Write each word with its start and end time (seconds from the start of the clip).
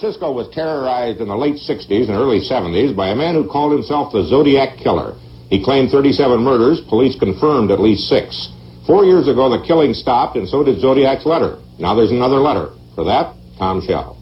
Cisco 0.00 0.30
was 0.30 0.46
terrorized 0.54 1.18
in 1.18 1.26
the 1.26 1.34
late 1.34 1.58
60s 1.58 2.06
and 2.06 2.14
early 2.14 2.38
70s 2.38 2.94
by 2.94 3.08
a 3.08 3.18
man 3.18 3.34
who 3.34 3.42
called 3.42 3.74
himself 3.74 4.12
the 4.12 4.22
Zodiac 4.22 4.78
Killer. 4.78 5.18
He 5.50 5.58
claimed 5.58 5.90
37 5.90 6.38
murders. 6.38 6.78
Police 6.86 7.18
confirmed 7.18 7.72
at 7.72 7.82
least 7.82 8.06
six. 8.06 8.30
Four 8.86 9.04
years 9.04 9.26
ago, 9.26 9.50
the 9.50 9.58
killing 9.66 9.92
stopped, 9.94 10.36
and 10.36 10.48
so 10.48 10.62
did 10.62 10.78
Zodiac's 10.78 11.26
letter. 11.26 11.58
Now 11.80 11.96
there's 11.96 12.12
another 12.12 12.38
letter. 12.38 12.78
For 12.94 13.02
that, 13.10 13.34
Tom 13.58 13.82
Shell. 13.82 14.14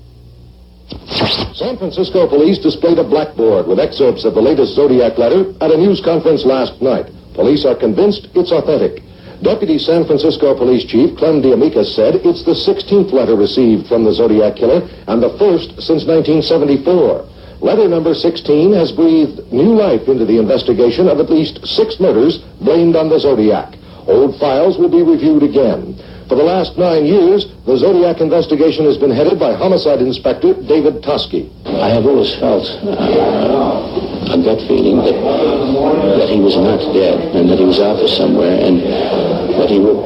San 1.53 1.77
Francisco 1.77 2.27
police 2.27 2.57
displayed 2.57 2.97
a 2.97 3.05
blackboard 3.05 3.69
with 3.69 3.79
excerpts 3.79 4.25
of 4.25 4.33
the 4.33 4.41
latest 4.41 4.73
Zodiac 4.73 5.19
letter 5.19 5.53
at 5.61 5.71
a 5.71 5.77
news 5.77 6.01
conference 6.01 6.47
last 6.47 6.81
night. 6.81 7.13
Police 7.35 7.67
are 7.67 7.77
convinced 7.77 8.29
it's 8.33 8.51
authentic. 8.51 9.05
Deputy 9.43 9.79
San 9.79 10.07
Francisco 10.07 10.57
Police 10.57 10.85
Chief 10.89 11.17
Clem 11.19 11.43
DeAmicis 11.43 11.95
said 11.95 12.17
it's 12.25 12.45
the 12.45 12.57
16th 12.57 13.13
letter 13.13 13.37
received 13.37 13.87
from 13.87 14.05
the 14.05 14.13
Zodiac 14.13 14.57
Killer 14.57 14.81
and 15.07 15.23
the 15.23 15.37
first 15.37 15.77
since 15.77 16.09
1974. 16.09 17.61
Letter 17.61 17.89
number 17.89 18.15
16 18.15 18.73
has 18.73 18.93
breathed 18.93 19.41
new 19.53 19.77
life 19.77 20.09
into 20.09 20.25
the 20.25 20.39
investigation 20.39 21.09
of 21.09 21.21
at 21.21 21.31
least 21.31 21.61
six 21.67 22.01
murders 22.01 22.39
blamed 22.61 22.97
on 22.97 23.09
the 23.09 23.19
Zodiac. 23.19 23.77
Old 24.09 24.39
files 24.41 24.79
will 24.79 24.91
be 24.91 25.03
reviewed 25.03 25.43
again. 25.43 25.97
For 26.29 26.35
the 26.35 26.45
last 26.45 26.77
nine 26.77 27.05
years, 27.07 27.47
the 27.67 27.77
Zodiac 27.77 28.21
investigation 28.21 28.85
has 28.85 28.99
been 28.99 29.11
headed 29.11 29.39
by 29.39 29.55
Homicide 29.55 30.01
Inspector 30.01 30.67
David 30.67 31.03
Toschi. 31.03 31.49
I 31.65 31.89
have 31.91 32.05
always 32.05 32.35
felt 32.37 32.67
uh, 32.83 34.16
a 34.27 34.37
gut 34.43 34.59
feeling 34.67 34.99
that, 34.99 35.15
that 36.19 36.29
he 36.29 36.41
was 36.41 36.57
not 36.57 36.83
dead 36.93 37.35
and 37.35 37.49
that 37.49 37.59
he 37.59 37.65
was 37.65 37.79
out 37.79 37.97
there 37.97 38.11
somewhere 38.11 38.59
and 38.59 38.83
that 39.57 39.71
he 39.71 39.79
would 39.79 39.99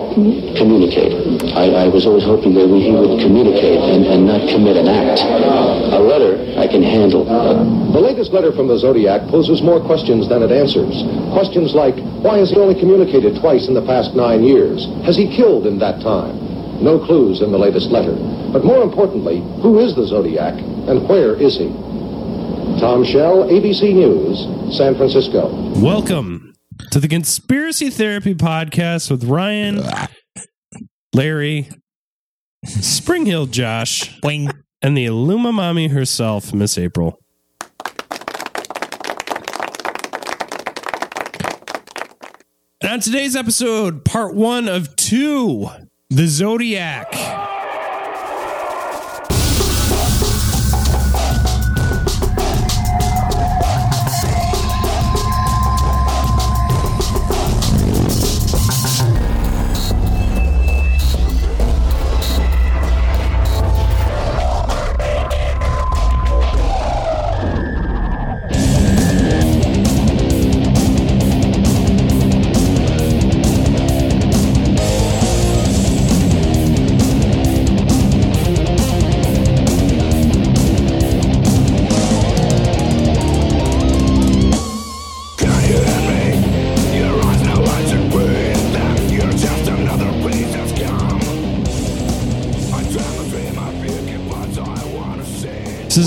communicate. 0.57 1.13
I, 1.57 1.85
I 1.85 1.89
was 1.89 2.07
always 2.07 2.25
hoping 2.25 2.55
that 2.55 2.69
he 2.69 2.93
would 2.93 3.21
communicate 3.21 3.81
and, 3.81 4.07
and 4.07 4.27
not 4.27 4.47
commit 4.49 4.77
an 4.77 4.89
act. 4.89 5.21
A 5.25 5.99
letter 5.99 6.37
I 6.61 6.69
can 6.69 6.83
handle. 6.83 7.25
The 7.25 8.01
latest 8.01 8.33
letter 8.33 8.53
from 8.53 8.69
the 8.69 8.79
Zodiac 8.79 9.29
poses 9.29 9.63
more 9.63 9.81
questions 9.81 10.29
than 10.29 10.43
it 10.43 10.53
answers. 10.53 11.03
Questions 11.33 11.75
like, 11.75 11.97
why 12.23 12.39
has 12.39 12.51
he 12.51 12.57
only 12.57 12.79
communicated 12.79 13.41
twice 13.41 13.69
in 13.69 13.75
the 13.75 13.85
past 13.85 14.15
nine 14.15 14.45
years? 14.45 14.87
Has 15.05 15.17
he 15.17 15.27
killed 15.35 15.67
in 15.67 15.79
that 15.81 16.01
time? 16.03 16.37
No 16.85 16.99
clues 16.99 17.43
in 17.43 17.53
the 17.53 17.59
latest 17.59 17.91
letter. 17.91 18.15
But 18.53 18.65
more 18.65 18.83
importantly, 18.83 19.41
who 19.61 19.79
is 19.79 19.95
the 19.95 20.07
Zodiac 20.07 20.55
and 20.89 21.09
where 21.09 21.35
is 21.35 21.59
he? 21.59 21.69
Tom 22.79 23.05
Shell, 23.05 23.49
ABC 23.49 23.95
News, 23.95 24.77
San 24.77 24.95
Francisco. 24.97 25.51
Welcome 25.81 26.55
to 26.91 27.01
the 27.01 27.09
Conspiracy 27.09 27.91
Therapy 27.91 28.35
Podcast 28.35 29.11
with 29.11 29.25
Ryan, 29.25 29.83
Larry, 31.13 31.69
Spring 32.65 33.27
Hill 33.27 33.47
Josh, 33.47 34.19
and 34.23 34.97
the 34.97 35.07
Illuma 35.07 35.53
Mommy 35.53 35.89
herself, 35.89 36.55
Miss 36.55 36.79
April. 36.79 37.19
And 42.83 42.93
on 42.93 43.01
today's 43.01 43.37
episode, 43.37 44.05
part 44.05 44.35
one 44.35 44.69
of 44.69 44.97
two, 44.97 45.69
the 46.09 46.27
Zodiac. 46.27 47.60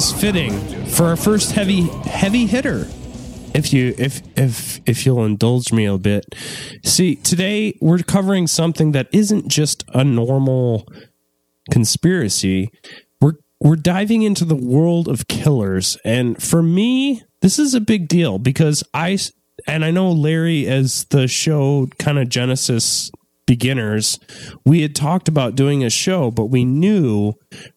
Is 0.04 0.22
fitting 0.22 0.60
for 0.88 1.06
our 1.06 1.16
first 1.16 1.52
heavy 1.52 1.82
heavy 2.06 2.46
hitter. 2.46 2.88
If 3.54 3.72
you 3.72 3.94
if 3.98 4.22
if 4.38 4.82
if 4.86 5.06
you'll 5.06 5.24
indulge 5.24 5.72
me 5.72 5.86
a 5.86 5.98
bit. 5.98 6.26
See, 6.84 7.16
today 7.16 7.78
we're 7.80 8.00
covering 8.00 8.48
something 8.48 8.92
that 8.94 9.08
isn't 9.12 9.48
just 9.48 9.84
a 9.94 10.04
normal 10.04 10.88
conspiracy. 11.72 12.70
We're 13.22 13.36
we're 13.62 13.76
diving 13.76 14.24
into 14.24 14.46
the 14.46 14.56
world 14.56 15.08
of 15.08 15.28
killers 15.28 15.98
and 16.04 16.42
for 16.42 16.62
me 16.62 17.24
this 17.42 17.60
is 17.60 17.74
a 17.74 17.82
big 17.82 18.08
deal 18.08 18.40
because 18.40 18.84
I 18.94 19.18
and 19.68 19.86
I 19.86 19.92
know 19.92 20.12
Larry 20.12 20.68
as 20.68 21.06
the 21.06 21.28
show 21.28 21.88
kind 22.00 22.18
of 22.18 22.30
genesis 22.30 23.12
beginners, 23.46 24.20
we 24.66 24.82
had 24.82 24.96
talked 24.96 25.28
about 25.28 25.56
doing 25.56 25.84
a 25.84 25.90
show, 25.90 26.32
but 26.32 26.46
we 26.46 26.66
knew 26.66 27.34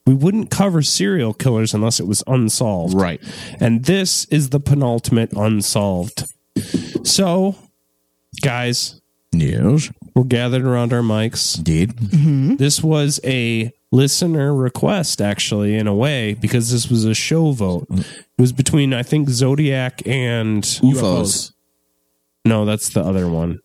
we 0.06 0.14
wouldn't 0.14 0.50
cover 0.50 0.82
serial 0.82 1.34
killers 1.34 1.74
unless 1.74 2.00
it 2.00 2.06
was 2.06 2.22
unsolved. 2.26 2.94
Right. 2.94 3.20
And 3.60 3.84
this 3.84 4.24
is 4.26 4.50
the 4.50 4.60
penultimate 4.60 5.32
unsolved. 5.32 6.24
So, 7.04 7.56
guys, 8.42 9.00
Yes. 9.32 9.90
we're 10.14 10.24
gathered 10.24 10.64
around 10.64 10.92
our 10.92 11.02
mics. 11.02 11.58
Indeed. 11.58 11.94
Mm-hmm. 11.96 12.56
This 12.56 12.82
was 12.82 13.20
a 13.24 13.72
listener 13.92 14.54
request, 14.54 15.20
actually, 15.20 15.74
in 15.74 15.86
a 15.86 15.94
way, 15.94 16.34
because 16.34 16.70
this 16.70 16.88
was 16.88 17.04
a 17.04 17.14
show 17.14 17.52
vote. 17.52 17.86
Mm. 17.88 18.00
It 18.00 18.40
was 18.40 18.52
between, 18.52 18.94
I 18.94 19.02
think, 19.02 19.28
Zodiac 19.28 20.02
and 20.06 20.62
UFOs. 20.62 21.52
No, 22.44 22.64
that's 22.64 22.90
the 22.90 23.02
other 23.02 23.28
one. 23.28 23.58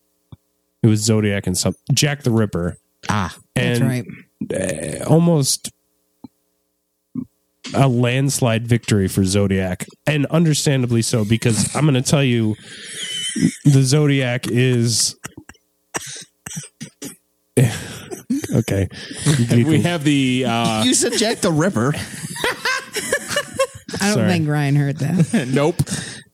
It 0.82 0.86
was 0.88 1.00
Zodiac 1.00 1.46
and 1.46 1.56
some 1.56 1.74
Jack 1.92 2.22
the 2.22 2.30
Ripper. 2.30 2.76
Ah. 3.08 3.34
And 3.56 3.80
right. 3.82 4.06
uh, 4.52 5.04
almost 5.08 5.70
a 7.74 7.88
landslide 7.88 8.66
victory 8.66 9.08
for 9.08 9.24
Zodiac, 9.24 9.86
and 10.06 10.26
understandably 10.26 11.02
so 11.02 11.24
because 11.24 11.74
I'm 11.74 11.84
going 11.84 11.94
to 11.94 12.02
tell 12.02 12.24
you, 12.24 12.56
the 13.64 13.82
Zodiac 13.82 14.46
is 14.48 15.16
okay. 18.54 18.88
We 19.50 19.82
have 19.82 20.04
the 20.04 20.44
uh 20.46 20.84
You 20.84 20.94
said 20.94 21.12
Jack 21.14 21.38
the 21.38 21.52
Ripper. 21.52 21.92
I 24.00 24.06
don't 24.06 24.14
Sorry. 24.14 24.30
think 24.30 24.48
Ryan 24.48 24.76
heard 24.76 24.96
that. 24.98 25.48
nope. 25.54 25.76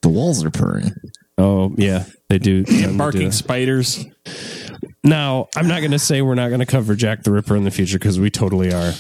The 0.03 0.08
walls 0.08 0.44
are 0.44 0.50
purring. 0.50 0.92
Oh 1.38 1.75
yeah, 1.76 2.04
they 2.28 2.38
do. 2.38 2.65
tend 2.65 2.78
to 2.78 2.88
do 2.88 2.99
Barking 2.99 3.32
spiders. 3.32 4.04
Now, 5.04 5.49
I'm 5.56 5.69
not 5.69 5.81
going 5.81 5.93
to 5.93 5.99
say 5.99 6.22
we're 6.22 6.34
not 6.34 6.49
going 6.49 6.60
to 6.60 6.66
cover 6.66 6.94
Jack 6.94 7.22
the 7.22 7.32
Ripper 7.32 7.56
in 7.56 7.65
the 7.65 7.71
future 7.71 7.99
because 7.99 8.21
we 8.21 8.31
totally 8.31 8.72
are. 8.72 8.93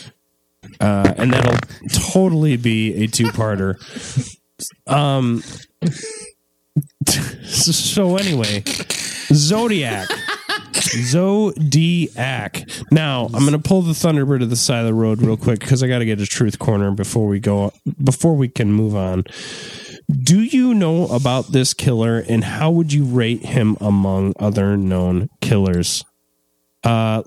Uh, 0.80 1.12
and 1.16 1.32
that'll 1.32 1.58
totally 1.92 2.56
be 2.56 3.04
a 3.04 3.06
two 3.06 3.26
parter. 3.26 3.76
Um, 4.86 5.42
so, 7.44 8.16
anyway, 8.16 8.62
Zodiac. 9.32 10.08
Zodiac. 10.74 12.68
Now, 12.90 13.26
I'm 13.26 13.40
going 13.40 13.52
to 13.52 13.58
pull 13.58 13.82
the 13.82 13.92
Thunderbird 13.92 14.40
to 14.40 14.46
the 14.46 14.56
side 14.56 14.80
of 14.80 14.86
the 14.86 14.94
road 14.94 15.20
real 15.20 15.36
quick 15.36 15.60
because 15.60 15.82
I 15.82 15.88
got 15.88 15.98
to 15.98 16.04
get 16.04 16.20
a 16.20 16.26
truth 16.26 16.58
corner 16.58 16.90
before 16.92 17.26
we 17.26 17.40
go, 17.40 17.72
before 18.02 18.34
we 18.34 18.48
can 18.48 18.72
move 18.72 18.94
on. 18.96 19.24
Do 20.10 20.40
you 20.40 20.72
know 20.74 21.06
about 21.08 21.52
this 21.52 21.74
killer 21.74 22.18
and 22.18 22.42
how 22.42 22.70
would 22.70 22.92
you 22.92 23.04
rate 23.04 23.44
him 23.44 23.76
among 23.80 24.32
other 24.38 24.76
known 24.76 25.28
killers? 25.42 26.04
Uh, 26.82 27.22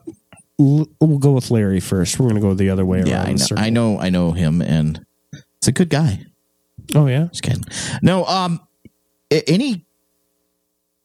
l- 0.60 0.88
we'll 1.00 1.20
go 1.20 1.34
with 1.34 1.52
Larry 1.52 1.80
first. 1.80 2.20
We're 2.20 2.30
going 2.30 2.42
to 2.42 2.48
go 2.48 2.54
the 2.56 2.70
other 2.72 2.86
way 2.86 3.04
Yeah, 3.06 3.24
around. 3.26 3.42
I 3.56 3.56
know. 3.56 3.58
I 3.58 3.70
know 3.70 4.00
I 4.00 4.10
know 4.10 4.32
him 4.32 4.62
and 4.62 5.06
it's 5.58 5.68
a 5.68 5.72
good 5.72 5.90
guy. 5.90 6.26
Oh 6.96 7.06
yeah, 7.06 7.28
Just 7.32 7.44
kidding. 7.44 7.64
No, 8.02 8.26
um 8.26 8.60
a- 9.30 9.48
any 9.48 9.86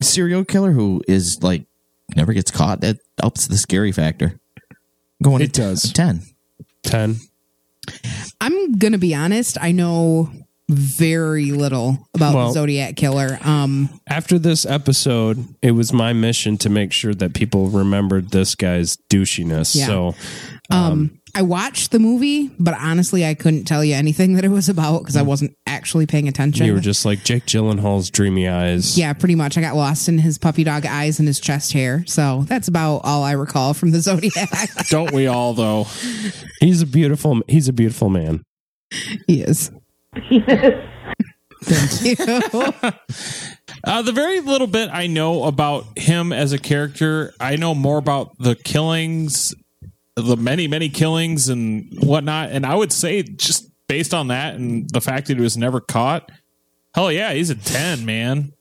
serial 0.00 0.44
killer 0.44 0.72
who 0.72 1.02
is 1.06 1.42
like 1.42 1.66
never 2.16 2.32
gets 2.32 2.50
caught, 2.50 2.80
that 2.80 2.98
ups 3.22 3.46
the 3.46 3.58
scary 3.58 3.92
factor. 3.92 4.40
Going 5.22 5.42
It 5.42 5.52
to 5.54 5.60
does. 5.60 5.92
ten. 5.92 6.22
ten. 6.82 7.16
I'm 8.40 8.72
gonna 8.78 8.98
be 8.98 9.14
honest. 9.14 9.58
I 9.60 9.72
know 9.72 10.30
very 10.68 11.52
little 11.52 12.08
about 12.14 12.34
Well- 12.34 12.46
the 12.48 12.54
Zodiac 12.54 12.96
killer. 12.96 13.38
Um, 13.44 13.88
After 14.08 14.38
this 14.38 14.66
episode, 14.66 15.46
it 15.62 15.72
was 15.72 15.92
my 15.92 16.12
mission 16.12 16.56
to 16.58 16.68
make 16.70 16.92
sure 16.92 17.14
that 17.14 17.34
people 17.34 17.68
remembered 17.68 18.30
this 18.30 18.54
guy's 18.54 18.96
douchiness. 19.08 19.76
Yeah. 19.76 19.86
So, 19.86 20.14
um, 20.70 21.12
I 21.36 21.42
watched 21.42 21.90
the 21.92 21.98
movie, 21.98 22.50
but 22.58 22.74
honestly, 22.80 23.24
I 23.26 23.34
couldn't 23.34 23.64
tell 23.64 23.84
you 23.84 23.94
anything 23.94 24.32
that 24.36 24.44
it 24.44 24.48
was 24.48 24.68
about 24.68 25.00
because 25.00 25.16
I 25.16 25.22
wasn't 25.22 25.54
actually 25.66 26.06
paying 26.06 26.26
attention. 26.28 26.66
You 26.66 26.72
were 26.72 26.80
just 26.80 27.04
like 27.04 27.22
Jake 27.24 27.44
Gyllenhaal's 27.46 28.10
dreamy 28.10 28.48
eyes. 28.48 28.96
yeah, 28.98 29.12
pretty 29.12 29.34
much. 29.34 29.56
I 29.56 29.60
got 29.60 29.76
lost 29.76 30.08
in 30.08 30.18
his 30.18 30.38
puppy 30.38 30.64
dog 30.64 30.84
eyes 30.86 31.18
and 31.20 31.28
his 31.28 31.38
chest 31.38 31.72
hair. 31.74 32.02
So 32.06 32.44
that's 32.48 32.66
about 32.68 33.02
all 33.04 33.22
I 33.22 33.32
recall 33.32 33.74
from 33.74 33.90
the 33.92 34.00
Zodiac. 34.00 34.48
Don't 34.88 35.12
we 35.12 35.26
all 35.28 35.52
though? 35.54 35.86
He's 36.60 36.82
a 36.82 36.86
beautiful. 36.86 37.42
He's 37.46 37.68
a 37.68 37.72
beautiful 37.72 38.08
man. 38.08 38.42
he 39.26 39.42
is. 39.42 39.70
You. 40.30 40.42
Uh, 43.84 44.02
the 44.02 44.12
very 44.12 44.40
little 44.40 44.66
bit 44.66 44.90
I 44.92 45.06
know 45.06 45.44
about 45.44 45.96
him 45.96 46.32
as 46.32 46.52
a 46.52 46.58
character, 46.58 47.32
I 47.38 47.54
know 47.54 47.72
more 47.72 47.98
about 47.98 48.36
the 48.38 48.56
killings, 48.56 49.54
the 50.16 50.36
many, 50.36 50.66
many 50.66 50.88
killings 50.88 51.48
and 51.48 51.86
whatnot. 52.00 52.50
And 52.50 52.66
I 52.66 52.74
would 52.74 52.92
say, 52.92 53.22
just 53.22 53.70
based 53.86 54.12
on 54.12 54.28
that 54.28 54.56
and 54.56 54.90
the 54.90 55.00
fact 55.00 55.28
that 55.28 55.36
he 55.36 55.42
was 55.42 55.56
never 55.56 55.80
caught, 55.80 56.30
hell 56.94 57.12
yeah, 57.12 57.32
he's 57.32 57.50
a 57.50 57.54
10, 57.54 58.04
man. 58.04 58.52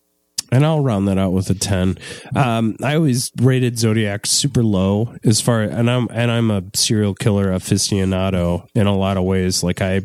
And 0.52 0.64
I'll 0.64 0.82
round 0.82 1.08
that 1.08 1.18
out 1.18 1.32
with 1.32 1.50
a 1.50 1.56
ten. 1.56 1.98
Um, 2.36 2.78
I 2.82 2.96
always 2.96 3.32
rated 3.42 3.80
Zodiac 3.80 4.28
super 4.28 4.64
low 4.64 5.16
as 5.24 5.42
far, 5.42 5.64
and 5.64 5.90
I'm 5.90 6.08
and 6.12 6.30
I'm 6.30 6.52
a 6.52 6.64
serial 6.76 7.16
killer 7.16 7.48
aficionado 7.48 8.68
in 8.76 8.86
a 8.86 8.96
lot 8.96 9.18
of 9.18 9.24
ways. 9.24 9.64
Like 9.64 9.82
I 9.82 10.02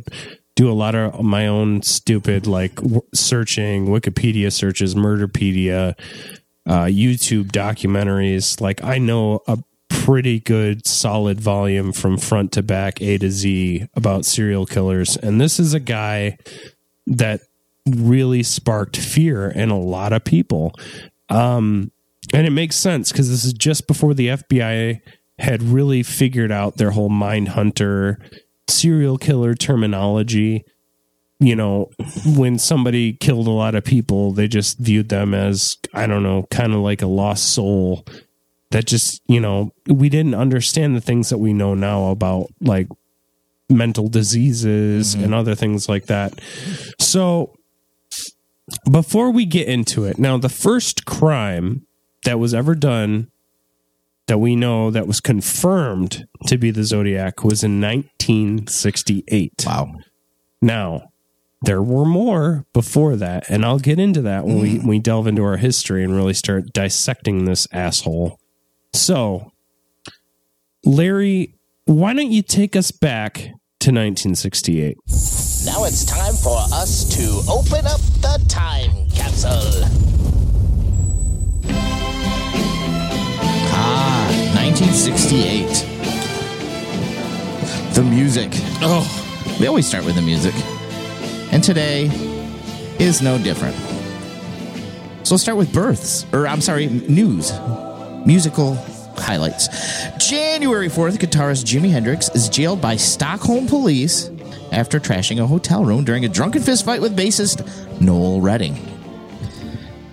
do 0.56 0.70
a 0.70 0.74
lot 0.74 0.94
of 0.94 1.22
my 1.22 1.46
own 1.46 1.82
stupid 1.82 2.46
like 2.46 2.74
w- 2.76 3.02
searching, 3.14 3.86
Wikipedia 3.86 4.52
searches, 4.52 4.94
Murderpedia, 4.94 5.94
uh, 6.66 6.84
YouTube 6.84 7.50
documentaries. 7.50 8.60
Like 8.60 8.82
I 8.84 8.98
know 8.98 9.40
a 9.46 9.58
pretty 9.88 10.40
good 10.40 10.86
solid 10.86 11.40
volume 11.40 11.92
from 11.92 12.18
front 12.18 12.52
to 12.52 12.62
back, 12.62 13.00
A 13.00 13.18
to 13.18 13.30
Z 13.30 13.88
about 13.94 14.24
serial 14.24 14.66
killers, 14.66 15.16
and 15.16 15.40
this 15.40 15.58
is 15.58 15.74
a 15.74 15.80
guy 15.80 16.38
that 17.06 17.40
really 17.86 18.42
sparked 18.42 18.96
fear 18.96 19.48
in 19.50 19.70
a 19.70 19.78
lot 19.78 20.12
of 20.12 20.24
people. 20.24 20.72
Um, 21.28 21.90
and 22.32 22.46
it 22.46 22.50
makes 22.50 22.76
sense 22.76 23.10
because 23.10 23.30
this 23.30 23.44
is 23.44 23.52
just 23.52 23.86
before 23.86 24.14
the 24.14 24.28
FBI 24.28 25.00
had 25.38 25.62
really 25.62 26.02
figured 26.02 26.52
out 26.52 26.76
their 26.76 26.90
whole 26.90 27.08
mind 27.08 27.48
hunter 27.48 28.18
serial 28.70 29.18
killer 29.18 29.54
terminology. 29.54 30.64
You 31.38 31.56
know, 31.56 31.90
when 32.26 32.58
somebody 32.58 33.14
killed 33.14 33.46
a 33.46 33.50
lot 33.50 33.74
of 33.74 33.84
people, 33.84 34.32
they 34.32 34.46
just 34.46 34.78
viewed 34.78 35.08
them 35.08 35.32
as, 35.32 35.76
I 35.94 36.06
don't 36.06 36.22
know, 36.22 36.46
kind 36.50 36.74
of 36.74 36.80
like 36.80 37.00
a 37.00 37.06
lost 37.06 37.54
soul 37.54 38.04
that 38.70 38.86
just, 38.86 39.22
you 39.26 39.40
know, 39.40 39.72
we 39.88 40.10
didn't 40.10 40.34
understand 40.34 40.94
the 40.94 41.00
things 41.00 41.30
that 41.30 41.38
we 41.38 41.54
know 41.54 41.74
now 41.74 42.10
about 42.10 42.48
like 42.60 42.88
mental 43.70 44.08
diseases 44.08 45.14
mm-hmm. 45.14 45.24
and 45.24 45.34
other 45.34 45.54
things 45.54 45.88
like 45.88 46.06
that. 46.06 46.38
So, 46.98 47.54
before 48.90 49.30
we 49.30 49.46
get 49.46 49.66
into 49.66 50.04
it, 50.04 50.18
now 50.18 50.36
the 50.36 50.48
first 50.48 51.04
crime 51.04 51.86
that 52.24 52.38
was 52.38 52.54
ever 52.54 52.74
done 52.74 53.30
that 54.30 54.38
we 54.38 54.54
know 54.54 54.92
that 54.92 55.08
was 55.08 55.20
confirmed 55.20 56.24
to 56.46 56.56
be 56.56 56.70
the 56.70 56.84
Zodiac 56.84 57.42
was 57.42 57.64
in 57.64 57.80
1968. 57.80 59.64
Wow. 59.66 59.92
Now, 60.62 61.10
there 61.62 61.82
were 61.82 62.04
more 62.04 62.64
before 62.72 63.16
that, 63.16 63.50
and 63.50 63.64
I'll 63.64 63.80
get 63.80 63.98
into 63.98 64.22
that 64.22 64.44
when 64.44 64.60
we, 64.60 64.78
when 64.78 64.86
we 64.86 64.98
delve 65.00 65.26
into 65.26 65.42
our 65.42 65.56
history 65.56 66.04
and 66.04 66.14
really 66.14 66.32
start 66.32 66.72
dissecting 66.72 67.44
this 67.44 67.66
asshole. 67.72 68.38
So, 68.92 69.50
Larry, 70.84 71.56
why 71.86 72.14
don't 72.14 72.30
you 72.30 72.42
take 72.42 72.76
us 72.76 72.92
back 72.92 73.34
to 73.80 73.90
1968? 73.90 74.96
Now 75.66 75.82
it's 75.86 76.04
time 76.04 76.34
for 76.34 76.56
us 76.72 77.04
to 77.16 77.42
open 77.50 77.84
up 77.84 78.00
the 78.20 78.40
time 78.46 79.10
capsule. 79.10 80.19
1968. 84.80 85.66
The 87.94 88.02
music. 88.02 88.48
Oh, 88.80 89.04
We 89.60 89.66
always 89.66 89.86
start 89.86 90.06
with 90.06 90.14
the 90.14 90.22
music. 90.22 90.54
And 91.52 91.62
today 91.62 92.06
is 92.98 93.20
no 93.20 93.36
different. 93.36 93.76
So 95.26 95.34
let's 95.34 95.42
start 95.42 95.58
with 95.58 95.70
births, 95.74 96.24
or 96.32 96.46
I'm 96.46 96.62
sorry, 96.62 96.86
news. 96.86 97.52
Musical 98.24 98.74
highlights. 99.18 99.68
January 100.16 100.88
4th, 100.88 101.18
guitarist 101.18 101.64
Jimi 101.66 101.90
Hendrix 101.90 102.30
is 102.30 102.48
jailed 102.48 102.80
by 102.80 102.96
Stockholm 102.96 103.66
police 103.66 104.30
after 104.72 104.98
trashing 104.98 105.42
a 105.42 105.46
hotel 105.46 105.84
room 105.84 106.04
during 106.04 106.24
a 106.24 106.28
drunken 106.28 106.62
fistfight 106.62 107.02
with 107.02 107.14
bassist 107.14 108.00
Noel 108.00 108.40
Redding. 108.40 108.78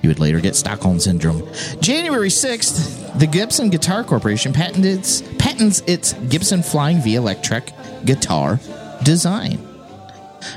He 0.01 0.07
would 0.07 0.19
later 0.19 0.39
get 0.39 0.55
Stockholm 0.55 0.99
syndrome. 0.99 1.47
January 1.81 2.29
6th, 2.29 3.17
the 3.19 3.27
Gibson 3.27 3.69
Guitar 3.69 4.03
Corporation 4.03 4.53
patented 4.53 4.99
its, 4.99 5.21
patents 5.37 5.81
its 5.87 6.13
Gibson 6.29 6.61
Flying 6.63 7.01
V 7.01 7.15
electric 7.15 7.71
guitar 8.05 8.59
design. 9.03 9.59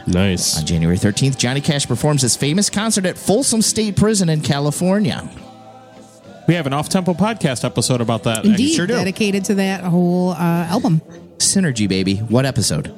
Nice. 0.07 0.59
On 0.59 0.67
January 0.67 0.99
13th, 0.99 1.39
Johnny 1.39 1.61
Cash 1.61 1.87
performs 1.87 2.23
his 2.23 2.37
famous 2.37 2.71
concert 2.71 3.07
at 3.07 3.17
Folsom 3.17 3.63
State 3.63 3.97
Prison 3.97 4.29
in 4.29 4.41
California. 4.41 5.29
we 6.47 6.55
have 6.55 6.67
an 6.67 6.73
off 6.73 6.89
tempo 6.89 7.15
podcast 7.15 7.65
episode 7.65 8.01
about 8.01 8.25
that. 8.25 8.45
Indeed, 8.45 8.75
sure 8.75 8.87
do. 8.87 8.95
dedicated 8.95 9.45
to 9.47 9.55
that 9.57 9.83
whole 9.83 10.31
uh, 10.31 10.67
album. 10.67 11.01
Synergy, 11.39 11.89
baby. 11.89 12.17
What 12.17 12.45
episode? 12.45 12.95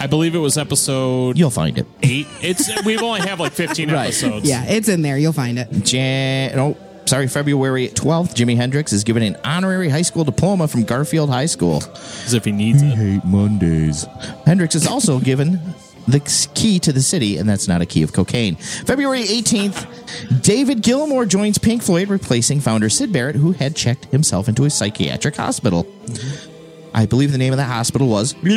I 0.00 0.06
believe 0.06 0.34
it 0.34 0.38
was 0.38 0.56
episode 0.58 1.36
You'll 1.38 1.50
find 1.50 1.76
it. 1.78 1.86
eight. 2.02 2.26
It's 2.42 2.70
we've 2.84 3.02
only 3.02 3.20
have 3.20 3.38
like 3.38 3.52
15 3.52 3.90
Right. 3.92 4.04
episodes. 4.04 4.48
Yeah, 4.48 4.64
it's 4.64 4.88
in 4.88 5.02
there. 5.02 5.18
You'll 5.18 5.32
find 5.34 5.58
it. 5.58 5.68
Jan- 5.84 6.58
oh, 6.58 6.76
sorry, 7.06 7.28
February 7.28 7.88
12th, 7.88 8.34
Jimi 8.34 8.56
Hendrix 8.56 8.92
is 8.94 9.04
given 9.04 9.22
an 9.22 9.36
honorary 9.44 9.88
high 9.90 10.02
school 10.02 10.24
diploma 10.24 10.68
from 10.68 10.84
Garfield 10.84 11.28
High 11.28 11.46
School. 11.46 11.82
As 12.24 12.32
if 12.32 12.44
he 12.46 12.52
needs 12.52 12.82
it. 12.82 12.86
hate 12.94 13.24
Mondays. 13.24 14.06
Hendrix 14.46 14.74
is 14.74 14.86
also 14.86 15.18
given 15.30 15.60
the 16.08 16.20
key 16.54 16.78
to 16.80 16.92
the 16.92 17.02
city, 17.02 17.36
and 17.36 17.46
that's 17.48 17.68
not 17.68 17.82
a 17.82 17.86
key 17.86 18.02
of 18.02 18.12
cocaine. 18.12 18.56
February 18.56 19.22
18th, 19.22 20.42
David 20.42 20.82
Gilmour 20.82 21.28
joins 21.28 21.58
Pink 21.58 21.82
Floyd, 21.82 22.08
replacing 22.08 22.60
founder 22.60 22.88
Syd 22.88 23.12
Barrett, 23.12 23.36
who 23.36 23.52
had 23.52 23.76
checked 23.76 24.06
himself 24.06 24.48
into 24.48 24.64
a 24.64 24.70
psychiatric 24.70 25.36
hospital. 25.36 25.86
I 26.92 27.06
believe 27.06 27.30
the 27.32 27.38
name 27.38 27.52
of 27.52 27.56
the 27.56 27.64
hospital 27.64 28.08
was 28.08 28.34
March 28.42 28.54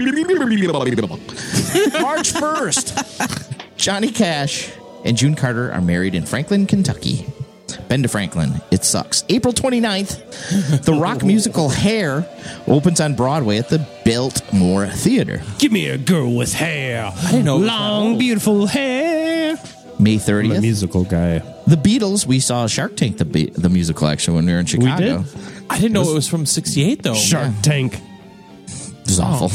1st. 2.34 3.78
Johnny 3.78 4.12
Cash 4.12 4.72
and 5.06 5.18
June 5.18 5.36
Carter 5.36 5.72
are 5.72 5.82
married 5.82 6.16
in 6.16 6.26
Franklin, 6.26 6.66
Kentucky. 6.68 7.26
Ben 7.90 8.04
to 8.04 8.10
Franklin, 8.10 8.62
it 8.72 8.84
sucks. 8.84 9.24
April 9.30 9.54
29th, 9.54 10.84
the 10.86 10.94
rock 10.94 11.24
musical 11.24 11.70
Hair 11.70 12.28
opens 12.68 13.00
on 13.02 13.16
Broadway 13.16 13.58
at 13.58 13.70
the 13.70 13.86
Biltmore 14.06 14.88
Theater. 14.88 15.42
Give 15.60 15.72
me 15.72 15.88
a 15.88 15.98
girl 15.98 16.34
with 16.36 16.54
hair. 16.54 17.12
I 17.16 17.32
didn't 17.32 17.46
know 17.46 17.58
it 17.58 17.62
that 17.62 17.68
long, 17.68 18.18
beautiful 18.18 18.68
hair. 18.68 19.58
May 20.00 20.14
I'm 20.14 20.20
a 20.20 20.22
30th, 20.22 20.62
musical 20.62 21.04
guy. 21.04 21.40
the 21.68 21.76
Beatles. 21.76 22.26
We 22.26 22.40
saw 22.40 22.68
Shark 22.68 22.96
Tank, 22.98 23.18
the, 23.18 23.26
be- 23.26 23.50
the 23.52 23.70
musical, 23.70 24.08
actually, 24.08 24.36
when 24.38 24.46
we 24.46 24.54
were 24.54 24.60
in 24.60 24.66
Chicago. 24.66 25.18
We 25.20 25.24
did? 25.24 25.26
I 25.70 25.80
didn't 25.80 25.94
know 25.94 26.10
it 26.10 26.14
was 26.14 26.28
from 26.28 26.46
68 26.46 27.04
though. 27.04 27.14
Shark 27.16 27.54
Tank. 27.62 28.00
It 29.04 29.08
was 29.10 29.20
awful. 29.20 29.50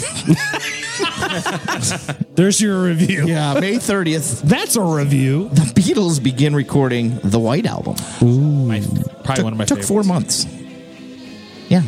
Oh. 1.01 2.15
There's 2.35 2.61
your 2.61 2.83
review. 2.85 3.27
yeah, 3.27 3.55
May 3.59 3.75
30th, 3.75 4.43
That's 4.43 4.77
a 4.77 4.83
review. 4.83 5.49
the 5.51 5.63
Beatles 5.81 6.23
begin 6.23 6.55
recording 6.55 7.19
the 7.25 7.39
White 7.39 7.67
Album. 7.67 7.97
My, 8.21 8.81
probably 9.25 9.45
one 9.45 9.53
of 9.53 9.59
my 9.59 9.65
took 9.65 9.79
favorites. 9.83 9.89
four 9.89 10.03
months. 10.05 10.47
Yeah. 11.69 11.83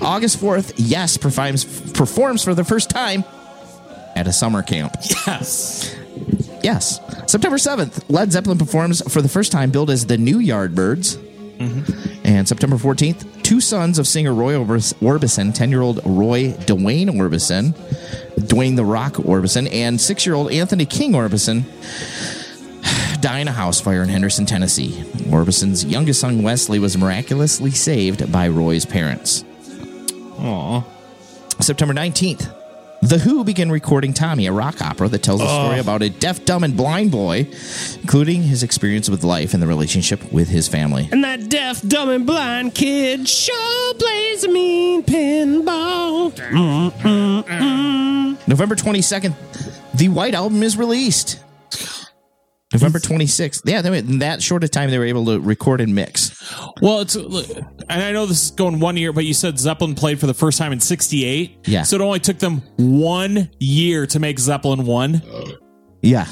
August 0.00 0.38
4th, 0.40 0.74
Yes 0.76 1.16
performs, 1.16 1.64
performs 1.92 2.42
for 2.44 2.54
the 2.54 2.64
first 2.64 2.90
time 2.90 3.24
at 4.14 4.26
a 4.26 4.32
summer 4.32 4.62
camp. 4.62 4.94
Yes. 5.26 5.94
Yes. 6.62 7.00
September 7.30 7.56
7th, 7.58 8.04
Led 8.08 8.32
Zeppelin 8.32 8.58
performs 8.58 9.00
for 9.12 9.22
the 9.22 9.28
first 9.28 9.52
time, 9.52 9.70
billed 9.70 9.90
as 9.90 10.06
the 10.06 10.18
New 10.18 10.38
Yardbirds. 10.38 11.16
Mm-hmm. 11.58 12.26
And 12.26 12.46
September 12.48 12.76
14th, 12.76 13.37
two 13.48 13.62
sons 13.62 13.98
of 13.98 14.06
singer 14.06 14.34
Roy 14.34 14.52
Orbison, 14.52 15.54
10 15.54 15.70
year 15.70 15.80
old 15.80 16.04
Roy 16.04 16.52
Dwayne 16.52 17.08
Orbison, 17.08 17.72
Dwayne 18.36 18.76
the 18.76 18.84
Rock 18.84 19.14
Orbison, 19.14 19.72
and 19.72 19.98
six 19.98 20.26
year 20.26 20.34
old 20.34 20.52
Anthony 20.52 20.84
King 20.84 21.12
Orbison 21.12 21.62
die 23.22 23.38
in 23.38 23.48
a 23.48 23.52
house 23.52 23.80
fire 23.80 24.02
in 24.02 24.10
Henderson, 24.10 24.44
Tennessee. 24.44 25.02
Orbison's 25.32 25.82
youngest 25.82 26.20
son, 26.20 26.42
Wesley, 26.42 26.78
was 26.78 26.98
miraculously 26.98 27.70
saved 27.70 28.30
by 28.30 28.48
Roy's 28.48 28.84
parents. 28.84 29.46
Aw. 30.40 30.84
September 31.60 31.94
19th, 31.94 32.54
The 33.00 33.18
Who 33.18 33.44
begin 33.44 33.70
recording 33.70 34.12
Tommy, 34.12 34.46
a 34.46 34.52
rock 34.52 34.82
opera 34.82 35.06
that 35.08 35.22
tells 35.22 35.40
a 35.40 35.46
story 35.46 35.78
about 35.78 36.02
a 36.02 36.10
deaf, 36.10 36.44
dumb, 36.44 36.64
and 36.64 36.76
blind 36.76 37.12
boy, 37.12 37.46
including 38.00 38.42
his 38.42 38.64
experience 38.64 39.08
with 39.08 39.22
life 39.22 39.54
and 39.54 39.62
the 39.62 39.68
relationship 39.68 40.32
with 40.32 40.48
his 40.48 40.66
family. 40.66 41.08
And 41.12 41.22
that 41.22 41.48
deaf, 41.48 41.80
dumb, 41.82 42.10
and 42.10 42.26
blind 42.26 42.74
kid 42.74 43.28
sure 43.28 43.94
plays 43.94 44.42
a 44.42 44.48
mean 44.48 45.04
pinball? 45.04 46.32
Mm-hmm. 46.32 48.34
November 48.50 48.74
22nd, 48.74 49.32
the 49.94 50.08
White 50.08 50.34
Album 50.34 50.64
is 50.64 50.76
released. 50.76 51.38
November 52.72 52.98
26th. 52.98 53.62
Yeah, 53.64 53.80
they- 53.80 53.98
in 53.98 54.18
that 54.18 54.42
short 54.42 54.62
a 54.62 54.68
time, 54.68 54.90
they 54.90 54.98
were 54.98 55.06
able 55.06 55.24
to 55.26 55.40
record 55.40 55.80
and 55.80 55.94
mix. 55.94 56.32
Well, 56.82 57.00
it's 57.00 57.14
and 57.16 57.64
I 57.88 58.12
know 58.12 58.26
this 58.26 58.44
is 58.44 58.50
going 58.50 58.78
one 58.78 58.96
year, 58.98 59.12
but 59.12 59.24
you 59.24 59.32
said 59.32 59.58
Zeppelin 59.58 59.94
played 59.94 60.20
for 60.20 60.26
the 60.26 60.34
first 60.34 60.58
time 60.58 60.72
in 60.72 60.80
'68. 60.80 61.60
Yeah. 61.66 61.82
So 61.84 61.96
it 61.96 62.02
only 62.02 62.20
took 62.20 62.38
them 62.38 62.62
one 62.76 63.48
year 63.58 64.06
to 64.08 64.20
make 64.20 64.38
Zeppelin 64.38 64.84
one. 64.84 65.22
Yeah, 66.02 66.26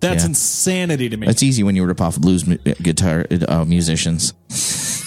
That's 0.00 0.22
Yeah. 0.24 0.28
insanity 0.28 1.08
to 1.08 1.16
me. 1.16 1.26
it's 1.26 1.42
easy 1.42 1.62
when 1.62 1.76
you 1.76 1.82
were 1.82 1.88
rip 1.88 2.00
off 2.00 2.18
blues 2.18 2.46
mu- 2.46 2.56
guitar 2.82 3.26
uh, 3.48 3.64
musicians. 3.64 4.34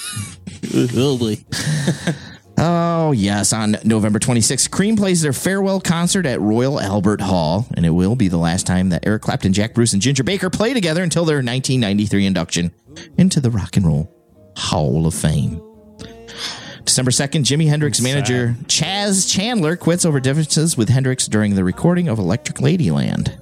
Oh, 2.57 3.11
yes. 3.11 3.51
On 3.51 3.75
November 3.83 4.19
26th, 4.19 4.69
Cream 4.69 4.95
plays 4.95 5.21
their 5.21 5.33
farewell 5.33 5.81
concert 5.81 6.25
at 6.25 6.39
Royal 6.39 6.79
Albert 6.79 7.21
Hall, 7.21 7.65
and 7.75 7.85
it 7.85 7.89
will 7.89 8.15
be 8.15 8.27
the 8.27 8.37
last 8.37 8.67
time 8.67 8.89
that 8.89 9.05
Eric 9.05 9.23
Clapton, 9.23 9.53
Jack 9.53 9.73
Bruce, 9.73 9.93
and 9.93 10.01
Ginger 10.01 10.23
Baker 10.23 10.49
play 10.49 10.73
together 10.73 11.03
until 11.03 11.25
their 11.25 11.37
1993 11.37 12.25
induction 12.25 12.71
into 13.17 13.39
the 13.39 13.49
Rock 13.49 13.75
and 13.75 13.85
Roll 13.85 14.09
Hall 14.55 15.07
of 15.07 15.13
Fame. 15.13 15.61
December 16.85 17.11
2nd, 17.11 17.43
Jimi 17.43 17.67
Hendrix 17.67 18.01
manager 18.01 18.55
Chas 18.67 19.25
Chandler 19.25 19.75
quits 19.75 20.05
over 20.05 20.19
differences 20.19 20.77
with 20.77 20.89
Hendrix 20.89 21.27
during 21.27 21.55
the 21.55 21.63
recording 21.63 22.07
of 22.07 22.19
Electric 22.19 22.57
Ladyland. 22.57 23.39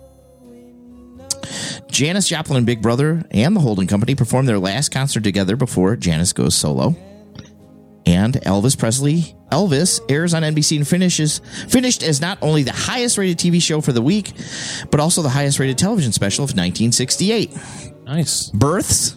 Janis 1.89 2.29
Joplin 2.29 2.57
and 2.57 2.65
Big 2.65 2.81
Brother 2.81 3.23
and 3.31 3.55
the 3.55 3.59
Holding 3.59 3.87
Company 3.87 4.15
perform 4.15 4.45
their 4.45 4.59
last 4.59 4.89
concert 4.89 5.23
together 5.23 5.55
before 5.55 5.95
Janis 5.95 6.33
goes 6.33 6.55
solo 6.55 6.95
and 8.11 8.33
Elvis 8.41 8.77
Presley. 8.77 9.35
Elvis 9.51 9.99
airs 10.09 10.33
on 10.33 10.43
NBC 10.43 10.77
and 10.77 10.87
finishes 10.87 11.39
finished 11.67 12.03
as 12.03 12.21
not 12.21 12.37
only 12.41 12.63
the 12.63 12.71
highest 12.73 13.17
rated 13.17 13.37
TV 13.37 13.61
show 13.61 13.81
for 13.81 13.91
the 13.93 14.01
week, 14.01 14.33
but 14.91 14.99
also 14.99 15.21
the 15.21 15.29
highest 15.29 15.59
rated 15.59 15.77
television 15.77 16.11
special 16.11 16.43
of 16.43 16.51
1968. 16.51 17.51
nice. 18.05 18.49
Births. 18.49 19.15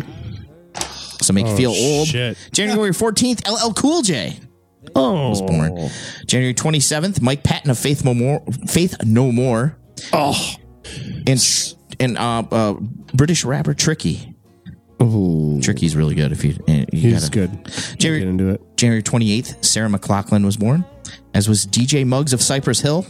So 1.22 1.32
make 1.32 1.46
you 1.46 1.52
Oh, 1.52 1.56
feel 1.56 1.70
old. 1.70 2.08
shit. 2.08 2.36
January 2.52 2.90
14th, 2.90 3.46
LL 3.48 3.72
Cool 3.72 4.02
J 4.02 4.38
Oh, 4.94 5.30
was 5.30 5.40
born. 5.40 5.90
January 6.26 6.52
27th, 6.54 7.20
Mike 7.22 7.42
Patton 7.42 7.70
of 7.70 7.78
Faith 7.78 8.04
No 8.04 8.12
More. 8.14 8.42
Faith 8.66 8.96
No 9.04 9.32
More. 9.32 9.76
oh, 10.12 10.38
And 11.26 11.40
and 12.00 12.18
uh, 12.18 12.42
uh, 12.50 12.72
British 13.14 13.44
rapper 13.44 13.72
Tricky. 13.74 14.33
Oh, 15.06 15.60
Tricky's 15.60 15.94
really 15.94 16.14
good. 16.14 16.32
If 16.32 16.44
you, 16.44 16.54
uh, 16.66 16.72
you 16.92 17.10
he's 17.10 17.28
gotta- 17.28 17.48
good. 17.48 17.70
Jerry- 17.98 18.20
Get 18.20 18.28
into 18.28 18.48
it. 18.48 18.62
January 18.76 19.02
28th, 19.02 19.62
Sarah 19.64 19.88
McLachlan 19.90 20.44
was 20.44 20.56
born, 20.56 20.84
as 21.34 21.46
was 21.48 21.66
DJ 21.66 22.04
Muggs 22.06 22.32
of 22.32 22.40
Cypress 22.40 22.80
Hill. 22.80 23.04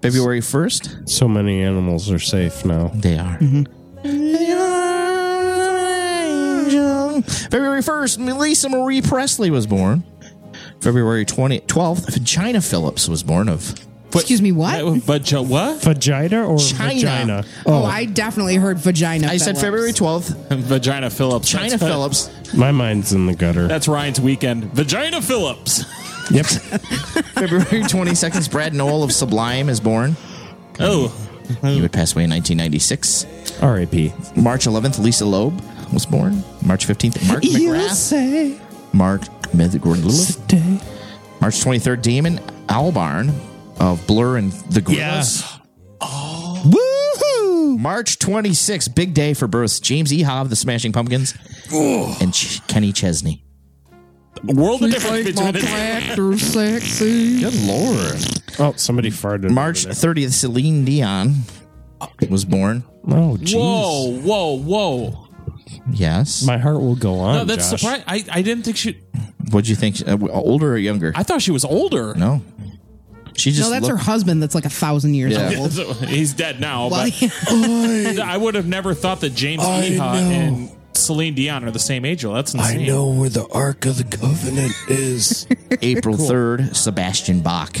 February 0.00 0.40
1st, 0.40 1.08
So 1.08 1.26
many 1.28 1.60
animals 1.62 2.10
are 2.10 2.18
safe 2.20 2.64
now. 2.64 2.90
they 2.94 3.18
are. 3.18 3.38
February 7.50 7.82
1st, 7.82 8.18
Melissa 8.18 8.68
Marie 8.68 9.02
Presley 9.02 9.50
was 9.50 9.66
born. 9.66 10.04
February 10.80 11.24
20, 11.24 11.60
12th, 11.60 12.12
Vagina 12.12 12.60
Phillips 12.60 13.08
was 13.08 13.22
born 13.22 13.48
of. 13.48 13.74
Excuse 14.14 14.40
me, 14.42 14.52
what? 14.52 15.02
But 15.06 15.22
Joe, 15.22 15.42
what? 15.42 15.82
Vagina 15.82 16.46
or 16.46 16.58
China. 16.58 16.94
vagina? 16.94 17.44
Oh, 17.66 17.82
oh, 17.82 17.84
I 17.84 18.04
definitely 18.06 18.56
heard 18.56 18.78
vagina. 18.78 19.26
I 19.28 19.36
said 19.36 19.58
Phillips. 19.58 19.60
February 19.60 19.92
12th, 19.92 20.58
Vagina 20.62 21.10
Phillips. 21.10 21.48
China 21.50 21.70
That's- 21.70 21.90
Phillips. 21.90 22.54
My 22.54 22.72
mind's 22.72 23.12
in 23.12 23.26
the 23.26 23.34
gutter. 23.34 23.66
That's 23.68 23.86
Ryan's 23.88 24.20
weekend. 24.20 24.64
Vagina 24.72 25.20
Phillips. 25.22 25.84
Yep. 26.30 26.44
February 26.44 27.82
22nd, 27.84 28.50
Brad 28.50 28.74
Nowell 28.74 29.02
of 29.02 29.12
Sublime 29.12 29.70
is 29.70 29.80
born. 29.80 30.14
Oh, 30.78 31.08
He 31.62 31.80
would 31.80 31.90
pass 31.90 32.12
away 32.14 32.24
in 32.24 32.30
1996. 32.30 33.62
R.I.P. 33.62 34.12
March 34.36 34.66
11th, 34.66 34.98
Lisa 34.98 35.24
Loeb 35.24 35.58
was 35.90 36.04
born. 36.04 36.44
March 36.62 36.86
15th, 36.86 37.26
Mark 37.28 37.42
McGrath. 37.42 37.90
say 37.92 38.60
Mark 38.92 39.22
McGrath. 39.52 40.46
day. 40.48 40.80
March 41.40 41.54
23rd, 41.64 42.02
Damon 42.02 42.36
Albarn 42.68 43.32
of 43.80 44.06
Blur 44.06 44.36
and 44.36 44.52
the 44.52 44.80
Gorillaz. 44.80 44.96
Yes. 44.96 45.58
Woohoo! 46.64 47.78
March 47.78 48.18
26th, 48.18 48.94
big 48.94 49.14
day 49.14 49.34
for 49.34 49.46
births. 49.46 49.80
James 49.80 50.12
Iha 50.12 50.42
of 50.42 50.50
the 50.50 50.56
Smashing 50.56 50.92
Pumpkins 50.92 51.34
and 51.72 52.32
Ch- 52.34 52.66
Kenny 52.66 52.92
Chesney. 52.92 53.44
world 54.44 54.82
of 54.82 54.90
She's 54.92 55.02
difference 55.02 55.26
between 55.30 55.56
it. 55.56 55.60
tractor 55.60 56.38
sexy. 56.38 57.40
Good 57.40 57.54
lord. 57.62 58.40
Oh, 58.58 58.72
somebody 58.76 59.10
farted. 59.10 59.50
March 59.50 59.86
over 59.86 59.94
there. 59.94 60.14
30th, 60.14 60.32
Celine 60.32 60.84
Dion 60.84 61.34
was 62.30 62.44
born. 62.44 62.84
Oh, 63.06 63.36
jeez. 63.40 63.54
Whoa, 63.56 64.18
whoa, 64.20 64.58
whoa! 64.58 65.28
Yes. 65.90 66.44
My 66.44 66.58
heart 66.58 66.80
will 66.80 66.96
go 66.96 67.14
on. 67.20 67.34
No, 67.36 67.44
that's 67.44 67.70
Josh. 67.70 67.80
surprising. 67.80 68.04
I, 68.06 68.24
I 68.30 68.42
didn't 68.42 68.64
think 68.64 68.76
she. 68.76 68.98
What'd 69.50 69.68
you 69.68 69.76
think? 69.76 70.06
Uh, 70.06 70.18
older 70.30 70.72
or 70.72 70.76
younger? 70.78 71.12
I 71.14 71.22
thought 71.22 71.40
she 71.42 71.50
was 71.52 71.64
older. 71.64 72.14
no. 72.14 72.42
She 73.38 73.50
just 73.52 73.62
No, 73.62 73.70
that's 73.70 73.88
her 73.88 73.96
husband. 73.96 74.42
That's 74.42 74.54
like 74.54 74.64
a 74.64 74.70
thousand 74.70 75.14
years 75.14 75.32
Yeah. 75.32 75.54
old. 75.58 75.72
He's 76.08 76.32
dead 76.34 76.60
now, 76.60 76.88
Well, 76.88 77.08
but 77.10 77.48
I 78.20 78.36
would 78.36 78.54
have 78.54 78.66
never 78.66 78.94
thought 78.94 79.20
that 79.20 79.34
James 79.34 79.62
Iha 79.62 80.00
and 80.00 80.70
Celine 80.94 81.34
Dion 81.34 81.64
are 81.64 81.70
the 81.70 81.78
same 81.78 82.04
age. 82.04 82.24
Well, 82.24 82.34
that's 82.34 82.52
insane. 82.54 82.66
I 82.66 82.72
insane. 82.80 82.86
Know 82.88 83.08
where 83.10 83.28
the 83.30 83.46
Ark 83.52 83.86
of 83.86 83.96
the 83.98 84.04
Covenant 84.16 84.72
is. 84.88 85.46
April 85.82 86.16
3rd, 86.16 86.74
Sebastian 86.74 87.40
Bach, 87.40 87.76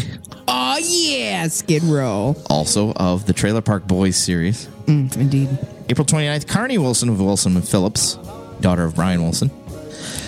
oh 0.46 0.78
yeah, 0.80 1.48
Skid 1.48 1.82
Row. 1.82 2.36
also 2.48 2.92
of 2.92 3.26
the 3.26 3.32
Trailer 3.32 3.60
Park 3.62 3.88
Boys 3.88 4.16
series. 4.16 4.66
Mm, 4.86 5.16
indeed. 5.16 5.48
April 5.88 6.04
29th, 6.06 6.46
Carnie 6.46 6.78
Wilson 6.78 7.08
of 7.08 7.20
Wilson 7.20 7.56
and 7.56 7.66
Phillips, 7.66 8.16
daughter 8.60 8.84
of 8.84 8.94
Brian 8.94 9.22
Wilson. 9.22 9.50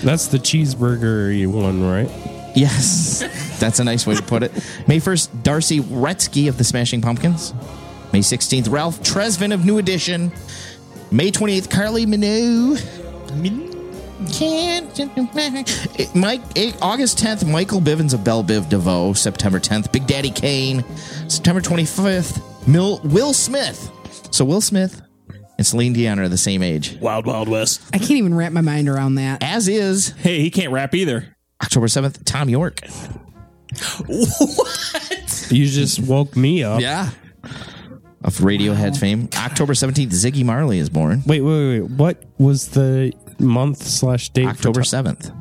that's 0.03 0.27
the 0.27 0.39
cheeseburger 0.39 1.47
one, 1.47 1.85
right? 1.87 2.11
Yes, 2.57 3.23
that's 3.61 3.79
a 3.79 3.85
nice 3.85 4.07
way 4.07 4.14
to 4.17 4.23
put 4.23 4.43
it. 4.43 4.52
May 4.88 4.99
1st, 4.99 5.43
D'arcy 5.43 5.81
Wretzky 5.81 6.49
of 6.49 6.59
the 6.59 6.64
Smashing 6.64 7.00
Pumpkins. 7.02 7.55
May 8.12 8.21
16th, 8.21 8.71
Ralph 8.71 9.00
Tresvant 9.02 9.55
of 9.55 9.64
New 9.64 9.79
Edition. 9.79 10.33
May 11.12 11.31
28th, 11.31 11.71
Carly 11.71 12.07
Minogue. 12.07 12.81
Can't- 14.33 16.14
Mike, 16.14 16.43
eh, 16.57 16.73
August 16.83 17.19
10th, 17.19 17.47
Michael 17.47 17.81
Bivens 17.81 18.12
of 18.12 18.23
Bell 18.23 18.45
Biv 18.45 18.69
DeVoe. 18.69 19.12
September 19.14 19.59
10th, 19.59 19.90
Big 19.93 20.07
Daddy 20.07 20.31
Kane. 20.31 20.85
September 21.29 21.61
25th, 21.61 22.40
Mil- 22.69 23.00
Will 23.05 23.33
Smith. 23.33 23.90
So 24.31 24.45
Will 24.45 24.61
Smith 24.61 25.00
and 25.59 25.67
Celine 25.67 25.93
Dion 25.95 26.19
are 26.21 26.29
the 26.29 26.37
same 26.37 26.62
age. 26.62 26.97
Wild 27.00 27.26
Wild 27.26 27.49
West. 27.49 27.81
I 27.93 27.99
can't 27.99 28.11
even 28.12 28.35
wrap 28.35 28.52
my 28.52 28.61
mind 28.61 28.88
around 28.88 29.14
that. 29.17 29.43
As 29.43 29.69
is 29.69 30.12
Hey, 30.19 30.40
he 30.40 30.50
can't 30.50 30.73
rap 30.73 30.95
either. 30.95 31.37
October 31.62 31.87
7th, 31.88 32.25
Thom 32.25 32.49
Yorke. 32.49 32.81
You 35.50 35.67
just 35.67 36.00
woke 36.00 36.37
me 36.37 36.62
up. 36.65 36.81
Yeah. 36.81 37.11
Of 38.23 38.39
Radiohead 38.39 38.99
fame. 38.99 39.29
October 39.35 39.73
17th, 39.73 40.09
Ziggy 40.11 40.45
Marley 40.45 40.79
is 40.79 40.91
born. 40.91 41.23
Wait, 41.27 41.41
wait, 41.41 41.81
wait. 41.81 41.91
What 41.91 42.23
was 42.39 42.69
the 42.69 43.12
month 43.39 43.83
slash 43.83 44.29
date? 44.31 44.45
for 44.45 44.50
October 44.50 44.83
Tom- 44.83 45.05
7th. 45.07 45.35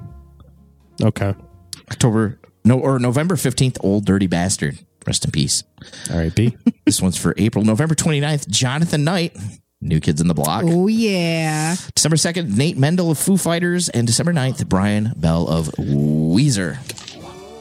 Okay. 1.04 1.34
October, 1.92 2.40
no, 2.64 2.80
or 2.80 2.98
November 3.00 3.36
15th, 3.36 3.78
Old 3.82 4.06
Dirty 4.06 4.28
Bastard. 4.28 4.80
Rest 5.06 5.26
in 5.26 5.32
peace. 5.32 5.64
R.I.P. 6.12 6.56
This 6.86 7.02
one's 7.02 7.18
for 7.18 7.36
April. 7.38 7.64
November 7.64 7.94
29th, 7.96 8.48
Jonathan 8.48 9.04
Knight. 9.04 9.38
New 9.82 10.00
Kids 10.00 10.20
in 10.22 10.28
the 10.28 10.34
Block. 10.34 10.64
Oh 10.66 10.88
yeah. 10.88 11.76
December 11.96 12.16
2nd, 12.18 12.58
Nate 12.58 12.78
Mendel 12.78 13.12
of 13.12 13.18
Foo 13.20 13.38
Fighters. 13.38 13.90
And 13.90 14.08
December 14.08 14.34
9th, 14.34 14.68
Brian 14.68 15.14
Bell 15.16 15.48
of 15.48 15.68
Weezer. 15.78 16.78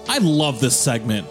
I 0.08 0.18
love 0.18 0.60
this 0.60 0.76
segment. 0.76 1.26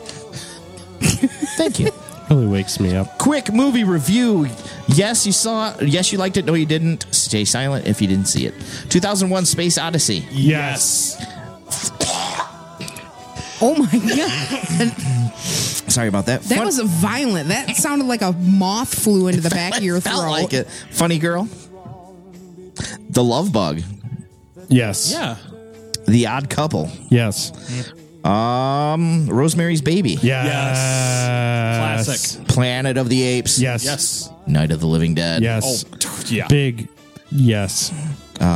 Thank 1.57 1.79
you. 1.79 1.91
really 2.29 2.47
wakes 2.47 2.79
me 2.79 2.95
up. 2.95 3.17
Quick 3.17 3.51
movie 3.53 3.83
review. 3.83 4.47
Yes, 4.87 5.25
you 5.25 5.31
saw 5.31 5.75
it. 5.75 5.87
Yes, 5.87 6.11
you 6.11 6.17
liked 6.17 6.37
it. 6.37 6.45
No, 6.45 6.53
you 6.53 6.65
didn't. 6.65 7.07
Stay 7.11 7.43
silent 7.45 7.87
if 7.87 8.01
you 8.01 8.07
didn't 8.07 8.27
see 8.27 8.45
it. 8.45 8.53
2001 8.89 9.45
Space 9.45 9.77
Odyssey. 9.77 10.25
Yes. 10.31 11.15
Oh 13.59 13.75
my 13.75 13.91
god. 13.91 15.33
Sorry 15.37 16.07
about 16.07 16.27
that. 16.27 16.43
That 16.43 16.57
Fun- 16.57 16.65
was 16.67 16.79
violent. 16.79 17.49
That 17.49 17.75
sounded 17.75 18.05
like 18.05 18.21
a 18.21 18.33
moth 18.33 18.93
flew 18.93 19.27
into 19.27 19.41
the 19.41 19.49
back 19.49 19.77
of 19.77 19.83
your 19.83 19.99
throat. 19.99 20.11
felt 20.13 20.27
like 20.29 20.53
it. 20.53 20.67
Funny 20.91 21.17
girl. 21.17 21.47
The 23.09 23.23
Love 23.23 23.51
Bug. 23.51 23.81
Yes. 24.67 25.11
Yeah. 25.11 25.37
The 26.07 26.27
Odd 26.27 26.49
Couple. 26.51 26.91
Yes. 27.09 27.51
Um, 28.27 29.27
Rosemary's 29.27 29.81
Baby. 29.81 30.17
Yes. 30.21 32.05
Classic. 32.05 32.47
Planet 32.47 32.97
of 32.97 33.09
the 33.09 33.21
Apes. 33.23 33.59
Yes. 33.59 33.83
Yes. 33.85 34.29
Night 34.45 34.71
of 34.71 34.79
the 34.79 34.87
Living 34.87 35.13
Dead. 35.13 35.41
Yes. 35.41 35.85
Oh, 35.87 36.23
Yeah. 36.27 36.47
Big. 36.47 36.87
Yes. 37.31 37.91
Um, 38.39 38.47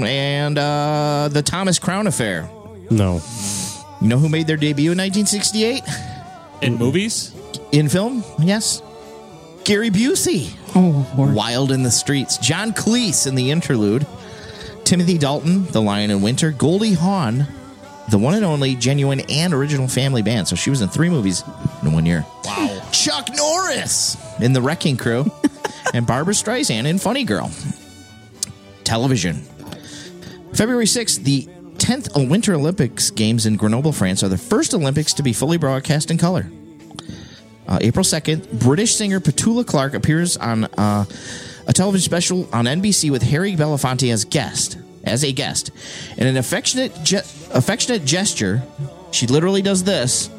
Um, 0.00 0.04
and 0.04 0.58
uh, 0.58 1.28
the 1.30 1.42
Thomas 1.42 1.78
Crown 1.78 2.06
Affair. 2.06 2.48
No. 2.90 3.20
You 4.00 4.08
know 4.08 4.18
who 4.18 4.28
made 4.28 4.46
their 4.46 4.56
debut 4.56 4.92
in 4.92 4.98
1968 4.98 5.82
In 6.62 6.76
movies? 6.76 7.32
in 7.72 7.88
film? 7.88 8.24
Yes, 8.40 8.82
Gary 9.64 9.90
Busey. 9.90 10.50
Oh, 10.74 11.06
Lord. 11.16 11.34
Wild 11.34 11.70
in 11.70 11.82
the 11.82 11.90
Streets. 11.90 12.38
John 12.38 12.72
Cleese 12.72 13.26
in 13.26 13.34
the 13.34 13.50
interlude. 13.50 14.06
Timothy 14.84 15.18
Dalton, 15.18 15.66
The 15.66 15.80
Lion 15.82 16.10
in 16.10 16.20
Winter. 16.22 16.50
Goldie 16.50 16.94
Hawn, 16.94 17.46
the 18.10 18.18
one 18.18 18.34
and 18.34 18.44
only 18.44 18.74
genuine 18.74 19.20
and 19.28 19.54
original 19.54 19.88
family 19.88 20.22
band. 20.22 20.48
So 20.48 20.56
she 20.56 20.70
was 20.70 20.80
in 20.80 20.88
three 20.88 21.08
movies 21.08 21.42
in 21.82 21.92
one 21.92 22.06
year. 22.06 22.26
Wow. 22.44 22.82
Chuck 22.92 23.28
Norris 23.34 24.16
in 24.40 24.52
The 24.52 24.60
Wrecking 24.60 24.96
Crew. 24.96 25.30
and 25.94 26.06
Barbra 26.06 26.34
Streisand 26.34 26.86
in 26.86 26.98
Funny 26.98 27.24
Girl. 27.24 27.50
Television. 28.84 29.36
February 30.54 30.84
6th, 30.84 31.22
the 31.24 31.46
10th 31.76 32.28
Winter 32.28 32.54
Olympics 32.54 33.10
Games 33.10 33.46
in 33.46 33.56
Grenoble, 33.56 33.92
France 33.92 34.22
are 34.22 34.28
the 34.28 34.38
first 34.38 34.74
Olympics 34.74 35.14
to 35.14 35.22
be 35.22 35.32
fully 35.32 35.56
broadcast 35.56 36.10
in 36.10 36.18
color. 36.18 36.50
Uh, 37.66 37.78
April 37.80 38.04
2nd, 38.04 38.60
British 38.60 38.96
singer 38.96 39.20
Petula 39.20 39.66
Clark 39.66 39.94
appears 39.94 40.36
on 40.36 40.64
uh, 40.64 41.04
a 41.66 41.72
television 41.72 42.04
special 42.04 42.48
on 42.52 42.64
NBC 42.64 43.10
with 43.10 43.22
Harry 43.22 43.54
Belafonte 43.54 44.12
as 44.12 44.24
guest, 44.24 44.76
as 45.04 45.24
a 45.24 45.32
guest. 45.32 45.70
In 46.16 46.26
an 46.26 46.36
affectionate, 46.36 46.92
ge- 47.02 47.24
affectionate 47.52 48.04
gesture, 48.04 48.62
she 49.10 49.26
literally 49.26 49.62
does 49.62 49.84
this. 49.84 50.30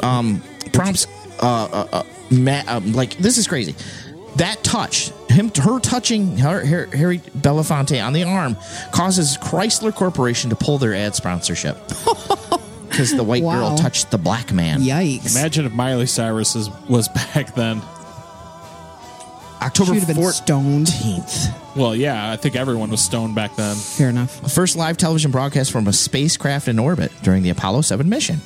Um, 0.00 0.42
prompts, 0.72 1.06
uh, 1.40 1.46
uh, 1.64 1.88
uh, 1.92 2.02
ma- 2.30 2.62
um, 2.66 2.92
like 2.92 3.16
this 3.18 3.38
is 3.38 3.46
crazy. 3.46 3.74
That 4.36 4.62
touch, 4.62 5.10
him, 5.30 5.50
her 5.54 5.80
touching 5.80 6.36
her, 6.38 6.64
her, 6.64 6.86
Harry 6.86 7.18
Belafonte 7.18 8.04
on 8.04 8.12
the 8.12 8.24
arm, 8.24 8.56
causes 8.92 9.38
Chrysler 9.38 9.94
Corporation 9.94 10.50
to 10.50 10.56
pull 10.56 10.76
their 10.76 10.94
ad 10.94 11.14
sponsorship 11.14 11.78
because 12.88 13.14
the 13.16 13.24
white 13.24 13.42
girl 13.42 13.76
touched 13.78 14.10
the 14.10 14.18
black 14.18 14.52
man. 14.52 14.80
Yikes. 14.80 15.34
Imagine 15.34 15.64
if 15.64 15.72
Miley 15.72 16.06
Cyrus 16.06 16.54
is, 16.54 16.68
was 16.88 17.08
back 17.08 17.54
then. 17.54 17.80
October 19.66 19.86
She 19.86 20.00
would 20.00 20.08
have 20.08 20.16
been 20.16 20.32
stoned. 20.32 20.86
14th. 20.86 21.76
Well, 21.76 21.94
yeah, 21.94 22.30
I 22.30 22.36
think 22.36 22.54
everyone 22.54 22.88
was 22.88 23.02
stoned 23.04 23.34
back 23.34 23.56
then. 23.56 23.74
Fair 23.74 24.08
enough. 24.08 24.52
First 24.52 24.76
live 24.76 24.96
television 24.96 25.32
broadcast 25.32 25.72
from 25.72 25.88
a 25.88 25.92
spacecraft 25.92 26.68
in 26.68 26.78
orbit 26.78 27.10
during 27.22 27.42
the 27.42 27.50
Apollo 27.50 27.82
7 27.82 28.08
mission. 28.08 28.40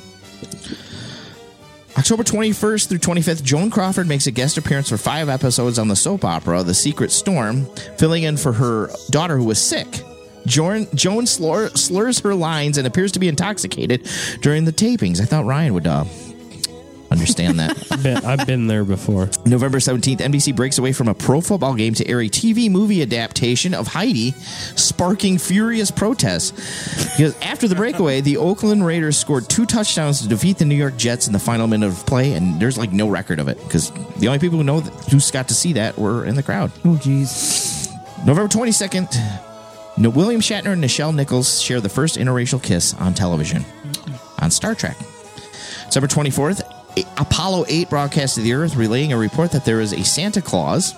October 1.97 2.23
21st 2.23 2.87
through 2.87 2.97
25th, 2.97 3.43
Joan 3.43 3.69
Crawford 3.69 4.07
makes 4.07 4.25
a 4.25 4.31
guest 4.31 4.57
appearance 4.57 4.89
for 4.89 4.97
five 4.97 5.29
episodes 5.29 5.77
on 5.77 5.87
the 5.87 5.95
soap 5.95 6.25
opera 6.25 6.63
The 6.63 6.73
Secret 6.73 7.11
Storm, 7.11 7.65
filling 7.97 8.23
in 8.23 8.37
for 8.37 8.53
her 8.53 8.89
daughter 9.11 9.37
who 9.37 9.43
was 9.45 9.61
sick. 9.61 10.01
Joan, 10.47 10.87
Joan 10.95 11.27
slur, 11.27 11.69
slurs 11.69 12.19
her 12.21 12.33
lines 12.33 12.79
and 12.79 12.87
appears 12.87 13.11
to 13.11 13.19
be 13.19 13.27
intoxicated 13.27 14.09
during 14.41 14.65
the 14.65 14.71
tapings. 14.73 15.21
I 15.21 15.25
thought 15.25 15.45
Ryan 15.45 15.75
would 15.75 15.85
uh, 15.85 16.05
understand 17.11 17.59
that. 17.59 17.77
Been- 18.03 18.25
I've 18.25 18.47
been 18.47 18.67
there 18.67 18.83
before. 18.83 19.29
November 19.45 19.77
17th, 19.79 20.17
NBC 20.19 20.55
breaks 20.55 20.77
away 20.77 20.93
from 20.93 21.07
a 21.07 21.13
pro 21.13 21.41
football 21.41 21.75
game 21.75 21.93
to 21.95 22.07
air 22.07 22.21
a 22.21 22.29
TV 22.29 22.71
movie 22.71 23.01
adaptation 23.01 23.73
of 23.73 23.87
Heidi, 23.87 24.31
sparking 24.75 25.37
furious 25.37 25.91
protests. 25.91 26.51
Because 27.17 27.37
after 27.41 27.67
the 27.67 27.75
breakaway, 27.75 28.21
the 28.21 28.37
Oakland 28.37 28.85
Raiders 28.85 29.17
scored 29.17 29.49
two 29.49 29.65
touchdowns 29.65 30.21
to 30.21 30.27
defeat 30.27 30.57
the 30.57 30.65
New 30.65 30.75
York 30.75 30.95
Jets 30.97 31.27
in 31.27 31.33
the 31.33 31.39
final 31.39 31.67
minute 31.67 31.87
of 31.87 32.05
play, 32.05 32.33
and 32.33 32.59
there's 32.59 32.77
like 32.77 32.91
no 32.91 33.07
record 33.09 33.39
of 33.39 33.47
it 33.47 33.57
because 33.59 33.91
the 34.17 34.27
only 34.27 34.39
people 34.39 34.57
who 34.57 34.63
know 34.63 34.79
that, 34.79 34.91
who 35.11 35.19
got 35.31 35.47
to 35.49 35.53
see 35.53 35.73
that 35.73 35.97
were 35.97 36.25
in 36.25 36.35
the 36.35 36.43
crowd. 36.43 36.71
Oh, 36.85 36.97
jeez. 37.01 37.87
November 38.25 38.47
22nd, 38.47 39.07
William 40.15 40.41
Shatner 40.41 40.73
and 40.73 40.83
Nichelle 40.83 41.13
Nichols 41.13 41.61
share 41.61 41.81
the 41.81 41.89
first 41.89 42.17
interracial 42.17 42.61
kiss 42.61 42.93
on 42.95 43.13
television 43.13 43.65
on 44.39 44.49
Star 44.51 44.75
Trek. 44.75 44.97
December 45.85 46.07
24th, 46.07 46.61
A- 46.61 46.80
Apollo 47.17 47.65
8 47.67 47.89
broadcast 47.89 48.35
to 48.35 48.41
the 48.41 48.53
Earth, 48.53 48.75
relaying 48.75 49.13
a 49.13 49.17
report 49.17 49.51
that 49.51 49.65
there 49.65 49.79
is 49.79 49.93
a 49.93 50.03
Santa 50.03 50.41
Claus 50.41 50.93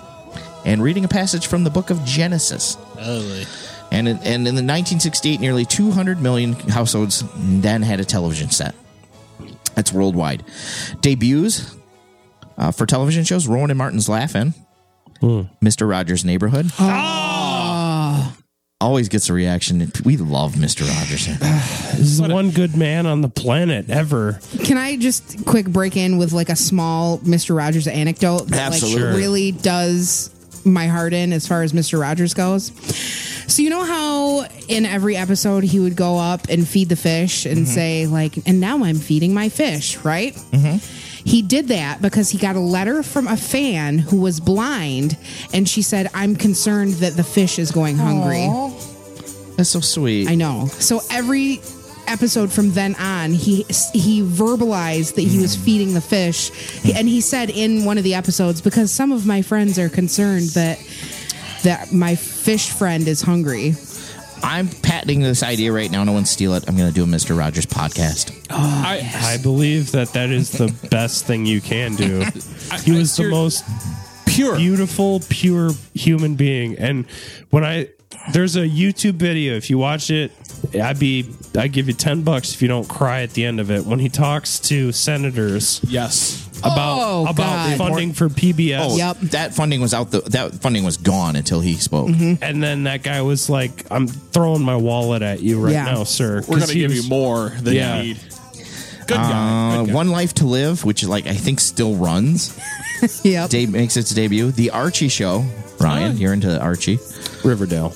and 0.64 0.82
reading 0.82 1.04
a 1.04 1.08
passage 1.08 1.46
from 1.46 1.62
the 1.64 1.70
book 1.70 1.90
of 1.90 2.04
Genesis. 2.04 2.76
And 3.92 4.08
in, 4.08 4.16
and 4.18 4.48
in 4.48 4.54
the 4.56 4.62
1968, 4.64 5.38
nearly 5.40 5.64
200 5.64 6.20
million 6.20 6.54
households 6.54 7.22
then 7.36 7.82
had 7.82 8.00
a 8.00 8.04
television 8.04 8.50
set. 8.50 8.74
That's 9.74 9.92
worldwide. 9.92 10.42
Debuts 11.00 11.76
uh, 12.58 12.70
for 12.72 12.86
television 12.86 13.24
shows 13.24 13.46
Rowan 13.46 13.70
and 13.70 13.78
Martin's 13.78 14.08
Laugh-In, 14.08 14.54
Mr. 15.62 15.88
Rogers' 15.88 16.24
Neighborhood. 16.24 16.70
Always 18.80 19.08
gets 19.08 19.30
a 19.30 19.32
reaction. 19.32 19.90
We 20.04 20.16
love 20.16 20.54
Mr. 20.54 20.86
Rogers. 20.86 21.26
He's 21.96 22.18
the 22.20 22.28
one 22.28 22.50
good 22.50 22.76
man 22.76 23.06
on 23.06 23.22
the 23.22 23.28
planet 23.28 23.88
ever. 23.88 24.40
Can 24.64 24.76
I 24.76 24.96
just 24.96 25.46
quick 25.46 25.66
break 25.66 25.96
in 25.96 26.18
with 26.18 26.32
like 26.32 26.48
a 26.48 26.56
small 26.56 27.18
Mr. 27.18 27.56
Rogers 27.56 27.86
anecdote 27.86 28.48
that 28.48 28.72
Absolutely. 28.72 29.02
like 29.02 29.16
really 29.16 29.52
does 29.52 30.30
my 30.64 30.86
heart 30.86 31.12
in 31.12 31.32
as 31.32 31.46
far 31.46 31.62
as 31.62 31.72
Mr. 31.72 32.00
Rogers 32.00 32.34
goes? 32.34 32.72
So 33.46 33.62
you 33.62 33.70
know 33.70 33.84
how 33.84 34.46
in 34.68 34.86
every 34.86 35.16
episode 35.16 35.64
he 35.64 35.78
would 35.78 35.96
go 35.96 36.18
up 36.18 36.48
and 36.48 36.66
feed 36.66 36.88
the 36.88 36.96
fish 36.96 37.46
and 37.46 37.58
mm-hmm. 37.58 37.66
say 37.66 38.06
like, 38.06 38.36
and 38.46 38.60
now 38.60 38.84
I'm 38.84 38.98
feeding 38.98 39.32
my 39.32 39.48
fish, 39.48 39.98
right? 39.98 40.34
Mm-hmm. 40.34 41.03
He 41.24 41.42
did 41.42 41.68
that 41.68 42.02
because 42.02 42.30
he 42.30 42.38
got 42.38 42.56
a 42.56 42.60
letter 42.60 43.02
from 43.02 43.26
a 43.26 43.36
fan 43.36 43.98
who 43.98 44.20
was 44.20 44.40
blind, 44.40 45.16
and 45.52 45.68
she 45.68 45.82
said, 45.82 46.10
"I'm 46.14 46.36
concerned 46.36 46.94
that 46.94 47.16
the 47.16 47.24
fish 47.24 47.58
is 47.58 47.70
going 47.70 47.96
hungry." 47.96 48.48
That's 49.56 49.70
so 49.70 49.80
sweet. 49.80 50.28
I 50.28 50.34
know. 50.34 50.66
So 50.66 51.00
every 51.10 51.60
episode 52.06 52.52
from 52.52 52.72
then 52.72 52.94
on, 52.96 53.32
he 53.32 53.64
he 53.92 54.22
verbalized 54.22 55.14
that 55.14 55.22
he 55.22 55.38
was 55.38 55.56
mm. 55.56 55.64
feeding 55.64 55.94
the 55.94 56.00
fish, 56.00 56.50
and 56.94 57.08
he 57.08 57.20
said 57.20 57.50
in 57.50 57.84
one 57.84 57.98
of 57.98 58.04
the 58.04 58.14
episodes 58.14 58.60
because 58.60 58.92
some 58.92 59.12
of 59.12 59.26
my 59.26 59.42
friends 59.42 59.78
are 59.78 59.88
concerned 59.88 60.50
that 60.50 60.78
that 61.62 61.92
my 61.92 62.14
fish 62.14 62.70
friend 62.70 63.08
is 63.08 63.22
hungry. 63.22 63.74
I'm 64.42 64.68
patenting 64.68 65.20
this 65.20 65.42
idea 65.42 65.72
right 65.72 65.90
now. 65.90 66.04
No 66.04 66.12
one 66.12 66.24
steal 66.26 66.54
it. 66.54 66.64
I'm 66.68 66.76
going 66.76 66.88
to 66.88 66.94
do 66.94 67.04
a 67.04 67.06
Mr. 67.06 67.36
Rogers 67.38 67.66
podcast. 67.66 68.46
I, 68.50 69.00
I 69.36 69.42
believe 69.42 69.92
that 69.92 70.08
that 70.14 70.30
is 70.30 70.50
the 70.50 70.72
best 70.90 71.26
thing 71.26 71.46
you 71.46 71.60
can 71.60 71.94
do. 71.96 72.24
He 72.82 72.92
was 72.92 73.16
the 73.16 73.22
you're- 73.22 73.30
most 73.34 73.64
pure. 74.26 74.56
beautiful, 74.56 75.20
pure 75.28 75.70
human 75.94 76.34
being. 76.34 76.76
And 76.78 77.06
when 77.50 77.64
I 77.64 77.88
there's 78.32 78.56
a 78.56 78.60
YouTube 78.66 79.14
video, 79.14 79.54
if 79.56 79.68
you 79.70 79.76
watch 79.76 80.10
it, 80.10 80.32
I'd 80.74 80.98
be 80.98 81.28
I 81.56 81.68
give 81.68 81.88
you 81.88 81.94
ten 81.94 82.22
bucks 82.22 82.54
if 82.54 82.62
you 82.62 82.68
don't 82.68 82.88
cry 82.88 83.22
at 83.22 83.30
the 83.30 83.44
end 83.44 83.60
of 83.60 83.70
it 83.70 83.84
when 83.84 83.98
he 83.98 84.08
talks 84.08 84.58
to 84.60 84.92
senators 84.92 85.80
yes. 85.86 86.48
About 86.64 86.98
Oh, 87.00 87.22
about 87.26 87.36
God. 87.36 87.78
funding 87.78 88.12
for 88.12 88.28
PBS. 88.28 88.80
Oh, 88.82 88.96
Yep. 88.96 89.20
that 89.30 89.54
funding 89.54 89.80
was 89.80 89.92
out. 89.94 90.10
The 90.10 90.20
that 90.30 90.54
funding 90.62 90.84
was 90.84 90.96
gone 90.96 91.36
until 91.36 91.60
he 91.60 91.74
spoke. 91.74 92.08
And 92.08 92.62
then 92.62 92.84
that 92.84 93.02
guy 93.02 93.20
was 93.22 93.48
like, 93.50 93.84
"I'm 93.90 94.06
throwing 94.08 94.62
my 94.62 94.76
wallet 94.76 95.22
at 95.22 95.42
you 95.42 95.60
right 95.60 95.72
Yeah. 95.72 95.84
now, 95.84 96.04
sir." 96.04 96.42
We're 96.48 96.56
going 96.58 96.68
to 96.68 96.74
give 96.74 96.90
was- 96.90 97.04
you 97.04 97.08
more 97.10 97.52
than 97.60 97.74
Yeah. 97.74 97.96
you 98.02 98.14
need. 98.14 98.18
Good 99.06 99.16
guy. 99.16 99.22
Uh, 99.22 99.76
Good 99.82 99.86
guy. 99.88 99.92
One 99.94 100.10
Life 100.10 100.34
to 100.34 100.46
Live, 100.46 100.84
which 100.84 101.04
like 101.04 101.26
I 101.26 101.34
think 101.34 101.60
still 101.60 101.94
runs. 101.96 102.52
Yep. 103.22 103.50
Dave 103.50 103.70
makes 103.70 103.98
its 103.98 104.14
debut. 104.14 104.50
The 104.50 104.70
Archie 104.70 105.08
Show. 105.08 105.44
Ryan, 105.78 106.16
you're 106.16 106.32
into 106.32 106.58
Archie. 106.58 106.98
Riverdale. 107.44 107.92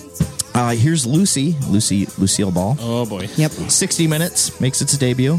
Uh, 0.54 0.70
here's 0.74 1.07
Lucy, 1.07 1.57
Lucy 1.68 2.07
Lucille 2.18 2.50
Ball. 2.50 2.76
oh, 2.81 3.07
boy. 3.07 3.26
Yep. 3.37 3.52
60 3.68 4.07
Minutes 4.07 4.61
makes 4.61 4.83
its 4.83 4.98
debut, 4.98 5.38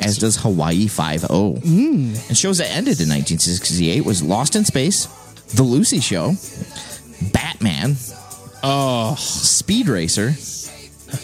as 0.00 0.18
does 0.18 0.36
Hawaii 0.36 0.86
Five 0.88 1.24
O. 1.30 1.56
And 1.64 2.36
shows 2.36 2.58
that 2.58 2.70
ended 2.70 3.00
in 3.00 3.08
1968 3.08 4.04
was 4.04 4.22
Lost 4.22 4.56
in 4.56 4.64
Space, 4.64 5.06
The 5.54 5.62
Lucy 5.62 6.00
Show, 6.00 6.34
Batman, 7.32 7.96
Oh, 8.62 9.14
Speed 9.18 9.88
Racer, 9.88 10.30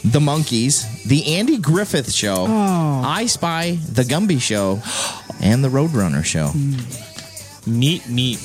The 0.04 0.20
Monkees, 0.20 1.04
The 1.04 1.34
Andy 1.36 1.58
Griffith 1.58 2.12
Show, 2.12 2.46
I 2.46 3.26
Spy, 3.26 3.78
The 3.92 4.02
Gumby 4.02 4.40
Show, 4.40 4.80
and 5.40 5.62
The 5.64 5.68
Roadrunner 5.68 6.24
Show. 6.24 6.52
neat, 7.66 8.08
neat. 8.08 8.40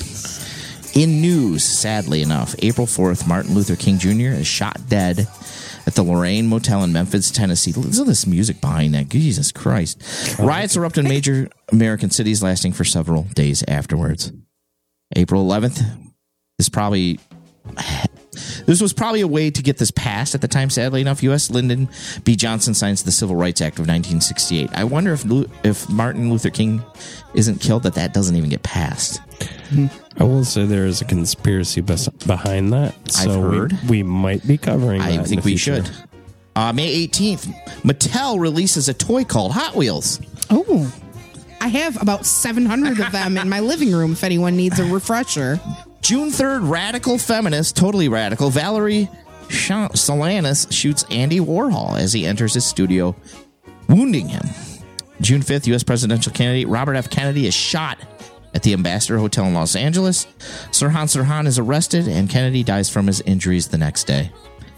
In 0.92 1.20
news, 1.20 1.62
sadly 1.62 2.20
enough, 2.20 2.54
April 2.58 2.86
4th, 2.86 3.26
Martin 3.28 3.54
Luther 3.54 3.76
King 3.76 3.98
Jr. 3.98 4.34
is 4.40 4.46
shot 4.48 4.76
dead 4.88 5.28
at 5.86 5.94
the 5.94 6.02
Lorraine 6.02 6.46
Motel 6.46 6.84
in 6.84 6.92
Memphis, 6.92 7.30
Tennessee. 7.30 7.72
Listen 7.72 8.04
to 8.04 8.10
this 8.10 8.26
music 8.26 8.60
behind 8.60 8.94
that. 8.94 9.08
Jesus 9.08 9.52
Christ. 9.52 10.02
Oh, 10.38 10.46
Riots 10.46 10.76
erupt 10.76 10.98
in 10.98 11.08
major 11.08 11.48
American 11.72 12.10
cities, 12.10 12.42
lasting 12.42 12.72
for 12.72 12.84
several 12.84 13.24
days 13.34 13.64
afterwards. 13.66 14.32
April 15.16 15.44
11th 15.44 15.82
is 16.58 16.68
probably. 16.68 17.18
This 18.66 18.80
was 18.80 18.92
probably 18.92 19.20
a 19.20 19.28
way 19.28 19.50
to 19.50 19.62
get 19.62 19.78
this 19.78 19.90
passed 19.90 20.34
at 20.34 20.40
the 20.40 20.48
time. 20.48 20.70
Sadly 20.70 21.00
enough, 21.00 21.22
U.S. 21.22 21.50
Lyndon 21.50 21.88
B. 22.24 22.36
Johnson 22.36 22.74
signs 22.74 23.02
the 23.02 23.12
Civil 23.12 23.36
Rights 23.36 23.60
Act 23.60 23.78
of 23.78 23.82
1968. 23.86 24.70
I 24.74 24.84
wonder 24.84 25.12
if 25.12 25.24
Lu- 25.24 25.48
if 25.64 25.88
Martin 25.88 26.30
Luther 26.30 26.50
King 26.50 26.82
isn't 27.34 27.60
killed, 27.60 27.82
that 27.84 27.94
that 27.94 28.12
doesn't 28.14 28.36
even 28.36 28.50
get 28.50 28.62
passed. 28.62 29.20
I 30.18 30.24
will 30.24 30.44
say 30.44 30.66
there 30.66 30.86
is 30.86 31.00
a 31.00 31.04
conspiracy 31.04 31.80
bes- 31.80 32.08
behind 32.26 32.72
that. 32.72 32.94
So 33.10 33.40
we- 33.40 33.56
heard. 33.58 33.78
We, 33.88 34.02
might 34.02 34.46
be 34.46 34.58
covering 34.58 35.00
that. 35.00 35.08
I 35.08 35.10
in 35.12 35.24
think 35.24 35.42
the 35.42 35.44
we 35.52 35.56
future. 35.56 35.84
should. 35.84 35.90
Uh, 36.56 36.72
May 36.72 37.06
18th, 37.06 37.46
Mattel 37.82 38.38
releases 38.40 38.88
a 38.88 38.94
toy 38.94 39.24
called 39.24 39.52
Hot 39.52 39.74
Wheels. 39.76 40.20
Oh, 40.50 40.92
I 41.60 41.68
have 41.68 42.00
about 42.02 42.26
700 42.26 42.98
of 43.00 43.12
them 43.12 43.36
in 43.38 43.48
my 43.48 43.60
living 43.60 43.92
room 43.92 44.12
if 44.12 44.24
anyone 44.24 44.56
needs 44.56 44.78
a 44.80 44.84
refresher. 44.84 45.60
June 46.00 46.30
3rd, 46.30 46.68
radical 46.68 47.18
feminist, 47.18 47.76
totally 47.76 48.08
radical, 48.08 48.50
Valerie 48.50 49.08
Solanas 49.48 50.72
shoots 50.72 51.04
Andy 51.10 51.40
Warhol 51.40 51.98
as 51.98 52.12
he 52.12 52.26
enters 52.26 52.54
his 52.54 52.64
studio, 52.64 53.14
wounding 53.88 54.28
him. 54.28 54.42
June 55.20 55.42
5th, 55.42 55.66
U.S. 55.66 55.82
presidential 55.82 56.32
candidate 56.32 56.68
Robert 56.68 56.94
F. 56.94 57.10
Kennedy 57.10 57.46
is 57.46 57.54
shot 57.54 57.98
at 58.54 58.62
the 58.62 58.72
Ambassador 58.72 59.18
Hotel 59.18 59.44
in 59.44 59.54
Los 59.54 59.76
Angeles. 59.76 60.26
Sirhan 60.70 61.06
Sirhan 61.06 61.46
is 61.46 61.58
arrested, 61.58 62.08
and 62.08 62.28
Kennedy 62.30 62.64
dies 62.64 62.88
from 62.88 63.06
his 63.06 63.20
injuries 63.22 63.68
the 63.68 63.78
next 63.78 64.04
day. 64.04 64.30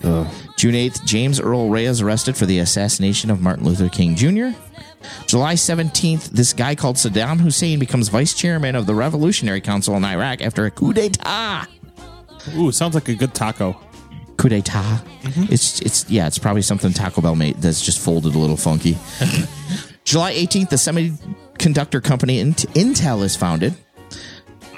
June 0.03 0.75
8th, 0.75 1.05
James 1.05 1.41
Earl 1.41 1.69
Ray 1.69 1.85
is 1.85 2.01
arrested 2.01 2.37
for 2.37 2.45
the 2.45 2.59
assassination 2.59 3.31
of 3.31 3.41
Martin 3.41 3.65
Luther 3.65 3.89
King 3.89 4.17
Jr. 4.17 4.49
July 5.27 5.55
17th, 5.55 6.31
this 6.31 6.53
guy 6.53 6.75
called 6.75 6.97
Saddam 6.97 7.41
Hussein 7.41 7.79
becomes 7.79 8.09
vice 8.09 8.35
chairman 8.35 8.75
of 8.77 8.87
the 8.87 8.95
Revolutionary 8.95 9.61
Council 9.61 9.97
in 9.97 10.05
Iraq 10.05 10.43
after 10.43 10.67
a 10.67 10.71
coup 10.71 10.93
d'etat. 10.93 11.67
Ooh, 12.57 12.73
sounds 12.73 12.95
like 12.95 13.09
a 13.09 13.15
good 13.15 13.35
taco. 13.35 13.77
Coup 14.37 14.49
d'etat. 14.49 15.03
Mm-hmm. 15.23 15.53
It's 15.53 15.81
it's 15.81 16.11
yeah, 16.11 16.27
it's 16.27 16.39
probably 16.39 16.63
something 16.63 16.93
Taco 16.93 17.21
Bell 17.21 17.37
made 17.37 17.57
that's 17.57 17.81
just 17.81 18.01
folded 18.01 18.35
a 18.35 18.39
little 18.39 18.57
funky. 18.57 18.99
July 20.05 20.35
18th, 20.35 20.71
the 20.71 20.77
semiconductor 20.77 22.03
company 22.03 22.43
Intel 22.43 23.23
is 23.23 23.37
founded. 23.37 23.75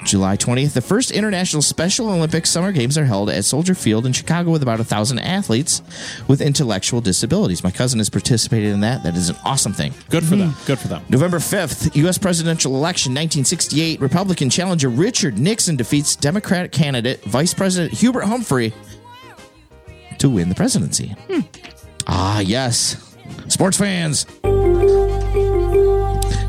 July 0.05 0.37
20th, 0.37 0.73
the 0.73 0.81
first 0.81 1.11
International 1.11 1.61
Special 1.61 2.09
Olympics 2.09 2.49
Summer 2.49 2.71
Games 2.71 2.97
are 2.97 3.05
held 3.05 3.29
at 3.29 3.43
Soldier 3.43 3.75
Field 3.75 4.05
in 4.05 4.13
Chicago 4.13 4.51
with 4.51 4.61
about 4.61 4.79
a 4.79 4.83
thousand 4.83 5.19
athletes 5.19 5.81
with 6.27 6.41
intellectual 6.41 7.01
disabilities. 7.01 7.63
My 7.63 7.71
cousin 7.71 7.99
has 7.99 8.09
participated 8.09 8.71
in 8.71 8.81
that. 8.81 9.03
That 9.03 9.15
is 9.15 9.29
an 9.29 9.35
awesome 9.43 9.73
thing. 9.73 9.93
Good 10.09 10.23
for 10.23 10.35
them. 10.35 10.53
Good 10.65 10.79
for 10.79 10.87
them. 10.87 11.03
November 11.09 11.39
5th, 11.39 11.95
U.S. 11.95 12.17
presidential 12.17 12.75
election 12.75 13.11
1968. 13.11 13.99
Republican 13.99 14.49
challenger 14.49 14.89
Richard 14.89 15.37
Nixon 15.39 15.75
defeats 15.75 16.15
Democratic 16.15 16.71
candidate 16.71 17.23
Vice 17.25 17.53
President 17.53 17.93
Hubert 17.93 18.25
Humphrey 18.25 18.73
to 20.19 20.29
win 20.29 20.49
the 20.49 20.55
presidency. 20.55 21.15
Ah, 22.07 22.39
yes. 22.39 23.15
Sports 23.47 23.77
fans. 23.77 24.25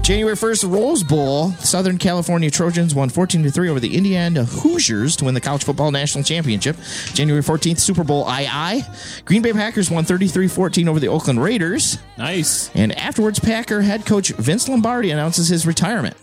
January 0.07 0.37
1st, 0.37 0.73
Rose 0.73 1.03
Bowl. 1.03 1.51
Southern 1.55 1.99
California 1.99 2.49
Trojans 2.49 2.95
won 2.95 3.09
14 3.09 3.43
to 3.43 3.51
3 3.51 3.69
over 3.69 3.81
the 3.81 3.97
Indiana 3.97 4.45
Hoosiers 4.45 5.17
to 5.17 5.25
win 5.25 5.35
the 5.35 5.41
College 5.41 5.65
Football 5.65 5.91
National 5.91 6.23
Championship. 6.23 6.77
January 7.13 7.43
14th, 7.43 7.81
Super 7.81 8.05
Bowl 8.05 8.25
II. 8.31 8.85
Green 9.25 9.43
Bay 9.43 9.53
Packers 9.53 9.91
won 9.91 10.05
33 10.05 10.47
14 10.47 10.89
over 10.89 11.01
the 11.01 11.09
Oakland 11.09 11.43
Raiders. 11.43 11.99
Nice. 12.17 12.71
And 12.77 12.97
afterwards, 12.97 13.41
Packer 13.41 13.83
head 13.83 14.07
coach 14.07 14.29
Vince 14.29 14.69
Lombardi 14.69 15.11
announces 15.11 15.49
his 15.49 15.67
retirement. 15.67 16.17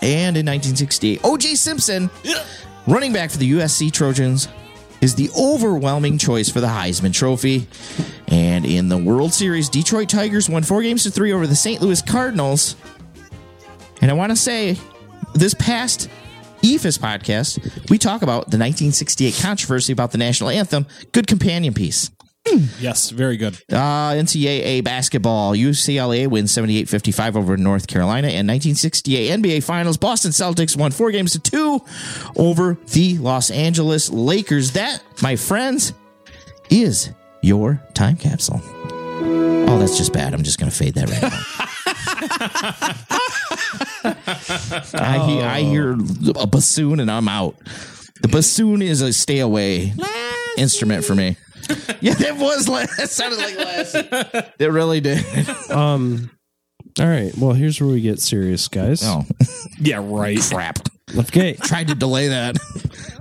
And 0.00 0.36
in 0.36 0.46
1968, 0.46 1.22
O.J. 1.24 1.56
Simpson, 1.56 2.08
running 2.86 3.12
back 3.12 3.32
for 3.32 3.38
the 3.38 3.50
USC 3.50 3.90
Trojans, 3.90 4.46
is 5.02 5.16
the 5.16 5.28
overwhelming 5.36 6.16
choice 6.16 6.48
for 6.48 6.60
the 6.60 6.68
Heisman 6.68 7.12
Trophy. 7.12 7.66
And 8.28 8.64
in 8.64 8.88
the 8.88 8.96
World 8.96 9.34
Series, 9.34 9.68
Detroit 9.68 10.08
Tigers 10.08 10.48
won 10.48 10.62
four 10.62 10.80
games 10.80 11.02
to 11.02 11.10
three 11.10 11.32
over 11.32 11.46
the 11.46 11.56
St. 11.56 11.82
Louis 11.82 12.00
Cardinals. 12.00 12.76
And 14.00 14.10
I 14.10 14.14
want 14.14 14.30
to 14.30 14.36
say, 14.36 14.78
this 15.34 15.54
past 15.54 16.08
EFIS 16.62 16.98
podcast, 16.98 17.90
we 17.90 17.98
talk 17.98 18.22
about 18.22 18.50
the 18.50 18.58
1968 18.58 19.38
controversy 19.42 19.92
about 19.92 20.12
the 20.12 20.18
national 20.18 20.50
anthem. 20.50 20.86
Good 21.10 21.26
companion 21.26 21.74
piece. 21.74 22.10
Yes, 22.80 23.10
very 23.10 23.36
good. 23.36 23.54
Uh, 23.70 24.12
NCAA 24.14 24.82
basketball. 24.82 25.54
UCLA 25.54 26.26
wins 26.26 26.50
78 26.50 26.88
55 26.88 27.36
over 27.36 27.56
North 27.56 27.86
Carolina. 27.86 28.28
And 28.28 28.48
1968 28.48 29.30
NBA 29.30 29.62
Finals. 29.62 29.96
Boston 29.96 30.32
Celtics 30.32 30.76
won 30.76 30.90
four 30.90 31.10
games 31.12 31.32
to 31.32 31.38
two 31.38 31.80
over 32.36 32.76
the 32.92 33.16
Los 33.18 33.50
Angeles 33.50 34.10
Lakers. 34.10 34.72
That, 34.72 35.02
my 35.22 35.36
friends, 35.36 35.92
is 36.68 37.10
your 37.42 37.80
time 37.94 38.16
capsule. 38.16 38.60
Oh, 38.64 39.78
that's 39.78 39.96
just 39.96 40.12
bad. 40.12 40.34
I'm 40.34 40.42
just 40.42 40.58
going 40.58 40.70
to 40.70 40.76
fade 40.76 40.94
that 40.94 41.08
right 41.08 41.22
now. 41.22 41.68
I, 44.94 45.26
hear, 45.26 45.44
I 45.44 45.60
hear 45.60 45.92
a 46.36 46.46
bassoon 46.46 47.00
and 47.00 47.10
I'm 47.10 47.28
out. 47.28 47.56
The 48.22 48.28
bassoon 48.28 48.82
is 48.82 49.00
a 49.00 49.12
stay 49.12 49.38
away 49.38 49.94
instrument 50.56 51.04
for 51.04 51.14
me. 51.14 51.36
Yeah, 52.00 52.14
that 52.14 52.36
was 52.36 52.68
last. 52.68 52.96
That 52.96 53.10
sounded 53.10 53.38
like 53.38 53.56
last. 53.56 53.94
It 54.58 54.70
really 54.72 55.00
did. 55.00 55.24
Um. 55.70 56.30
All 57.00 57.06
right. 57.06 57.32
Well, 57.38 57.52
here's 57.52 57.80
where 57.80 57.88
we 57.90 58.00
get 58.02 58.20
serious, 58.20 58.68
guys. 58.68 59.02
Oh, 59.04 59.24
Yeah, 59.80 60.00
right. 60.04 60.38
crap. 60.38 60.78
Okay. 61.16 61.54
Tried 61.62 61.88
to 61.88 61.94
delay 61.94 62.28
that. 62.28 62.58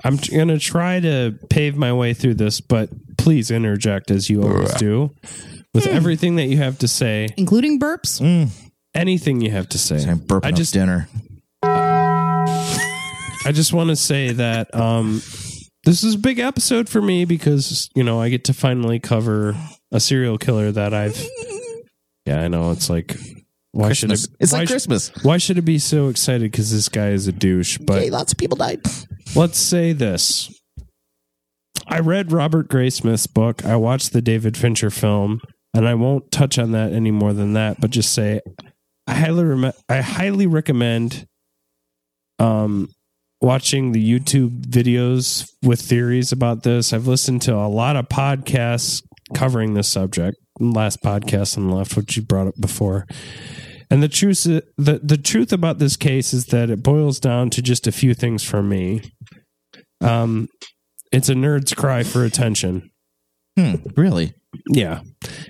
I'm 0.03 0.17
t- 0.17 0.35
gonna 0.35 0.59
try 0.59 0.99
to 0.99 1.37
pave 1.49 1.77
my 1.77 1.93
way 1.93 2.13
through 2.13 2.33
this, 2.35 2.59
but 2.59 2.89
please 3.17 3.49
interject 3.51 4.11
as 4.11 4.29
you 4.29 4.41
always 4.43 4.73
do 4.73 5.11
with 5.73 5.87
everything 5.87 6.35
that 6.37 6.47
you 6.47 6.57
have 6.57 6.79
to 6.79 6.87
say, 6.87 7.29
Including 7.37 7.79
burps. 7.79 8.19
anything 8.95 9.41
you 9.41 9.51
have 9.51 9.69
to 9.69 9.77
say. 9.77 10.03
I'm 10.09 10.19
burping 10.19 10.45
I 10.45 10.49
up 10.49 10.55
just, 10.55 10.73
dinner. 10.73 11.07
I 13.43 13.51
just 13.53 13.73
want 13.73 13.89
to 13.89 13.95
say 13.95 14.33
that 14.33 14.73
um, 14.75 15.21
this 15.83 16.03
is 16.03 16.15
a 16.15 16.19
big 16.19 16.39
episode 16.39 16.89
for 16.89 17.01
me 17.01 17.25
because 17.25 17.89
you 17.95 18.03
know 18.03 18.21
I 18.21 18.29
get 18.29 18.45
to 18.45 18.53
finally 18.53 18.99
cover 18.99 19.55
a 19.91 19.99
serial 19.99 20.37
killer 20.37 20.71
that 20.71 20.93
I've. 20.93 21.21
Yeah, 22.25 22.41
I 22.41 22.47
know 22.47 22.71
it's 22.71 22.89
like. 22.89 23.15
Why 23.73 23.93
should 23.93 24.09
Christmas. 24.09 24.25
it? 24.25 24.35
It's 24.41 24.51
why 24.51 24.59
like 24.59 24.67
Christmas. 24.67 25.11
Why 25.23 25.37
should 25.37 25.57
it 25.57 25.61
be 25.63 25.79
so 25.79 26.09
excited? 26.09 26.51
Because 26.51 26.71
this 26.71 26.89
guy 26.89 27.09
is 27.09 27.27
a 27.27 27.31
douche. 27.31 27.77
But 27.77 28.09
lots 28.09 28.33
of 28.33 28.37
people 28.37 28.57
died. 28.57 28.81
let's 29.35 29.57
say 29.57 29.93
this. 29.93 30.53
I 31.87 31.99
read 31.99 32.31
Robert 32.31 32.67
Graysmith's 32.69 33.27
book. 33.27 33.65
I 33.65 33.75
watched 33.77 34.13
the 34.13 34.21
David 34.21 34.57
Fincher 34.57 34.89
film, 34.89 35.41
and 35.73 35.87
I 35.87 35.95
won't 35.95 36.31
touch 36.31 36.59
on 36.59 36.73
that 36.73 36.91
any 36.91 37.11
more 37.11 37.33
than 37.33 37.53
that. 37.53 37.79
But 37.79 37.91
just 37.91 38.13
say, 38.13 38.41
I 39.07 39.13
highly 39.13 39.43
rem- 39.45 39.73
I 39.89 40.01
highly 40.01 40.47
recommend 40.47 41.25
um, 42.39 42.89
watching 43.41 43.91
the 43.91 44.19
YouTube 44.19 44.61
videos 44.65 45.49
with 45.63 45.81
theories 45.81 46.31
about 46.31 46.63
this. 46.63 46.93
I've 46.93 47.07
listened 47.07 47.41
to 47.43 47.55
a 47.55 47.67
lot 47.67 47.95
of 47.95 48.07
podcasts 48.07 49.03
covering 49.33 49.73
this 49.73 49.87
subject. 49.87 50.37
Last 50.59 51.01
podcast 51.01 51.57
on 51.57 51.67
the 51.67 51.75
left, 51.75 51.97
which 51.97 52.15
you 52.15 52.23
brought 52.23 52.47
up 52.47 52.55
before. 52.59 53.07
And 53.89 54.01
the 54.01 54.07
truth, 54.07 54.43
the 54.43 55.01
the 55.03 55.17
truth 55.17 55.51
about 55.51 55.79
this 55.79 55.97
case 55.97 56.33
is 56.33 56.45
that 56.47 56.69
it 56.69 56.83
boils 56.83 57.19
down 57.19 57.49
to 57.51 57.61
just 57.61 57.87
a 57.87 57.91
few 57.91 58.13
things 58.13 58.43
for 58.43 58.61
me. 58.61 59.01
Um, 59.99 60.47
it's 61.11 61.29
a 61.29 61.33
nerd's 61.33 61.73
cry 61.73 62.03
for 62.03 62.23
attention. 62.23 62.91
Hmm, 63.57 63.75
really? 63.95 64.33
Yeah. 64.69 65.01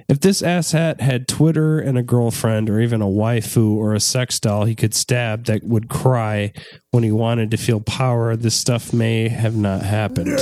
If 0.07 0.19
this 0.19 0.41
asshat 0.41 1.01
had 1.01 1.27
Twitter 1.27 1.79
and 1.79 1.97
a 1.97 2.03
girlfriend 2.03 2.69
or 2.69 2.79
even 2.79 3.01
a 3.01 3.07
waifu 3.07 3.75
or 3.75 3.93
a 3.95 3.99
sex 3.99 4.39
doll 4.39 4.65
he 4.65 4.75
could 4.75 4.93
stab 4.93 5.45
that 5.45 5.63
would 5.63 5.89
cry 5.89 6.53
when 6.91 7.03
he 7.03 7.11
wanted 7.11 7.49
to 7.51 7.57
feel 7.57 7.79
power, 7.81 8.35
this 8.35 8.55
stuff 8.55 8.93
may 8.93 9.27
have 9.29 9.55
not 9.55 9.81
happened. 9.81 10.37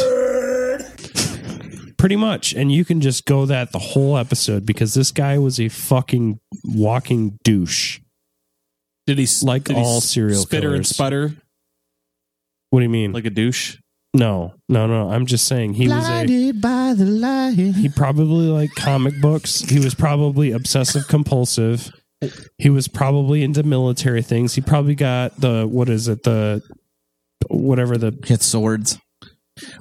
Pretty 1.98 2.16
much. 2.16 2.54
And 2.54 2.72
you 2.72 2.86
can 2.86 3.02
just 3.02 3.26
go 3.26 3.46
that 3.46 3.72
the 3.72 3.80
whole 3.80 4.18
episode 4.18 4.66
because 4.66 4.94
this 4.94 5.12
guy 5.12 5.38
was 5.38 5.60
a 5.60 5.68
fucking 5.70 6.40
walking 6.64 7.38
douche. 7.44 8.00
Did 9.06 9.18
he 9.18 9.28
Like 9.44 9.66
did 9.66 9.76
all 9.76 9.98
s- 9.98 10.06
serial 10.06 10.42
spitter 10.42 10.74
and 10.76 10.86
sputter 10.88 11.34
What 12.70 12.80
do 12.80 12.84
you 12.84 12.90
mean? 12.90 13.12
like 13.12 13.26
a 13.26 13.30
douche? 13.30 13.78
No, 14.14 14.54
no, 14.68 14.88
no. 14.88 15.12
I'm 15.12 15.26
just 15.26 15.48
saying 15.48 15.74
he 15.76 15.88
was 15.88 15.98
a 15.98 16.08
Blinded 16.08 16.62
by 16.62 16.94
the 16.96 17.06
light. 17.06 17.54
he 17.56 17.90
probably 17.90 18.48
liked 18.48 18.76
comic 18.76 19.20
books. 19.22 19.62
He 19.62 19.80
was 19.80 19.94
probably 19.94 20.52
obsessive 20.52 21.08
compulsive. 21.08 21.92
He 22.58 22.70
was 22.70 22.88
probably 22.88 23.44
into 23.44 23.64
military 23.64 24.22
things. 24.22 24.56
He 24.56 24.62
probably 24.62 24.96
got 24.96 25.40
the 25.40 25.66
what 25.68 25.90
is 25.90 26.08
it 26.08 26.24
the 26.24 26.62
whatever 27.50 27.98
the 27.98 28.18
Hit 28.26 28.42
swords. 28.42 28.98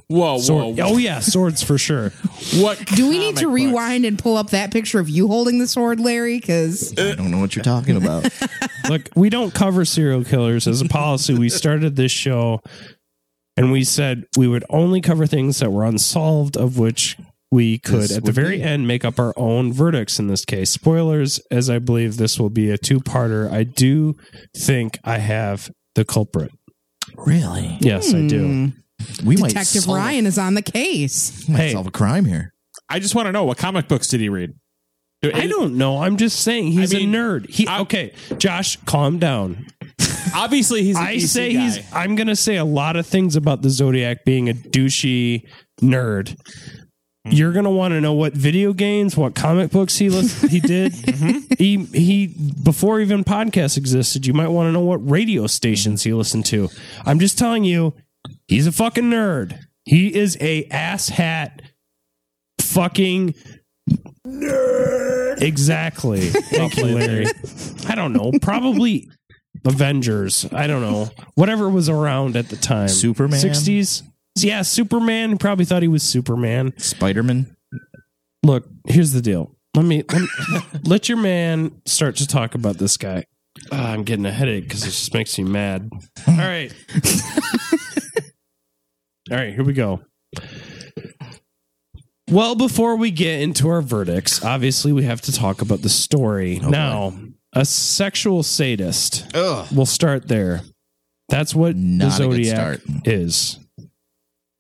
Whoa, 0.09 0.35
whoa! 0.35 0.39
sword. 0.39 0.81
Oh 0.81 0.97
yeah, 0.97 1.21
swords 1.21 1.63
for 1.63 1.79
sure. 1.79 2.11
What? 2.57 2.85
Do 2.85 3.09
we 3.09 3.19
need 3.19 3.37
to 3.37 3.45
comic 3.45 3.63
books? 3.63 3.73
rewind 3.73 4.05
and 4.05 4.19
pull 4.19 4.37
up 4.37 4.51
that 4.51 4.73
picture 4.73 4.99
of 4.99 5.09
you 5.09 5.29
holding 5.29 5.59
the 5.59 5.69
sword, 5.69 6.01
Larry? 6.01 6.39
Because 6.39 6.93
I 6.99 7.15
don't 7.15 7.31
know 7.31 7.39
what 7.39 7.55
you're 7.57 7.63
talking 7.63 7.97
about. 7.97 8.29
Look, 8.89 9.09
we 9.15 9.31
don't 9.31 9.55
cover 9.55 9.85
serial 9.85 10.25
killers 10.25 10.67
as 10.67 10.81
a 10.81 10.89
policy. 10.89 11.35
We 11.35 11.49
started 11.49 11.95
this 11.97 12.11
show 12.13 12.61
and 13.59 13.73
we 13.73 13.85
said 13.85 14.25
we 14.37 14.49
would 14.49 14.65
only 14.71 15.01
cover 15.01 15.27
things 15.27 15.59
that 15.61 15.71
were 15.71 15.85
unsolved, 15.85 16.57
of 16.57 16.79
which 16.79 17.17
we 17.51 17.79
could, 17.79 18.03
This 18.03 18.17
at 18.19 18.25
the 18.25 18.33
very 18.33 18.59
be. 18.59 18.63
end, 18.63 18.87
make 18.87 19.05
up 19.05 19.19
our 19.19 19.33
own 19.37 19.73
verdicts 19.73 20.19
in 20.19 20.27
this 20.29 20.45
case. 20.45 20.71
Spoilers, 20.71 21.41
as 21.51 21.71
I 21.71 21.79
believe 21.79 22.17
this 22.19 22.39
will 22.39 22.51
be 22.51 22.71
a 22.71 22.77
two 22.79 23.01
parter. 23.01 23.51
I 23.51 23.63
do 23.65 24.17
think 24.57 24.99
I 25.05 25.19
have 25.19 25.71
the 25.95 26.05
culprit. 26.05 26.53
Really? 27.17 27.79
Yes, 27.81 28.13
I 28.15 28.27
do. 28.27 28.47
Hmm. 28.47 28.67
We 29.27 29.37
might 29.37 29.49
Detective 29.49 29.83
solve- 29.83 29.97
Ryan 29.97 30.27
is 30.27 30.39
on 30.39 30.55
the 30.55 30.63
case. 30.63 31.49
might 31.49 31.59
Hey. 31.59 31.73
solve 31.73 31.87
a 31.87 31.91
crime 31.91 32.25
here. 32.27 32.53
I 32.89 32.99
just 32.99 33.15
want 33.15 33.27
to 33.27 33.33
know 33.33 33.45
what 33.45 33.59
comic 33.59 33.89
books 33.89 34.09
did 34.09 34.21
he 34.21 34.29
read? 34.29 34.53
I 35.25 35.47
don't 35.49 35.77
know. 35.77 36.03
I'm 36.03 36.17
just 36.17 36.41
saying 36.41 36.73
he's 36.73 36.95
I 36.95 36.99
mean, 36.99 37.15
a 37.15 37.19
nerd. 37.19 37.51
He 37.51 37.67
I- 37.67 37.81
okay, 37.81 38.13
Josh, 38.39 38.77
calm 38.85 39.19
down. 39.19 39.67
Obviously, 40.35 40.83
he's. 40.85 40.97
a 40.97 41.01
I 41.01 41.17
DC 41.17 41.27
say 41.29 41.53
guy. 41.55 41.61
he's. 41.61 41.93
I'm 41.93 42.15
gonna 42.17 42.37
say 42.37 42.57
a 42.57 42.65
lot 42.65 42.97
of 42.97 43.07
things 43.07 43.37
about 43.37 43.63
the 43.63 43.71
Zodiac 43.71 44.25
being 44.25 44.49
a 44.49 44.55
douchey 44.55 45.47
nerd. 45.81 46.37
You're 47.31 47.53
gonna 47.53 47.71
want 47.71 47.93
to 47.93 48.01
know 48.01 48.15
what 48.15 48.33
video 48.33 48.73
games, 48.73 49.17
what 49.17 49.35
comic 49.35 49.71
books 49.71 49.97
he 49.97 50.09
lis- 50.09 50.41
he 50.51 50.61
did. 50.61 50.93
Mm-hmm. 50.93 51.55
He 51.59 51.85
he 51.87 52.35
before 52.63 53.01
even 53.01 53.25
podcasts 53.25 53.77
existed. 53.77 54.27
You 54.27 54.33
might 54.35 54.49
want 54.49 54.69
to 54.69 54.73
know 54.73 54.81
what 54.81 54.99
radio 55.09 55.47
stations 55.47 56.05
he 56.05 56.13
listened 56.13 56.47
to. 56.47 56.69
I'm 57.05 57.19
just 57.19 57.37
telling 57.39 57.65
you, 57.65 57.95
he's 58.47 58.67
a 58.67 58.73
fucking 58.73 59.05
nerd. 59.05 59.59
He 59.85 60.15
is 60.15 60.37
a 60.41 60.65
asshat, 60.69 61.61
fucking 62.61 63.35
nerd. 64.27 65.43
Exactly. 65.43 66.21
Thank 66.31 66.77
you, 66.77 66.85
Larry. 66.87 67.27
I 67.89 67.95
don't 67.95 68.13
know. 68.13 68.33
Probably 68.41 69.09
Avengers. 69.65 70.47
I 70.53 70.67
don't 70.67 70.83
know. 70.83 71.11
Whatever 71.35 71.69
was 71.69 71.89
around 71.89 72.37
at 72.37 72.49
the 72.49 72.57
time. 72.57 72.89
Superman? 72.89 73.41
60s. 73.41 74.03
Yeah, 74.37 74.63
Superman. 74.63 75.37
Probably 75.39 75.65
thought 75.65 75.83
he 75.83 75.89
was 75.89 76.03
Superman. 76.03 76.73
Spider 76.79 77.23
Man. 77.23 77.57
Look, 78.45 78.67
here's 78.87 79.13
the 79.13 79.21
deal. 79.21 79.57
Let 79.75 79.85
me 79.85 80.05
let, 80.11 80.21
me- 80.23 80.29
let 80.85 81.09
your 81.09 81.19
man 81.19 81.81
start 81.87 82.17
to 82.17 82.27
talk 82.27 82.55
about 82.55 82.77
this 82.79 82.97
guy. 82.97 83.25
Ah, 83.73 83.91
I'm 83.93 84.05
getting 84.05 84.25
a 84.27 84.31
headache 84.33 84.65
because 84.65 84.83
it 84.85 84.87
just 84.91 85.13
makes 85.13 85.37
me 85.39 85.45
mad. 85.45 85.91
All 86.27 86.35
right. 86.37 86.73
All 89.31 89.37
right, 89.37 89.53
here 89.53 89.65
we 89.65 89.73
go. 89.75 90.01
Well, 92.31 92.55
before 92.55 92.97
we 92.97 93.11
get 93.11 93.41
into 93.41 93.69
our 93.69 93.81
verdicts, 93.83 94.45
obviously 94.45 94.93
we 94.93 95.05
have 95.05 95.21
to 95.23 95.33
talk 95.33 95.63
about 95.63 95.83
the 95.83 95.89
story. 95.89 96.59
now, 96.61 97.15
a 97.53 97.65
sexual 97.65 98.43
sadist. 98.43 99.27
Ugh. 99.35 99.67
We'll 99.73 99.87
start 99.87 100.29
there. 100.29 100.63
That's 101.29 101.55
what 101.55 101.77
Not 101.77 102.05
the 102.05 102.11
Zodiac 102.11 102.81
is. 103.05 103.59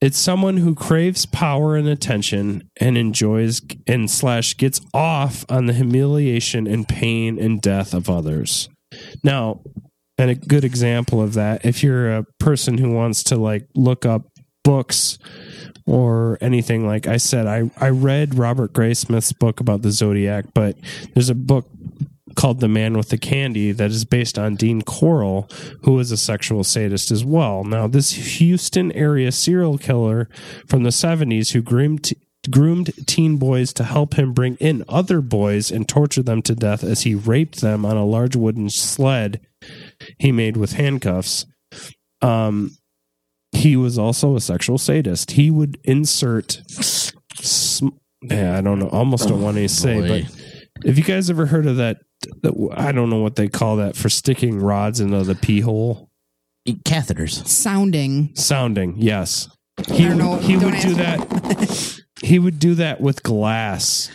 It's 0.00 0.18
someone 0.18 0.58
who 0.58 0.74
craves 0.74 1.26
power 1.26 1.74
and 1.74 1.88
attention 1.88 2.70
and 2.78 2.96
enjoys 2.96 3.60
and 3.86 4.08
slash 4.08 4.56
gets 4.56 4.80
off 4.94 5.44
on 5.48 5.66
the 5.66 5.72
humiliation 5.72 6.66
and 6.68 6.86
pain 6.86 7.38
and 7.38 7.60
death 7.60 7.94
of 7.94 8.08
others. 8.08 8.68
Now, 9.24 9.60
and 10.16 10.30
a 10.30 10.34
good 10.34 10.64
example 10.64 11.20
of 11.20 11.34
that, 11.34 11.64
if 11.64 11.82
you're 11.82 12.12
a 12.12 12.26
person 12.38 12.78
who 12.78 12.92
wants 12.92 13.24
to 13.24 13.36
like 13.36 13.68
look 13.74 14.06
up 14.06 14.26
books 14.62 15.18
or 15.84 16.38
anything 16.40 16.86
like 16.86 17.08
I 17.08 17.16
said, 17.16 17.46
I, 17.46 17.70
I 17.76 17.88
read 17.88 18.36
Robert 18.36 18.72
Graysmith's 18.72 19.32
book 19.32 19.58
about 19.58 19.82
the 19.82 19.90
Zodiac, 19.90 20.46
but 20.54 20.76
there's 21.14 21.30
a 21.30 21.34
book 21.34 21.68
called 22.36 22.60
The 22.60 22.68
Man 22.68 22.96
with 22.96 23.08
the 23.08 23.18
Candy 23.18 23.72
that 23.72 23.90
is 23.90 24.04
based 24.04 24.38
on 24.38 24.56
Dean 24.56 24.82
Corll, 24.82 25.48
who 25.82 25.92
was 25.92 26.10
a 26.10 26.16
sexual 26.16 26.64
sadist 26.64 27.10
as 27.10 27.24
well. 27.24 27.64
Now, 27.64 27.86
this 27.86 28.38
Houston 28.38 28.92
area 28.92 29.32
serial 29.32 29.78
killer 29.78 30.28
from 30.66 30.82
the 30.82 30.90
70s 30.90 31.52
who 31.52 31.62
groomed 31.62 32.12
groomed 32.50 32.92
teen 33.06 33.36
boys 33.36 33.72
to 33.74 33.84
help 33.84 34.14
him 34.14 34.32
bring 34.32 34.54
in 34.56 34.84
other 34.88 35.20
boys 35.20 35.70
and 35.70 35.88
torture 35.88 36.22
them 36.22 36.40
to 36.40 36.54
death 36.54 36.82
as 36.84 37.02
he 37.02 37.14
raped 37.14 37.60
them 37.60 37.84
on 37.84 37.96
a 37.96 38.06
large 38.06 38.36
wooden 38.36 38.70
sled 38.70 39.40
he 40.18 40.30
made 40.32 40.56
with 40.56 40.72
handcuffs. 40.72 41.44
Um 42.22 42.76
he 43.52 43.76
was 43.76 43.98
also 43.98 44.36
a 44.36 44.40
sexual 44.40 44.78
sadist. 44.78 45.32
He 45.32 45.50
would 45.50 45.78
insert 45.84 46.62
sm- 46.70 47.88
yeah, 48.22 48.56
I 48.56 48.60
don't 48.60 48.78
know, 48.78 48.88
almost 48.88 49.28
don't 49.28 49.42
want 49.42 49.56
to 49.56 49.68
say, 49.68 50.00
but 50.24 50.40
have 50.86 50.96
you 50.98 51.04
guys 51.04 51.28
ever 51.30 51.46
heard 51.46 51.66
of 51.66 51.76
that? 51.76 51.98
that- 52.42 52.54
I 52.76 52.92
don't 52.92 53.10
know 53.10 53.20
what 53.22 53.36
they 53.36 53.48
call 53.48 53.76
that 53.76 53.96
for 53.96 54.08
sticking 54.08 54.58
rods 54.58 55.00
into 55.00 55.22
the 55.24 55.34
pee 55.34 55.60
hole. 55.60 56.10
Catheters. 56.66 57.46
Sounding. 57.46 58.30
Sounding, 58.34 58.94
yes. 58.98 59.48
He 59.90 60.04
I 60.04 60.08
don't 60.08 60.18
know. 60.18 60.36
he 60.36 60.54
Don't 60.54 60.72
would 60.72 60.80
do 60.80 60.96
ask 61.00 61.28
that. 61.28 62.00
he 62.26 62.38
would 62.38 62.58
do 62.58 62.74
that 62.74 63.00
with 63.00 63.22
glass 63.22 64.10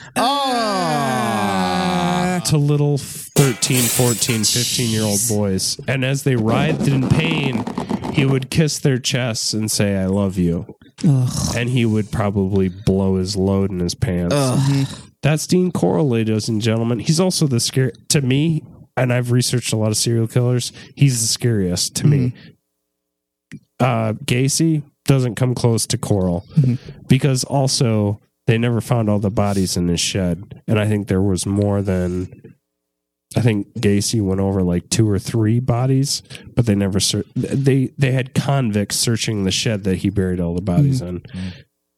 Uh, 1.14 2.40
to 2.42 2.58
little 2.58 2.98
13, 2.98 3.82
14, 3.84 4.44
15 4.44 4.90
year 4.90 5.04
old 5.04 5.20
boys. 5.30 5.80
And 5.88 6.04
as 6.04 6.24
they 6.24 6.36
writhed 6.36 6.88
in 6.88 7.08
pain, 7.10 7.64
he 8.14 8.26
would 8.26 8.50
kiss 8.52 8.78
their 8.80 8.98
chests 8.98 9.54
and 9.54 9.72
say, 9.72 9.96
I 9.98 10.06
love 10.08 10.38
you. 10.38 10.66
And 11.56 11.70
he 11.70 11.86
would 11.86 12.12
probably 12.12 12.70
blow 12.70 13.16
his 13.18 13.36
load 13.36 13.72
in 13.72 13.80
his 13.80 13.96
pants. 13.96 14.36
That's 15.24 15.48
Dean 15.48 15.72
Corll, 15.72 16.08
ladies 16.10 16.50
and 16.50 16.62
gentlemen. 16.62 17.00
He's 17.00 17.20
also 17.20 17.48
the 17.48 17.62
scary 17.62 17.94
to 18.10 18.22
me, 18.22 18.62
and 18.98 19.12
I've 19.12 19.32
researched 19.32 19.72
a 19.72 19.78
lot 19.78 19.88
of 19.88 19.98
serial 19.98 20.28
killers. 20.28 20.74
He's 20.96 21.22
the 21.22 21.28
scariest 21.28 21.96
to 21.96 22.08
me. 22.08 22.34
Mm-hmm. 23.50 23.58
Uh, 23.80 24.14
Gacy 24.26 24.84
doesn't 25.06 25.36
come 25.36 25.56
close 25.56 25.88
to 25.88 25.98
Corll 25.98 26.46
mm-hmm. 26.56 27.06
because 27.08 27.46
also 27.46 28.20
they 28.48 28.58
never 28.58 28.82
found 28.82 29.10
all 29.10 29.20
the 29.20 29.30
bodies 29.30 29.78
in 29.78 29.88
his 29.88 30.02
shed, 30.02 30.62
and 30.68 30.78
I 30.78 30.88
think 30.88 31.08
there 31.08 31.22
was 31.22 31.46
more 31.46 31.82
than. 31.82 32.56
I 33.36 33.42
think 33.42 33.74
Gacy 33.74 34.22
went 34.22 34.42
over 34.42 34.62
like 34.62 34.90
two 34.90 35.10
or 35.10 35.18
three 35.18 35.60
bodies, 35.60 36.22
but 36.54 36.68
they 36.68 36.76
never 36.76 37.00
ser- 37.00 37.26
they 37.34 37.92
they 37.98 38.12
had 38.12 38.36
convicts 38.36 38.98
searching 38.98 39.44
the 39.44 39.52
shed 39.52 39.86
that 39.86 40.00
he 40.00 40.10
buried 40.12 40.40
all 40.40 40.54
the 40.54 40.62
bodies 40.62 41.02
mm-hmm. 41.02 41.26
in. 41.38 41.54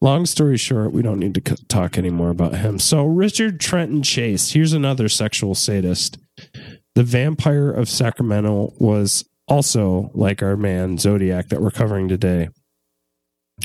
Long 0.06 0.28
story 0.28 0.56
short, 0.56 0.91
we 0.91 1.02
don't 1.02 1.18
need 1.18 1.34
to 1.34 1.41
talk 1.65 1.98
anymore 1.98 2.30
about 2.30 2.54
him. 2.54 2.78
So, 2.78 3.06
Richard 3.06 3.60
Trenton 3.60 4.04
Chase, 4.04 4.52
here's 4.52 4.72
another 4.72 5.10
sexual 5.10 5.56
sadist. 5.56 6.20
The 6.94 7.02
vampire 7.02 7.72
of 7.72 7.89
Sacramento 7.89 8.74
was 8.78 9.28
also 9.48 10.12
like 10.13 10.44
our 10.44 10.56
man 10.58 11.00
Zodiac 11.00 11.50
that 11.50 11.60
we're 11.60 11.72
covering 11.72 12.08
today. 12.08 12.50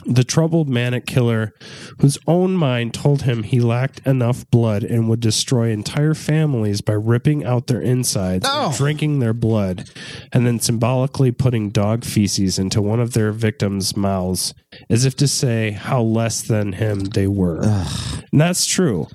The 0.06 0.24
troubled 0.24 0.68
manic 0.68 1.04
killer 1.04 1.52
whose 1.98 2.16
own 2.26 2.54
mind 2.54 2.94
told 2.94 3.22
him 3.22 3.42
he 3.42 3.60
lacked 3.60 4.06
enough 4.06 4.48
blood 4.50 4.82
and 4.84 5.08
would 5.08 5.20
destroy 5.20 5.70
entire 5.70 6.14
families 6.14 6.80
by 6.80 6.92
ripping 6.92 7.44
out 7.44 7.66
their 7.66 7.80
insides, 7.80 8.46
and 8.48 8.74
drinking 8.74 9.18
their 9.18 9.34
blood, 9.34 9.90
and 10.32 10.46
then 10.46 10.60
symbolically 10.60 11.32
putting 11.32 11.70
dog 11.70 12.04
feces 12.04 12.58
into 12.58 12.80
one 12.80 13.00
of 13.00 13.12
their 13.12 13.32
victims' 13.32 13.96
mouths 13.96 14.54
as 14.88 15.04
if 15.04 15.16
to 15.16 15.28
say 15.28 15.72
how 15.72 16.00
less 16.00 16.42
than 16.42 16.74
him 16.74 17.00
they 17.00 17.26
were. 17.26 17.60
And 17.62 18.40
that's 18.40 18.66
true. 18.66 19.08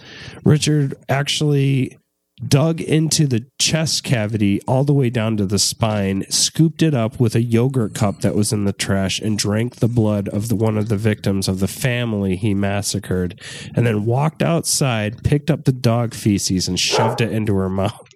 Richard 0.44 0.94
actually 1.08 1.98
dug 2.48 2.82
into 2.82 3.28
the 3.28 3.46
chest 3.60 4.04
cavity 4.04 4.62
all 4.68 4.84
the 4.84 4.94
way 4.94 5.10
down 5.10 5.38
to 5.38 5.46
the 5.46 5.60
spine, 5.60 6.26
scooped 6.30 6.82
it 6.82 6.94
up 6.94 7.20
with 7.20 7.36
a 7.36 7.42
yogurt 7.42 7.94
cup 7.94 8.22
that 8.22 8.36
was 8.36 8.52
in 8.54 8.66
the 8.66 8.74
trash, 8.74 9.20
and 9.20 9.38
drank 9.38 9.78
the 9.78 9.88
blood 9.88 10.28
of 10.30 10.50
the, 10.50 10.56
one 10.56 10.78
of 10.78 10.90
the 10.90 10.98
victims 10.98 11.48
of 11.48 11.60
the 11.60 11.68
family 11.68 12.36
he 12.36 12.54
massacred, 12.54 13.40
and 13.76 13.86
then 13.86 14.06
walked 14.06 14.42
outside, 14.42 15.24
picked 15.24 15.50
up 15.50 15.66
the 15.66 15.72
dog 15.72 16.14
feces, 16.14 16.68
and 16.68 16.80
shoved 16.80 17.22
it 17.22 17.32
into 17.32 17.56
her 17.56 17.70
mouth. 17.70 18.08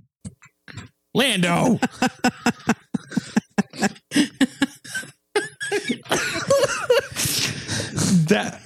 Lando. 1.13 1.79
That. 8.29 8.61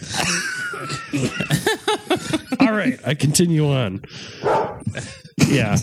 All 2.60 2.73
right, 2.73 2.99
I 3.06 3.13
continue 3.13 3.69
on. 3.71 4.04
Yeah, 5.48 5.78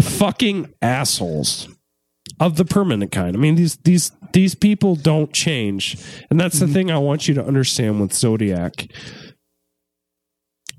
fucking 0.00 0.72
assholes 0.80 1.68
of 2.40 2.56
the 2.56 2.64
permanent 2.64 3.12
kind. 3.12 3.36
I 3.36 3.38
mean 3.38 3.54
these 3.54 3.76
these 3.78 4.12
these 4.32 4.54
people 4.54 4.96
don't 4.96 5.32
change, 5.32 5.96
and 6.30 6.40
that's 6.40 6.58
the 6.58 6.66
mm-hmm. 6.66 6.74
thing 6.74 6.90
I 6.90 6.98
want 6.98 7.28
you 7.28 7.34
to 7.34 7.44
understand 7.44 8.00
with 8.00 8.12
Zodiac. 8.12 8.88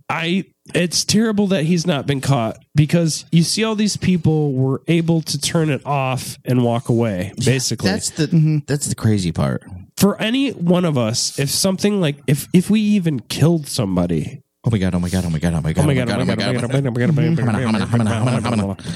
I 0.09 0.45
it's 0.73 1.03
terrible 1.03 1.47
that 1.47 1.63
he's 1.63 1.85
not 1.85 2.05
been 2.05 2.21
caught 2.21 2.57
because 2.75 3.25
you 3.31 3.43
see 3.43 3.63
all 3.63 3.75
these 3.75 3.97
people 3.97 4.53
were 4.53 4.81
able 4.87 5.21
to 5.21 5.39
turn 5.39 5.69
it 5.69 5.85
off 5.85 6.37
and 6.45 6.63
walk 6.63 6.89
away 6.89 7.33
basically 7.43 7.89
That's 7.89 8.11
the 8.11 8.27
mm-hmm. 8.27 8.59
that's 8.67 8.87
the 8.87 8.95
crazy 8.95 9.31
part. 9.31 9.63
for 9.97 10.21
any 10.21 10.51
one 10.51 10.85
of 10.85 10.97
us, 10.97 11.39
if 11.39 11.49
something 11.49 11.99
like 11.99 12.17
if 12.27 12.47
if 12.53 12.69
we 12.69 12.79
even 12.79 13.21
killed 13.21 13.67
somebody, 13.67 14.41
Oh 14.65 14.69
my 14.71 14.77
god! 14.77 14.95
Oh 14.95 14.99
my 14.99 15.09
god! 15.09 15.25
Oh 15.25 15.29
my 15.29 15.39
god! 15.39 15.53
Oh 15.53 15.61
my 15.61 15.73
god! 15.73 15.83
oh 15.83 15.87
my 15.87 15.93
god, 15.93 16.09
oh 16.09 16.25
my 16.25 16.35
god, 16.35 16.41
oh 16.43 16.53
my 16.53 16.63
god, 16.63 16.79
oh 16.79 16.91
my 16.91 16.91
god, 16.91 17.09
oh 17.09 17.11
my 17.11 17.19
god, 17.19 17.41
oh 17.41 18.25
my 18.25 18.39
god, 18.39 18.59
oh 18.59 18.67
my 18.67 18.73
god. 18.75 18.95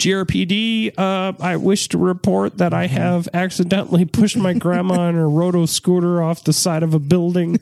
GRPD, 0.00 0.98
uh, 0.98 1.34
I 1.40 1.56
wish 1.56 1.88
to 1.88 1.98
report 1.98 2.56
that 2.56 2.72
I 2.72 2.86
have 2.86 3.28
accidentally 3.34 4.06
pushed 4.06 4.38
my 4.38 4.54
grandma 4.54 4.98
on 5.08 5.14
her 5.14 5.28
roto 5.28 5.66
scooter 5.66 6.22
off 6.22 6.44
the 6.44 6.54
side 6.54 6.82
of 6.82 6.94
a 6.94 6.98
building. 6.98 7.58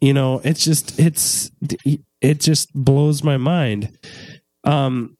you 0.00 0.14
know, 0.14 0.40
it's 0.44 0.62
just 0.62 1.00
it's 1.00 1.50
it 2.20 2.38
just 2.38 2.72
blows 2.74 3.24
my 3.24 3.36
mind. 3.38 3.98
Um, 4.62 5.16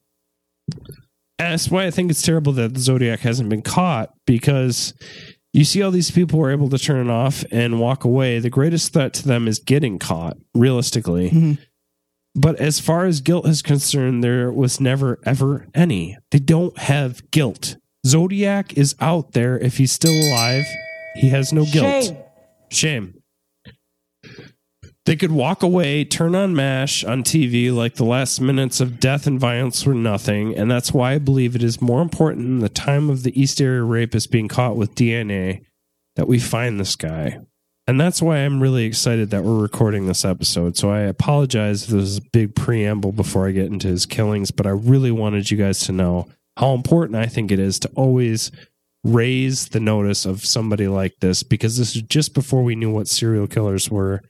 that's 1.37 1.69
why 1.69 1.85
I 1.85 1.91
think 1.91 2.09
it's 2.09 2.21
terrible 2.21 2.53
that 2.53 2.73
the 2.73 2.79
Zodiac 2.79 3.19
hasn't 3.19 3.49
been 3.49 3.61
caught 3.61 4.13
because 4.25 4.93
you 5.57 5.65
see 5.65 5.81
all 5.81 5.89
these 5.89 6.11
people 6.11 6.37
were 6.37 6.51
able 6.51 6.69
to 6.69 6.77
turn 6.77 7.07
it 7.07 7.11
off 7.11 7.43
and 7.51 7.79
walk 7.79 8.03
away. 8.03 8.37
The 8.37 8.51
greatest 8.51 8.93
threat 8.93 9.11
to 9.15 9.27
them 9.27 9.47
is 9.47 9.57
getting 9.57 9.97
caught, 9.97 10.37
realistically. 10.53 11.31
Mm-hmm. 11.31 11.53
But 12.35 12.59
as 12.59 12.79
far 12.79 13.05
as 13.05 13.21
guilt 13.21 13.47
is 13.47 13.63
concerned, 13.63 14.23
there 14.23 14.51
was 14.51 14.79
never 14.79 15.17
ever 15.25 15.67
any. 15.73 16.15
They 16.29 16.37
don't 16.37 16.77
have 16.77 17.31
guilt. 17.31 17.77
Zodiac 18.05 18.77
is 18.77 18.95
out 18.99 19.31
there. 19.31 19.57
If 19.57 19.77
he's 19.77 19.91
still 19.91 20.13
alive, 20.13 20.65
he 21.15 21.29
has 21.29 21.51
no 21.51 21.65
guilt. 21.65 22.15
Shame. 22.69 23.16
They 25.07 25.15
could 25.15 25.31
walk 25.31 25.63
away, 25.63 26.03
turn 26.03 26.35
on 26.35 26.53
MASH 26.53 27.05
on 27.05 27.23
TV 27.23 27.73
like 27.73 27.95
the 27.95 28.03
last 28.03 28.41
minutes 28.41 28.81
of 28.81 28.99
death 28.99 29.25
and 29.25 29.39
violence 29.39 29.85
were 29.85 29.93
nothing, 29.93 30.53
and 30.53 30.69
that's 30.69 30.91
why 30.91 31.13
I 31.13 31.17
believe 31.17 31.55
it 31.55 31.63
is 31.63 31.79
more 31.79 32.01
important 32.01 32.45
in 32.45 32.59
the 32.59 32.67
time 32.67 33.09
of 33.09 33.23
the 33.23 33.31
East 33.41 33.61
Area 33.61 33.83
rapist 33.83 34.31
being 34.31 34.49
caught 34.49 34.75
with 34.75 34.95
DNA 34.95 35.63
that 36.17 36.27
we 36.27 36.39
find 36.39 36.77
this 36.77 36.97
guy. 36.97 37.39
And 37.87 38.01
that's 38.01 38.21
why 38.21 38.39
I'm 38.39 38.61
really 38.61 38.83
excited 38.83 39.29
that 39.29 39.45
we're 39.45 39.61
recording 39.61 40.07
this 40.07 40.25
episode. 40.25 40.75
So 40.75 40.89
I 40.89 40.99
apologize 41.03 41.83
if 41.83 41.89
there's 41.91 42.17
a 42.17 42.29
big 42.33 42.53
preamble 42.53 43.13
before 43.13 43.47
I 43.47 43.51
get 43.51 43.71
into 43.71 43.87
his 43.87 44.05
killings, 44.05 44.51
but 44.51 44.67
I 44.67 44.71
really 44.71 45.11
wanted 45.11 45.49
you 45.49 45.55
guys 45.55 45.79
to 45.85 45.93
know 45.93 46.27
how 46.57 46.73
important 46.73 47.15
I 47.15 47.27
think 47.27 47.53
it 47.53 47.59
is 47.59 47.79
to 47.79 47.89
always 47.95 48.51
raise 49.05 49.69
the 49.69 49.79
notice 49.79 50.25
of 50.25 50.45
somebody 50.45 50.89
like 50.89 51.13
this 51.21 51.43
because 51.43 51.77
this 51.77 51.95
is 51.95 52.01
just 52.01 52.33
before 52.33 52.61
we 52.61 52.75
knew 52.75 52.91
what 52.91 53.07
serial 53.07 53.47
killers 53.47 53.89
were 53.89 54.21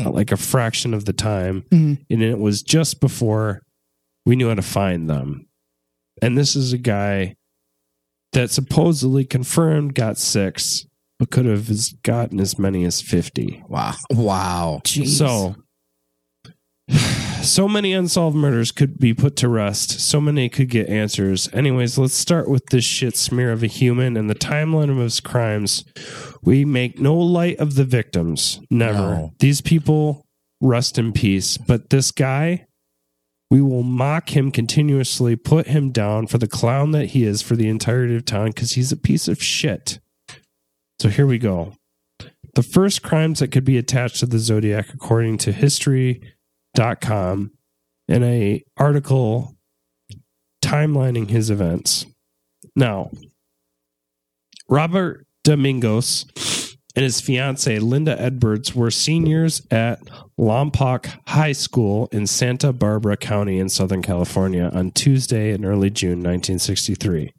Hmm. 0.00 0.08
like 0.08 0.32
a 0.32 0.36
fraction 0.36 0.94
of 0.94 1.04
the 1.04 1.12
time 1.12 1.64
mm-hmm. 1.70 2.02
and 2.08 2.22
it 2.22 2.38
was 2.38 2.62
just 2.62 3.00
before 3.00 3.62
we 4.24 4.36
knew 4.36 4.48
how 4.48 4.54
to 4.54 4.62
find 4.62 5.10
them. 5.10 5.48
And 6.20 6.38
this 6.38 6.54
is 6.54 6.72
a 6.72 6.78
guy 6.78 7.36
that 8.32 8.50
supposedly 8.50 9.24
confirmed 9.24 9.94
got 9.94 10.18
six 10.18 10.86
but 11.18 11.30
could 11.30 11.46
have 11.46 11.70
gotten 12.02 12.40
as 12.40 12.58
many 12.58 12.84
as 12.84 13.00
50 13.00 13.64
Wow. 13.68 13.94
Wow. 14.10 14.82
so 14.84 15.56
so 17.42 17.68
many 17.68 17.92
unsolved 17.92 18.36
murders 18.36 18.72
could 18.72 18.98
be 18.98 19.12
put 19.14 19.36
to 19.36 19.48
rest. 19.48 20.00
So 20.00 20.20
many 20.20 20.48
could 20.48 20.68
get 20.68 20.88
answers. 20.88 21.48
Anyways, 21.52 21.98
let's 21.98 22.14
start 22.14 22.48
with 22.48 22.66
this 22.66 22.84
shit 22.84 23.16
smear 23.16 23.52
of 23.52 23.62
a 23.62 23.66
human 23.66 24.16
and 24.16 24.30
the 24.30 24.34
timeline 24.34 24.90
of 24.90 24.96
his 24.96 25.20
crimes. 25.20 25.84
We 26.42 26.64
make 26.64 26.98
no 26.98 27.16
light 27.16 27.58
of 27.58 27.74
the 27.74 27.84
victims. 27.84 28.60
Never. 28.70 28.98
No. 28.98 29.32
These 29.38 29.60
people 29.60 30.26
rest 30.60 30.98
in 30.98 31.12
peace. 31.12 31.58
But 31.58 31.90
this 31.90 32.10
guy, 32.10 32.66
we 33.50 33.60
will 33.60 33.82
mock 33.82 34.34
him 34.34 34.50
continuously, 34.50 35.36
put 35.36 35.66
him 35.66 35.90
down 35.90 36.26
for 36.26 36.38
the 36.38 36.48
clown 36.48 36.92
that 36.92 37.10
he 37.10 37.24
is 37.24 37.42
for 37.42 37.56
the 37.56 37.68
entirety 37.68 38.16
of 38.16 38.24
time 38.24 38.46
because 38.48 38.72
he's 38.72 38.92
a 38.92 38.96
piece 38.96 39.28
of 39.28 39.42
shit. 39.42 39.98
So 41.00 41.08
here 41.08 41.26
we 41.26 41.38
go. 41.38 41.74
The 42.54 42.62
first 42.62 43.02
crimes 43.02 43.40
that 43.40 43.48
could 43.48 43.64
be 43.64 43.78
attached 43.78 44.20
to 44.20 44.26
the 44.26 44.38
Zodiac, 44.38 44.92
according 44.92 45.38
to 45.38 45.52
history.com, 46.74 47.52
in 48.08 48.22
a 48.22 48.62
article 48.76 49.56
timelining 50.62 51.30
his 51.30 51.50
events. 51.50 52.06
Now, 52.76 53.10
Robert 54.68 55.26
Domingos 55.44 56.26
and 56.94 57.02
his 57.02 57.20
fiancee 57.20 57.78
Linda 57.78 58.20
Edwards 58.20 58.74
were 58.74 58.90
seniors 58.90 59.66
at 59.70 60.00
Lompoc 60.38 61.10
High 61.28 61.52
School 61.52 62.08
in 62.12 62.26
Santa 62.26 62.72
Barbara 62.72 63.16
County 63.16 63.58
in 63.58 63.68
Southern 63.68 64.02
California 64.02 64.70
on 64.72 64.90
Tuesday 64.90 65.52
in 65.52 65.64
early 65.64 65.90
June 65.90 66.22
1963. 66.22 67.32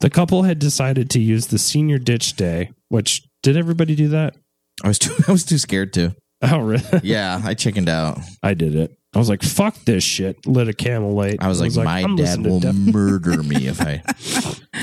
The 0.00 0.10
couple 0.10 0.44
had 0.44 0.58
decided 0.58 1.10
to 1.10 1.20
use 1.20 1.48
the 1.48 1.58
senior 1.58 1.98
ditch 1.98 2.34
day, 2.34 2.70
which 2.88 3.22
did 3.42 3.56
everybody 3.56 3.94
do 3.94 4.08
that? 4.08 4.36
I 4.84 4.88
was 4.88 4.98
too 4.98 5.14
I 5.28 5.32
was 5.32 5.44
too 5.44 5.58
scared 5.58 5.92
to. 5.94 6.14
Oh, 6.42 6.58
really? 6.58 7.00
Yeah, 7.02 7.40
I 7.42 7.54
chickened 7.54 7.88
out. 7.88 8.18
I 8.42 8.52
did 8.52 8.74
it. 8.74 8.96
I 9.14 9.18
was 9.18 9.30
like, 9.30 9.42
"Fuck 9.42 9.74
this 9.86 10.04
shit." 10.04 10.46
Lit 10.46 10.68
a 10.68 10.74
camel 10.74 11.12
light. 11.12 11.38
I 11.40 11.48
was 11.48 11.60
like, 11.62 11.72
my 11.74 12.00
I'm 12.02 12.14
dad 12.14 12.40
listening 12.40 12.44
to 12.44 12.50
will 12.50 12.60
Def- 12.60 12.74
murder 12.94 13.42
me 13.42 13.66
if 13.66 13.80
I. 13.80 14.02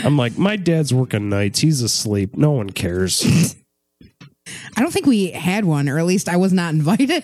I'm 0.04 0.18
like, 0.18 0.36
my 0.36 0.56
dad's 0.56 0.92
working 0.94 1.30
nights. 1.30 1.60
He's 1.60 1.82
asleep. 1.84 2.36
No 2.36 2.52
one 2.52 2.72
cares. 2.72 3.56
I 4.76 4.82
don't 4.82 4.92
think 4.92 5.06
we 5.06 5.30
had 5.30 5.64
one, 5.64 5.88
or 5.88 6.00
at 6.00 6.06
least 6.06 6.28
I 6.28 6.38
was 6.38 6.52
not 6.52 6.74
invited. 6.74 7.24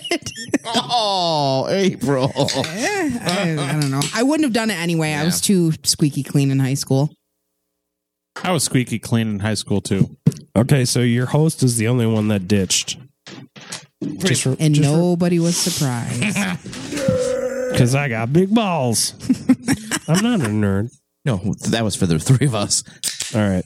Oh, 0.65 1.67
April. 1.69 2.31
Eh, 2.35 3.19
I, 3.21 3.57
I 3.59 3.79
don't 3.81 3.89
know. 3.91 4.01
I 4.13 4.21
wouldn't 4.21 4.43
have 4.45 4.53
done 4.53 4.69
it 4.69 4.77
anyway. 4.77 5.13
I 5.13 5.23
was 5.25 5.41
too 5.41 5.73
squeaky 5.83 6.21
clean 6.21 6.51
in 6.51 6.59
high 6.59 6.75
school. 6.75 7.11
I 8.43 8.51
was 8.51 8.63
squeaky 8.63 8.99
clean 8.99 9.27
in 9.27 9.39
high 9.39 9.55
school 9.55 9.81
too. 9.81 10.15
okay, 10.55 10.85
so 10.85 10.99
your 10.99 11.25
host 11.25 11.63
is 11.63 11.77
the 11.77 11.87
only 11.87 12.05
one 12.05 12.27
that 12.27 12.47
ditched. 12.47 12.97
Just 14.19 14.43
for, 14.43 14.55
And 14.59 14.79
nobody 14.79 15.39
was 15.39 15.57
surprised. 15.57 16.21
because 17.71 17.95
I 17.95 18.09
got 18.09 18.31
big 18.33 18.53
balls. 18.53 19.13
I'm 20.07 20.23
not 20.23 20.41
a 20.41 20.49
nerd. 20.49 20.91
No, 21.25 21.53
that 21.69 21.83
was 21.83 21.95
for 21.95 22.05
the 22.05 22.19
three 22.19 22.47
of 22.47 22.55
us. 22.55 22.83
All 23.35 23.41
right. 23.41 23.65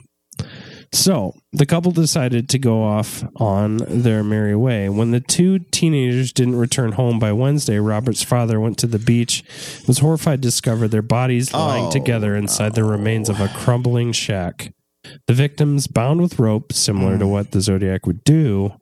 So 0.92 1.34
the 1.52 1.66
couple 1.66 1.92
decided 1.92 2.50
to 2.50 2.60
go 2.60 2.84
off 2.84 3.24
on 3.38 3.78
their 3.88 4.24
merry 4.24 4.56
way. 4.56 4.90
When 4.90 5.10
the 5.10 5.20
two 5.20 5.60
teenagers 5.60 6.32
didn't 6.32 6.56
return 6.56 6.92
home 6.92 7.18
by 7.18 7.32
Wednesday, 7.32 7.80
Robert's 7.80 8.24
father 8.24 8.60
went 8.60 8.78
to 8.80 8.88
the 8.88 9.00
beach, 9.00 9.44
was 9.88 10.00
horrified 10.00 10.44
to 10.44 10.48
discover 10.48 10.88
their 10.88 11.02
bodies 11.02 11.52
lying 11.52 11.86
Oh, 11.86 11.92
together 11.92 12.36
inside 12.36 12.76
the 12.76 12.84
remains 12.84 13.28
of 13.28 13.40
a 13.42 13.48
crumbling 13.48 14.12
shack. 14.12 14.72
The 15.26 15.34
victims, 15.34 15.88
bound 15.88 16.22
with 16.22 16.38
rope, 16.38 16.72
similar 16.72 17.18
to 17.18 17.26
mm. 17.26 17.32
what 17.32 17.52
the 17.52 17.62
Zodiac 17.62 18.06
would 18.06 18.24
do, 18.24 18.74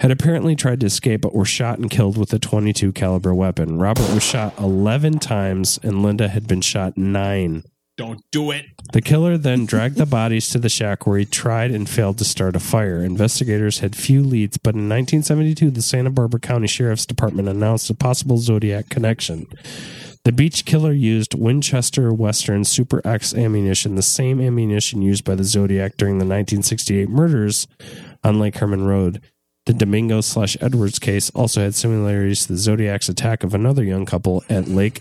had 0.00 0.10
apparently 0.10 0.54
tried 0.54 0.80
to 0.80 0.86
escape 0.86 1.22
but 1.22 1.34
were 1.34 1.44
shot 1.44 1.78
and 1.78 1.90
killed 1.90 2.18
with 2.18 2.32
a 2.32 2.38
22 2.38 2.92
caliber 2.92 3.34
weapon. 3.34 3.78
Robert 3.78 4.12
was 4.12 4.22
shot 4.22 4.58
11 4.58 5.18
times 5.18 5.78
and 5.82 6.02
Linda 6.02 6.28
had 6.28 6.46
been 6.46 6.60
shot 6.60 6.96
9. 6.96 7.62
Don't 7.96 8.20
do 8.30 8.50
it. 8.50 8.66
The 8.92 9.00
killer 9.00 9.38
then 9.38 9.64
dragged 9.64 9.96
the 9.96 10.04
bodies 10.04 10.50
to 10.50 10.58
the 10.58 10.68
shack 10.68 11.06
where 11.06 11.18
he 11.18 11.24
tried 11.24 11.70
and 11.70 11.88
failed 11.88 12.18
to 12.18 12.24
start 12.24 12.54
a 12.54 12.60
fire. 12.60 13.02
Investigators 13.02 13.78
had 13.78 13.96
few 13.96 14.22
leads, 14.22 14.58
but 14.58 14.74
in 14.74 14.88
1972, 14.88 15.70
the 15.70 15.80
Santa 15.80 16.10
Barbara 16.10 16.40
County 16.40 16.66
Sheriff's 16.66 17.06
Department 17.06 17.48
announced 17.48 17.88
a 17.88 17.94
possible 17.94 18.36
Zodiac 18.36 18.90
connection. 18.90 19.46
The 20.24 20.32
beach 20.32 20.66
killer 20.66 20.92
used 20.92 21.34
Winchester 21.34 22.12
Western 22.12 22.64
Super 22.64 23.00
X 23.06 23.32
ammunition, 23.32 23.94
the 23.94 24.02
same 24.02 24.42
ammunition 24.42 25.00
used 25.00 25.24
by 25.24 25.34
the 25.34 25.44
Zodiac 25.44 25.96
during 25.96 26.18
the 26.18 26.26
1968 26.26 27.08
murders 27.08 27.66
on 28.22 28.38
Lake 28.38 28.56
Herman 28.56 28.84
Road. 28.84 29.22
The 29.66 29.74
Domingo 29.74 30.20
slash 30.20 30.56
Edwards 30.60 30.98
case 30.98 31.30
also 31.30 31.60
had 31.60 31.74
similarities 31.74 32.46
to 32.46 32.52
the 32.52 32.58
Zodiac's 32.58 33.08
attack 33.08 33.42
of 33.42 33.52
another 33.52 33.82
young 33.82 34.06
couple 34.06 34.44
at 34.48 34.68
Lake 34.68 35.00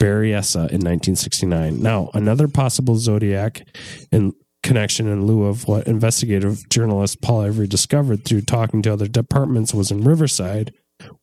Berryessa 0.00 0.70
in 0.70 0.80
1969. 0.80 1.80
Now, 1.80 2.10
another 2.14 2.48
possible 2.48 2.96
Zodiac 2.96 3.62
in 4.10 4.32
connection 4.62 5.08
in 5.08 5.26
lieu 5.26 5.44
of 5.44 5.68
what 5.68 5.86
investigative 5.86 6.68
journalist 6.70 7.20
Paul 7.20 7.44
Avery 7.44 7.66
discovered 7.66 8.24
through 8.24 8.42
talking 8.42 8.80
to 8.82 8.92
other 8.92 9.08
departments 9.08 9.74
was 9.74 9.90
in 9.90 10.02
Riverside 10.02 10.72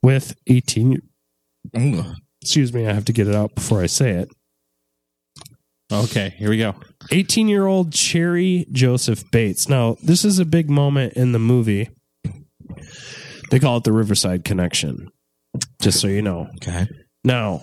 with 0.03 0.36
18 0.47 1.01
Ugh. 1.75 2.15
excuse 2.41 2.73
me, 2.73 2.88
I 2.88 2.93
have 2.93 3.05
to 3.05 3.13
get 3.13 3.27
it 3.27 3.36
out 3.36 3.55
before 3.55 3.82
I 3.82 3.88
say 3.88 4.12
it. 4.12 4.29
Okay, 5.91 6.36
here 6.38 6.49
we 6.49 6.58
go. 6.58 6.75
18 7.12 7.47
year 7.47 7.65
old 7.65 7.91
Cherry 7.93 8.67
Joseph 8.71 9.29
Bates. 9.32 9.67
Now, 9.67 9.97
this 10.03 10.23
is 10.23 10.38
a 10.38 10.45
big 10.45 10.69
moment 10.69 11.13
in 11.13 11.32
the 11.32 11.39
movie. 11.39 11.89
They 13.51 13.59
call 13.59 13.77
it 13.77 13.83
the 13.83 13.91
Riverside 13.91 14.45
Connection, 14.45 15.09
just 15.81 15.99
so 15.99 16.07
you 16.07 16.21
know. 16.21 16.49
Okay. 16.55 16.87
Now, 17.23 17.61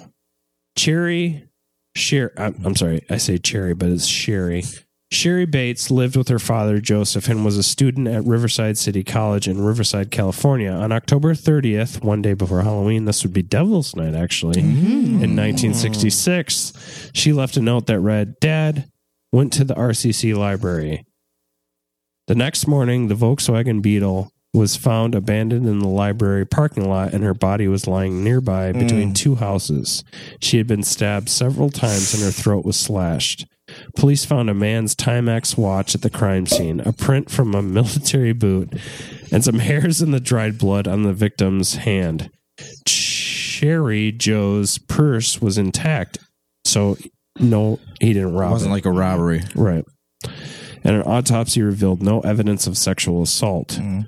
Cherry, 0.77 1.49
Sher, 1.95 2.33
I'm, 2.37 2.57
I'm 2.65 2.77
sorry, 2.77 3.05
I 3.09 3.17
say 3.19 3.39
Cherry, 3.39 3.75
but 3.75 3.89
it's 3.89 4.07
Sherry. 4.07 4.65
Sherry 5.13 5.47
Bates 5.47 5.91
lived 5.91 6.17
with 6.17 6.29
her 6.29 6.41
father, 6.41 6.81
Joseph, 6.81 7.29
and 7.29 7.45
was 7.45 7.57
a 7.57 7.63
student 7.63 8.09
at 8.09 8.25
Riverside 8.25 8.77
City 8.77 9.05
College 9.05 9.47
in 9.47 9.63
Riverside, 9.63 10.11
California. 10.11 10.71
On 10.71 10.91
October 10.91 11.33
30th, 11.33 12.03
one 12.03 12.23
day 12.23 12.35
before 12.35 12.63
Halloween, 12.63 13.05
this 13.05 13.23
would 13.23 13.33
be 13.33 13.43
Devil's 13.43 13.95
Night, 13.95 14.17
actually, 14.17 14.61
mm. 14.61 15.23
in 15.23 15.37
1966, 15.37 17.11
she 17.15 17.33
left 17.33 17.57
a 17.57 17.63
note 17.63 17.87
that 17.87 18.01
read, 18.01 18.35
Dad 18.41 18.91
went 19.31 19.53
to 19.53 19.65
the 19.65 19.75
RCC 19.75 20.37
library. 20.37 21.05
The 22.27 22.35
next 22.35 22.67
morning, 22.67 23.07
the 23.07 23.15
Volkswagen 23.15 23.81
Beetle 23.81 24.33
was 24.57 24.75
found 24.75 25.15
abandoned 25.15 25.67
in 25.67 25.79
the 25.81 25.89
library 25.89 26.47
parking 26.47 26.89
lot 26.89 27.13
and 27.13 27.23
her 27.23 27.35
body 27.35 27.69
was 27.69 27.87
lying 27.87 28.25
nearby 28.25 28.73
between 28.73 29.11
mm. 29.11 29.15
two 29.15 29.35
houses. 29.37 30.03
She 30.41 30.57
had 30.57 30.67
been 30.67 30.83
stabbed 30.83 31.29
several 31.29 31.71
times 31.71 32.15
and 32.15 32.23
her 32.23 32.31
throat 32.31 32.65
was 32.65 32.77
slashed. 32.77 33.47
Police 33.97 34.25
found 34.25 34.49
a 34.49 34.55
man's 34.55 34.95
Timex 34.95 35.59
watch 35.59 35.95
at 35.95 36.03
the 36.03 36.11
crime 36.11 36.47
scene, 36.47 36.81
a 36.81 36.93
print 36.93 37.31
from 37.31 37.55
a 37.55 37.63
military 37.79 38.33
boot, 38.33 38.73
and 39.31 39.45
some 39.45 39.59
hairs 39.59 40.01
in 40.01 40.13
the 40.13 40.21
dried 40.21 40.57
blood 40.57 40.89
on 40.89 41.03
the 41.03 41.13
victim's 41.13 41.75
hand. 41.77 42.31
Cherry 42.87 44.13
Joe's 44.13 44.79
purse 44.79 45.41
was 45.41 45.59
intact, 45.59 46.19
so 46.65 46.97
no, 47.39 47.81
he 48.01 48.13
didn't 48.13 48.35
It 48.35 48.39
rob. 48.39 48.53
wasn't 48.53 48.71
it. 48.71 48.75
like 48.75 48.87
a 48.87 48.93
robbery. 48.93 49.43
right. 49.55 49.85
And 50.85 50.97
an 50.97 51.03
autopsy 51.03 51.63
revealed 51.63 52.03
no 52.03 52.21
evidence 52.21 52.67
of 52.67 52.79
sexual 52.79 53.23
assault. 53.23 53.71
Mm. 53.81 54.07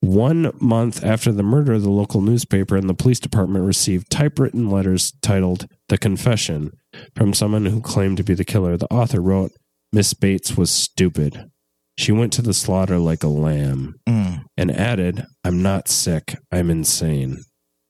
One 0.00 0.52
month 0.60 1.02
after 1.04 1.32
the 1.32 1.42
murder, 1.42 1.78
the 1.78 1.90
local 1.90 2.20
newspaper 2.20 2.76
and 2.76 2.88
the 2.88 2.94
police 2.94 3.18
department 3.18 3.64
received 3.64 4.10
typewritten 4.10 4.70
letters 4.70 5.12
titled 5.22 5.66
The 5.88 5.98
Confession 5.98 6.70
from 7.16 7.34
someone 7.34 7.66
who 7.66 7.80
claimed 7.80 8.16
to 8.18 8.22
be 8.22 8.34
the 8.34 8.44
killer. 8.44 8.76
The 8.76 8.92
author 8.92 9.20
wrote, 9.20 9.52
Miss 9.92 10.14
Bates 10.14 10.56
was 10.56 10.70
stupid. 10.70 11.50
She 11.96 12.12
went 12.12 12.32
to 12.34 12.42
the 12.42 12.54
slaughter 12.54 12.98
like 12.98 13.24
a 13.24 13.28
lamb 13.28 13.96
Mm. 14.08 14.44
and 14.56 14.70
added, 14.70 15.24
I'm 15.42 15.62
not 15.62 15.88
sick, 15.88 16.36
I'm 16.52 16.70
insane. 16.70 17.38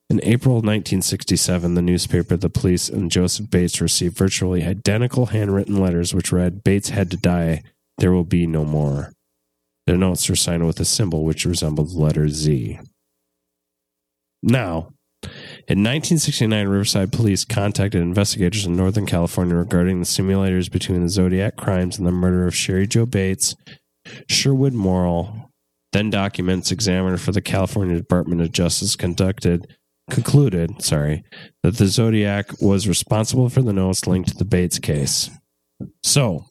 In 0.09 0.21
April 0.23 0.55
1967, 0.57 1.75
the 1.75 1.83
newspaper, 1.83 2.39
the 2.39 2.49
police, 2.49 2.89
and 2.89 3.11
Joseph 3.11 3.51
Bates 3.51 3.83
received 3.83 4.17
virtually 4.17 4.65
identical 4.65 5.27
handwritten 5.27 5.77
letters 5.77 6.15
which 6.15 6.33
read, 6.33 6.65
Bates 6.65 6.89
had 6.89 7.11
to 7.11 7.19
die, 7.19 7.63
there 7.99 8.13
will 8.13 8.25
be 8.25 8.47
no 8.47 8.65
more. 8.65 9.13
The 9.89 9.97
notes 9.97 10.28
were 10.28 10.36
signed 10.36 10.66
with 10.66 10.78
a 10.80 10.84
symbol 10.84 11.24
which 11.24 11.47
resembled 11.47 11.89
the 11.89 11.99
letter 11.99 12.28
Z. 12.28 12.78
Now, 14.43 14.93
in 15.66 15.82
1969, 15.82 16.68
Riverside 16.68 17.11
Police 17.11 17.47
contacted 17.47 18.03
investigators 18.03 18.66
in 18.66 18.76
Northern 18.76 19.07
California 19.07 19.55
regarding 19.55 19.99
the 19.99 20.05
simulators 20.05 20.70
between 20.70 21.01
the 21.01 21.09
Zodiac 21.09 21.57
crimes 21.57 21.97
and 21.97 22.07
the 22.07 22.12
murder 22.12 22.47
of 22.47 22.55
Sherry 22.55 22.86
Joe 22.86 23.07
Bates. 23.07 23.57
Sherwood 24.28 24.74
Morrill, 24.74 25.51
then 25.93 26.11
documents 26.11 26.70
examiner 26.70 27.16
for 27.16 27.32
the 27.32 27.41
California 27.41 27.97
Department 27.97 28.43
of 28.43 28.53
Justice, 28.53 28.95
conducted 28.95 29.74
concluded, 30.11 30.82
sorry, 30.82 31.24
that 31.62 31.78
the 31.78 31.86
Zodiac 31.86 32.61
was 32.61 32.86
responsible 32.86 33.49
for 33.49 33.62
the 33.62 33.72
notes 33.72 34.07
linked 34.07 34.28
to 34.28 34.36
the 34.36 34.45
Bates 34.45 34.78
case. 34.78 35.30
So, 36.03 36.45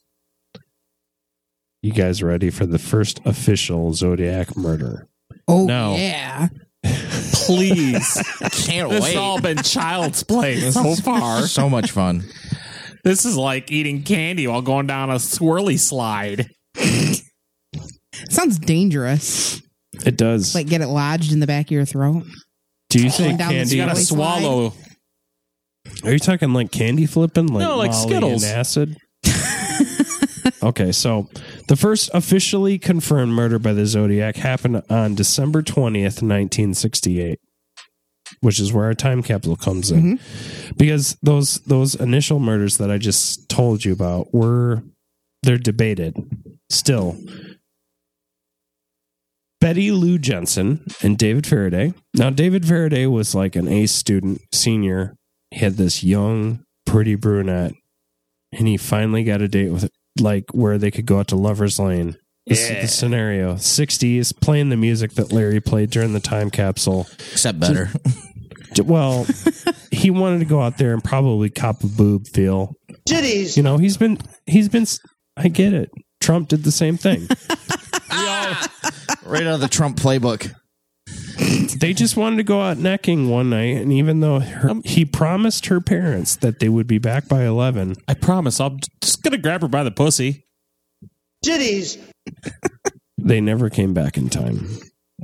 you 1.82 1.92
guys 1.92 2.22
ready 2.22 2.50
for 2.50 2.66
the 2.66 2.78
first 2.78 3.20
official 3.24 3.92
Zodiac 3.94 4.56
murder? 4.56 5.06
Oh 5.46 5.66
No. 5.66 5.94
yeah. 5.96 6.48
Please. 6.84 8.14
Can't 8.52 8.90
this 8.90 9.02
wait. 9.02 9.08
has 9.08 9.16
all 9.16 9.40
been 9.40 9.58
child's 9.58 10.22
play 10.22 10.60
so 10.70 10.94
far. 10.96 11.42
so 11.46 11.68
much 11.68 11.90
fun. 11.90 12.22
This 13.04 13.24
is 13.24 13.36
like 13.36 13.70
eating 13.70 14.02
candy 14.02 14.46
while 14.46 14.62
going 14.62 14.86
down 14.86 15.10
a 15.10 15.14
swirly 15.14 15.78
slide. 15.78 16.50
Sounds 18.30 18.58
dangerous. 18.58 19.62
It 20.04 20.16
does. 20.16 20.54
Like 20.54 20.66
get 20.66 20.80
it 20.80 20.88
lodged 20.88 21.32
in 21.32 21.40
the 21.40 21.46
back 21.46 21.66
of 21.66 21.70
your 21.72 21.84
throat. 21.84 22.24
Do 22.90 23.02
you 23.02 23.10
say 23.10 23.36
candy? 23.36 23.76
You 23.76 23.84
gotta 23.84 23.92
Swirly 23.98 24.06
slide? 24.06 24.40
swallow. 24.42 24.72
Are 26.04 26.12
you 26.12 26.18
talking 26.18 26.52
like 26.52 26.70
candy 26.70 27.06
flipping, 27.06 27.46
like 27.46 27.62
No, 27.62 27.76
like 27.78 27.92
Skittles. 27.94 28.42
and 28.44 28.52
acid? 28.58 28.96
okay, 30.62 30.92
so 30.92 31.28
the 31.68 31.76
first 31.76 32.10
officially 32.12 32.78
confirmed 32.78 33.32
murder 33.32 33.58
by 33.58 33.72
the 33.72 33.86
Zodiac 33.86 34.36
happened 34.36 34.82
on 34.90 35.14
December 35.14 35.62
twentieth, 35.62 36.22
nineteen 36.22 36.74
sixty-eight, 36.74 37.40
which 38.40 38.58
is 38.58 38.72
where 38.72 38.86
our 38.86 38.94
time 38.94 39.22
capsule 39.22 39.56
comes 39.56 39.90
in, 39.90 40.18
mm-hmm. 40.18 40.72
because 40.76 41.16
those 41.22 41.60
those 41.60 41.94
initial 41.94 42.40
murders 42.40 42.78
that 42.78 42.90
I 42.90 42.98
just 42.98 43.48
told 43.48 43.84
you 43.84 43.92
about 43.92 44.34
were 44.34 44.82
they're 45.42 45.56
debated 45.58 46.16
still. 46.68 47.16
Betty 49.60 49.90
Lou 49.90 50.18
Jensen 50.18 50.84
and 51.02 51.18
David 51.18 51.44
Faraday. 51.44 51.92
Now, 52.14 52.30
David 52.30 52.64
Faraday 52.64 53.06
was 53.06 53.34
like 53.34 53.56
an 53.56 53.66
A 53.66 53.86
student, 53.86 54.40
senior. 54.54 55.16
He 55.50 55.58
had 55.58 55.76
this 55.76 56.04
young, 56.04 56.64
pretty 56.86 57.16
brunette, 57.16 57.72
and 58.52 58.68
he 58.68 58.76
finally 58.76 59.24
got 59.24 59.42
a 59.42 59.48
date 59.48 59.70
with, 59.70 59.90
like, 60.20 60.44
where 60.52 60.78
they 60.78 60.90
could 60.90 61.06
go 61.06 61.18
out 61.18 61.28
to 61.28 61.36
Lover's 61.36 61.78
Lane. 61.78 62.16
This 62.46 62.70
is 62.70 62.80
the 62.80 62.88
scenario 62.88 63.56
60s, 63.56 64.34
playing 64.40 64.70
the 64.70 64.76
music 64.76 65.12
that 65.12 65.32
Larry 65.32 65.60
played 65.60 65.90
during 65.90 66.14
the 66.14 66.20
time 66.20 66.50
capsule. 66.50 67.06
Except 67.18 67.60
better. 67.60 67.90
Well, 68.82 69.26
he 69.90 70.10
wanted 70.10 70.38
to 70.40 70.44
go 70.46 70.62
out 70.62 70.78
there 70.78 70.94
and 70.94 71.04
probably 71.04 71.50
cop 71.50 71.82
a 71.84 71.86
boob 71.86 72.26
feel. 72.26 72.74
Titties. 73.08 73.56
You 73.56 73.62
know, 73.62 73.76
he's 73.76 73.98
been, 73.98 74.18
he's 74.46 74.68
been, 74.68 74.86
I 75.36 75.48
get 75.48 75.74
it. 75.74 75.90
Trump 76.20 76.48
did 76.48 76.64
the 76.64 76.72
same 76.72 76.96
thing. 76.96 77.28
right 79.28 79.46
out 79.46 79.54
of 79.54 79.60
the 79.60 79.68
Trump 79.68 79.98
playbook. 79.98 80.52
They 81.78 81.92
just 81.92 82.16
wanted 82.16 82.36
to 82.36 82.42
go 82.42 82.60
out 82.60 82.78
necking 82.78 83.28
one 83.28 83.50
night, 83.50 83.76
and 83.76 83.92
even 83.92 84.20
though 84.20 84.40
her, 84.40 84.70
um, 84.70 84.82
he 84.84 85.04
promised 85.04 85.66
her 85.66 85.80
parents 85.80 86.36
that 86.36 86.60
they 86.60 86.68
would 86.68 86.86
be 86.86 86.98
back 86.98 87.28
by 87.28 87.44
eleven, 87.44 87.94
I 88.06 88.14
promise. 88.14 88.60
I'm 88.60 88.78
just 89.00 89.22
gonna 89.22 89.38
grab 89.38 89.62
her 89.62 89.68
by 89.68 89.82
the 89.82 89.90
pussy. 89.90 90.46
Titties. 91.44 91.98
they 93.18 93.40
never 93.40 93.70
came 93.70 93.94
back 93.94 94.16
in 94.16 94.28
time. 94.28 94.66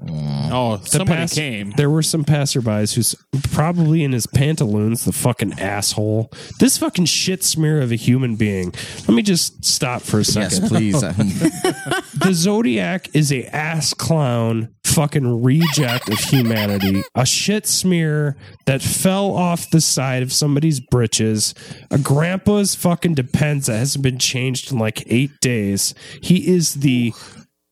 Mm. 0.00 0.50
Oh, 0.50 0.76
The 0.78 0.88
somebody 0.88 1.20
pass- 1.20 1.34
came. 1.34 1.70
There 1.76 1.88
were 1.88 2.02
some 2.02 2.24
passerbys 2.24 2.94
who's 2.94 3.14
probably 3.52 4.02
in 4.02 4.12
his 4.12 4.26
pantaloons, 4.26 5.04
the 5.04 5.12
fucking 5.12 5.58
asshole. 5.60 6.32
This 6.58 6.78
fucking 6.78 7.04
shit 7.06 7.44
smear 7.44 7.80
of 7.80 7.92
a 7.92 7.96
human 7.96 8.34
being. 8.36 8.72
Let 9.06 9.14
me 9.14 9.22
just 9.22 9.64
stop 9.64 10.02
for 10.02 10.18
a 10.20 10.24
second. 10.24 10.62
Yes, 10.62 10.68
please. 10.68 11.00
the 12.14 12.30
Zodiac 12.32 13.08
is 13.14 13.32
a 13.32 13.44
ass 13.54 13.94
clown 13.94 14.74
fucking 14.84 15.42
reject 15.42 16.08
of 16.08 16.18
humanity. 16.18 17.02
A 17.14 17.24
shit 17.24 17.66
smear 17.66 18.36
that 18.66 18.82
fell 18.82 19.32
off 19.32 19.70
the 19.70 19.80
side 19.80 20.22
of 20.22 20.32
somebody's 20.32 20.80
britches. 20.80 21.54
A 21.90 21.98
grandpa's 21.98 22.74
fucking 22.74 23.14
depends 23.14 23.66
that 23.66 23.78
hasn't 23.78 24.02
been 24.02 24.18
changed 24.18 24.72
in 24.72 24.78
like 24.78 25.04
eight 25.06 25.30
days. 25.40 25.94
He 26.20 26.48
is 26.52 26.74
the 26.74 27.12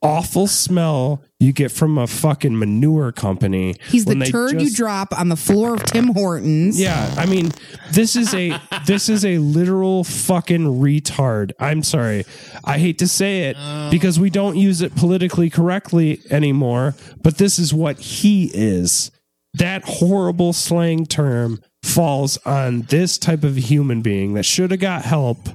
awful 0.03 0.49
smell 0.49 1.23
you 1.43 1.53
get 1.53 1.72
from 1.72 1.99
a 1.99 2.07
fucking 2.07 2.57
manure 2.57 3.11
company. 3.11 3.74
He's 3.88 4.05
the 4.05 4.14
turd 4.14 4.62
you 4.62 4.70
drop 4.70 5.18
on 5.18 5.28
the 5.28 5.36
floor 5.36 5.74
of 5.74 5.82
Tim 5.82 6.14
Hortons. 6.14 6.80
yeah, 6.80 7.12
I 7.18 7.26
mean, 7.26 7.51
this 7.90 8.14
is 8.14 8.32
a 8.32 8.57
this 8.86 9.09
is 9.09 9.24
a 9.24 9.38
literal 9.38 10.05
fucking 10.05 10.64
retard. 10.80 11.51
I'm 11.59 11.82
sorry. 11.82 12.24
I 12.64 12.78
hate 12.78 12.99
to 12.99 13.09
say 13.09 13.51
it 13.51 13.57
oh. 13.59 13.90
because 13.90 14.20
we 14.20 14.30
don't 14.30 14.57
use 14.57 14.82
it 14.82 14.95
politically 14.95 15.51
correctly 15.51 16.20
anymore, 16.30 16.95
but 17.22 17.38
this 17.38 17.59
is 17.59 17.74
what 17.74 17.99
he 17.99 18.51
is. 18.55 19.11
That 19.55 19.82
horrible 19.84 20.53
slang 20.53 21.07
term 21.07 21.61
falls 21.82 22.38
on 22.47 22.82
this 22.82 23.18
type 23.18 23.43
of 23.43 23.57
human 23.57 24.01
being 24.01 24.34
that 24.34 24.45
should 24.45 24.70
have 24.70 24.80
got 24.80 25.05
help 25.05 25.49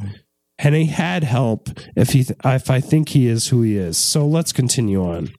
and 0.59 0.75
he 0.75 0.87
had 0.87 1.23
help 1.23 1.69
if 1.95 2.09
he 2.09 2.25
if 2.43 2.69
I 2.69 2.81
think 2.81 3.09
he 3.09 3.27
is 3.27 3.47
who 3.47 3.61
he 3.61 3.77
is. 3.77 3.97
So 3.97 4.27
let's 4.27 4.51
continue 4.51 5.01
on. 5.01 5.29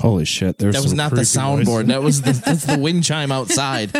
Holy 0.00 0.24
shit! 0.24 0.58
There's 0.58 0.74
that 0.74 0.82
was 0.82 0.90
some 0.90 0.96
not 0.96 1.10
the 1.12 1.20
soundboard. 1.20 1.86
That 1.86 2.02
was 2.02 2.22
the, 2.22 2.32
that's 2.44 2.64
the 2.64 2.78
wind 2.78 3.04
chime 3.04 3.30
outside. 3.30 3.92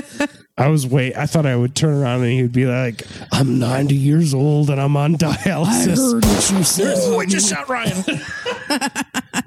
I 0.57 0.69
was 0.69 0.87
wait. 0.87 1.17
I 1.17 1.27
thought 1.27 1.47
I 1.47 1.55
would 1.55 1.75
turn 1.75 1.95
around 1.95 2.23
and 2.23 2.33
he'd 2.33 2.53
be 2.53 2.67
like, 2.67 3.05
"I'm 3.33 3.59
90 3.59 3.95
years 3.95 4.35
old 4.35 4.71
and 4.71 4.81
I'm 4.81 4.97
on 4.97 5.15
dialysis." 5.17 6.15
what 6.15 6.59
you 6.59 6.65
said. 6.65 6.95
oh, 6.99 7.21
I 7.21 7.27
just 7.27 7.49
shot 7.49 7.69
Ryan. 7.69 8.05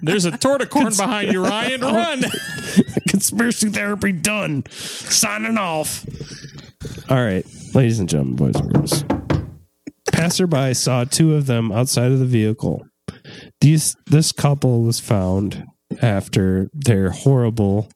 There's 0.01 0.25
a 0.25 0.31
torticorn 0.31 0.97
behind 0.97 1.33
you, 1.33 1.43
Ryan. 1.43 1.83
Oh. 1.83 1.93
Run. 1.93 2.23
Conspiracy 3.09 3.69
therapy 3.69 4.11
done. 4.11 4.63
Signing 4.69 5.57
off. 5.57 6.05
All 7.09 7.23
right, 7.23 7.45
ladies 7.73 7.99
and 7.99 8.07
gentlemen, 8.07 8.35
boys 8.35 8.55
and 8.55 8.73
girls. 8.73 9.03
Passerby 10.11 10.73
saw 10.73 11.03
two 11.03 11.35
of 11.35 11.45
them 11.45 11.71
outside 11.71 12.11
of 12.11 12.19
the 12.19 12.25
vehicle. 12.25 12.85
These 13.61 13.95
this 14.05 14.31
couple 14.31 14.83
was 14.83 14.99
found 14.99 15.65
after 16.01 16.69
their 16.73 17.09
horrible 17.11 17.89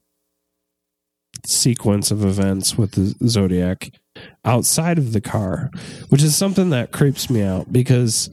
sequence 1.45 2.11
of 2.11 2.23
events 2.23 2.77
with 2.77 2.91
the 2.91 3.27
Zodiac 3.27 3.91
outside 4.45 4.97
of 4.97 5.13
the 5.13 5.21
car, 5.21 5.71
which 6.09 6.23
is 6.23 6.35
something 6.35 6.69
that 6.71 6.91
creeps 6.91 7.29
me 7.29 7.41
out 7.41 7.71
because 7.71 8.29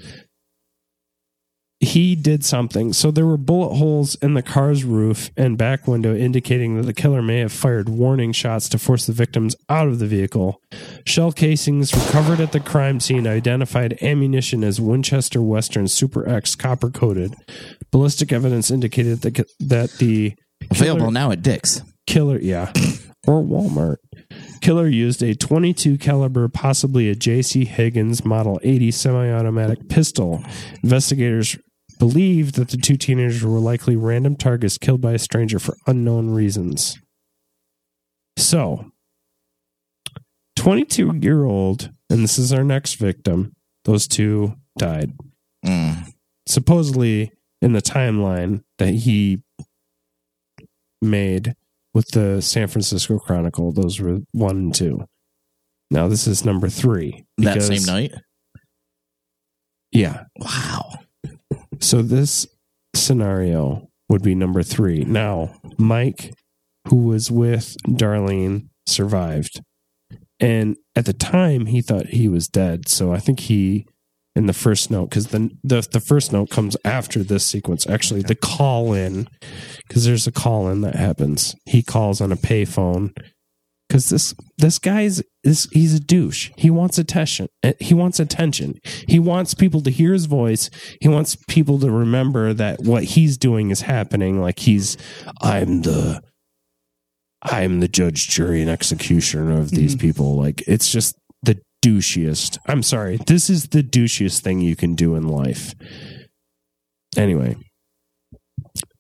he 1.81 2.17
did 2.17 2.45
something. 2.45 2.93
So 2.93 3.11
there 3.11 3.27
were 3.27 3.37
bullet 3.37 3.77
holes 3.77 4.17
in 4.17 4.35
the 4.35 4.43
car's 4.43 4.85
roof 4.85 5.31
and 5.37 5.57
back 5.57 5.87
window, 5.87 6.15
indicating 6.15 6.77
that 6.77 6.87
the 6.87 6.93
killer 6.93 7.23
may 7.23 7.39
have 7.39 7.53
fired 7.53 7.89
warning 7.89 8.33
shots 8.33 8.69
to 8.71 8.79
force 8.79 9.07
the 9.07 9.13
victims 9.13 9.55
out 9.69 9.87
of 9.87 10.01
the 10.01 10.07
vehicle. 10.07 10.61
Shell 11.07 11.33
casings 11.33 11.95
recovered 11.95 12.41
at 12.41 12.53
the 12.53 12.61
crime 12.61 12.99
scene 12.99 13.27
identified 13.27 13.97
ammunition 14.03 14.65
as 14.65 14.81
Winchester 14.81 15.41
Western 15.41 15.87
Super 15.87 16.29
X 16.29 16.57
copper 16.57 16.91
coated. 16.91 17.35
Ballistic 17.93 18.33
evidence 18.33 18.71
indicated 18.71 19.21
that, 19.23 19.49
that 19.61 19.93
the 19.93 20.35
Available 20.71 21.11
now 21.11 21.31
at 21.31 21.43
Dick's. 21.43 21.83
killer 22.07 22.39
yeah 22.39 22.73
or 23.27 23.43
walmart 23.43 23.97
killer 24.61 24.89
used 24.89 25.23
a 25.23 25.35
22 25.35 25.99
caliber 25.99 26.49
possibly 26.49 27.09
a 27.09 27.15
jc 27.15 27.67
higgins 27.67 28.25
model 28.25 28.59
80 28.63 28.91
semi-automatic 28.91 29.89
pistol 29.89 30.43
investigators 30.83 31.57
believed 31.99 32.55
that 32.55 32.69
the 32.69 32.77
two 32.77 32.97
teenagers 32.97 33.45
were 33.45 33.59
likely 33.59 33.97
random 33.97 34.37
targets 34.37 34.79
killed 34.79 35.01
by 35.01 35.13
a 35.13 35.19
stranger 35.19 35.59
for 35.59 35.77
unknown 35.87 36.31
reasons 36.31 36.99
so 38.37 38.91
22 40.57 41.19
year 41.21 41.45
old 41.45 41.91
and 42.11 42.25
this 42.25 42.39
is 42.39 42.53
our 42.53 42.65
next 42.65 42.95
victim. 42.95 43.53
Those 43.85 44.09
two 44.09 44.55
died. 44.77 45.13
Mm. 45.65 46.13
Supposedly, 46.47 47.33
in 47.61 47.73
the 47.73 47.83
timeline 47.83 48.63
that 48.79 48.95
he 48.95 49.43
made 51.03 51.55
with 51.95 52.09
the 52.09 52.41
San 52.41 52.69
Francisco 52.69 53.19
Chronicle, 53.19 53.73
those 53.73 54.01
were 54.01 54.19
one 54.33 54.57
and 54.57 54.75
two. 54.75 55.05
Now 55.91 56.09
this 56.09 56.27
is 56.27 56.45
number 56.45 56.69
three. 56.69 57.25
That 57.39 57.63
same 57.63 57.83
night. 57.85 58.13
Yeah. 59.91 60.25
Wow. 60.39 61.01
So 61.81 62.03
this 62.03 62.47
scenario 62.95 63.89
would 64.09 64.23
be 64.23 64.35
number 64.35 64.63
three. 64.63 65.05
Now, 65.05 65.55
Mike, 65.79 66.35
who 66.89 66.97
was 66.97 67.31
with 67.31 67.77
Darlene, 67.87 68.69
survived. 68.87 69.61
And 70.41 70.77
at 70.97 71.05
the 71.05 71.13
time, 71.13 71.67
he 71.67 71.81
thought 71.81 72.07
he 72.07 72.29
was 72.29 72.49
dead. 72.49 72.89
So 72.89 73.13
I 73.13 73.19
think 73.19 73.41
he, 73.41 73.87
in 74.35 74.47
the 74.47 74.53
first 74.53 74.91
note, 74.91 75.11
because 75.11 75.29
the, 75.29 75.51
the 75.65 75.87
the 75.91 76.01
first 76.01 76.33
note 76.33 76.49
comes 76.49 76.77
after 76.85 77.23
this 77.23 77.45
sequence. 77.45 77.87
Actually, 77.89 78.23
the 78.23 78.37
call 78.37 78.93
in, 78.93 79.29
because 79.87 80.05
there's 80.05 80.27
a 80.27 80.33
call 80.33 80.69
in 80.69 80.81
that 80.83 80.95
happens. 80.95 81.57
He 81.67 81.83
calls 81.83 82.21
on 82.21 82.31
a 82.31 82.37
payphone 82.37 83.17
because 83.89 84.09
this 84.11 84.35
this 84.59 84.79
guy's 84.79 85.23
this 85.45 85.67
he's 85.73 85.95
a 85.95 86.01
douche. 86.01 86.51
He 86.57 86.71
wants 86.71 86.99
attention. 86.99 87.49
Eh, 87.63 87.73
He 87.81 87.95
wants 87.95 88.21
attention. 88.21 88.79
He 89.07 89.19
wants 89.19 89.55
people 89.55 89.81
to 89.83 89.91
hear 89.91 90.13
his 90.13 90.27
voice. 90.27 90.69
He 91.01 91.09
wants 91.09 91.37
people 91.49 91.79
to 91.81 91.91
remember 91.91 92.53
that 92.55 92.81
what 92.83 93.05
he's 93.05 93.39
doing 93.39 93.71
is 93.71 93.83
happening. 93.83 94.41
Like 94.41 94.59
he's 94.59 94.97
I'm 95.41 95.83
the 95.83 96.23
I'm 97.43 97.81
the 97.81 97.89
judge, 97.89 98.29
jury, 98.29 98.61
and 98.61 98.71
executioner 98.71 99.59
of 99.59 99.71
these 99.71 99.95
people. 99.95 100.37
Like 100.37 100.63
it's 100.67 100.91
just 100.91 101.17
the 101.43 101.61
douchiest. 101.85 102.59
I'm 102.67 102.83
sorry. 102.83 103.19
This 103.27 103.49
is 103.49 103.69
the 103.69 103.83
douchiest 103.83 104.41
thing 104.41 104.61
you 104.61 104.75
can 104.77 104.95
do 104.95 105.15
in 105.15 105.29
life. 105.29 105.75
Anyway, 107.17 107.57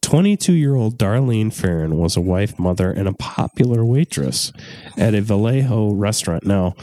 22 0.08 0.54
year 0.54 0.74
old 0.74 0.98
Darlene 0.98 1.52
Ferrin 1.52 1.98
was 1.98 2.16
a 2.16 2.22
wife, 2.22 2.58
mother, 2.58 2.90
and 2.90 3.06
a 3.06 3.12
popular 3.12 3.84
waitress 3.84 4.54
at 4.96 5.14
a 5.14 5.20
Vallejo 5.20 5.92
restaurant. 5.92 6.46
Now, 6.46 6.76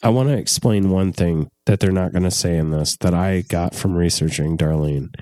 I 0.00 0.10
want 0.10 0.28
to 0.28 0.38
explain 0.38 0.90
one 0.90 1.12
thing 1.12 1.48
that 1.66 1.80
they're 1.80 1.90
not 1.90 2.12
going 2.12 2.22
to 2.22 2.30
say 2.30 2.56
in 2.56 2.70
this 2.70 2.96
that 2.98 3.14
I 3.14 3.40
got 3.40 3.74
from 3.74 3.96
researching 3.96 4.56
Darlene. 4.56 5.12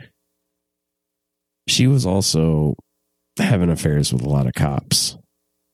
She 1.67 1.87
was 1.87 2.05
also 2.05 2.75
having 3.39 3.71
affairs 3.71 4.13
with 4.13 4.21
a 4.21 4.29
lot 4.29 4.47
of 4.47 4.53
cops. 4.53 5.17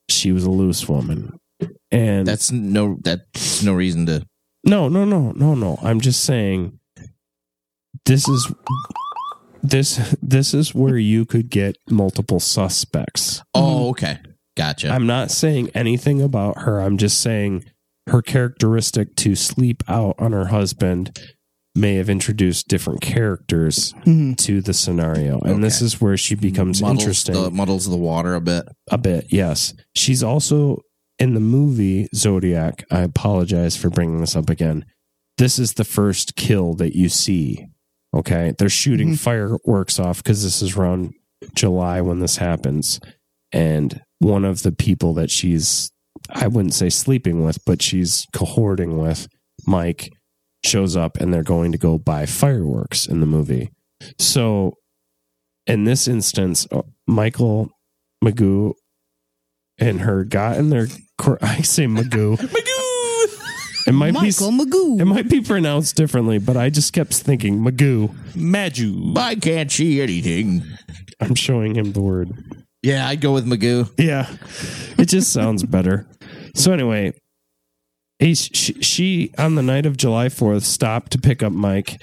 She 0.08 0.30
was 0.30 0.44
a 0.44 0.50
loose 0.52 0.88
woman. 0.88 1.36
And 1.90 2.28
That's 2.28 2.52
no. 2.52 2.96
That's 3.00 3.64
no 3.64 3.72
reason 3.72 4.06
to. 4.06 4.24
no, 4.64 4.88
no, 4.88 5.04
no, 5.04 5.32
no, 5.32 5.56
no. 5.56 5.80
I'm 5.82 6.00
just 6.00 6.22
saying 6.22 6.78
this 8.06 8.28
is 8.28 8.52
this 9.62 10.14
this 10.22 10.54
is 10.54 10.74
where 10.74 10.96
you 10.98 11.24
could 11.24 11.50
get 11.50 11.76
multiple 11.90 12.40
suspects. 12.40 13.42
Oh, 13.54 13.90
okay. 13.90 14.18
Gotcha. 14.56 14.90
I'm 14.90 15.06
not 15.06 15.30
saying 15.30 15.70
anything 15.74 16.20
about 16.20 16.62
her. 16.62 16.80
I'm 16.80 16.98
just 16.98 17.20
saying 17.20 17.64
her 18.08 18.20
characteristic 18.22 19.16
to 19.16 19.34
sleep 19.34 19.82
out 19.88 20.16
on 20.18 20.32
her 20.32 20.46
husband 20.46 21.18
may 21.74 21.94
have 21.94 22.10
introduced 22.10 22.68
different 22.68 23.00
characters 23.00 23.94
Mhm. 24.04 24.36
to 24.36 24.60
the 24.60 24.74
scenario. 24.74 25.40
And 25.40 25.64
this 25.64 25.80
is 25.80 26.00
where 26.02 26.18
she 26.18 26.34
becomes 26.34 26.82
muddles 26.82 27.00
interesting 27.02 27.34
The, 27.34 27.50
muddles 27.50 27.88
the 27.88 27.96
water 27.96 28.34
a 28.34 28.42
bit. 28.42 28.64
a 28.90 28.98
bit. 28.98 29.28
Yes. 29.30 29.72
She's 29.94 30.22
also 30.22 30.82
in 31.18 31.32
the 31.32 31.40
movie 31.40 32.08
Zodiac. 32.14 32.84
I 32.90 33.00
apologize 33.00 33.74
for 33.76 33.88
bringing 33.88 34.20
this 34.20 34.36
up 34.36 34.50
again. 34.50 34.84
This 35.38 35.58
is 35.58 35.74
the 35.74 35.84
first 35.84 36.36
kill 36.36 36.74
that 36.74 36.94
you 36.94 37.08
see. 37.08 37.68
Okay. 38.14 38.52
They're 38.58 38.68
shooting 38.68 39.10
Mhm. 39.12 39.18
fireworks 39.18 39.98
off 39.98 40.22
because 40.22 40.42
this 40.42 40.62
is 40.62 40.76
around 40.76 41.14
July 41.54 42.00
when 42.00 42.20
this 42.20 42.36
happens. 42.36 43.00
And 43.52 44.00
one 44.18 44.44
of 44.44 44.62
the 44.62 44.72
people 44.72 45.14
that 45.14 45.30
she's, 45.30 45.90
I 46.30 46.46
wouldn't 46.48 46.74
say 46.74 46.88
sleeping 46.90 47.42
with, 47.44 47.58
but 47.64 47.82
she's 47.82 48.26
cohorting 48.34 48.98
with, 48.98 49.28
Mike, 49.66 50.10
shows 50.64 50.96
up 50.96 51.16
and 51.18 51.32
they're 51.34 51.42
going 51.42 51.72
to 51.72 51.78
go 51.78 51.98
buy 51.98 52.26
fireworks 52.26 53.06
in 53.06 53.20
the 53.20 53.26
movie. 53.26 53.70
So 54.18 54.74
in 55.66 55.84
this 55.84 56.06
instance, 56.06 56.66
uh, 56.70 56.82
Michael 57.06 57.70
Magoo 58.24 58.74
and 59.78 60.02
her 60.02 60.24
got 60.24 60.56
in 60.58 60.68
their. 60.70 60.86
I 61.40 61.62
say 61.62 61.86
Magoo. 61.86 62.36
Magoo. 62.36 62.81
It 63.92 63.96
might 63.96 64.14
Michael 64.14 64.50
be. 64.50 64.64
Magoo. 64.64 65.00
It 65.00 65.04
might 65.04 65.28
be 65.28 65.42
pronounced 65.42 65.96
differently, 65.96 66.38
but 66.38 66.56
I 66.56 66.70
just 66.70 66.94
kept 66.94 67.12
thinking 67.12 67.58
Magoo. 67.58 68.14
Maju. 68.34 69.12
I 69.18 69.34
can't 69.34 69.70
see 69.70 70.00
anything. 70.00 70.62
I'm 71.20 71.34
showing 71.34 71.74
him 71.74 71.92
the 71.92 72.00
word. 72.00 72.32
Yeah, 72.82 73.06
I'd 73.06 73.20
go 73.20 73.34
with 73.34 73.46
Magoo. 73.46 73.92
Yeah, 73.98 74.34
it 74.98 75.08
just 75.08 75.30
sounds 75.30 75.62
better. 75.62 76.06
So 76.54 76.72
anyway, 76.72 77.12
he, 78.18 78.34
she, 78.34 78.80
she 78.80 79.30
on 79.36 79.56
the 79.56 79.62
night 79.62 79.84
of 79.84 79.98
July 79.98 80.30
Fourth 80.30 80.64
stopped 80.64 81.12
to 81.12 81.18
pick 81.18 81.42
up 81.42 81.52
Mike, 81.52 82.00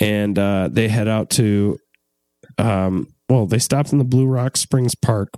and 0.00 0.38
uh, 0.38 0.68
they 0.70 0.86
head 0.86 1.08
out 1.08 1.30
to. 1.30 1.78
Um, 2.56 3.08
well, 3.28 3.46
they 3.46 3.58
stopped 3.58 3.90
in 3.90 3.98
the 3.98 4.04
Blue 4.04 4.26
Rock 4.26 4.56
Springs 4.56 4.94
Park. 4.94 5.30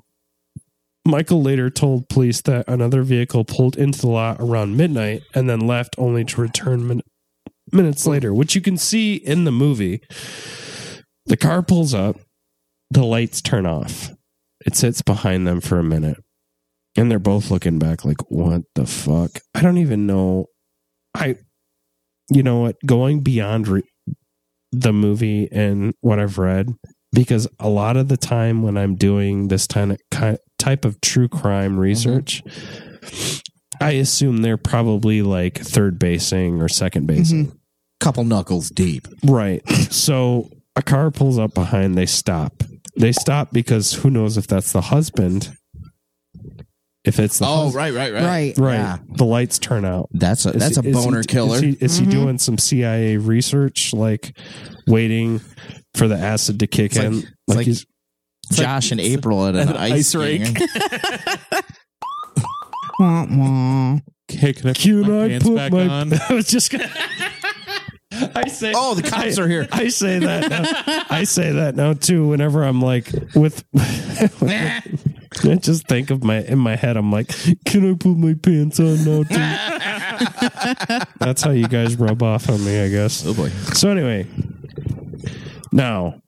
Michael 1.07 1.43
later 1.43 1.71
told 1.71 2.09
police 2.09 2.41
that 2.43 2.69
another 2.69 3.03
vehicle 3.03 3.45
pulled 3.45 3.77
into 3.77 4.01
the 4.01 4.09
lot 4.09 4.37
around 4.41 4.77
midnight 4.77 5.23
and 5.35 5.49
then 5.49 5.61
left, 5.61 5.95
only 5.99 6.25
to 6.25 6.41
return 6.41 6.87
min- 6.87 7.03
minutes 7.73 8.07
later, 8.07 8.35
which 8.35 8.55
you 8.55 8.61
can 8.61 8.77
see 8.77 9.15
in 9.15 9.45
the 9.45 9.53
movie. 9.53 10.01
The 11.27 11.37
car 11.37 11.63
pulls 11.63 11.95
up, 11.95 12.17
the 12.91 13.05
lights 13.05 13.41
turn 13.41 13.67
off. 13.67 14.11
It 14.67 14.77
sits 14.77 15.03
behind 15.03 15.47
them 15.47 15.61
for 15.61 15.79
a 15.79 15.85
minute. 15.85 16.19
And 16.97 17.11
they're 17.11 17.19
both 17.19 17.51
looking 17.51 17.79
back 17.79 18.05
like, 18.05 18.31
what 18.31 18.63
the 18.75 18.87
fuck? 18.87 19.39
I 19.55 19.63
don't 19.63 19.79
even 19.79 20.07
know. 20.07 20.47
I, 21.15 21.37
you 22.31 22.43
know 22.43 22.61
what? 22.61 22.77
Going 22.85 23.21
beyond 23.21 23.69
re- 23.69 23.83
the 24.73 24.93
movie 24.93 25.49
and 25.53 25.95
what 26.01 26.19
I've 26.19 26.39
read, 26.39 26.75
because 27.13 27.47
a 27.59 27.69
lot 27.69 27.97
of 27.97 28.09
the 28.09 28.17
time 28.17 28.63
when 28.63 28.77
I'm 28.77 28.97
doing 28.97 29.49
this 29.49 29.67
kind 29.67 29.93
of 29.93 29.99
type 30.69 30.85
of 30.85 31.01
true 31.01 31.29
mm-hmm. 31.29 31.39
crime 31.39 31.73
mm-hmm. 31.73 31.81
research, 31.81 32.43
I 33.81 33.93
assume 33.93 34.39
they're 34.39 34.57
probably 34.57 35.23
like 35.23 35.59
third 35.59 35.99
basing 35.99 36.61
or 36.61 36.69
second 36.69 37.07
mm-hmm. 37.07 37.19
basing. 37.19 37.61
Couple 38.01 38.25
knuckles 38.25 38.71
deep. 38.71 39.09
Right. 39.25 39.67
So 39.91 40.51
a 40.77 40.83
car 40.83 41.11
pulls 41.11 41.39
up 41.39 41.55
behind, 41.55 41.97
they 41.97 42.07
stop. 42.07 42.63
They 42.97 43.13
stop 43.13 43.53
because 43.53 43.93
who 43.93 44.11
knows 44.11 44.37
if 44.37 44.47
that's 44.47 44.73
the 44.73 44.81
husband. 44.81 45.57
If 47.05 47.19
it's 47.19 47.39
the 47.39 47.47
Oh, 47.47 47.67
hus- 47.67 47.75
right, 47.75 47.95
right, 47.95 48.13
right. 48.13 48.23
Right. 48.23 48.59
right. 48.59 48.75
Yeah. 48.75 48.99
The 49.09 49.25
lights 49.25 49.59
turn 49.59 49.85
out. 49.85 50.11
That's 50.13 50.45
a 50.47 50.51
Is 50.51 50.61
that's 50.61 50.77
a 50.77 50.83
he- 50.83 50.91
is 50.91 50.97
boner 50.97 51.21
he, 51.21 51.25
killer. 51.25 51.57
Is 51.57 51.61
he, 51.63 51.71
is 51.81 51.99
he 51.99 52.07
Mhm. 52.07 52.11
doing 52.11 52.39
some 52.39 52.59
CIA 52.59 53.17
research, 53.17 53.95
like 53.95 54.37
waiting 54.87 55.41
for 55.95 56.07
the 56.07 56.17
acid 56.19 56.61
to 56.61 56.67
kick 56.67 56.93
It's 56.93 56.99
like- 56.99 57.07
in? 57.07 57.19
it's 57.19 57.57
like- 57.57 57.67
he's 57.67 57.87
Josh 58.53 58.91
and 58.91 59.01
April 59.01 59.47
at 59.47 59.55
an, 59.57 59.69
an 59.71 59.77
ice, 59.77 59.93
ice 59.93 60.15
rink. 60.15 60.59
rink. 60.59 60.71
Wah, 63.01 63.27
wah. 63.31 63.99
Okay, 64.31 64.53
can 64.53 64.71
I 64.71 64.73
put 64.73 65.07
my 65.07 65.25
I 65.25 65.29
pants 65.29 65.47
put 65.47 65.55
back 65.57 65.73
my? 65.73 65.87
on? 65.87 66.13
I 66.29 66.33
was 66.35 66.49
just 66.49 66.71
gonna. 66.73 66.91
I 68.35 68.49
say. 68.49 68.73
Oh, 68.75 68.95
the 68.95 69.03
cops 69.09 69.39
I- 69.39 69.43
are 69.43 69.47
here. 69.49 69.69
I 69.71 69.87
say 69.89 70.19
that. 70.19 70.51
Now. 70.51 71.05
I 71.11 71.23
say 71.23 71.53
that 71.53 71.77
now 71.77 71.93
too. 71.93 72.27
Whenever 72.27 72.65
I'm 72.65 72.81
like 72.81 73.09
with, 73.37 73.63
I 73.77 74.83
just 75.61 75.87
think 75.87 76.11
of 76.11 76.25
my 76.25 76.39
in 76.43 76.59
my 76.59 76.75
head. 76.75 76.97
I'm 76.97 77.13
like, 77.13 77.29
can 77.65 77.89
I 77.89 77.95
put 77.95 78.17
my 78.17 78.35
pants 78.35 78.81
on 78.81 78.97
now 79.05 79.23
too? 79.23 81.07
That's 81.21 81.43
how 81.43 81.51
you 81.53 81.69
guys 81.69 81.97
rub 81.97 82.23
off 82.25 82.49
on 82.51 82.65
me, 82.65 82.81
I 82.83 82.89
guess. 82.89 83.25
Oh 83.25 83.33
boy. 83.35 83.51
So 83.75 83.91
anyway, 83.91 84.27
now 85.71 86.21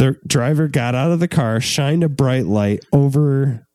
the 0.00 0.18
driver 0.26 0.66
got 0.66 0.94
out 0.94 1.12
of 1.12 1.20
the 1.20 1.28
car, 1.28 1.60
shined 1.60 2.02
a 2.02 2.08
bright 2.08 2.46
light 2.46 2.82
over 2.90 3.66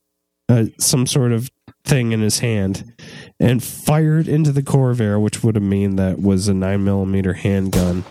uh, 0.50 0.66
some 0.80 1.06
sort 1.06 1.32
of 1.32 1.52
thing 1.86 2.14
in 2.14 2.22
his 2.22 2.40
hand, 2.40 2.94
and 3.40 3.64
fired 3.64 4.28
into 4.28 4.52
the 4.52 4.64
Corvair, 4.64 5.22
which 5.22 5.44
would 5.44 5.54
have 5.54 5.64
mean 5.64 5.98
that 5.98 6.20
was 6.20 6.48
a 6.48 6.54
nine 6.56 6.84
millimeter 6.84 7.34
handgun. 7.34 8.04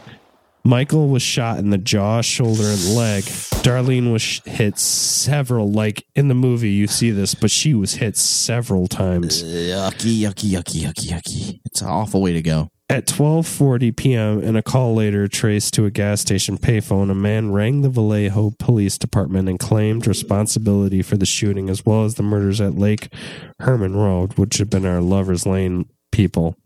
Michael 0.64 1.08
was 1.08 1.22
shot 1.22 1.58
in 1.58 1.70
the 1.70 1.78
jaw, 1.78 2.20
shoulder, 2.20 2.62
and 2.62 2.94
leg. 2.94 3.24
Darlene 3.64 4.12
was 4.12 4.22
sh- 4.22 4.40
hit 4.44 4.78
several, 4.78 5.72
like 5.72 6.06
in 6.14 6.28
the 6.28 6.34
movie, 6.34 6.70
you 6.70 6.86
see 6.86 7.10
this, 7.10 7.34
but 7.34 7.50
she 7.50 7.74
was 7.74 7.94
hit 7.94 8.16
several 8.16 8.86
times. 8.86 9.42
Yucky, 9.42 10.20
yucky, 10.20 10.52
yucky, 10.52 10.84
yucky, 10.84 11.10
yucky. 11.10 11.60
It's 11.64 11.82
an 11.82 11.88
awful 11.88 12.22
way 12.22 12.32
to 12.32 12.42
go. 12.42 12.70
At 12.90 13.06
12:40 13.06 13.96
p.m. 13.96 14.40
and 14.40 14.58
a 14.58 14.62
call 14.62 14.94
later 14.94 15.26
traced 15.26 15.72
to 15.74 15.86
a 15.86 15.90
gas 15.90 16.20
station 16.20 16.58
payphone, 16.58 17.10
a 17.10 17.14
man 17.14 17.50
rang 17.50 17.80
the 17.80 17.88
Vallejo 17.88 18.52
Police 18.58 18.98
Department 18.98 19.48
and 19.48 19.58
claimed 19.58 20.06
responsibility 20.06 21.00
for 21.00 21.16
the 21.16 21.24
shooting 21.24 21.70
as 21.70 21.86
well 21.86 22.04
as 22.04 22.16
the 22.16 22.22
murders 22.22 22.60
at 22.60 22.74
Lake 22.74 23.12
Herman 23.60 23.96
Road, 23.96 24.36
which 24.36 24.58
had 24.58 24.68
been 24.68 24.84
our 24.84 25.00
Lovers 25.00 25.46
Lane 25.46 25.86
people. 26.12 26.56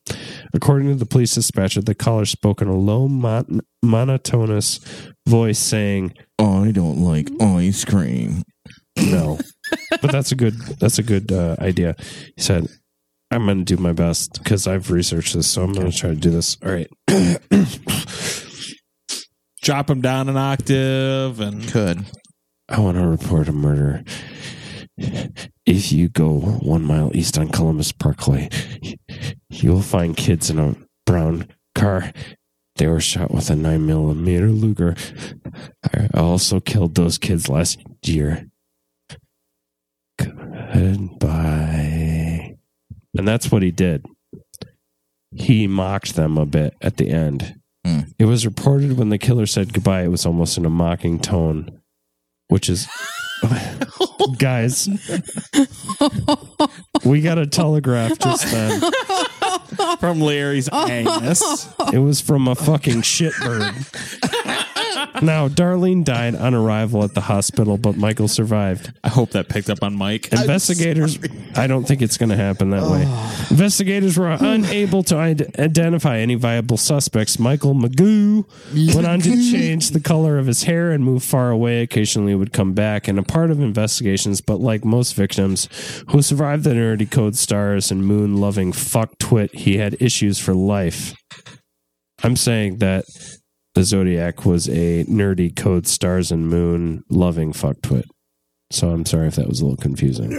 According 0.53 0.89
to 0.89 0.97
the 0.97 1.07
police 1.07 1.35
dispatcher, 1.35 1.83
the 1.83 1.95
caller 1.95 2.25
spoke 2.27 2.61
in 2.61 2.69
a 2.69 2.77
low, 2.77 3.07
mon- 3.07 3.61
monotonous 3.83 4.81
voice, 5.27 5.59
saying, 5.59 6.15
I 6.39 6.73
don't 6.73 6.99
like 6.99 7.31
ice 7.41 7.85
cream. 7.85 8.43
"No," 8.97 9.39
but 10.03 10.11
that's 10.11 10.33
a 10.33 10.35
good 10.37 10.55
that's 10.81 10.99
a 10.99 11.05
good 11.05 11.31
uh, 11.31 11.55
idea. 11.61 11.95
He 12.37 12.43
said, 12.43 12.67
"I'm 13.31 13.45
going 13.47 13.65
to 13.65 13.77
do 13.77 13.81
my 13.81 13.93
best 13.93 14.43
because 14.43 14.67
I've 14.67 14.91
researched 14.91 15.35
this, 15.35 15.47
so 15.47 15.63
I'm 15.63 15.73
going 15.73 15.91
to 15.91 15.97
try 15.97 16.11
to 16.11 16.17
do 16.17 16.31
this." 16.31 16.57
All 16.65 16.73
right. 16.73 16.91
Drop 19.63 19.91
him 19.91 20.01
down 20.01 20.29
an 20.29 20.37
octave 20.37 21.41
and 21.41 21.67
Could. 21.69 22.05
I 22.69 22.81
want 22.81 22.97
to 22.97 23.07
report 23.07 23.49
a 23.49 23.53
murder. 23.53 24.05
If 25.67 25.93
you 25.93 26.09
go 26.09 26.39
one 26.39 26.85
mile 26.85 27.11
east 27.15 27.39
on 27.39 27.49
Columbus 27.49 27.93
Parkway, 27.93 28.49
you 29.51 29.71
will 29.71 29.83
find 29.83 30.17
kids 30.17 30.51
in 30.51 30.59
a 30.59 30.75
brown 31.07 31.49
car. 31.75 32.13
They 32.77 32.87
were 32.87 33.01
shot 33.01 33.31
with 33.33 33.51
a 33.51 33.57
nine 33.57 33.87
millimeter 33.87 34.49
Luger. 34.49 34.97
I 35.93 36.09
also 36.15 36.61
killed 36.61 36.95
those 36.95 37.19
kids 37.19 37.49
last 37.49 37.81
year. 38.05 38.49
Goodbye. 40.19 41.98
And 43.17 43.27
that's 43.27 43.51
what 43.51 43.63
he 43.63 43.71
did. 43.71 44.07
He 45.35 45.67
mocked 45.67 46.15
them 46.15 46.39
a 46.39 46.47
bit 46.47 46.75
at 46.81 46.97
the 46.97 47.11
end. 47.11 47.61
Hmm. 47.85 48.01
It 48.19 48.25
was 48.25 48.47
reported 48.47 48.99
when 48.99 49.09
the 49.09 49.19
killer 49.19 49.47
said 49.47 49.73
goodbye, 49.73 50.03
it 50.03 50.09
was 50.09 50.27
almost 50.27 50.59
in 50.59 50.65
a 50.67 50.71
mocking 50.71 51.19
tone, 51.19 51.81
which 52.49 52.69
is. 52.69 52.89
Guys, 54.39 54.89
we 57.05 57.21
got 57.21 57.39
a 57.39 57.47
telegraph 57.47 58.19
just 58.19 58.51
then. 58.51 58.81
from 60.01 60.21
Larry's 60.21 60.69
anus. 60.73 61.69
It 61.93 61.99
was 61.99 62.21
from 62.21 62.49
a 62.49 62.57
fucking 62.57 63.03
shitbird. 63.03 64.65
Now, 65.23 65.49
Darlene 65.49 66.05
died 66.05 66.35
on 66.35 66.55
arrival 66.55 67.05
at 67.05 67.15
the 67.15 67.21
hospital, 67.21 67.77
but 67.77 67.97
Michael 67.97 68.29
survived. 68.29 68.93
I 69.03 69.09
hope 69.09 69.31
that 69.31 69.49
picked 69.49 69.71
up 69.71 69.83
on 69.83 69.95
Mike. 69.95 70.33
Investigators, 70.33 71.19
I 71.57 71.67
don't 71.67 71.85
think 71.85 72.03
it's 72.03 72.17
going 72.17 72.31
to 72.31 72.37
happen 72.37 72.71
that 72.71 72.83
way. 72.83 73.03
Investigators 73.51 74.19
were 74.19 74.31
unable 74.31 75.03
to 75.05 75.17
id- 75.17 75.59
identify 75.59 76.19
any 76.19 76.35
viable 76.35 76.77
suspects. 76.77 77.39
Michael 77.39 77.75
Magoo 77.75 78.45
went 78.95 79.07
on 79.07 79.21
to 79.21 79.31
change 79.31 79.91
the 79.91 80.01
color 80.01 80.39
of 80.39 80.47
his 80.47 80.65
hair 80.65 80.91
and 80.91 81.05
move 81.05 81.23
far 81.23 81.51
away. 81.51 81.83
Occasionally, 81.83 82.35
would 82.35 82.53
come 82.53 82.73
back 82.73 83.09
and 83.09 83.19
a 83.19 83.23
part 83.23 83.51
of 83.51 83.61
investigations. 83.61 84.41
But 84.41 84.61
like 84.61 84.85
most 84.85 85.15
victims 85.15 85.69
who 86.09 86.23
survived 86.23 86.65
the 86.65 86.71
nerdy 86.71 87.11
code 87.11 87.37
stars 87.37 87.91
and 87.91 88.07
moon 88.07 88.37
loving 88.37 88.73
fuck 88.73 89.19
twit, 89.19 89.55
he 89.55 89.79
had 89.79 90.01
issues 90.01 90.39
for 90.39 90.55
life. 90.55 91.15
I'm 92.23 92.37
saying 92.37 92.79
that 92.79 93.05
the 93.79 93.85
Zodiac 93.85 94.45
was 94.45 94.69
a 94.69 95.05
nerdy 95.05 95.55
code 95.55 95.87
stars 95.87 96.33
and 96.33 96.49
moon 96.49 97.05
loving 97.09 97.53
fuck 97.53 97.81
twit. 97.81 98.07
So 98.73 98.91
I'm 98.91 99.07
sorry 99.07 99.29
if 99.29 99.37
that 99.37 99.47
was 99.47 99.61
a 99.61 99.65
little 99.67 99.77
confusing. 99.77 100.33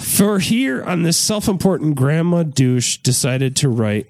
For 0.00 0.38
here 0.38 0.84
on 0.84 1.02
this 1.02 1.16
self 1.16 1.48
important 1.48 1.96
grandma 1.96 2.44
douche 2.44 2.98
decided 2.98 3.56
to 3.56 3.68
write 3.68 4.06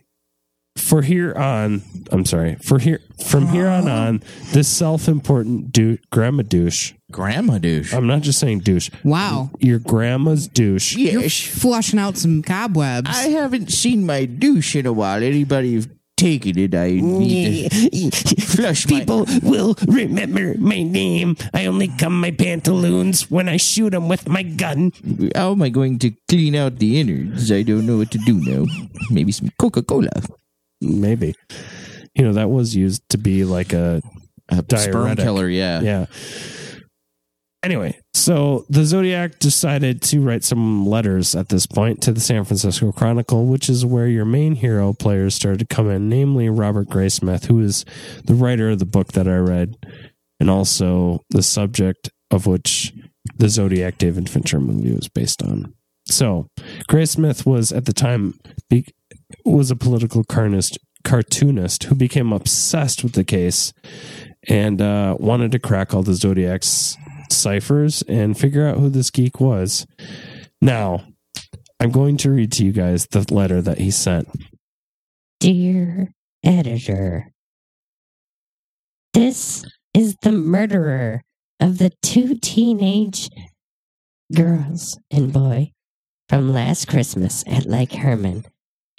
for 0.77 1.01
here 1.01 1.35
on 1.35 1.83
I'm 2.13 2.27
sorry, 2.27 2.57
for 2.57 2.79
here 2.79 3.01
from 3.27 3.49
here 3.49 3.67
on 3.67 3.89
on, 3.89 4.23
this 4.53 4.69
self 4.69 5.09
important 5.09 5.73
dou- 5.73 5.97
grandma 6.13 6.43
douche. 6.43 6.93
Grandma 7.11 7.57
douche. 7.57 7.95
I'm 7.95 8.07
not 8.07 8.21
just 8.21 8.39
saying 8.39 8.61
douche. 8.61 8.91
Wow. 9.05 9.51
Your 9.59 9.79
grandma's 9.79 10.47
douche. 10.47 10.95
yes. 10.95 11.41
Flushing 11.41 11.99
out 11.99 12.19
some 12.19 12.43
cobwebs. 12.43 13.09
I 13.09 13.29
haven't 13.29 13.73
seen 13.73 14.05
my 14.05 14.27
douche 14.27 14.77
in 14.77 14.85
a 14.85 14.93
while. 14.93 15.23
Anybody 15.23 15.87
taken 16.19 16.59
it? 16.59 16.75
I 16.75 16.99
need 17.01 17.71
to 17.71 18.37
flush 18.43 18.85
my. 18.91 18.99
People 19.01 19.25
will 19.43 19.75
remember 19.87 20.59
my 20.59 20.83
name. 20.83 21.37
I 21.55 21.67
only 21.67 21.89
cum 21.89 22.21
my 22.21 22.33
pantaloons 22.33 23.31
when 23.31 23.49
I 23.49 23.57
shoot 23.57 23.91
them 23.91 24.09
with 24.09 24.29
my 24.29 24.43
gun. 24.43 24.93
How 25.35 25.53
am 25.53 25.63
I 25.63 25.71
going 25.71 25.99
to 26.01 26.11
clean 26.29 26.55
out 26.59 26.79
the 26.83 26.99
innards? 27.01 27.51
I 27.53 27.63
don't 27.63 27.87
know 27.87 27.97
what 27.99 28.11
to 28.11 28.19
do 28.19 28.35
now. 28.43 28.67
Maybe 29.11 29.31
some 29.33 29.51
Coca 29.59 29.83
Cola. 29.83 30.11
Maybe. 30.83 31.35
You 32.15 32.25
know, 32.25 32.33
that 32.35 32.51
was 32.51 32.75
used 32.75 33.09
to 33.11 33.19
be 33.19 33.45
like 33.45 33.73
a 33.73 34.03
A 34.51 34.57
sperm 34.77 35.15
Diuretic. 35.15 35.25
killer, 35.25 35.49
yeah. 35.49 35.81
Yeah. 35.81 36.07
Anyway, 37.65 37.99
so 38.15 38.65
the 38.69 38.85
Zodiac 38.85 39.41
decided 39.41 40.01
to 40.03 40.21
write 40.21 40.45
some 40.45 40.87
letters 40.87 41.35
at 41.35 41.49
this 41.49 41.67
point 41.67 42.01
to 42.03 42.13
the 42.13 42.21
San 42.21 42.45
Francisco 42.45 42.93
Chronicle, 42.93 43.47
which 43.47 43.69
is 43.69 43.85
where 43.85 44.07
your 44.07 44.25
main 44.25 44.55
hero 44.55 44.93
players 44.93 45.35
started 45.35 45.59
to 45.59 45.75
come 45.75 45.91
in, 45.91 46.09
namely 46.09 46.49
Robert 46.49 46.89
Graysmith, 46.89 47.47
who 47.47 47.61
is 47.61 47.85
the 48.25 48.35
writer 48.35 48.71
of 48.71 48.79
the 48.79 48.87
book 48.87 49.13
that 49.13 49.27
I 49.27 49.37
read, 49.37 49.77
and 50.39 50.49
also 50.49 51.25
the 51.31 51.43
subject 51.43 52.11
of 52.31 52.47
which 52.47 52.95
the 53.37 53.49
Zodiac 53.49 53.99
David 53.99 54.31
Fincher 54.31 54.61
movie 54.61 54.95
was 54.95 55.09
based 55.09 55.43
on. 55.43 55.75
So, 56.07 56.49
Graysmith 56.89 57.45
was 57.45 57.73
at 57.73 57.87
the 57.87 57.93
time 57.93 58.39
was 59.45 59.71
a 59.71 59.77
political 59.77 60.25
carnist, 60.25 60.79
cartoonist 61.05 61.85
who 61.85 61.95
became 61.95 62.33
obsessed 62.33 63.03
with 63.03 63.13
the 63.13 63.25
case 63.25 63.73
and 64.49 64.81
uh, 64.81 65.17
wanted 65.19 65.53
to 65.53 65.59
crack 65.59 65.93
all 65.93 66.03
the 66.03 66.15
Zodiac's 66.15 66.97
ciphers 67.33 68.03
and 68.03 68.39
figure 68.39 68.67
out 68.67 68.79
who 68.79 68.89
this 68.89 69.11
geek 69.11 69.41
was. 69.41 69.87
Now, 70.61 71.05
I'm 71.81 71.91
going 71.91 72.17
to 72.19 72.31
read 72.31 72.53
to 72.53 72.65
you 72.65 72.73
guys 72.73 73.07
the 73.07 73.33
letter 73.33 73.63
that 73.63 73.79
he 73.79 73.91
sent. 73.91 74.29
Dear 75.41 76.13
editor, 76.45 77.31
this 79.15 79.65
is 79.95 80.17
the 80.23 80.33
murderer 80.33 81.23
of 81.61 81.79
the 81.79 81.93
two 82.03 82.37
teenage 82.37 83.29
girls 84.35 84.99
and 85.11 85.33
boy 85.33 85.73
from 86.29 86.53
last 86.53 86.89
Christmas 86.89 87.43
at 87.47 87.67
Lake 87.67 87.93
Herman 87.93 88.45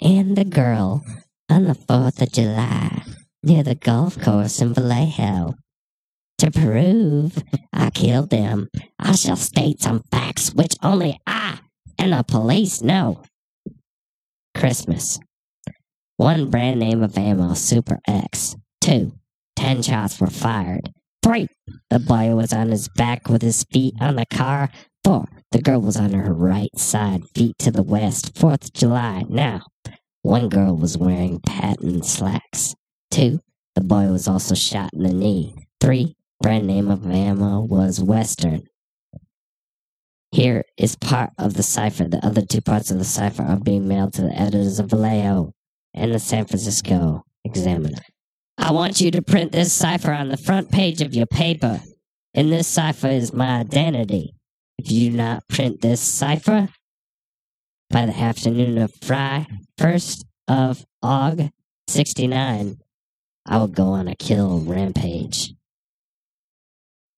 and 0.00 0.36
the 0.36 0.44
girl 0.44 1.04
on 1.48 1.64
the 1.64 1.74
4th 1.74 2.22
of 2.22 2.32
July 2.32 3.02
near 3.42 3.62
the 3.62 3.74
golf 3.74 4.20
course 4.20 4.60
in 4.60 4.74
Vallejo. 4.74 5.54
To 6.40 6.50
prove 6.50 7.36
I 7.70 7.90
killed 7.90 8.30
them, 8.30 8.70
I 8.98 9.14
shall 9.14 9.36
state 9.36 9.82
some 9.82 10.02
facts 10.10 10.54
which 10.54 10.74
only 10.82 11.20
I 11.26 11.58
and 11.98 12.14
the 12.14 12.22
police 12.22 12.80
know. 12.80 13.20
Christmas. 14.56 15.18
One 16.16 16.48
brand 16.48 16.80
name 16.80 17.02
of 17.02 17.18
ammo, 17.18 17.52
Super 17.52 17.98
X. 18.08 18.56
Two, 18.80 19.12
ten 19.54 19.82
shots 19.82 20.18
were 20.18 20.28
fired. 20.28 20.90
Three, 21.22 21.46
the 21.90 21.98
boy 21.98 22.34
was 22.34 22.54
on 22.54 22.70
his 22.70 22.88
back 22.88 23.28
with 23.28 23.42
his 23.42 23.64
feet 23.64 23.92
on 24.00 24.16
the 24.16 24.24
car. 24.24 24.70
Four, 25.04 25.26
the 25.52 25.60
girl 25.60 25.82
was 25.82 25.98
on 25.98 26.14
her 26.14 26.32
right 26.32 26.74
side, 26.74 27.28
feet 27.34 27.58
to 27.58 27.70
the 27.70 27.82
west. 27.82 28.38
Fourth 28.38 28.64
of 28.64 28.72
July. 28.72 29.24
Now, 29.28 29.66
one 30.22 30.48
girl 30.48 30.74
was 30.74 30.96
wearing 30.96 31.40
patent 31.40 32.06
slacks. 32.06 32.74
Two, 33.10 33.40
the 33.74 33.82
boy 33.82 34.06
was 34.06 34.26
also 34.26 34.54
shot 34.54 34.94
in 34.94 35.02
the 35.02 35.12
knee. 35.12 35.54
Three, 35.82 36.14
brand 36.40 36.66
name 36.66 36.90
of 36.90 37.06
ammo 37.06 37.60
was 37.60 38.00
Western. 38.00 38.62
Here 40.32 40.64
is 40.78 40.96
part 40.96 41.30
of 41.38 41.54
the 41.54 41.62
cipher. 41.62 42.08
The 42.08 42.24
other 42.24 42.42
two 42.42 42.60
parts 42.60 42.90
of 42.90 42.98
the 42.98 43.04
cipher 43.04 43.42
are 43.42 43.58
being 43.58 43.86
mailed 43.86 44.14
to 44.14 44.22
the 44.22 44.38
editors 44.38 44.78
of 44.78 44.90
Vallejo 44.90 45.52
and 45.92 46.14
the 46.14 46.18
San 46.18 46.46
Francisco 46.46 47.24
Examiner. 47.44 48.02
I 48.56 48.72
want 48.72 49.00
you 49.00 49.10
to 49.10 49.22
print 49.22 49.52
this 49.52 49.72
cipher 49.72 50.12
on 50.12 50.28
the 50.28 50.36
front 50.36 50.70
page 50.70 51.02
of 51.02 51.14
your 51.14 51.26
paper. 51.26 51.80
In 52.32 52.50
this 52.50 52.68
cipher 52.68 53.08
is 53.08 53.32
my 53.32 53.58
identity. 53.60 54.34
If 54.78 54.90
you 54.90 55.10
do 55.10 55.16
not 55.16 55.48
print 55.48 55.80
this 55.80 56.00
cipher 56.00 56.68
by 57.90 58.06
the 58.06 58.16
afternoon 58.16 58.78
of 58.78 58.94
Fry, 59.02 59.46
1st 59.78 60.24
of 60.46 60.86
Aug 61.04 61.50
69, 61.88 62.78
I 63.46 63.58
will 63.58 63.66
go 63.66 63.88
on 63.88 64.08
a 64.08 64.14
kill 64.14 64.60
rampage. 64.60 65.52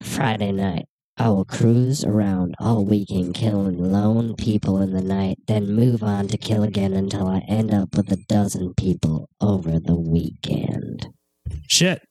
Friday 0.02 0.52
night, 0.52 0.86
I 1.16 1.28
will 1.28 1.44
cruise 1.44 2.04
around 2.04 2.54
all 2.58 2.84
weekend 2.84 3.34
killing 3.34 3.78
lone 3.78 4.34
people 4.34 4.80
in 4.80 4.92
the 4.92 5.02
night, 5.02 5.38
then 5.46 5.74
move 5.74 6.02
on 6.02 6.28
to 6.28 6.38
kill 6.38 6.62
again 6.62 6.92
until 6.92 7.28
I 7.28 7.40
end 7.48 7.72
up 7.72 7.96
with 7.96 8.10
a 8.10 8.16
dozen 8.28 8.74
people 8.74 9.28
over 9.40 9.78
the 9.78 9.94
weekend. 9.94 11.08
Shit. 11.68 12.02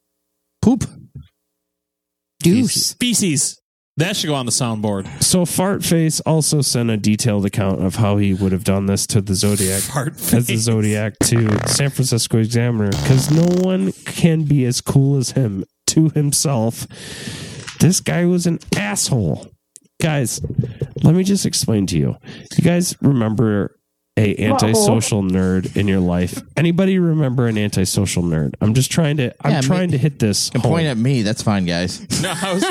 Poop. 0.61 0.85
Deuce. 2.39 2.93
Feces. 2.93 3.59
That 3.97 4.15
should 4.15 4.27
go 4.27 4.35
on 4.35 4.45
the 4.45 4.51
soundboard. 4.51 5.21
So 5.21 5.41
Fartface 5.41 6.21
also 6.25 6.61
sent 6.61 6.89
a 6.89 6.97
detailed 6.97 7.45
account 7.45 7.83
of 7.83 7.95
how 7.95 8.17
he 8.17 8.33
would 8.33 8.51
have 8.51 8.63
done 8.63 8.85
this 8.85 9.05
to 9.07 9.21
the 9.21 9.35
Zodiac 9.35 9.81
Fart 9.81 10.13
as 10.33 10.47
the. 10.47 10.55
Zodiac 10.55 11.19
to 11.25 11.67
San 11.67 11.89
Francisco 11.89 12.37
Examiner 12.37 12.89
because 12.89 13.29
no 13.29 13.67
one 13.67 13.91
can 14.05 14.43
be 14.43 14.65
as 14.65 14.79
cool 14.79 15.17
as 15.17 15.31
him 15.31 15.65
to 15.87 16.09
himself. 16.09 16.87
This 17.82 17.99
guy 17.99 18.25
was 18.25 18.45
an 18.47 18.59
asshole. 18.75 19.51
Guys, 20.01 20.39
let 21.03 21.13
me 21.15 21.23
just 21.23 21.45
explain 21.45 21.86
to 21.88 21.97
you. 21.97 22.15
You 22.57 22.63
guys 22.63 22.95
remember 23.01 23.77
a 24.17 24.36
antisocial 24.43 25.23
nerd 25.23 25.75
in 25.75 25.88
your 25.88 25.99
life? 25.99 26.41
Anybody 26.57 26.97
remember 26.99 27.47
an 27.47 27.57
antisocial 27.57 28.23
nerd? 28.23 28.53
I'm 28.61 28.73
just 28.73 28.91
trying 28.91 29.17
to. 29.17 29.34
I'm 29.45 29.51
Yeah, 29.51 29.61
me- 29.61 29.67
trying 29.67 29.91
to 29.91 29.97
hit 29.97 30.19
this. 30.19 30.49
Can 30.51 30.61
home. 30.61 30.71
point 30.71 30.88
at 30.88 30.97
me. 30.97 31.21
That's 31.23 31.41
fine, 31.43 31.65
guys. 31.65 31.99
No, 32.21 32.34
I 32.39 32.53
was. 32.53 32.63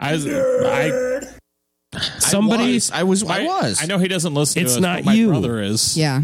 I 0.00 0.12
was. 0.12 0.26
I, 0.26 1.20
Somebody. 2.18 2.62
I 2.62 2.74
was. 2.74 2.90
I 2.92 3.02
was. 3.02 3.22
I, 3.24 3.44
was. 3.44 3.82
I 3.82 3.86
know 3.86 3.98
he 3.98 4.08
doesn't 4.08 4.32
listen 4.34 4.62
It's 4.62 4.72
to 4.74 4.78
us, 4.78 4.82
not 4.82 4.96
but 4.98 5.04
my 5.06 5.12
you. 5.14 5.28
brother 5.28 5.60
is. 5.60 5.96
Yeah. 5.96 6.22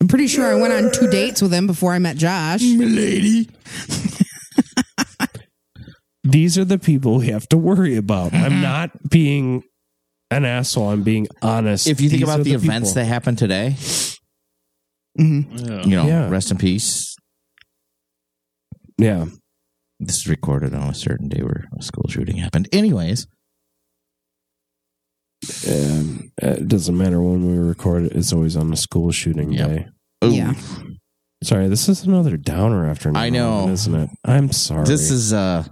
I'm 0.00 0.08
pretty 0.08 0.26
sure 0.28 0.46
I 0.46 0.54
went 0.60 0.72
on 0.72 0.92
two 0.92 1.08
dates 1.10 1.40
with 1.42 1.52
him 1.52 1.66
before 1.66 1.92
I 1.92 1.98
met 1.98 2.16
Josh. 2.16 2.62
lady. 2.62 3.48
These 6.30 6.58
are 6.58 6.64
the 6.64 6.78
people 6.78 7.18
we 7.18 7.28
have 7.28 7.48
to 7.48 7.56
worry 7.56 7.96
about. 7.96 8.34
I'm 8.34 8.60
not 8.72 8.90
being 9.08 9.62
an 10.30 10.44
asshole. 10.44 10.90
I'm 10.90 11.02
being 11.02 11.26
honest. 11.42 11.86
If 11.86 12.00
you 12.00 12.08
think 12.10 12.20
These 12.20 12.28
about 12.28 12.40
are 12.40 12.44
the, 12.44 12.52
events 12.52 12.90
people. 12.90 13.02
that 13.02 13.06
happened 13.06 13.38
today, 13.38 13.76
Mhm. 15.18 15.84
you 15.86 15.96
know, 15.96 16.06
Yeah. 16.06 16.28
rest 16.28 16.50
in 16.50 16.58
peace. 16.58 17.16
yeah, 18.98 19.26
This 20.00 20.16
is 20.18 20.26
recorded 20.28 20.74
on 20.74 20.88
a 20.90 20.94
certain 20.94 21.28
day 21.28 21.42
where 21.42 21.64
a 21.78 21.82
school 21.82 22.06
shooting 22.08 22.36
happened. 22.36 22.68
Anyways, 22.72 23.26
um, 25.68 26.30
it 26.42 26.68
doesn't 26.68 26.96
matter 26.96 27.20
when 27.22 27.46
we 27.50 27.56
record 27.58 28.04
it. 28.04 28.12
It's 28.12 28.32
always 28.32 28.56
on 28.56 28.72
a 28.72 28.76
school 28.76 29.10
shooting 29.12 29.52
Yep. 29.52 29.68
day. 29.68 29.86
Ooh, 30.24 30.30
Yeah. 30.34 30.54
Sorry, 31.44 31.68
this 31.68 31.88
is 31.88 32.02
another 32.02 32.36
downer 32.36 32.88
after. 32.90 33.16
I 33.16 33.30
know. 33.30 33.68
isn't 33.68 33.94
it? 33.94 34.10
I'm 34.24 34.50
sorry. 34.50 34.84
this 34.86 35.10
is 35.10 35.32
uh, 35.32 35.64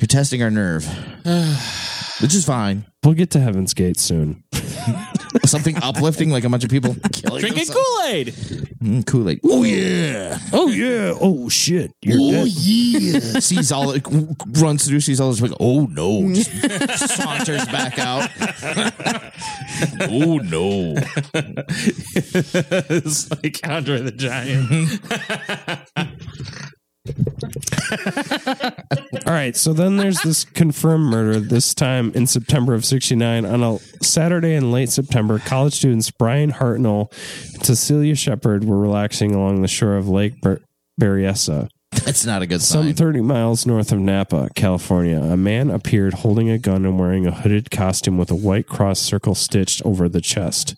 you're 0.00 0.06
testing 0.06 0.42
our 0.42 0.50
nerve, 0.50 0.86
which 2.20 2.34
is 2.34 2.44
fine. 2.44 2.84
We'll 3.04 3.14
get 3.14 3.30
to 3.30 3.40
Heaven's 3.40 3.74
Gate 3.74 3.98
soon. 3.98 4.44
Something 5.44 5.76
uplifting, 5.82 6.30
like 6.30 6.44
a 6.44 6.48
bunch 6.48 6.64
of 6.64 6.70
people 6.70 6.96
killing 7.12 7.40
Drinking 7.40 7.66
themselves. 7.66 7.86
Kool 7.86 8.02
Aid. 8.06 8.26
Mm, 8.82 9.06
Kool-Aid. 9.06 9.40
Oh 9.44 9.64
yeah. 9.64 10.38
Oh 10.52 10.68
yeah. 10.68 11.14
Oh 11.20 11.48
shit. 11.48 11.92
You're 12.02 12.18
oh 12.20 12.30
dead. 12.44 12.48
yeah. 12.48 13.40
sees 13.40 13.72
all 13.72 13.90
it 13.92 14.04
runs 14.60 14.86
through, 14.86 15.00
sees 15.00 15.20
all 15.20 15.30
this 15.30 15.40
like, 15.40 15.52
oh 15.58 15.86
no. 15.86 16.32
Just 16.32 17.08
saunters 17.16 17.64
back 17.66 17.98
out. 17.98 18.30
oh 20.10 20.38
no. 20.38 20.94
it's 22.90 23.30
like 23.30 23.60
Andre 23.64 24.00
the 24.02 24.12
Giant. 24.12 25.00
All 29.26 29.32
right, 29.34 29.56
so 29.56 29.72
then 29.72 29.96
there's 29.96 30.20
this 30.22 30.44
confirmed 30.44 31.04
murder, 31.04 31.40
this 31.40 31.74
time 31.74 32.12
in 32.14 32.26
September 32.26 32.74
of 32.74 32.84
69. 32.84 33.44
On 33.44 33.62
a 33.62 33.78
Saturday 34.02 34.54
in 34.54 34.72
late 34.72 34.90
September, 34.90 35.38
college 35.38 35.74
students 35.74 36.10
Bryan 36.10 36.52
Hartnell 36.52 37.12
and 37.54 37.64
Cecilia 37.64 38.14
Shepard 38.14 38.64
were 38.64 38.78
relaxing 38.78 39.34
along 39.34 39.62
the 39.62 39.68
shore 39.68 39.96
of 39.96 40.08
Lake 40.08 40.40
Ber- 40.40 40.60
Berryessa. 41.00 41.68
That's 42.08 42.24
not 42.24 42.40
a 42.40 42.46
good 42.46 42.62
sign. 42.62 42.84
Some 42.84 42.86
sign. 42.86 42.94
30 42.94 43.20
miles 43.20 43.66
north 43.66 43.92
of 43.92 43.98
Napa, 43.98 44.48
California, 44.54 45.20
a 45.20 45.36
man 45.36 45.68
appeared 45.68 46.14
holding 46.14 46.48
a 46.48 46.56
gun 46.56 46.86
and 46.86 46.98
wearing 46.98 47.26
a 47.26 47.30
hooded 47.32 47.70
costume 47.70 48.16
with 48.16 48.30
a 48.30 48.34
white 48.34 48.66
cross 48.66 48.98
circle 48.98 49.34
stitched 49.34 49.82
over 49.84 50.08
the 50.08 50.22
chest, 50.22 50.74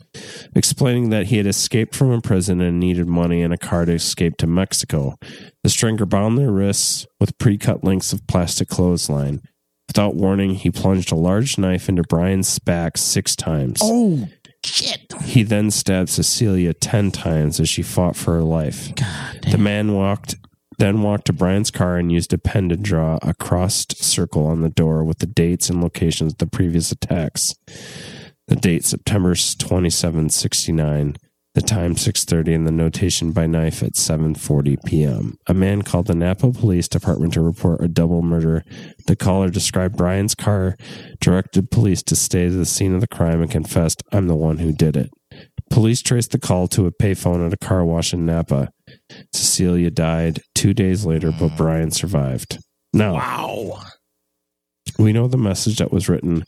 explaining 0.57 1.11
that 1.11 1.27
he 1.27 1.37
had 1.37 1.47
escaped 1.47 1.95
from 1.95 2.11
a 2.11 2.21
prison 2.21 2.61
and 2.61 2.81
needed 2.81 3.07
money 3.07 3.43
and 3.43 3.55
a 3.55 3.59
car 3.59 3.85
to 3.85 3.93
escape 3.93 4.39
to 4.39 4.49
Mexico. 4.49 5.17
The 5.63 5.71
stringer 5.71 6.05
bound 6.05 6.37
their 6.37 6.51
wrists 6.51 7.07
with 7.21 7.39
pre 7.39 7.57
cut 7.59 7.85
lengths 7.85 8.13
of 8.13 8.27
plastic 8.27 8.69
clothesline. 8.69 9.41
Without 9.87 10.17
warning, 10.17 10.57
he 10.57 10.73
plunged 10.73 11.13
a 11.13 11.17
large 11.17 11.59
knife 11.59 11.89
into 11.89 12.03
Bryan's 12.03 12.59
back 12.59 12.99
six 12.99 13.37
times. 13.37 13.79
oh 13.85 14.27
shit. 14.65 15.13
He 15.23 15.43
then 15.45 15.71
stabbed 15.71 16.09
Cecilia 16.09 16.75
10 16.75 17.13
times 17.13 17.61
as 17.61 17.69
she 17.69 17.83
fought 17.83 18.17
for 18.17 18.35
her 18.35 18.43
life. 18.43 18.93
God 18.95 19.43
The 19.51 19.59
man 19.59 19.95
walked 19.95 20.35
then 20.81 21.03
walked 21.03 21.27
to 21.27 21.33
Bryan's 21.33 21.71
car 21.71 21.97
and 21.97 22.11
used 22.11 22.33
a 22.33 22.39
pen 22.39 22.71
to 22.71 22.77
draw 22.77 23.19
a 23.21 23.35
crossed 23.35 24.03
circle 24.03 24.47
on 24.47 24.63
the 24.63 24.71
door 24.71 25.05
with 25.05 25.19
the 25.19 25.27
dates 25.27 25.69
and 25.69 25.83
locations 25.83 26.33
of 26.33 26.39
the 26.39 26.47
previous 26.47 26.91
attacks. 26.91 27.55
The 28.49 28.57
date 28.57 28.85
September 28.85 29.35
27, 29.35 30.31
69. 30.31 31.17
The 31.53 31.63
time 31.63 31.97
6:30 31.97 32.55
and 32.55 32.67
the 32.67 32.71
notation 32.71 33.33
by 33.33 33.47
knife 33.47 33.83
at 33.83 33.95
7:40 33.95 34.83
p.m. 34.85 35.37
A 35.49 35.55
man 35.55 35.83
called 35.83 36.07
the 36.07 36.15
Napa 36.15 36.53
Police 36.53 36.87
Department 36.87 37.35
to 37.35 37.41
report 37.41 37.83
a 37.83 37.89
double 37.89 38.23
murder. 38.23 38.65
The 39.07 39.17
caller 39.17 39.51
described 39.51 39.97
Bryan's 39.97 40.37
car, 40.37 40.77
directed 41.21 41.73
police 41.73 42.05
to 42.05 42.15
stay 42.15 42.49
to 42.49 42.55
the 42.55 42.65
scene 42.65 42.95
of 42.95 43.01
the 43.01 43.09
crime 43.09 43.43
and 43.43 43.51
confessed, 43.51 44.03
"I'm 44.13 44.29
the 44.29 44.37
one 44.37 44.59
who 44.59 44.73
did 44.73 44.97
it." 44.97 45.11
Police 45.71 46.03
traced 46.03 46.31
the 46.31 46.39
call 46.39 46.69
to 46.69 46.87
a 46.87 46.93
payphone 46.93 47.45
at 47.45 47.53
a 47.53 47.57
car 47.57 47.85
wash 47.85 48.15
in 48.15 48.25
Napa. 48.25 48.71
Cecilia 49.35 49.91
died 49.91 50.41
two 50.55 50.75
days 50.75 51.05
later, 51.05 51.31
but 51.33 51.51
mm. 51.51 51.57
Bryan 51.57 51.91
survived. 51.91 52.59
Now, 52.93 53.15
Wow. 53.15 53.83
we 54.99 55.13
know 55.13 55.29
the 55.29 55.37
message 55.39 55.79
that 55.79 55.93
was 55.93 56.09
written, 56.09 56.45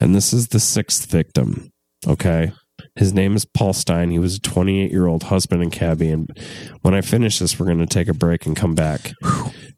and 0.00 0.14
this 0.14 0.32
is 0.32 0.48
the 0.48 0.60
sixth 0.60 1.10
victim. 1.10 1.70
Okay. 2.06 2.52
His 2.96 3.14
name 3.14 3.36
is 3.36 3.44
Paul 3.44 3.72
Stine. 3.72 4.10
He 4.10 4.18
was 4.18 4.36
a 4.36 4.40
28 4.40 4.90
year 4.90 5.06
old 5.06 5.24
husband 5.24 5.62
and 5.62 5.72
cabbie. 5.72 6.10
And 6.10 6.28
when 6.82 6.94
I 6.94 7.00
finish 7.00 7.38
this, 7.38 7.58
we're 7.58 7.66
going 7.66 7.78
to 7.78 7.86
take 7.86 8.08
a 8.08 8.14
break 8.14 8.44
and 8.44 8.56
come 8.56 8.74
back. 8.74 9.12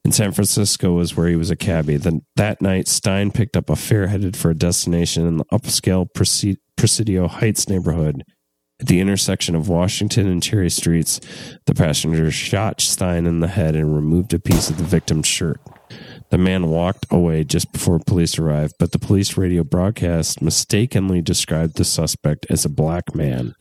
In 0.05 0.11
San 0.13 0.33
Francisco 0.33 0.93
was 0.93 1.17
where 1.17 1.29
he 1.29 1.37
was 1.37 1.51
a 1.51 1.57
cabbie. 1.57 1.97
Then 1.97 2.23
that 2.37 2.61
night, 2.61 2.89
Stine 2.89 3.31
picked 3.31 3.57
up 3.57 3.71
a 3.71 3.77
fare 3.77 4.09
headed 4.09 4.37
for 4.37 4.51
a 4.51 4.55
destination 4.55 5.27
in 5.27 5.37
the 5.39 5.45
upscale 5.47 6.07
Presidio 6.77 7.29
Heights 7.29 7.69
neighborhood. 7.69 8.25
At 8.85 8.89
the 8.89 9.01
intersection 9.01 9.55
of 9.55 9.71
Washington 9.71 10.29
and 10.29 10.43
Cherry 10.43 10.69
Streets, 10.69 11.19
the 11.65 11.75
passenger 11.75 12.31
shot 12.31 12.83
Stine 12.83 13.25
in 13.25 13.41
the 13.41 13.49
head 13.49 13.75
and 13.75 13.97
removed 13.97 14.35
a 14.35 14.39
piece 14.39 14.69
of 14.69 14.77
the 14.77 14.85
victim's 14.85 15.27
shirt. 15.27 15.59
The 16.29 16.37
man 16.37 16.69
walked 16.69 17.07
away 17.11 17.45
just 17.45 17.73
before 17.73 17.99
police 17.99 18.39
arrived, 18.39 18.75
but 18.79 18.93
the 18.93 18.99
police 18.99 19.39
radio 19.39 19.65
broadcast 19.65 20.43
mistakenly 20.43 21.23
described 21.23 21.79
the 21.79 21.85
suspect 21.87 22.45
as 22.51 22.67
a 22.67 22.69
black 22.69 23.15
man, 23.15 23.55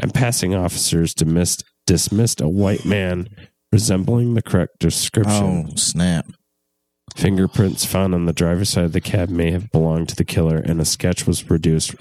and 0.00 0.14
passing 0.14 0.54
officers 0.54 1.14
dismissed, 1.14 1.64
dismissed 1.84 2.40
a 2.40 2.48
white 2.48 2.84
man 2.84 3.26
resembling 3.72 4.34
the 4.34 4.42
correct 4.42 4.78
description. 4.78 5.66
Oh 5.68 5.74
snap. 5.74 6.26
Fingerprints 7.14 7.84
found 7.84 8.14
on 8.14 8.24
the 8.24 8.32
driver's 8.32 8.70
side 8.70 8.84
of 8.84 8.92
the 8.92 9.00
cab 9.00 9.28
may 9.28 9.52
have 9.52 9.70
belonged 9.70 10.08
to 10.08 10.16
the 10.16 10.24
killer, 10.24 10.56
and 10.58 10.80
a 10.80 10.84
sketch 10.84 11.26
was 11.26 11.42
produced 11.42 11.94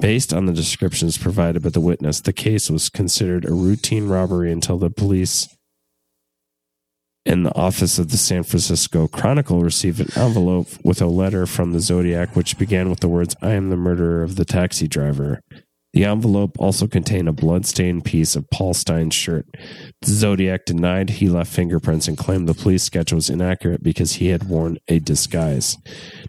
based 0.00 0.32
on 0.32 0.46
the 0.46 0.52
descriptions 0.52 1.18
provided 1.18 1.62
by 1.62 1.68
the 1.68 1.80
witness. 1.80 2.20
The 2.20 2.32
case 2.32 2.70
was 2.70 2.88
considered 2.88 3.44
a 3.44 3.52
routine 3.52 4.08
robbery 4.08 4.50
until 4.50 4.78
the 4.78 4.90
police 4.90 5.48
in 7.26 7.42
the 7.42 7.54
office 7.54 7.98
of 7.98 8.10
the 8.10 8.18
San 8.18 8.42
Francisco 8.42 9.08
Chronicle 9.08 9.62
received 9.62 10.00
an 10.00 10.08
envelope 10.16 10.68
with 10.82 11.00
a 11.00 11.06
letter 11.06 11.46
from 11.46 11.72
the 11.72 11.80
Zodiac, 11.80 12.36
which 12.36 12.58
began 12.58 12.90
with 12.90 13.00
the 13.00 13.08
words, 13.08 13.34
I 13.40 13.52
am 13.52 13.70
the 13.70 13.76
murderer 13.76 14.22
of 14.22 14.36
the 14.36 14.44
taxi 14.44 14.86
driver. 14.86 15.40
The 15.94 16.04
envelope 16.04 16.56
also 16.58 16.88
contained 16.88 17.28
a 17.28 17.32
bloodstained 17.32 18.04
piece 18.04 18.34
of 18.34 18.50
Paul 18.50 18.74
Stine's 18.74 19.14
shirt. 19.14 19.46
The 20.02 20.10
Zodiac 20.10 20.64
denied 20.64 21.08
he 21.08 21.28
left 21.28 21.52
fingerprints 21.52 22.08
and 22.08 22.18
claimed 22.18 22.48
the 22.48 22.54
police 22.54 22.82
sketch 22.82 23.12
was 23.12 23.30
inaccurate 23.30 23.80
because 23.80 24.14
he 24.14 24.26
had 24.26 24.48
worn 24.48 24.78
a 24.88 24.98
disguise. 24.98 25.78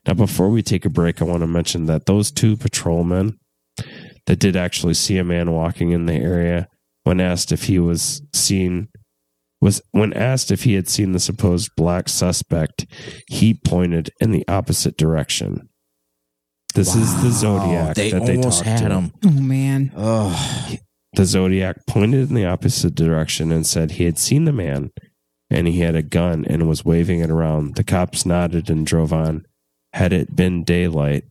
Now, 0.08 0.14
before 0.14 0.50
we 0.50 0.62
take 0.62 0.86
a 0.86 0.90
break, 0.90 1.20
I 1.20 1.26
want 1.26 1.42
to 1.42 1.48
mention 1.48 1.88
that 1.88 2.06
those 2.06 2.32
two 2.32 2.56
patrolmen 2.56 3.40
that 4.28 4.38
did 4.38 4.56
actually 4.56 4.94
see 4.94 5.18
a 5.18 5.24
man 5.24 5.52
walking 5.52 5.92
in 5.92 6.06
the 6.06 6.14
area, 6.14 6.68
when 7.04 7.20
asked 7.20 7.52
if 7.52 7.64
he 7.64 7.80
was 7.80 8.22
seen, 8.34 8.88
was 9.62 9.82
when 9.92 10.14
asked 10.14 10.52
if 10.52 10.64
he 10.64 10.76
had 10.76 10.88
seen 10.88 11.12
the 11.12 11.20
supposed 11.20 11.72
black 11.76 12.08
suspect, 12.08 12.86
he 13.28 13.56
pointed 13.66 14.12
in 14.20 14.30
the 14.30 14.48
opposite 14.48 14.96
direction. 14.96 15.70
This 16.76 16.94
is 16.96 17.22
the 17.24 17.32
Zodiac 17.32 17.96
They 17.96 18.12
that 18.12 18.26
they 18.26 18.36
almost 18.38 18.64
talked 18.64 18.80
had 18.82 18.90
to. 18.90 18.96
him. 19.00 19.12
Oh 19.26 19.32
man. 19.32 19.92
Oh, 19.96 20.76
The 21.14 21.26
Zodiac 21.26 21.86
pointed 21.88 22.30
in 22.30 22.36
the 22.36 22.46
opposite 22.46 22.94
direction 22.96 23.52
and 23.52 23.66
said 23.66 23.92
he 23.92 24.04
had 24.06 24.20
seen 24.20 24.46
the 24.46 24.52
man 24.52 24.92
and 25.50 25.68
he 25.68 25.80
had 25.80 25.96
a 25.96 26.02
gun 26.04 26.44
and 26.46 26.68
was 26.68 26.84
waving 26.84 27.22
it 27.22 27.30
around. 27.30 27.76
The 27.76 27.84
cops 27.84 28.26
nodded 28.26 28.70
and 28.70 28.86
drove 28.86 29.14
on. 29.14 29.46
Had 29.94 30.12
it 30.12 30.36
been 30.36 30.64
daylight, 30.66 31.24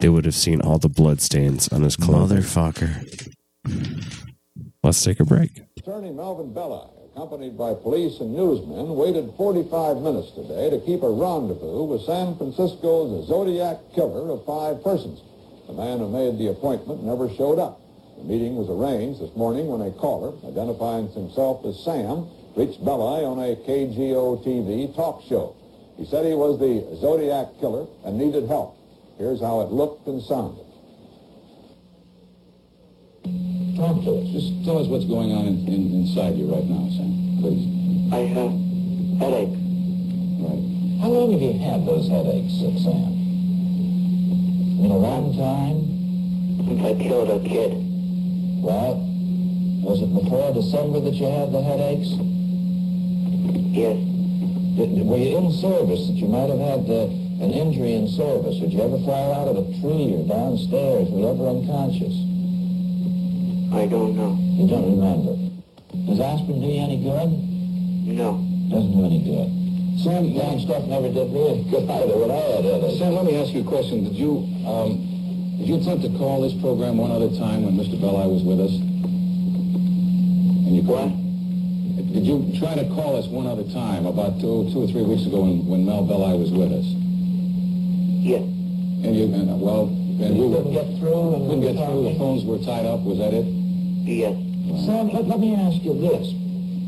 they 0.00 0.08
would 0.10 0.26
have 0.26 0.34
seen 0.34 0.60
all 0.60 0.78
the 0.78 0.88
bloodstains 0.90 1.68
on 1.68 1.82
his 1.82 1.96
clothes. 1.96 2.30
motherfucker. 2.32 3.34
Let's 4.82 5.02
take 5.02 5.20
a 5.20 5.24
break. 5.24 5.62
Attorney 5.78 6.10
Melvin 6.12 6.52
Belli, 6.52 6.86
accompanied 7.14 7.58
by 7.58 7.74
police 7.74 8.20
and 8.20 8.34
newsmen, 8.34 8.94
waited 8.94 9.32
45 9.36 9.96
minutes 9.98 10.30
today 10.30 10.70
to 10.70 10.78
keep 10.86 11.02
a 11.02 11.10
rendezvous 11.10 11.82
with 11.82 12.02
San 12.02 12.36
Francisco's 12.36 13.26
Zodiac 13.26 13.78
killer 13.94 14.30
of 14.30 14.44
five 14.46 14.82
persons. 14.84 15.20
The 15.66 15.72
man 15.72 15.98
who 15.98 16.08
made 16.08 16.38
the 16.38 16.50
appointment 16.50 17.02
never 17.02 17.28
showed 17.34 17.58
up. 17.58 17.80
The 18.16 18.24
meeting 18.24 18.54
was 18.54 18.70
arranged 18.70 19.20
this 19.20 19.34
morning 19.34 19.66
when 19.66 19.80
a 19.80 19.90
caller, 19.90 20.34
identifying 20.46 21.10
himself 21.10 21.64
as 21.66 21.82
Sam, 21.82 22.28
reached 22.54 22.84
Belli 22.84 23.24
on 23.24 23.38
a 23.38 23.56
KGO 23.56 24.44
TV 24.44 24.94
talk 24.94 25.22
show. 25.28 25.56
He 25.96 26.06
said 26.06 26.24
he 26.24 26.34
was 26.34 26.58
the 26.60 26.96
Zodiac 27.00 27.58
killer 27.58 27.86
and 28.04 28.18
needed 28.18 28.46
help. 28.46 28.76
Here's 29.18 29.40
how 29.40 29.62
it 29.62 29.72
looked 29.72 30.06
and 30.06 30.22
sounded. 30.22 30.69
Talk 33.80 34.04
to 34.04 34.20
us. 34.20 34.28
Just 34.28 34.52
tell 34.68 34.76
us 34.76 34.88
what's 34.88 35.06
going 35.08 35.32
on 35.32 35.48
in, 35.48 35.64
in, 35.64 36.04
inside 36.04 36.36
you 36.36 36.52
right 36.52 36.68
now, 36.68 36.84
Sam. 36.92 37.40
Please. 37.40 37.64
I 38.12 38.28
have 38.28 38.52
headache. 39.16 39.56
Right. 40.36 40.60
How 41.00 41.08
long 41.08 41.32
have 41.32 41.40
you 41.40 41.56
had 41.56 41.88
those 41.88 42.04
headaches, 42.12 42.60
Sam? 42.60 43.08
In 44.84 44.90
a 44.92 45.00
long 45.00 45.32
time? 45.32 45.80
Since 46.68 46.84
I 46.84 46.92
killed 47.00 47.32
a 47.32 47.40
kid. 47.40 47.72
Well, 48.60 49.00
was 49.80 50.04
it 50.04 50.12
before 50.12 50.52
December 50.52 51.00
that 51.00 51.16
you 51.16 51.24
had 51.24 51.48
the 51.48 51.64
headaches? 51.64 52.20
Yes. 53.72 53.96
Did, 54.76 55.08
were 55.08 55.16
you 55.16 55.40
in 55.40 55.56
service 55.56 56.04
that 56.04 56.20
you 56.20 56.28
might 56.28 56.52
have 56.52 56.60
had 56.60 56.84
uh, 56.84 57.08
an 57.40 57.48
injury 57.56 57.96
in 57.96 58.12
service? 58.12 58.60
Did 58.60 58.76
you 58.76 58.84
ever 58.84 59.00
fall 59.08 59.32
out 59.32 59.48
of 59.48 59.56
a 59.56 59.64
tree 59.80 60.12
or 60.12 60.28
downstairs? 60.28 61.08
Were 61.08 61.20
you 61.24 61.32
ever 61.32 61.48
unconscious? 61.48 62.29
I 63.72 63.86
don't 63.86 64.16
know. 64.16 64.34
You 64.58 64.66
don't 64.66 64.98
remember. 64.98 65.38
Does 66.06 66.18
aspirin 66.20 66.60
do 66.60 66.66
you 66.66 66.82
any 66.82 66.98
good? 66.98 67.30
No. 68.18 68.42
Doesn't 68.66 68.92
do 68.92 69.04
any 69.06 69.22
good. 69.22 69.46
Sam, 70.02 70.34
long 70.34 70.58
stuff 70.58 70.86
never 70.86 71.06
did 71.06 71.30
me 71.30 71.48
any 71.50 71.64
good 71.70 71.86
either 71.86 72.16
when 72.18 72.30
I 72.30 72.40
had 72.50 72.64
headaches. 72.64 72.98
Sam, 72.98 73.14
let 73.14 73.24
me 73.26 73.36
ask 73.36 73.52
you 73.54 73.60
a 73.62 73.64
question. 73.64 74.04
Did 74.04 74.14
you, 74.14 74.42
um, 74.66 75.58
did 75.58 75.68
you 75.68 75.76
attempt 75.78 76.02
to 76.02 76.10
call 76.18 76.42
this 76.42 76.54
program 76.58 76.96
one 76.98 77.12
other 77.12 77.30
time 77.38 77.62
when 77.62 77.78
Mr. 77.78 77.94
Belli 78.00 78.26
was 78.26 78.42
with 78.42 78.58
us? 78.58 78.74
And 80.66 80.74
you 80.74 80.82
what? 80.82 81.14
Did 82.10 82.26
you 82.26 82.50
try 82.58 82.74
to 82.74 82.90
call 82.90 83.14
us 83.14 83.26
one 83.28 83.46
other 83.46 83.64
time 83.70 84.06
about 84.06 84.40
two, 84.40 84.66
two 84.72 84.82
or 84.82 84.88
three 84.88 85.02
weeks 85.06 85.26
ago 85.26 85.42
when, 85.46 85.62
when 85.66 85.86
Mel 85.86 86.02
Belli 86.02 86.38
was 86.38 86.50
with 86.50 86.72
us? 86.74 86.86
Yes. 88.24 88.42
And 88.42 89.14
you, 89.14 89.30
and, 89.30 89.50
uh, 89.50 89.54
well, 89.54 89.86
and 89.86 90.36
you 90.36 90.48
we 90.48 90.56
couldn't 90.56 90.72
get 90.72 90.98
through. 90.98 91.34
And 91.38 91.46
couldn't 91.46 91.62
get 91.62 91.76
through. 91.78 92.02
The 92.10 92.18
phones 92.18 92.42
were 92.44 92.58
tied 92.58 92.86
up. 92.86 93.00
Was 93.06 93.18
that 93.18 93.32
it? 93.34 93.59
Yes. 94.02 94.36
Sam, 94.86 95.10
let, 95.12 95.26
let 95.26 95.40
me 95.40 95.54
ask 95.54 95.82
you 95.82 95.94
this. 95.94 96.32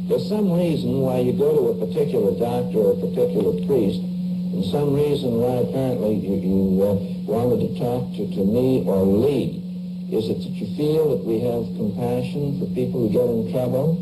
There's 0.08 0.28
some 0.28 0.52
reason 0.52 1.00
why 1.00 1.20
you 1.20 1.32
go 1.32 1.52
to 1.52 1.64
a 1.76 1.86
particular 1.86 2.32
doctor 2.38 2.78
or 2.78 2.92
a 2.92 3.00
particular 3.00 3.52
priest, 3.66 4.00
and 4.00 4.64
some 4.64 4.94
reason 4.94 5.40
why 5.40 5.62
apparently 5.68 6.16
you, 6.16 6.34
you 6.40 6.82
uh, 6.82 6.94
wanted 7.28 7.68
to 7.68 7.70
talk 7.78 8.12
to, 8.16 8.24
to 8.32 8.42
me 8.44 8.84
or 8.86 9.04
Lee. 9.04 9.60
Is 10.10 10.28
it 10.28 10.40
that 10.44 10.52
you 10.56 10.68
feel 10.76 11.16
that 11.16 11.24
we 11.24 11.40
have 11.40 11.64
compassion 11.76 12.60
for 12.60 12.66
people 12.74 13.06
who 13.06 13.10
get 13.12 13.24
in 13.28 13.52
trouble? 13.52 13.96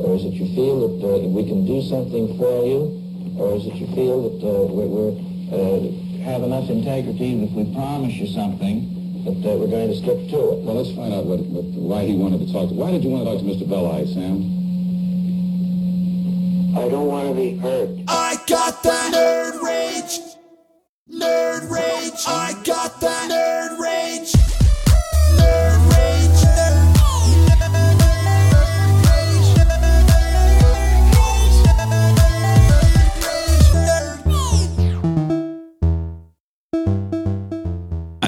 Or 0.00 0.16
is 0.16 0.24
it 0.24 0.32
you 0.34 0.48
feel 0.54 0.88
that 0.88 1.04
uh, 1.04 1.28
we 1.28 1.44
can 1.44 1.66
do 1.66 1.82
something 1.82 2.38
for 2.38 2.64
you? 2.64 3.00
Or 3.36 3.56
is 3.56 3.66
it 3.66 3.74
you 3.76 3.86
feel 3.94 4.28
that 4.28 4.40
uh, 4.40 4.64
we're, 4.72 4.88
we're 4.88 5.14
uh, 5.52 5.80
have 6.24 6.42
enough 6.42 6.70
integrity 6.70 7.36
that 7.36 7.44
if 7.44 7.52
we 7.52 7.64
promise 7.74 8.14
you 8.14 8.26
something, 8.28 8.91
that 9.24 9.54
uh, 9.54 9.56
we're 9.56 9.68
going 9.68 9.88
to 9.88 9.96
stick 9.96 10.30
to 10.30 10.38
it? 10.52 10.58
Well, 10.64 10.74
let's 10.74 10.94
find 10.96 11.14
out 11.14 11.26
what, 11.26 11.40
what, 11.40 11.64
why 11.64 12.04
he 12.04 12.16
wanted 12.16 12.46
to 12.46 12.52
talk 12.52 12.68
to. 12.68 12.74
Why 12.74 12.90
did 12.90 13.04
you 13.04 13.10
want 13.10 13.24
to 13.24 13.30
talk 13.30 13.40
to 13.40 13.46
Mr. 13.46 13.68
Belli, 13.68 14.06
Sam? 14.12 14.62
I 16.76 16.88
don't 16.88 17.06
want 17.06 17.28
to 17.28 17.34
be 17.34 17.56
hurt. 17.56 17.90
I 18.08 18.36
got 18.48 18.82
that 18.82 19.12
nerd 19.14 19.62
rage. 19.62 20.18
Nerd 21.08 21.70
rage. 21.70 22.24
I 22.26 22.54
got 22.64 23.00
that 23.00 23.30
nerd 23.30 23.78
rage. 23.78 24.41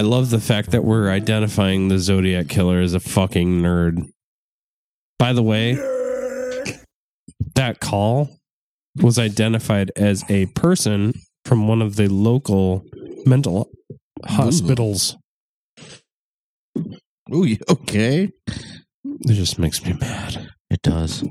Love 0.05 0.31
the 0.31 0.41
fact 0.41 0.71
that 0.71 0.85
we're 0.85 1.11
identifying 1.11 1.89
the 1.89 1.99
Zodiac 1.99 2.49
killer 2.49 2.81
as 2.81 2.95
a 2.95 3.01
fucking 3.01 3.61
nerd. 3.61 4.09
By 5.19 5.33
the 5.33 5.43
way, 5.43 5.75
that 7.55 7.81
call 7.81 8.31
was 8.97 9.19
identified 9.19 9.91
as 9.97 10.25
a 10.31 10.47
person 10.47 11.15
from 11.45 11.69
one 11.69 11.83
of 11.83 11.97
the 11.97 12.09
local 12.09 12.85
mental 13.27 13.71
hospitals. 14.25 15.17
Ooh, 17.33 17.45
you 17.45 17.59
okay? 17.71 18.31
It 18.47 19.35
just 19.35 19.59
makes 19.59 19.85
me 19.85 19.95
mad. 19.95 20.49
It 20.71 20.83
does. 20.83 21.25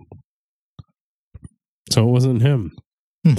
So 1.89 2.07
it 2.07 2.11
wasn't 2.11 2.41
him. 2.41 2.75
Hmm. 3.25 3.35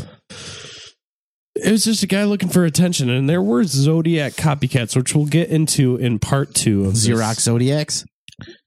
It 1.65 1.73
was 1.73 1.85
just 1.85 2.03
a 2.03 2.07
guy 2.07 2.25
looking 2.25 2.51
for 2.51 2.67
attention, 2.67 3.09
and 3.09 3.29
there 3.29 3.41
were 3.41 3.65
Zodiac 3.65 4.35
copycats, 4.35 4.95
which 4.95 5.15
we'll 5.15 5.25
get 5.25 5.49
into 5.49 5.97
in 5.97 6.19
part 6.19 6.55
two 6.55 6.85
of 6.85 6.93
this. 6.93 7.09
Xerox 7.09 7.41
Zodiacs? 7.41 8.05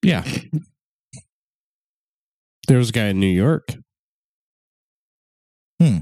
Yeah. 0.01 0.25
There 2.67 2.79
was 2.79 2.89
a 2.89 2.93
guy 2.93 3.05
in 3.09 3.19
New 3.19 3.27
York. 3.27 3.75
Hmm. 5.79 5.97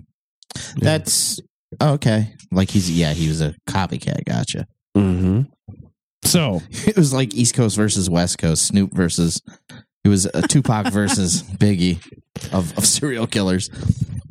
That's 0.77 1.41
okay. 1.81 2.33
Like 2.51 2.69
he's 2.69 2.89
yeah, 2.89 3.13
he 3.13 3.27
was 3.27 3.41
a 3.41 3.55
copycat. 3.67 4.23
Gotcha. 4.23 4.65
Mm-hmm. 4.95 5.41
So 6.23 6.61
it 6.69 6.95
was 6.95 7.13
like 7.13 7.33
East 7.33 7.55
Coast 7.55 7.75
versus 7.75 8.09
West 8.09 8.37
Coast, 8.37 8.67
Snoop 8.67 8.93
versus. 8.93 9.41
It 10.05 10.09
was 10.09 10.27
a 10.27 10.47
Tupac 10.47 10.87
versus 10.93 11.43
Biggie 11.43 11.97
of, 12.53 12.77
of 12.77 12.85
serial 12.85 13.27
killers. 13.27 13.69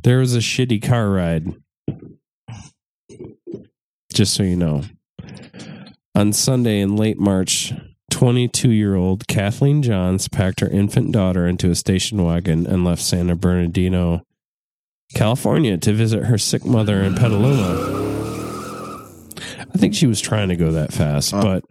There 0.02 0.18
was 0.18 0.34
a 0.34 0.38
shitty 0.38 0.82
car 0.82 1.10
ride. 1.10 1.52
Just 4.14 4.34
so 4.34 4.44
you 4.44 4.56
know. 4.56 4.82
On 6.14 6.32
Sunday 6.32 6.80
in 6.80 6.94
late 6.94 7.18
March, 7.18 7.72
22 8.12 8.70
year 8.70 8.94
old 8.94 9.26
Kathleen 9.26 9.82
Johns 9.82 10.28
packed 10.28 10.60
her 10.60 10.68
infant 10.68 11.10
daughter 11.10 11.48
into 11.48 11.68
a 11.68 11.74
station 11.74 12.22
wagon 12.22 12.64
and 12.64 12.84
left 12.84 13.02
Santa 13.02 13.34
Bernardino, 13.34 14.22
California 15.14 15.76
to 15.78 15.92
visit 15.92 16.26
her 16.26 16.38
sick 16.38 16.64
mother 16.64 17.02
in 17.02 17.16
Petaluma. 17.16 17.90
I 19.58 19.78
think 19.78 19.96
she 19.96 20.06
was 20.06 20.20
trying 20.20 20.48
to 20.50 20.56
go 20.56 20.70
that 20.70 20.92
fast, 20.92 21.32
but 21.32 21.64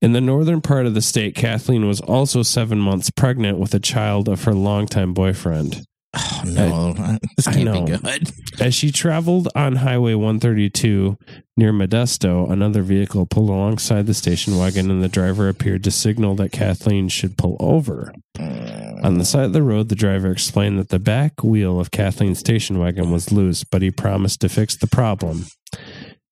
in 0.00 0.12
the 0.12 0.20
northern 0.20 0.60
part 0.60 0.86
of 0.86 0.94
the 0.94 1.02
state, 1.02 1.34
Kathleen 1.34 1.88
was 1.88 2.00
also 2.00 2.44
seven 2.44 2.78
months 2.78 3.10
pregnant 3.10 3.58
with 3.58 3.74
a 3.74 3.80
child 3.80 4.28
of 4.28 4.44
her 4.44 4.54
longtime 4.54 5.14
boyfriend. 5.14 5.84
Oh 6.16 6.42
no, 6.46 6.92
this 7.36 7.46
I 7.46 7.52
can't 7.52 7.64
know. 7.64 7.84
be 7.84 7.96
good. 7.96 8.30
As 8.60 8.74
she 8.74 8.90
traveled 8.90 9.48
on 9.54 9.76
Highway 9.76 10.14
132 10.14 11.18
near 11.56 11.72
Modesto, 11.72 12.50
another 12.50 12.82
vehicle 12.82 13.26
pulled 13.26 13.50
alongside 13.50 14.06
the 14.06 14.14
station 14.14 14.58
wagon, 14.58 14.90
and 14.90 15.02
the 15.02 15.08
driver 15.08 15.48
appeared 15.48 15.84
to 15.84 15.90
signal 15.90 16.34
that 16.36 16.52
Kathleen 16.52 17.08
should 17.08 17.36
pull 17.36 17.56
over. 17.60 18.12
On 18.38 19.18
the 19.18 19.24
side 19.24 19.44
of 19.44 19.52
the 19.52 19.62
road, 19.62 19.88
the 19.88 19.94
driver 19.94 20.30
explained 20.30 20.78
that 20.78 20.88
the 20.88 20.98
back 20.98 21.42
wheel 21.42 21.78
of 21.78 21.90
Kathleen's 21.90 22.38
station 22.38 22.78
wagon 22.78 23.10
was 23.10 23.30
loose, 23.32 23.62
but 23.64 23.82
he 23.82 23.90
promised 23.90 24.40
to 24.40 24.48
fix 24.48 24.76
the 24.76 24.86
problem. 24.86 25.46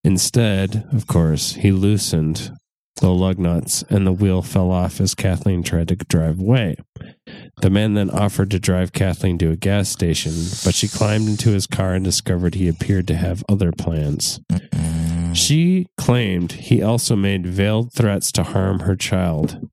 Instead, 0.03 0.87
of 0.93 1.07
course, 1.07 1.55
he 1.55 1.73
loosened 1.73 2.51
the 3.01 3.11
lug 3.11 3.39
nuts 3.39 3.83
and 3.91 4.07
the 4.07 4.13
wheel 4.13 4.43
fell 4.43 4.71
off 4.71 5.01
as 5.01 5.15
Kathleen 5.15 5.63
tried 5.63 5.89
to 5.89 5.97
drive 5.97 6.39
away. 6.39 6.77
The 7.61 7.71
man 7.71 7.95
then 7.95 8.11
offered 8.11 8.51
to 8.51 8.59
drive 8.59 8.93
Kathleen 8.93 9.39
to 9.39 9.51
a 9.51 9.57
gas 9.57 9.89
station, 9.89 10.33
but 10.65 10.75
she 10.75 10.89
climbed 10.89 11.29
into 11.29 11.51
his 11.51 11.67
car 11.67 11.95
and 11.95 12.05
discovered 12.05 12.55
he 12.55 12.69
appeared 12.69 13.07
to 13.09 13.15
have 13.15 13.45
other 13.49 13.73
plans. 13.73 14.41
She 15.33 15.87
claimed 15.97 16.53
he 16.53 16.83
also 16.83 17.17
made 17.17 17.47
veiled 17.47 17.93
threats 17.93 18.31
to 18.33 18.43
harm 18.43 18.81
her 18.81 18.97
child. 18.97 19.69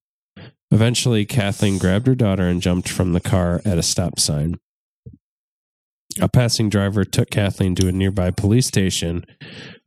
Eventually, 0.72 1.26
Kathleen 1.26 1.78
grabbed 1.78 2.08
her 2.08 2.16
daughter 2.16 2.44
and 2.44 2.62
jumped 2.62 2.88
from 2.88 3.14
the 3.14 3.20
car 3.20 3.62
at 3.66 3.78
a 3.78 3.84
stop 3.84 4.20
sign. 4.20 4.58
A 6.20 6.28
passing 6.28 6.70
driver 6.70 7.04
took 7.06 7.30
Kathleen 7.30 7.76
to 7.76 7.88
a 7.88 7.92
nearby 7.92 8.32
police 8.32 8.68
station 8.68 9.26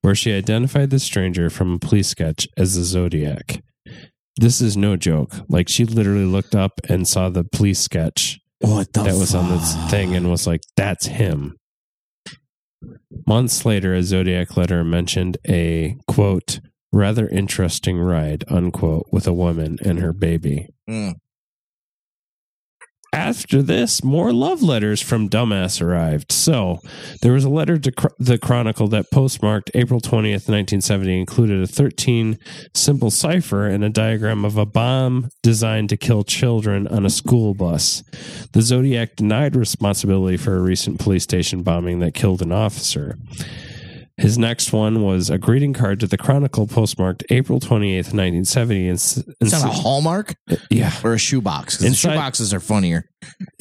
where 0.02 0.14
she 0.14 0.32
identified 0.32 0.90
the 0.90 0.98
stranger 0.98 1.50
from 1.50 1.74
a 1.74 1.78
police 1.78 2.08
sketch 2.08 2.46
as 2.56 2.76
the 2.76 2.82
Zodiac. 2.82 3.62
This 4.36 4.60
is 4.60 4.76
no 4.76 4.96
joke. 4.96 5.32
Like 5.48 5.68
she 5.68 5.84
literally 5.84 6.24
looked 6.24 6.54
up 6.54 6.80
and 6.88 7.06
saw 7.06 7.28
the 7.28 7.44
police 7.44 7.78
sketch 7.80 8.40
What 8.60 8.92
the 8.92 9.02
that 9.04 9.14
was 9.14 9.34
on 9.34 9.50
this 9.50 9.74
thing 9.90 10.14
and 10.16 10.30
was 10.30 10.46
like, 10.46 10.62
"That's 10.76 11.06
him." 11.06 11.56
Months 13.26 13.64
later, 13.64 13.94
a 13.94 14.02
Zodiac 14.02 14.56
letter 14.56 14.84
mentioned 14.84 15.38
a 15.48 15.96
quote 16.06 16.60
rather 16.92 17.28
interesting 17.28 17.98
ride 17.98 18.44
unquote 18.48 19.06
with 19.10 19.26
a 19.26 19.32
woman 19.32 19.78
and 19.84 19.98
her 19.98 20.12
baby. 20.12 20.68
Mm. 20.88 21.14
After 23.14 23.62
this, 23.62 24.02
more 24.02 24.32
love 24.32 24.60
letters 24.60 25.00
from 25.00 25.28
Dumbass 25.28 25.80
arrived. 25.80 26.32
So, 26.32 26.80
there 27.22 27.32
was 27.32 27.44
a 27.44 27.48
letter 27.48 27.78
to 27.78 27.92
Chro- 27.92 28.14
the 28.18 28.38
Chronicle 28.38 28.88
that 28.88 29.12
postmarked 29.12 29.70
April 29.72 30.00
20th, 30.00 30.48
1970, 30.48 31.20
included 31.20 31.62
a 31.62 31.66
13 31.68 32.40
simple 32.74 33.12
cipher 33.12 33.68
and 33.68 33.84
a 33.84 33.88
diagram 33.88 34.44
of 34.44 34.58
a 34.58 34.66
bomb 34.66 35.28
designed 35.44 35.90
to 35.90 35.96
kill 35.96 36.24
children 36.24 36.88
on 36.88 37.06
a 37.06 37.10
school 37.10 37.54
bus. 37.54 38.02
The 38.52 38.62
Zodiac 38.62 39.14
denied 39.14 39.54
responsibility 39.54 40.36
for 40.36 40.56
a 40.56 40.60
recent 40.60 40.98
police 40.98 41.22
station 41.22 41.62
bombing 41.62 42.00
that 42.00 42.14
killed 42.14 42.42
an 42.42 42.50
officer. 42.50 43.16
His 44.16 44.38
next 44.38 44.72
one 44.72 45.02
was 45.02 45.28
a 45.28 45.38
greeting 45.38 45.72
card 45.72 45.98
to 46.00 46.06
the 46.06 46.16
Chronicle 46.16 46.68
postmarked 46.68 47.24
April 47.30 47.58
28th, 47.58 48.12
1970. 48.14 48.86
And, 48.88 48.94
s- 48.94 49.16
and 49.16 49.34
It's 49.40 49.52
a 49.52 49.58
Hallmark 49.68 50.36
yeah, 50.70 50.92
or 51.02 51.14
a 51.14 51.18
shoebox. 51.18 51.74
'cause 51.76 51.80
The 51.80 51.86
Inside- 51.88 52.16
shoeboxes 52.16 52.52
are 52.52 52.60
funnier. 52.60 53.10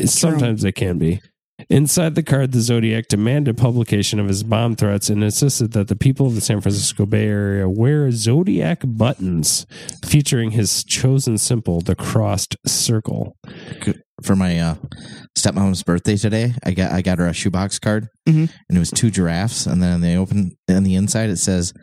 sometimes 0.05 0.61
they 0.61 0.71
can 0.71 0.97
be. 0.99 1.21
Inside 1.69 2.15
the 2.15 2.23
card, 2.23 2.51
the 2.51 2.61
Zodiac 2.61 3.07
demanded 3.07 3.57
publication 3.57 4.19
of 4.19 4.27
his 4.27 4.43
bomb 4.43 4.75
threats 4.75 5.09
and 5.09 5.23
insisted 5.23 5.71
that 5.73 5.87
the 5.87 5.95
people 5.95 6.27
of 6.27 6.35
the 6.35 6.41
San 6.41 6.61
Francisco 6.61 7.05
Bay 7.05 7.27
Area 7.27 7.67
wear 7.69 8.11
Zodiac 8.11 8.81
buttons 8.85 9.65
featuring 10.05 10.51
his 10.51 10.83
chosen 10.83 11.37
symbol, 11.37 11.81
the 11.81 11.95
crossed 11.95 12.55
circle. 12.65 13.37
For 14.23 14.35
my 14.35 14.57
uh, 14.59 14.75
stepmom's 15.37 15.83
birthday 15.83 16.15
today, 16.15 16.53
I 16.63 16.71
got 16.71 16.91
I 16.91 17.01
got 17.01 17.17
her 17.19 17.27
a 17.27 17.33
shoebox 17.33 17.79
card, 17.79 18.07
Mhm. 18.27 18.49
and 18.69 18.77
it 18.77 18.79
was 18.79 18.91
two 18.91 19.09
giraffes, 19.11 19.65
and 19.65 19.81
then 19.81 20.01
they 20.01 20.15
open 20.15 20.51
on 20.69 20.83
the 20.83 20.95
inside 20.95 21.29
it 21.29 21.37
says, 21.37 21.73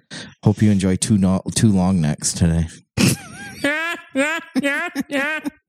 "Hope 0.45 0.63
you 0.63 0.71
enjoy 0.71 0.97
two 0.97 1.19
no- 1.19 1.43
two 1.55 1.69
long 1.71 2.01
necks 2.01 2.33
today." 2.33 2.67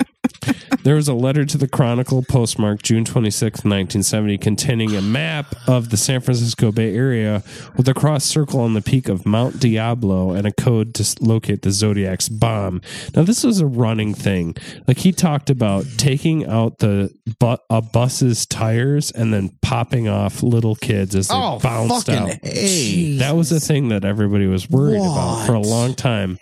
There 0.83 0.95
was 0.95 1.07
a 1.07 1.13
letter 1.13 1.45
to 1.45 1.59
the 1.59 1.67
Chronicle 1.67 2.23
postmarked 2.23 2.83
June 2.83 3.05
26, 3.05 3.59
1970, 3.59 4.39
containing 4.39 4.95
a 4.95 5.01
map 5.01 5.53
of 5.67 5.91
the 5.91 5.97
San 5.97 6.21
Francisco 6.21 6.71
Bay 6.71 6.95
Area 6.95 7.43
with 7.77 7.87
a 7.87 7.93
cross 7.93 8.25
circle 8.25 8.61
on 8.61 8.73
the 8.73 8.81
peak 8.81 9.07
of 9.07 9.23
Mount 9.23 9.59
Diablo 9.59 10.31
and 10.31 10.47
a 10.47 10.51
code 10.51 10.95
to 10.95 11.15
locate 11.23 11.61
the 11.61 11.69
Zodiac's 11.69 12.29
bomb. 12.29 12.81
Now, 13.15 13.21
this 13.21 13.43
was 13.43 13.59
a 13.59 13.67
running 13.67 14.15
thing. 14.15 14.55
Like, 14.87 14.97
he 14.97 15.11
talked 15.11 15.51
about 15.51 15.85
taking 15.97 16.47
out 16.47 16.79
the 16.79 17.13
bu- 17.39 17.57
a 17.69 17.83
bus's 17.83 18.47
tires 18.47 19.11
and 19.11 19.31
then 19.31 19.51
popping 19.61 20.07
off 20.07 20.41
little 20.41 20.73
kids 20.75 21.15
as 21.15 21.27
they 21.27 21.35
Oh, 21.37 21.59
bounced 21.59 22.09
out. 22.09 22.31
hey! 22.43 23.17
That 23.17 23.35
was 23.35 23.51
a 23.51 23.59
thing 23.59 23.89
that 23.89 24.03
everybody 24.03 24.47
was 24.47 24.67
worried 24.67 25.01
about 25.01 25.45
for 25.45 25.53
a 25.53 25.59
long 25.61 25.93
time. 25.93 26.39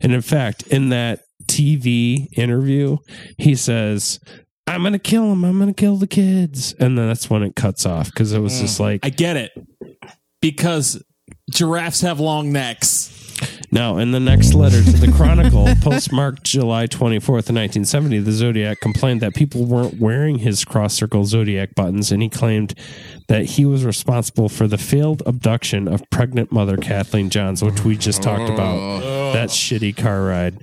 And 0.00 0.12
in 0.12 0.22
fact, 0.22 0.62
in 0.68 0.88
that 0.90 1.20
TV 1.46 2.28
interview, 2.36 2.98
he 3.38 3.54
says, 3.54 4.20
I'm 4.66 4.82
going 4.82 4.92
to 4.92 4.98
kill 4.98 5.32
him. 5.32 5.44
I'm 5.44 5.58
going 5.58 5.72
to 5.72 5.80
kill 5.80 5.96
the 5.96 6.06
kids. 6.06 6.72
And 6.74 6.96
then 6.96 7.08
that's 7.08 7.28
when 7.28 7.42
it 7.42 7.56
cuts 7.56 7.84
off 7.84 8.06
because 8.06 8.32
it 8.32 8.40
was 8.40 8.60
just 8.60 8.78
mm. 8.78 8.84
like, 8.84 9.00
I 9.04 9.10
get 9.10 9.36
it 9.36 9.52
because 10.40 11.02
giraffes 11.50 12.02
have 12.02 12.20
long 12.20 12.52
necks. 12.52 13.18
Now, 13.72 13.96
in 13.96 14.10
the 14.10 14.20
next 14.20 14.52
letter 14.52 14.82
to 14.82 14.92
the 14.92 15.10
Chronicle, 15.10 15.66
postmarked 15.80 16.44
July 16.44 16.86
24th, 16.86 17.48
1970, 17.48 18.18
the 18.18 18.32
Zodiac 18.32 18.80
complained 18.80 19.22
that 19.22 19.34
people 19.34 19.64
weren't 19.64 19.98
wearing 19.98 20.38
his 20.38 20.64
cross 20.64 20.92
circle 20.94 21.24
Zodiac 21.24 21.74
buttons, 21.74 22.12
and 22.12 22.22
he 22.22 22.28
claimed 22.28 22.74
that 23.28 23.46
he 23.46 23.64
was 23.64 23.84
responsible 23.84 24.50
for 24.50 24.68
the 24.68 24.76
failed 24.76 25.22
abduction 25.24 25.88
of 25.88 26.02
pregnant 26.10 26.52
mother 26.52 26.76
Kathleen 26.76 27.30
Johns, 27.30 27.64
which 27.64 27.82
we 27.82 27.96
just 27.96 28.22
talked 28.22 28.50
about. 28.50 28.76
Oh. 28.76 29.32
That 29.32 29.48
shitty 29.48 29.96
car 29.96 30.22
ride. 30.22 30.58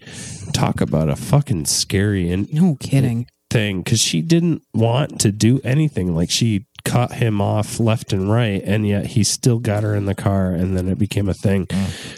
Talk 0.54 0.82
about 0.82 1.10
a 1.10 1.16
fucking 1.16 1.66
scary 1.66 2.30
and 2.32 2.52
No 2.54 2.76
kidding. 2.80 3.28
thing 3.50 3.82
because 3.82 4.00
she 4.02 4.22
didn't 4.22 4.62
want 4.74 5.20
to 5.22 5.32
do 5.32 5.60
anything. 5.64 6.16
Like 6.16 6.30
she 6.30 6.66
cut 6.86 7.14
him 7.14 7.42
off 7.42 7.80
left 7.80 8.14
and 8.14 8.32
right, 8.32 8.62
and 8.64 8.88
yet 8.88 9.08
he 9.08 9.24
still 9.24 9.60
got 9.60 9.84
her 9.84 9.96
in 9.96 10.06
the 10.06 10.16
car, 10.16 10.52
and 10.52 10.76
then 10.78 10.88
it 10.88 10.98
became 11.00 11.28
a 11.30 11.34
thing. 11.34 11.68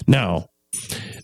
Now, 0.07 0.47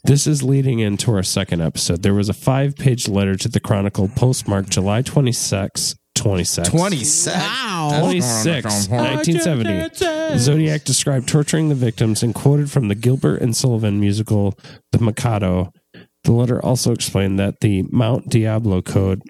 this 0.03 0.27
is 0.27 0.43
leading 0.43 0.79
into 0.79 1.11
our 1.11 1.23
second 1.23 1.61
episode. 1.61 2.03
There 2.03 2.13
was 2.13 2.29
a 2.29 2.33
five 2.33 2.75
page 2.75 3.07
letter 3.07 3.35
to 3.35 3.49
the 3.49 3.59
Chronicle 3.59 4.07
postmarked 4.09 4.69
July 4.69 5.01
26, 5.01 5.95
26. 6.15 6.69
Twenty 6.69 7.03
seven. 7.03 7.39
Wow. 7.41 7.97
26, 8.01 8.89
1970. 8.89 10.37
Zodiac 10.39 10.83
described 10.83 11.27
torturing 11.29 11.69
the 11.69 11.75
victims 11.75 12.23
and 12.23 12.33
quoted 12.33 12.69
from 12.71 12.87
the 12.87 12.95
Gilbert 12.95 13.41
and 13.41 13.55
Sullivan 13.55 13.99
musical 13.99 14.57
The 14.91 14.99
Mikado. 14.99 15.71
The 16.27 16.33
letter 16.33 16.63
also 16.63 16.91
explained 16.91 17.39
that 17.39 17.61
the 17.61 17.83
Mount 17.89 18.27
Diablo 18.27 18.81
code 18.81 19.21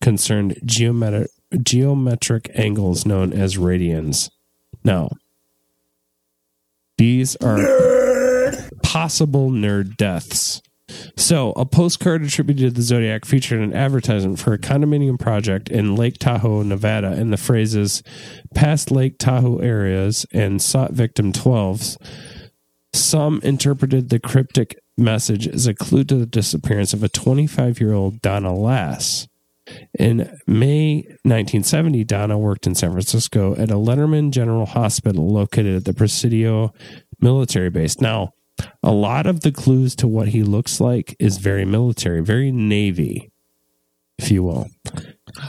concerned 0.00 0.60
geometric, 0.64 1.28
geometric 1.60 2.52
angles 2.54 3.04
known 3.04 3.32
as 3.32 3.56
radians. 3.56 4.30
Now, 4.84 5.10
these 6.98 7.34
are 7.34 7.58
possible 8.84 9.50
nerd 9.50 9.96
deaths. 9.96 10.62
So, 11.16 11.50
a 11.56 11.66
postcard 11.66 12.22
attributed 12.22 12.74
to 12.74 12.76
the 12.76 12.82
Zodiac 12.82 13.24
featured 13.24 13.58
an 13.60 13.74
advertisement 13.74 14.38
for 14.38 14.52
a 14.52 14.58
condominium 14.58 15.18
project 15.18 15.68
in 15.68 15.96
Lake 15.96 16.18
Tahoe, 16.20 16.62
Nevada, 16.62 17.10
and 17.10 17.32
the 17.32 17.38
phrases 17.38 18.04
past 18.54 18.92
Lake 18.92 19.18
Tahoe 19.18 19.58
areas 19.58 20.26
and 20.32 20.62
sought 20.62 20.92
victim 20.92 21.32
12s. 21.32 21.96
Some 22.92 23.40
interpreted 23.42 24.10
the 24.10 24.20
cryptic 24.20 24.79
message 25.00 25.46
is 25.46 25.66
a 25.66 25.74
clue 25.74 26.04
to 26.04 26.16
the 26.16 26.26
disappearance 26.26 26.92
of 26.92 27.02
a 27.02 27.08
25 27.08 27.80
year 27.80 27.92
old 27.92 28.20
Donna 28.22 28.54
Lass. 28.54 29.26
In 29.98 30.18
May 30.46 30.96
1970, 31.22 32.02
Donna 32.04 32.36
worked 32.36 32.66
in 32.66 32.74
San 32.74 32.90
Francisco 32.90 33.54
at 33.56 33.70
a 33.70 33.74
Letterman 33.74 34.30
General 34.32 34.66
Hospital 34.66 35.28
located 35.28 35.76
at 35.76 35.84
the 35.84 35.94
Presidio 35.94 36.72
military 37.20 37.70
base. 37.70 38.00
Now, 38.00 38.34
a 38.82 38.90
lot 38.90 39.26
of 39.26 39.40
the 39.40 39.52
clues 39.52 39.94
to 39.96 40.08
what 40.08 40.28
he 40.28 40.42
looks 40.42 40.80
like 40.80 41.14
is 41.18 41.38
very 41.38 41.64
military, 41.64 42.20
very 42.20 42.50
Navy, 42.50 43.30
if 44.18 44.30
you 44.30 44.42
will. 44.42 44.68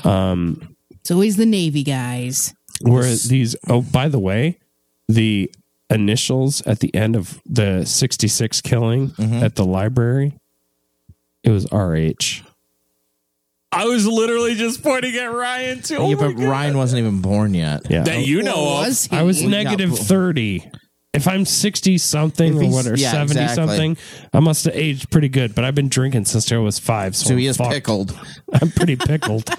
Um, 0.04 0.76
It's 0.91 1.12
always 1.12 1.36
the 1.38 1.45
Navy 1.47 1.84
guys. 1.84 2.54
where 2.82 3.04
these, 3.04 3.56
oh, 3.68 3.82
by 3.82 4.08
the 4.08 4.20
way, 4.20 4.60
the 5.10 5.52
initials 5.92 6.62
at 6.62 6.80
the 6.80 6.94
end 6.96 7.16
of 7.16 7.42
the 7.46 7.86
66 7.86 8.62
killing 8.62 9.10
mm-hmm. 9.10 9.44
at 9.44 9.56
the 9.56 9.66
library, 9.66 10.34
it 11.44 11.52
was 11.52 11.68
RH. 11.72 12.44
I 13.74 13.86
was 13.86 14.06
literally 14.06 14.56
just 14.56 14.84
pointing 14.84 15.16
at 15.16 15.32
Ryan 15.32 15.82
too. 15.82 15.98
Oh 15.98 16.10
yeah, 16.10 16.16
but 16.16 16.34
God. 16.34 16.44
Ryan 16.44 16.78
wasn't 16.78 17.00
even 17.00 17.22
born 17.22 17.54
yet. 17.54 17.89
Yeah. 17.89 18.04
that 18.04 18.26
you 18.26 18.42
know 18.44 18.54
oh, 18.56 18.82
of. 18.82 18.88
Was 18.88 19.06
he? 19.06 19.16
I 19.16 19.22
was 19.24 19.42
Yeah. 19.42 19.50
negative 19.50 19.98
30. 19.98 20.70
If 21.14 21.28
I'm 21.28 21.46
60 21.46 21.98
something 21.98 22.58
or 22.58 22.62
he's- 22.62 22.74
what, 22.74 22.88
or 22.88 22.96
yeah, 22.96 23.12
70 23.12 23.39
exactly. 23.39 23.56
something, 23.56 23.98
I 24.34 24.39
must 24.39 24.66
have 24.66 24.76
aged 24.76 25.10
pretty 25.10 25.30
good, 25.30 25.54
but 25.56 25.66
I've 25.66 25.76
been 25.76 25.89
drinking 25.89 26.26
since 26.26 26.52
I 26.52 26.58
was 26.58 26.80
five. 26.80 27.16
So, 27.16 27.28
So 27.28 27.34
I'm 27.34 27.39
he 27.39 27.48
is 27.48 27.58
fucked. 27.58 27.72
pickled. 27.72 28.18
I'm 28.54 28.72
pretty 28.72 28.96
pickled. 28.96 29.50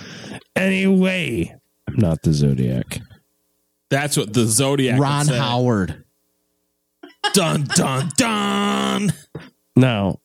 anyway, 0.56 1.54
I'm 1.88 1.96
not 1.96 2.22
the 2.22 2.32
Zodiac. 2.32 3.00
That's 3.90 4.16
what 4.16 4.32
the 4.32 4.46
Zodiac. 4.46 4.98
would 4.98 5.02
Ron 5.02 5.24
say. 5.26 5.38
Howard. 5.38 6.04
Dun 7.32 7.64
dun 7.64 8.10
dun. 8.16 9.12
Now, 9.76 10.20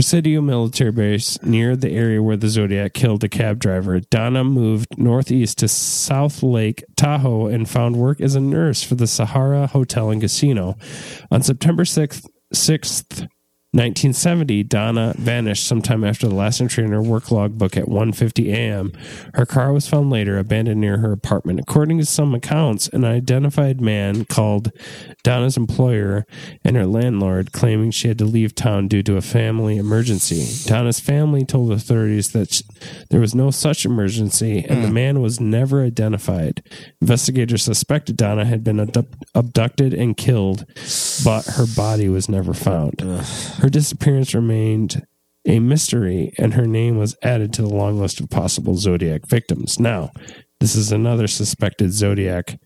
Presidio 0.00 0.40
military 0.40 0.92
base 0.92 1.42
near 1.42 1.76
the 1.76 1.90
area 1.90 2.22
where 2.22 2.36
the 2.36 2.48
Zodiac 2.48 2.94
killed 2.94 3.22
a 3.22 3.28
cab 3.28 3.58
driver, 3.58 4.00
Donna 4.00 4.42
moved 4.42 4.96
northeast 4.96 5.58
to 5.58 5.68
South 5.68 6.42
Lake 6.42 6.82
Tahoe 6.96 7.48
and 7.48 7.68
found 7.68 7.96
work 7.96 8.18
as 8.20 8.34
a 8.34 8.40
nurse 8.40 8.82
for 8.82 8.94
the 8.94 9.06
Sahara 9.06 9.66
Hotel 9.66 10.08
and 10.08 10.22
Casino. 10.22 10.78
On 11.30 11.42
September 11.42 11.84
6th, 11.84 12.26
6th 12.54 13.28
1970, 13.72 14.64
Donna 14.64 15.14
vanished 15.16 15.64
sometime 15.64 16.02
after 16.02 16.26
the 16.26 16.34
last 16.34 16.60
entry 16.60 16.82
in 16.82 16.90
her 16.90 17.00
work 17.00 17.30
logbook 17.30 17.76
at 17.76 17.84
1:50 17.84 18.52
a.m. 18.52 18.92
Her 19.34 19.46
car 19.46 19.72
was 19.72 19.86
found 19.86 20.10
later 20.10 20.38
abandoned 20.38 20.80
near 20.80 20.98
her 20.98 21.12
apartment. 21.12 21.60
According 21.60 21.98
to 21.98 22.04
some 22.04 22.34
accounts, 22.34 22.88
an 22.88 23.04
identified 23.04 23.80
man 23.80 24.24
called 24.24 24.72
Donna's 25.22 25.56
employer 25.56 26.26
and 26.64 26.74
her 26.74 26.84
landlord, 26.84 27.52
claiming 27.52 27.92
she 27.92 28.08
had 28.08 28.18
to 28.18 28.24
leave 28.24 28.56
town 28.56 28.88
due 28.88 29.04
to 29.04 29.16
a 29.16 29.20
family 29.20 29.76
emergency. 29.76 30.68
Donna's 30.68 30.98
family 30.98 31.44
told 31.44 31.70
authorities 31.70 32.32
that 32.32 32.52
sh- 32.52 32.62
there 33.10 33.20
was 33.20 33.36
no 33.36 33.52
such 33.52 33.84
emergency 33.84 34.64
and 34.68 34.82
the 34.82 34.88
hmm. 34.88 34.94
man 34.94 35.20
was 35.20 35.38
never 35.38 35.84
identified. 35.84 36.60
Investigators 37.00 37.62
suspected 37.62 38.16
Donna 38.16 38.44
had 38.44 38.64
been 38.64 38.80
abduct- 38.80 39.14
abducted 39.32 39.94
and 39.94 40.16
killed, 40.16 40.66
but 41.24 41.44
her 41.46 41.66
body 41.76 42.08
was 42.08 42.28
never 42.28 42.52
found. 42.52 43.00
Her 43.60 43.68
disappearance 43.68 44.34
remained 44.34 45.06
a 45.46 45.58
mystery, 45.58 46.32
and 46.38 46.54
her 46.54 46.66
name 46.66 46.96
was 46.96 47.16
added 47.22 47.52
to 47.54 47.62
the 47.62 47.68
long 47.68 47.98
list 47.98 48.20
of 48.20 48.30
possible 48.30 48.76
Zodiac 48.76 49.26
victims. 49.26 49.78
Now, 49.78 50.12
this 50.60 50.74
is 50.74 50.92
another 50.92 51.26
suspected 51.26 51.92
Zodiac 51.92 52.58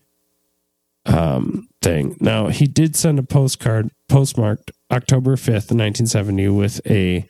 um, 1.05 1.67
thing. 1.81 2.15
Now, 2.19 2.47
he 2.47 2.65
did 2.65 2.95
send 2.95 3.19
a 3.19 3.23
postcard 3.23 3.89
postmarked 4.09 4.71
October 4.91 5.35
5th, 5.35 5.71
1970, 5.71 6.47
with 6.49 6.81
a 6.87 7.27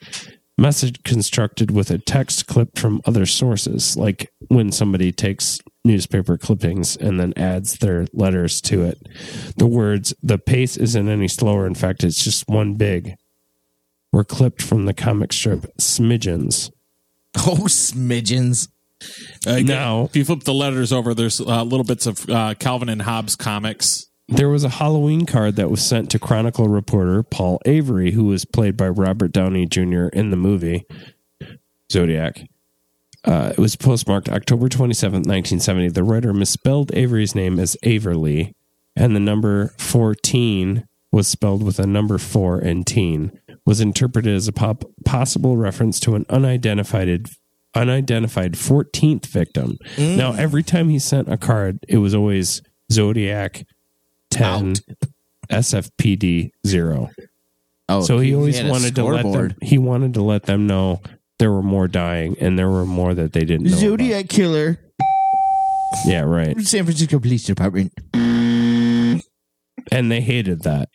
message 0.58 1.04
constructed 1.04 1.72
with 1.72 1.90
a 1.92 1.98
text 1.98 2.48
clipped 2.48 2.80
from 2.80 3.02
other 3.06 3.26
sources, 3.26 3.98
like 3.98 4.32
when 4.48 4.72
somebody 4.72 5.12
takes 5.12 5.60
newspaper 5.84 6.38
clippings 6.38 6.96
and 6.96 7.20
then 7.20 7.34
adds 7.36 7.80
their 7.80 8.06
letters 8.14 8.62
to 8.62 8.84
it. 8.84 9.08
The 9.58 9.68
words, 9.68 10.14
the 10.24 10.38
pace 10.38 10.78
isn't 10.78 11.10
any 11.10 11.28
slower. 11.28 11.68
In 11.68 11.76
fact, 11.76 12.04
it's 12.04 12.24
just 12.24 12.48
one 12.48 12.76
big, 12.76 13.16
were 14.16 14.24
clipped 14.24 14.62
from 14.62 14.86
the 14.86 14.94
comic 14.94 15.34
strip 15.34 15.66
Smidgens. 15.78 16.72
Oh, 17.38 17.66
smidgens. 17.68 18.70
Uh, 19.46 19.60
Now- 19.60 20.06
if 20.06 20.16
you 20.16 20.24
flip 20.24 20.44
the 20.46 20.54
letters 20.54 20.94
over, 20.94 21.14
there's 21.14 21.42
uh, 21.42 21.64
little 21.64 21.84
bits 21.84 22.06
of 22.06 22.30
uh, 22.30 22.56
Calvin 22.56 22.88
and 22.88 23.02
Hobbes 23.02 23.36
comics 23.36 24.08
there 24.28 24.50
was 24.50 24.64
a 24.64 24.70
Halloween 24.70 25.28
card 25.28 25.56
that 25.58 25.70
was 25.70 25.86
sent 25.86 26.10
to 26.10 26.18
Chronicle 26.18 26.68
reporter 26.68 27.22
Paul 27.22 27.62
Avery, 27.66 28.12
who 28.12 28.24
was 28.24 28.44
played 28.44 28.76
by 28.76 28.88
Robert 28.90 29.32
Downey 29.32 29.68
Jr. 29.68 30.08
in 30.08 30.32
the 30.32 30.36
movie 30.36 30.86
Zodiac. 31.92 32.42
Uh, 33.24 33.50
it 33.52 33.60
was 33.60 33.76
postmarked 33.76 34.30
October 34.30 34.70
27, 34.70 35.18
1970. 35.18 35.90
The 35.90 36.04
writer 36.04 36.34
misspelled 36.34 36.92
Avery's 36.96 37.36
name 37.36 37.60
as 37.60 37.78
Averly, 37.84 38.56
and 38.96 39.16
the 39.16 39.20
number 39.20 39.74
14 39.78 40.88
was 41.12 41.28
spelled 41.28 41.64
with 41.64 41.80
a 41.80 41.88
number 41.88 42.18
4 42.18 42.60
and 42.60 42.86
teen, 42.86 43.40
was 43.66 43.82
interpreted 43.82 44.34
as 44.36 44.48
a 44.48 44.54
pop- 44.54 44.86
possible 45.06 45.58
reference 45.58 46.00
to 46.02 46.16
an 46.16 46.26
unidentified 46.30 47.28
unidentified 47.74 48.54
14th 48.54 49.26
victim. 49.26 49.78
Mm. 49.96 50.16
Now, 50.18 50.34
every 50.34 50.64
time 50.64 50.90
he 50.90 50.98
sent 50.98 51.32
a 51.32 51.38
card, 51.38 51.80
it 51.90 51.98
was 51.98 52.16
always 52.16 52.62
Zodiac 52.92 53.66
10 54.32 54.76
SFPD 55.50 56.52
0. 56.66 57.10
Oh, 57.90 58.02
so 58.02 58.20
he 58.20 58.34
always 58.34 58.64
wanted 58.64 58.96
to 58.96 59.04
let 59.04 59.24
them 59.24 59.56
he 59.62 59.78
wanted 59.78 60.14
to 60.16 60.24
let 60.24 60.44
them 60.44 60.66
know 60.66 61.02
there 61.38 61.52
were 61.52 61.62
more 61.62 61.88
dying 61.88 62.36
and 62.40 62.58
there 62.58 62.70
were 62.70 62.86
more 62.86 63.14
that 63.14 63.34
they 63.34 63.42
didn't 63.42 63.64
know. 63.64 63.72
about. 63.72 63.80
Zodiac 63.80 64.30
killer, 64.30 64.80
Yeah, 66.06 66.22
right. 66.22 66.60
San 66.62 66.86
Francisco 66.86 67.20
Police 67.20 67.44
Department. 67.44 67.94
And 69.92 70.12
they 70.12 70.22
hated 70.22 70.64
that. 70.64 70.90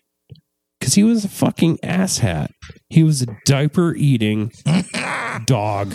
Cuz 0.80 0.94
he 0.94 1.04
was 1.04 1.24
a 1.24 1.28
fucking 1.28 1.78
asshat. 1.78 2.50
He 2.88 3.02
was 3.02 3.22
a 3.22 3.26
diaper 3.44 3.94
eating 3.94 4.52
dog. 5.44 5.94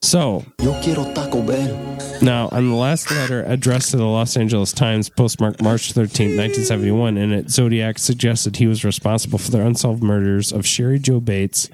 So, 0.00 0.44
Yo 0.62 0.80
quiero 0.80 1.12
Taco 1.12 1.42
Bell. 1.42 1.98
Now, 2.22 2.48
on 2.52 2.70
the 2.70 2.76
last 2.76 3.10
letter 3.10 3.42
addressed 3.42 3.90
to 3.90 3.96
the 3.96 4.06
Los 4.06 4.36
Angeles 4.36 4.72
Times, 4.72 5.10
postmarked 5.10 5.60
March 5.60 5.92
13, 5.92 6.36
1971, 6.36 7.18
in 7.18 7.32
it, 7.32 7.50
Zodiac 7.50 7.98
suggested 7.98 8.56
he 8.56 8.68
was 8.68 8.84
responsible 8.84 9.38
for 9.38 9.50
the 9.50 9.64
unsolved 9.64 10.02
murders 10.02 10.52
of 10.52 10.64
Cheri 10.64 11.00
Jo 11.00 11.20
Bates 11.20 11.68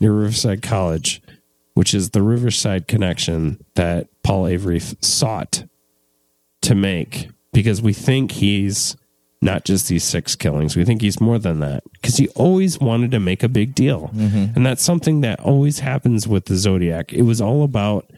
near 0.00 0.12
Riverside 0.12 0.62
College, 0.62 1.22
which 1.74 1.92
is 1.92 2.10
the 2.10 2.22
Riverside 2.22 2.88
connection 2.88 3.62
that 3.74 4.08
Paul 4.22 4.46
Avery 4.46 4.80
sought 4.80 5.64
to 6.62 6.74
make 6.74 7.28
because 7.52 7.82
we 7.82 7.92
think 7.92 8.32
he's 8.32 8.96
not 9.46 9.64
just 9.64 9.88
these 9.88 10.04
six 10.04 10.34
killings. 10.34 10.76
We 10.76 10.84
think 10.84 11.00
he's 11.00 11.20
more 11.20 11.38
than 11.38 11.60
that 11.60 11.84
because 11.92 12.16
he 12.16 12.28
always 12.30 12.78
wanted 12.80 13.12
to 13.12 13.20
make 13.20 13.42
a 13.42 13.48
big 13.48 13.74
deal. 13.74 14.10
Mm-hmm. 14.12 14.56
And 14.56 14.66
that's 14.66 14.82
something 14.82 15.22
that 15.22 15.40
always 15.40 15.78
happens 15.78 16.28
with 16.28 16.46
the 16.46 16.56
Zodiac. 16.56 17.12
It 17.12 17.22
was 17.22 17.40
all 17.40 17.62
about 17.62 18.10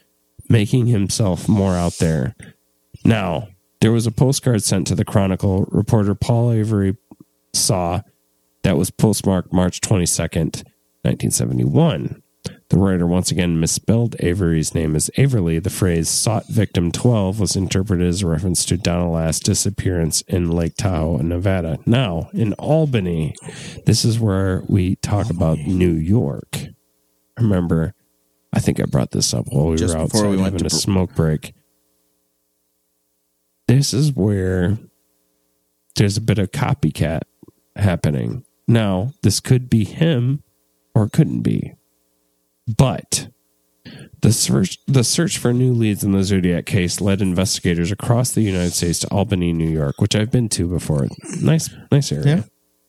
making 0.49 0.87
himself 0.87 1.47
more 1.49 1.75
out 1.75 1.99
there. 1.99 2.35
Now, 3.05 3.49
there 3.81 3.93
was 3.93 4.07
a 4.07 4.11
postcard 4.11 4.65
sent 4.65 4.87
to 4.89 4.95
the 4.95 5.05
Chronicle. 5.05 5.69
Reporter 5.71 6.15
Paul 6.15 6.51
Avery 6.51 6.97
saw 7.53 8.01
that 8.63 8.79
was 8.79 8.91
postmarked 8.91 9.53
March 9.53 9.81
22nd, 9.83 10.65
1971. 11.05 12.23
The 12.71 12.79
writer 12.79 13.07
once 13.07 13.31
again 13.31 13.59
misspelled 13.59 14.15
Avery's 14.21 14.75
name 14.75 14.95
as 14.95 15.11
Averly. 15.17 15.59
The 15.59 15.71
phrase 15.71 16.09
sought 16.09 16.47
victim 16.49 16.93
12 16.93 17.41
was 17.41 17.57
interpreted 17.57 18.07
as 18.07 18.23
a 18.23 18.27
reference 18.27 18.67
to 18.67 18.77
Donna 18.77 19.11
Lass's 19.11 19.41
disappearance 19.41 20.21
in 20.23 20.51
Lake 20.51 20.75
Tahoe, 20.77 21.17
Nevada. 21.19 21.79
Now, 21.87 22.29
in 22.35 22.53
Albany, 22.55 23.35
this 23.87 24.05
is 24.05 24.21
where 24.21 24.65
we 24.69 24.97
talk 24.97 25.31
about 25.31 25.59
New 25.61 25.93
York. 25.95 26.59
Remember, 27.39 27.95
I 28.53 28.61
think 28.61 28.81
I 28.81 28.85
brought 28.85 29.13
this 29.13 29.33
up 29.33 29.47
while 29.49 29.69
we 29.69 29.77
Just 29.77 29.95
were 29.95 30.03
outside 30.03 30.29
we 30.29 30.37
went 30.37 30.53
having 30.53 30.59
to 30.59 30.67
a 30.67 30.71
smoke 30.71 31.15
break. 31.15 31.55
This 33.67 33.95
is 33.95 34.13
where 34.13 34.79
there's 35.97 36.19
a 36.19 36.23
bit 36.23 36.39
of 36.39 36.53
copycat 36.53 37.23
happening. 37.77 38.45
Now, 38.67 39.13
this 39.23 39.41
could 39.41 39.71
be 39.71 39.85
him 39.85 40.43
or 40.95 41.05
it 41.05 41.13
couldn't 41.13 41.41
be. 41.41 41.73
But 42.77 43.29
the 44.21 44.33
search 44.33 44.79
the 44.87 45.05
search 45.05 45.39
for 45.39 45.53
new 45.53 45.73
leads 45.73 46.05
in 46.05 46.13
the 46.13 46.23
Zodiac 46.23 46.67
case 46.67 47.01
led 47.01 47.23
investigators 47.23 47.91
across 47.91 48.33
the 48.33 48.43
United 48.43 48.73
States 48.73 48.99
to 49.01 49.09
Albany, 49.09 49.53
New 49.53 49.69
York, 49.69 50.01
which 50.01 50.15
I've 50.15 50.31
been 50.31 50.49
to 50.51 50.69
before. 50.69 51.07
Nice 51.41 51.71
nice 51.91 52.13
area. 52.13 52.27
Yeah. 52.27 52.43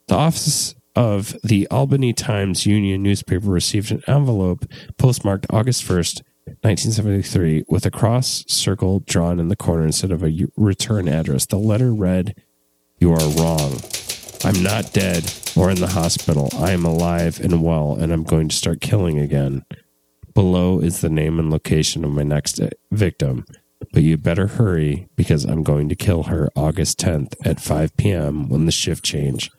The 0.07 0.15
office 0.15 0.75
of 0.95 1.37
the 1.43 1.67
Albany 1.69 2.13
Times 2.13 2.65
Union 2.65 3.03
newspaper 3.03 3.49
received 3.49 3.91
an 3.91 4.03
envelope 4.07 4.65
postmarked 4.97 5.45
August 5.49 5.83
1st, 5.83 6.23
1973, 6.45 7.63
with 7.69 7.85
a 7.85 7.91
cross 7.91 8.43
circle 8.47 9.01
drawn 9.01 9.39
in 9.39 9.49
the 9.49 9.55
corner 9.55 9.85
instead 9.85 10.11
of 10.11 10.23
a 10.23 10.47
return 10.57 11.07
address. 11.07 11.45
The 11.45 11.57
letter 11.57 11.93
read, 11.93 12.35
You 12.97 13.13
are 13.13 13.29
wrong. 13.29 13.79
I'm 14.43 14.61
not 14.63 14.93
dead 14.93 15.31
or 15.55 15.69
in 15.69 15.79
the 15.79 15.87
hospital. 15.87 16.49
I 16.57 16.71
am 16.71 16.85
alive 16.85 17.39
and 17.39 17.61
well, 17.63 17.95
and 17.99 18.11
I'm 18.13 18.23
going 18.23 18.47
to 18.49 18.55
start 18.55 18.79
killing 18.81 19.19
again. 19.19 19.65
Below 20.33 20.79
is 20.79 21.01
the 21.01 21.09
name 21.09 21.39
and 21.39 21.49
location 21.51 22.05
of 22.05 22.11
my 22.11 22.23
next 22.23 22.59
uh, 22.59 22.69
victim, 22.91 23.45
but 23.91 24.03
you 24.03 24.17
better 24.17 24.47
hurry 24.47 25.09
because 25.17 25.43
I'm 25.43 25.63
going 25.63 25.89
to 25.89 25.95
kill 25.95 26.23
her 26.23 26.49
August 26.55 26.99
10th 26.99 27.33
at 27.45 27.59
5 27.59 27.97
p.m. 27.97 28.47
when 28.47 28.65
the 28.65 28.71
shift 28.71 29.03
change. 29.03 29.51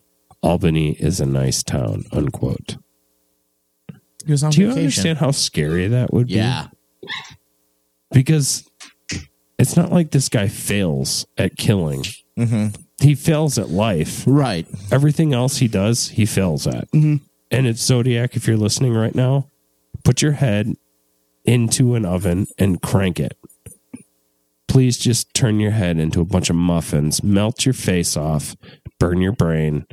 Albany 0.42 0.92
is 0.92 1.20
a 1.20 1.26
nice 1.26 1.62
town. 1.62 2.04
Unquote. 2.12 2.76
He 4.24 4.32
was 4.32 4.42
on 4.42 4.52
Do 4.52 4.62
you 4.62 4.70
understand 4.70 5.18
how 5.18 5.32
scary 5.32 5.86
that 5.88 6.12
would 6.14 6.30
Yeah. 6.30 6.68
be? 7.02 7.06
Yeah. 7.06 7.08
Because 8.12 8.66
it's 9.58 9.76
not 9.76 9.92
like 9.92 10.10
this 10.10 10.28
guy 10.30 10.48
fails 10.48 11.26
at 11.36 11.56
killing. 11.58 12.04
He 13.00 13.14
fails 13.14 13.58
at 13.58 13.70
life. 13.70 14.24
Right. 14.26 14.66
Everything 14.92 15.32
else 15.32 15.58
he 15.58 15.68
does, 15.68 16.08
he 16.08 16.26
fails 16.26 16.66
at. 16.66 16.90
Mm-hmm. 16.92 17.16
And 17.50 17.66
it's 17.66 17.82
Zodiac. 17.82 18.36
If 18.36 18.46
you're 18.46 18.56
listening 18.56 18.94
right 18.94 19.14
now, 19.14 19.48
put 20.04 20.22
your 20.22 20.32
head 20.32 20.76
into 21.44 21.94
an 21.94 22.04
oven 22.04 22.46
and 22.58 22.80
crank 22.80 23.18
it. 23.18 23.36
Please 24.68 24.98
just 24.98 25.34
turn 25.34 25.58
your 25.58 25.72
head 25.72 25.98
into 25.98 26.20
a 26.20 26.24
bunch 26.24 26.48
of 26.48 26.56
muffins, 26.56 27.24
melt 27.24 27.66
your 27.66 27.72
face 27.72 28.16
off, 28.16 28.54
burn 29.00 29.20
your 29.20 29.32
brain. 29.32 29.86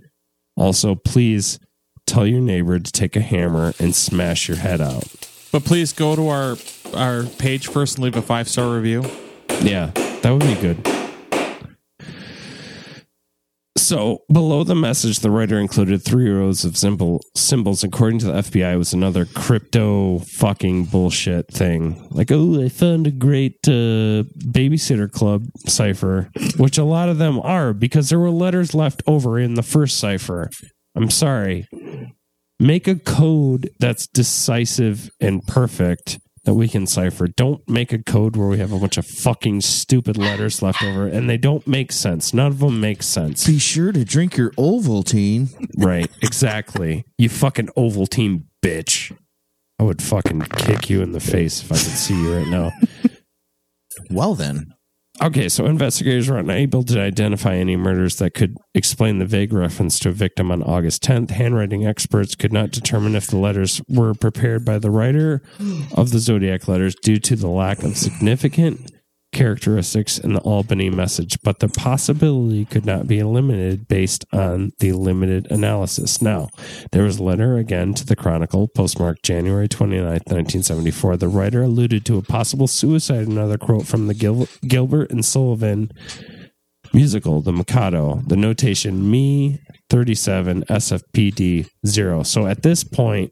Also, 0.55 0.93
please 0.93 1.59
tell 2.05 2.27
your 2.27 2.41
neighbor 2.41 2.77
to 2.77 2.91
take 2.91 3.15
a 3.15 3.21
hammer 3.21 3.73
and 3.79 3.95
smash 3.95 4.47
your 4.47 4.57
head 4.57 4.81
out. 4.81 5.05
But 5.51 5.63
please 5.65 5.93
go 5.93 6.15
to 6.15 6.27
our 6.27 6.57
our 6.93 7.23
page 7.23 7.67
first 7.67 7.95
and 7.95 8.03
leave 8.03 8.15
a 8.15 8.21
five 8.21 8.47
star 8.47 8.75
review. 8.75 9.03
Yeah, 9.61 9.91
that 10.21 10.31
would 10.31 10.41
be 10.41 10.55
good. 10.55 10.96
So 13.87 14.23
below 14.29 14.65
the 14.65 14.75
message, 14.75 15.19
the 15.19 15.31
writer 15.31 15.57
included 15.57 16.03
three 16.03 16.29
rows 16.29 16.65
of 16.65 16.75
symbol 16.75 17.21
symbols. 17.37 17.85
According 17.85 18.19
to 18.19 18.25
the 18.25 18.33
FBI, 18.33 18.73
it 18.73 18.77
was 18.77 18.91
another 18.91 19.23
crypto 19.23 20.19
fucking 20.19 20.87
bullshit 20.87 21.47
thing. 21.47 22.05
Like, 22.11 22.29
oh, 22.29 22.61
I 22.61 22.67
found 22.67 23.07
a 23.07 23.11
great 23.11 23.59
uh, 23.65 24.27
babysitter 24.43 25.09
club 25.09 25.45
cipher, 25.67 26.29
which 26.57 26.77
a 26.77 26.83
lot 26.83 27.07
of 27.07 27.17
them 27.17 27.39
are 27.39 27.71
because 27.71 28.09
there 28.09 28.19
were 28.19 28.29
letters 28.29 28.75
left 28.75 29.03
over 29.07 29.39
in 29.39 29.53
the 29.53 29.63
first 29.63 29.99
cipher. 29.99 30.49
I'm 30.93 31.09
sorry. 31.09 31.69
Make 32.59 32.89
a 32.89 32.95
code 32.95 33.69
that's 33.79 34.05
decisive 34.07 35.09
and 35.21 35.47
perfect 35.47 36.19
that 36.47 36.53
we 36.53 36.69
can 36.69 36.87
cipher. 36.87 37.27
Don't 37.27 37.67
make 37.67 37.91
a 37.91 38.01
code 38.01 38.37
where 38.37 38.47
we 38.47 38.57
have 38.57 38.71
a 38.71 38.79
bunch 38.79 38.97
of 38.97 39.05
fucking 39.05 39.59
stupid 39.59 40.17
letters 40.17 40.61
left 40.61 40.81
over 40.81 41.05
and 41.05 41.29
they 41.29 41.35
don't 41.35 41.67
make 41.67 41.91
sense. 41.91 42.33
None 42.33 42.47
of 42.47 42.59
them 42.59 42.79
make 42.79 43.03
sense. 43.03 43.45
Be 43.45 43.59
sure 43.59 43.91
to 43.91 44.05
drink 44.05 44.37
your 44.37 44.51
Ovaltine. 44.51 45.49
Right, 45.77 46.09
exactly. 46.21 47.03
You 47.17 47.27
fucking 47.27 47.67
Ovaltine 47.77 48.45
bitch. 48.63 49.13
I 49.77 49.83
would 49.83 50.01
fucking 50.01 50.39
kick 50.39 50.89
you 50.89 51.01
in 51.01 51.11
the 51.11 51.19
face 51.19 51.61
if 51.61 51.69
I 51.69 51.75
could 51.75 51.81
see 51.81 52.15
you 52.15 52.37
right 52.37 52.47
now. 52.47 52.71
Well 54.09 54.33
then, 54.33 54.73
Okay, 55.19 55.49
so 55.49 55.65
investigators 55.65 56.29
were 56.29 56.37
unable 56.37 56.83
to 56.83 57.01
identify 57.01 57.55
any 57.55 57.75
murders 57.75 58.17
that 58.17 58.35
could 58.35 58.55
explain 58.75 59.17
the 59.17 59.25
vague 59.25 59.51
reference 59.51 59.97
to 59.99 60.09
a 60.09 60.11
victim 60.11 60.51
on 60.51 60.61
August 60.61 61.03
10th. 61.03 61.31
Handwriting 61.31 61.87
experts 61.87 62.35
could 62.35 62.53
not 62.53 62.69
determine 62.69 63.15
if 63.15 63.25
the 63.27 63.37
letters 63.37 63.81
were 63.89 64.13
prepared 64.13 64.63
by 64.63 64.77
the 64.77 64.91
writer 64.91 65.41
of 65.95 66.11
the 66.11 66.19
Zodiac 66.19 66.67
letters 66.67 66.93
due 67.01 67.17
to 67.17 67.35
the 67.35 67.47
lack 67.47 67.81
of 67.81 67.97
significant 67.97 68.91
characteristics 69.37 70.17
in 70.17 70.33
the 70.33 70.39
Albany 70.39 70.89
message, 70.89 71.37
but 71.43 71.59
the 71.59 71.67
possibility 71.69 72.65
could 72.65 72.87
not 72.87 73.07
be 73.07 73.19
eliminated 73.19 73.87
based 73.87 74.25
on 74.33 74.71
the 74.79 74.93
limited 74.93 75.49
analysis. 75.51 76.23
Now, 76.23 76.49
there 76.91 77.03
was 77.03 77.19
a 77.19 77.23
letter 77.23 77.57
again 77.57 77.93
to 77.93 78.05
the 78.05 78.15
Chronicle, 78.15 78.67
postmarked 78.67 79.21
January 79.21 79.67
29th, 79.69 80.25
1974. 80.25 81.17
The 81.17 81.27
writer 81.27 81.61
alluded 81.61 82.03
to 82.07 82.17
a 82.17 82.23
possible 82.23 82.65
suicide, 82.65 83.27
another 83.27 83.59
quote 83.59 83.85
from 83.85 84.07
the 84.07 84.15
Gil- 84.15 84.47
Gilbert 84.67 85.11
and 85.11 85.23
Sullivan 85.23 85.91
musical, 86.93 87.41
The 87.41 87.53
Mikado, 87.53 88.23
the 88.25 88.37
notation 88.37 89.11
me 89.11 89.59
37 89.89 90.63
SFPD 90.63 91.69
0. 91.85 92.23
So 92.23 92.47
at 92.47 92.63
this 92.63 92.83
point 92.83 93.31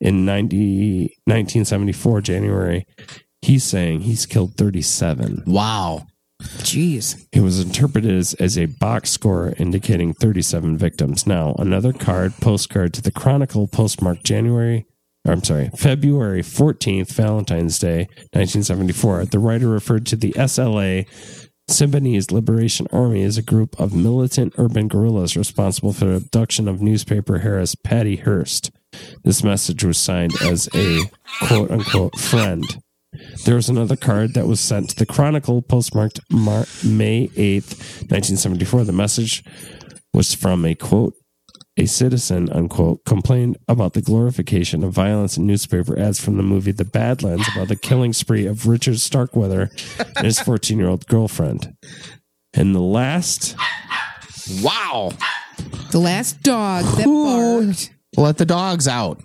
in 0.00 0.26
90, 0.26 1.16
1974, 1.24 2.20
January, 2.20 2.86
he's 3.46 3.64
saying 3.64 4.00
he's 4.00 4.26
killed 4.26 4.56
37. 4.56 5.44
wow. 5.46 6.06
Jeez. 6.42 7.26
It 7.32 7.40
was 7.40 7.60
interpreted 7.60 8.14
as, 8.14 8.34
as 8.34 8.58
a 8.58 8.66
box 8.66 9.10
score 9.10 9.54
indicating 9.56 10.12
37 10.12 10.76
victims. 10.76 11.26
Now, 11.26 11.54
another 11.58 11.94
card, 11.94 12.34
postcard 12.42 12.92
to 12.94 13.02
the 13.02 13.10
Chronicle, 13.10 13.66
postmarked 13.66 14.22
January, 14.22 14.84
or 15.26 15.32
I'm 15.32 15.42
sorry, 15.42 15.70
February 15.76 16.42
14th, 16.42 17.10
Valentine's 17.12 17.78
Day, 17.78 18.00
1974. 18.34 19.26
The 19.26 19.38
writer 19.38 19.68
referred 19.68 20.04
to 20.06 20.16
the 20.16 20.32
SLA, 20.32 21.06
Symbionese 21.70 22.30
Liberation 22.30 22.86
Army, 22.92 23.22
as 23.22 23.38
a 23.38 23.42
group 23.42 23.78
of 23.80 23.94
militant 23.94 24.52
urban 24.58 24.88
guerrillas 24.88 25.38
responsible 25.38 25.94
for 25.94 26.04
the 26.04 26.16
abduction 26.16 26.68
of 26.68 26.82
newspaper 26.82 27.38
heiress 27.38 27.74
Patty 27.74 28.16
Hearst. 28.16 28.70
This 29.24 29.42
message 29.42 29.82
was 29.84 29.96
signed 29.98 30.34
as 30.42 30.68
a 30.74 31.00
quote 31.48 31.70
unquote 31.70 32.18
friend. 32.18 32.62
There 33.44 33.54
was 33.54 33.68
another 33.68 33.96
card 33.96 34.34
that 34.34 34.46
was 34.46 34.60
sent 34.60 34.90
to 34.90 34.96
the 34.96 35.06
Chronicle, 35.06 35.62
postmarked 35.62 36.20
Mar- 36.30 36.66
May 36.84 37.28
8th, 37.28 38.02
1974. 38.10 38.84
The 38.84 38.92
message 38.92 39.44
was 40.12 40.34
from 40.34 40.64
a 40.64 40.74
quote, 40.74 41.14
a 41.78 41.86
citizen, 41.86 42.50
unquote, 42.50 43.04
complained 43.04 43.58
about 43.68 43.92
the 43.92 44.00
glorification 44.00 44.82
of 44.82 44.92
violence 44.92 45.36
in 45.36 45.46
newspaper 45.46 45.98
ads 45.98 46.18
from 46.18 46.38
the 46.38 46.42
movie 46.42 46.72
The 46.72 46.86
Badlands 46.86 47.46
about 47.54 47.68
the 47.68 47.76
killing 47.76 48.14
spree 48.14 48.46
of 48.46 48.66
Richard 48.66 48.98
Starkweather 48.98 49.70
and 50.16 50.24
his 50.24 50.40
14 50.40 50.78
year 50.78 50.88
old 50.88 51.06
girlfriend. 51.06 51.74
And 52.54 52.74
the 52.74 52.80
last, 52.80 53.54
Wow. 54.62 55.10
The 55.90 55.98
last 55.98 56.42
dog 56.42 56.84
that 56.96 57.04
barked. 57.04 57.90
Let 58.16 58.38
the 58.38 58.46
dogs 58.46 58.88
out. 58.88 59.22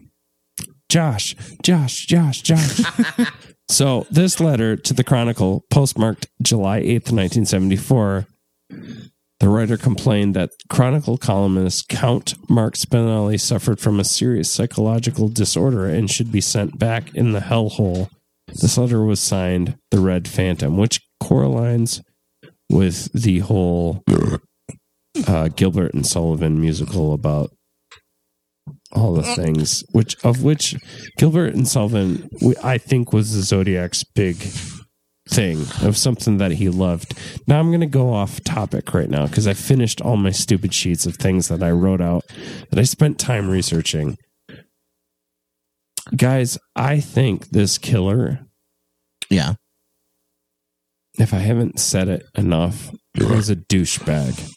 Josh, 0.90 1.36
Josh, 1.64 2.06
Josh, 2.06 2.42
Josh. 2.42 2.82
so 3.72 4.06
this 4.12 4.40
letter 4.40 4.76
to 4.76 4.94
the 4.94 5.04
Chronicle, 5.04 5.66
postmarked 5.70 6.28
July 6.42 6.82
8th, 6.82 7.12
1974, 7.12 8.28
the 9.40 9.50
writer 9.50 9.76
complained 9.76 10.36
that 10.36 10.52
Chronicle 10.70 11.18
columnist 11.18 11.90
Count 11.90 12.36
Mark 12.48 12.76
Spinelli 12.76 13.40
suffered 13.40 13.80
from 13.80 14.00
a 14.00 14.04
serious 14.04 14.52
psychological 14.52 15.30
disorder 15.30 15.88
and 15.88 16.12
should 16.12 16.32
be 16.32 16.42
sent 16.42 16.78
back 16.78 17.16
in 17.16 17.32
the 17.32 17.40
hellhole. 17.40 18.10
This 18.48 18.78
letter 18.78 19.04
was 19.04 19.20
signed 19.20 19.78
The 19.90 20.00
Red 20.00 20.28
Phantom, 20.28 20.78
which 20.78 21.02
correlates 21.20 22.02
with 22.70 23.12
the 23.14 23.40
whole 23.40 24.04
uh, 25.28 25.48
Gilbert 25.48 25.94
and 25.94 26.06
Sullivan 26.06 26.62
musical 26.62 27.14
about 27.14 27.52
all 28.94 29.14
the 29.14 29.24
things, 29.36 29.84
which 29.92 30.16
of 30.24 30.44
which 30.44 30.76
Gilbert 31.18 31.54
and 31.54 31.68
Sullivan, 31.68 32.30
I 32.64 32.78
think, 32.78 33.14
was 33.14 33.34
the 33.34 33.42
Zodiac's 33.42 34.04
big 34.04 34.38
thing 35.30 35.62
of 35.82 35.96
something 35.96 36.38
that 36.38 36.52
he 36.54 36.68
loved. 36.70 37.18
Now 37.48 37.60
I'm 37.60 37.70
going 37.70 37.80
to 37.82 37.86
go 37.86 38.14
off 38.14 38.44
topic 38.44 38.94
right 38.94 39.10
now 39.10 39.28
because 39.28 39.48
I 39.48 39.54
finished 39.54 40.02
all 40.02 40.18
my 40.18 40.32
stupid 40.32 40.74
sheets 40.74 41.06
of 41.06 41.16
things 41.16 41.48
that 41.48 41.64
I 41.64 41.72
wrote 41.72 42.02
out 42.02 42.24
that 42.70 42.80
I 42.80 42.84
spent 42.84 43.18
time 43.20 43.50
researching. 43.50 44.18
Guys, 46.16 46.58
I 46.76 47.00
think 47.00 47.50
this 47.50 47.78
killer, 47.78 48.40
Yeah. 49.30 49.54
if 51.20 51.34
I 51.34 51.38
haven't 51.40 51.80
said 51.80 52.08
it 52.10 52.24
enough, 52.36 52.92
was 53.18 53.50
a 53.50 53.56
douchebag. 53.56 54.50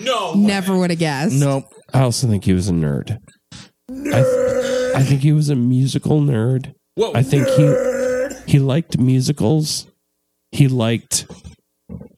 No. 0.00 0.34
Never 0.34 0.76
would 0.76 0.90
have 0.90 0.98
guessed. 0.98 1.34
Nope. 1.34 1.64
I 1.94 2.00
also 2.00 2.26
think 2.26 2.44
he 2.44 2.52
was 2.52 2.68
a 2.68 2.72
nerd. 2.72 3.18
I, 4.12 4.92
I 4.96 5.02
think 5.02 5.22
he 5.22 5.32
was 5.32 5.48
a 5.48 5.56
musical 5.56 6.20
nerd. 6.20 6.74
Whoa. 6.94 7.12
I 7.14 7.22
think 7.22 7.48
he 7.48 7.74
he 8.46 8.58
liked 8.58 8.98
musicals. 8.98 9.86
He 10.52 10.68
liked 10.68 11.26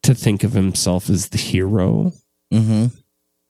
to 0.03 0.15
think 0.15 0.45
of 0.45 0.53
himself 0.53 1.09
as 1.09 1.29
the 1.29 1.39
hero. 1.39 2.13
Mm-hmm. 2.53 2.87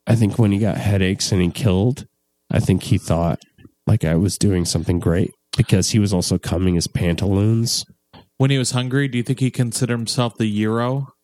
I 0.06 0.14
think 0.14 0.38
when 0.38 0.52
he 0.52 0.58
got 0.58 0.76
headaches 0.76 1.32
and 1.32 1.40
he 1.40 1.50
killed, 1.50 2.06
I 2.50 2.60
think 2.60 2.84
he 2.84 2.98
thought 2.98 3.40
like 3.86 4.04
I 4.04 4.14
was 4.14 4.38
doing 4.38 4.64
something 4.64 4.98
great 4.98 5.32
because 5.56 5.90
he 5.90 5.98
was 5.98 6.12
also 6.12 6.38
coming 6.38 6.74
his 6.74 6.86
pantaloons. 6.86 7.84
When 8.38 8.50
he 8.50 8.58
was 8.58 8.72
hungry, 8.72 9.08
do 9.08 9.18
you 9.18 9.24
think 9.24 9.40
he 9.40 9.50
considered 9.50 9.96
himself 9.96 10.36
the 10.36 10.46
Euro? 10.46 11.14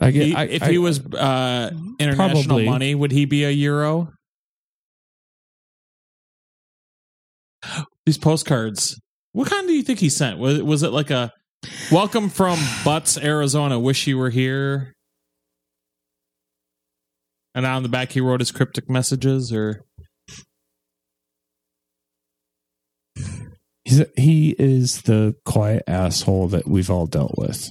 I 0.00 0.10
get 0.12 0.26
He- 0.26 0.34
I, 0.34 0.44
if 0.44 0.62
I- 0.62 0.70
he 0.72 0.78
was 0.78 0.98
uh, 1.00 1.70
international 1.98 2.42
Probably. 2.44 2.64
money, 2.66 2.94
would 2.94 3.12
he 3.12 3.24
be 3.26 3.44
a 3.44 3.50
Euro? 3.50 4.12
These 8.06 8.18
postcards. 8.18 8.98
What 9.32 9.48
kind 9.48 9.66
do 9.68 9.74
you 9.74 9.82
think 9.82 9.98
he 9.98 10.08
sent? 10.08 10.38
Was, 10.38 10.62
was 10.62 10.82
it 10.82 10.88
like 10.90 11.10
a 11.10 11.32
welcome 11.92 12.28
from 12.30 12.58
Butts, 12.84 13.18
Arizona? 13.18 13.78
Wish 13.78 14.06
you 14.06 14.16
were 14.18 14.30
here. 14.30 14.94
And 17.54 17.66
on 17.66 17.82
the 17.82 17.88
back, 17.88 18.12
he 18.12 18.20
wrote 18.20 18.40
his 18.40 18.50
cryptic 18.52 18.88
messages, 18.88 19.52
or 19.52 19.84
he's 23.84 24.00
a, 24.00 24.06
he 24.16 24.54
is 24.58 25.02
the 25.02 25.34
quiet 25.44 25.82
asshole 25.86 26.48
that 26.48 26.66
we've 26.68 26.90
all 26.90 27.06
dealt 27.06 27.34
with. 27.36 27.70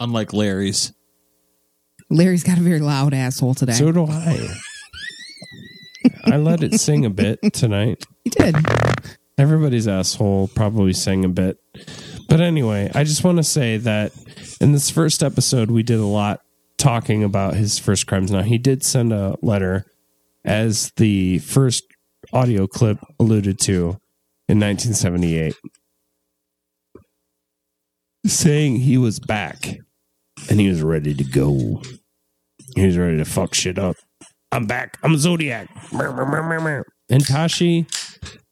unlike 0.00 0.32
Larry's. 0.32 0.92
Larry's 2.10 2.44
got 2.44 2.58
a 2.58 2.60
very 2.60 2.80
loud 2.80 3.14
asshole 3.14 3.54
today. 3.54 3.72
So 3.72 3.92
do 3.92 4.06
I. 4.06 4.48
I 6.24 6.36
let 6.36 6.62
it 6.62 6.80
sing 6.80 7.04
a 7.04 7.10
bit 7.10 7.40
tonight. 7.52 8.04
he 8.24 8.30
did. 8.30 8.56
Everybody's 9.38 9.86
asshole 9.86 10.48
probably 10.48 10.92
sang 10.92 11.24
a 11.24 11.28
bit. 11.28 11.58
But 12.28 12.40
anyway, 12.40 12.90
I 12.94 13.04
just 13.04 13.22
want 13.22 13.38
to 13.38 13.44
say 13.44 13.76
that 13.78 14.12
in 14.60 14.72
this 14.72 14.90
first 14.90 15.22
episode, 15.22 15.70
we 15.70 15.82
did 15.82 16.00
a 16.00 16.06
lot 16.06 16.40
talking 16.78 17.22
about 17.22 17.54
his 17.54 17.78
first 17.78 18.06
crimes. 18.06 18.30
Now, 18.30 18.42
he 18.42 18.58
did 18.58 18.82
send 18.82 19.12
a 19.12 19.36
letter, 19.42 19.84
as 20.44 20.92
the 20.96 21.38
first 21.40 21.84
audio 22.32 22.66
clip 22.66 22.98
alluded 23.20 23.58
to, 23.60 23.98
in 24.48 24.60
1978, 24.60 25.54
saying 28.26 28.76
he 28.76 28.96
was 28.96 29.18
back 29.18 29.78
and 30.48 30.60
he 30.60 30.68
was 30.68 30.82
ready 30.82 31.14
to 31.14 31.24
go. 31.24 31.82
He 32.74 32.86
was 32.86 32.98
ready 32.98 33.16
to 33.16 33.24
fuck 33.24 33.54
shit 33.54 33.78
up. 33.78 33.96
I'm 34.52 34.66
back. 34.66 34.98
I'm 35.02 35.16
Zodiac. 35.16 35.68
And 37.08 37.22
Toschi, 37.22 37.86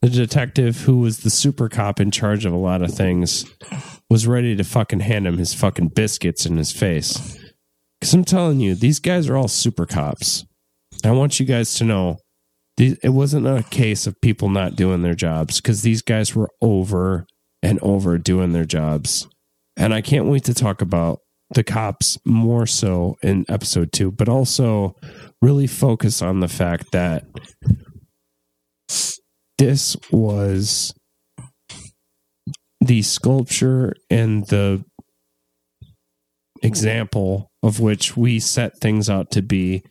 the 0.03 0.09
detective 0.09 0.83
who 0.83 0.99
was 0.99 1.19
the 1.19 1.31
super 1.31 1.69
cop 1.69 2.01
in 2.01 2.11
charge 2.11 2.45
of 2.45 2.53
a 2.53 2.59
lot 2.59 2.83
of 2.83 2.93
things, 2.93 3.47
was 4.11 4.27
ready 4.27 4.55
to 4.57 4.65
fucking 4.65 5.01
hand 5.01 5.27
him 5.27 5.39
his 5.39 5.55
fucking 5.55 5.89
biscuits 5.89 6.47
in 6.47 6.57
his 6.57 6.73
face. 6.73 7.39
Because 8.01 8.15
I'm 8.15 8.25
telling 8.25 8.61
you, 8.61 8.75
these 8.75 9.01
guys 9.01 9.29
are 9.29 9.37
all 9.37 9.49
super 9.49 9.87
cops. 9.87 10.45
I 11.05 11.11
want 11.11 11.41
you 11.41 11.47
guys 11.47 11.75
to 11.75 11.85
know 11.85 12.19
it 12.77 13.13
wasn't 13.13 13.47
a 13.47 13.65
case 13.71 14.07
of 14.07 14.21
people 14.21 14.49
not 14.49 14.77
doing 14.77 15.03
their 15.03 15.15
jobs 15.15 15.61
because 15.61 15.83
these 15.83 16.03
guys 16.03 16.35
were 16.35 16.51
over 16.61 17.27
and 17.63 17.79
over 17.83 18.19
doing 18.19 18.53
their 18.53 18.65
jobs. 18.65 19.29
And 19.77 19.95
I 19.95 20.01
can't 20.01 20.27
wait 20.27 20.45
to 20.45 20.55
talk 20.55 20.83
about 20.83 21.21
the 21.51 21.65
cops 21.65 22.19
more 22.25 22.67
so 22.67 23.17
in 23.23 23.45
episode 23.49 23.93
two, 23.93 24.11
but 24.11 24.29
also 24.29 24.97
really 25.43 25.67
focus 25.67 26.23
on 26.23 26.41
the 26.41 26.49
fact 26.49 26.93
that 26.93 27.25
this 29.59 29.97
was 30.11 30.95
the 32.81 33.03
sculpture 33.03 33.95
and 34.11 34.47
the 34.49 34.85
example 36.63 37.51
of 37.63 37.81
which 37.81 38.17
we 38.17 38.39
set 38.41 38.73
things 38.81 39.09
out 39.09 39.31
to 39.31 39.43
be 39.43 39.83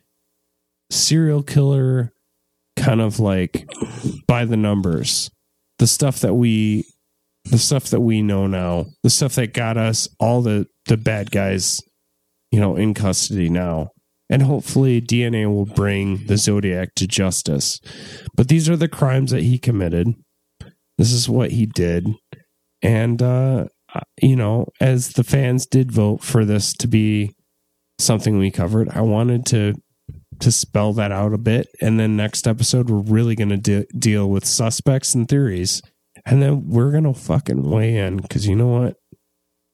serial 0.90 1.42
killer 1.42 2.12
kind 2.76 3.00
of 3.00 3.18
like 3.18 3.66
by 4.26 4.44
the 4.44 4.56
numbers. 4.56 5.30
The 5.78 5.86
stuff 5.86 6.20
that 6.20 6.34
we 6.34 6.84
the 7.46 7.58
stuff 7.58 7.90
that 7.90 8.00
we 8.00 8.22
know 8.22 8.46
now 8.46 8.86
the 9.02 9.10
stuff 9.10 9.34
that 9.34 9.52
got 9.52 9.76
us 9.76 10.08
all 10.18 10.40
the 10.42 10.66
the 10.86 10.96
bad 10.96 11.30
guys 11.30 11.80
you 12.50 12.58
know 12.58 12.76
in 12.76 12.94
custody 12.94 13.48
now 13.48 13.90
and 14.30 14.42
hopefully 14.42 15.00
DNA 15.00 15.46
will 15.46 15.66
bring 15.66 16.26
the 16.26 16.36
Zodiac 16.36 16.94
to 16.96 17.06
justice. 17.06 17.80
But 18.34 18.48
these 18.48 18.68
are 18.68 18.76
the 18.76 18.88
crimes 18.88 19.30
that 19.30 19.42
he 19.42 19.58
committed. 19.58 20.14
This 20.98 21.12
is 21.12 21.28
what 21.28 21.52
he 21.52 21.66
did. 21.66 22.08
And, 22.82 23.20
uh, 23.22 23.66
you 24.20 24.36
know, 24.36 24.68
as 24.80 25.10
the 25.10 25.24
fans 25.24 25.66
did 25.66 25.92
vote 25.92 26.22
for 26.22 26.44
this 26.44 26.72
to 26.74 26.88
be 26.88 27.34
something 27.98 28.38
we 28.38 28.50
covered, 28.50 28.88
I 28.90 29.02
wanted 29.02 29.46
to 29.46 29.74
to 30.40 30.50
spell 30.50 30.92
that 30.94 31.12
out 31.12 31.32
a 31.32 31.38
bit. 31.38 31.68
And 31.80 31.98
then 31.98 32.16
next 32.16 32.48
episode, 32.48 32.90
we're 32.90 32.98
really 32.98 33.36
going 33.36 33.50
to 33.50 33.56
de- 33.56 33.86
deal 33.96 34.28
with 34.28 34.44
suspects 34.44 35.14
and 35.14 35.28
theories. 35.28 35.80
And 36.26 36.42
then 36.42 36.68
we're 36.68 36.90
going 36.90 37.04
to 37.04 37.14
fucking 37.14 37.68
weigh 37.68 37.96
in 37.96 38.16
because 38.18 38.46
you 38.46 38.56
know 38.56 38.68
what? 38.68 38.96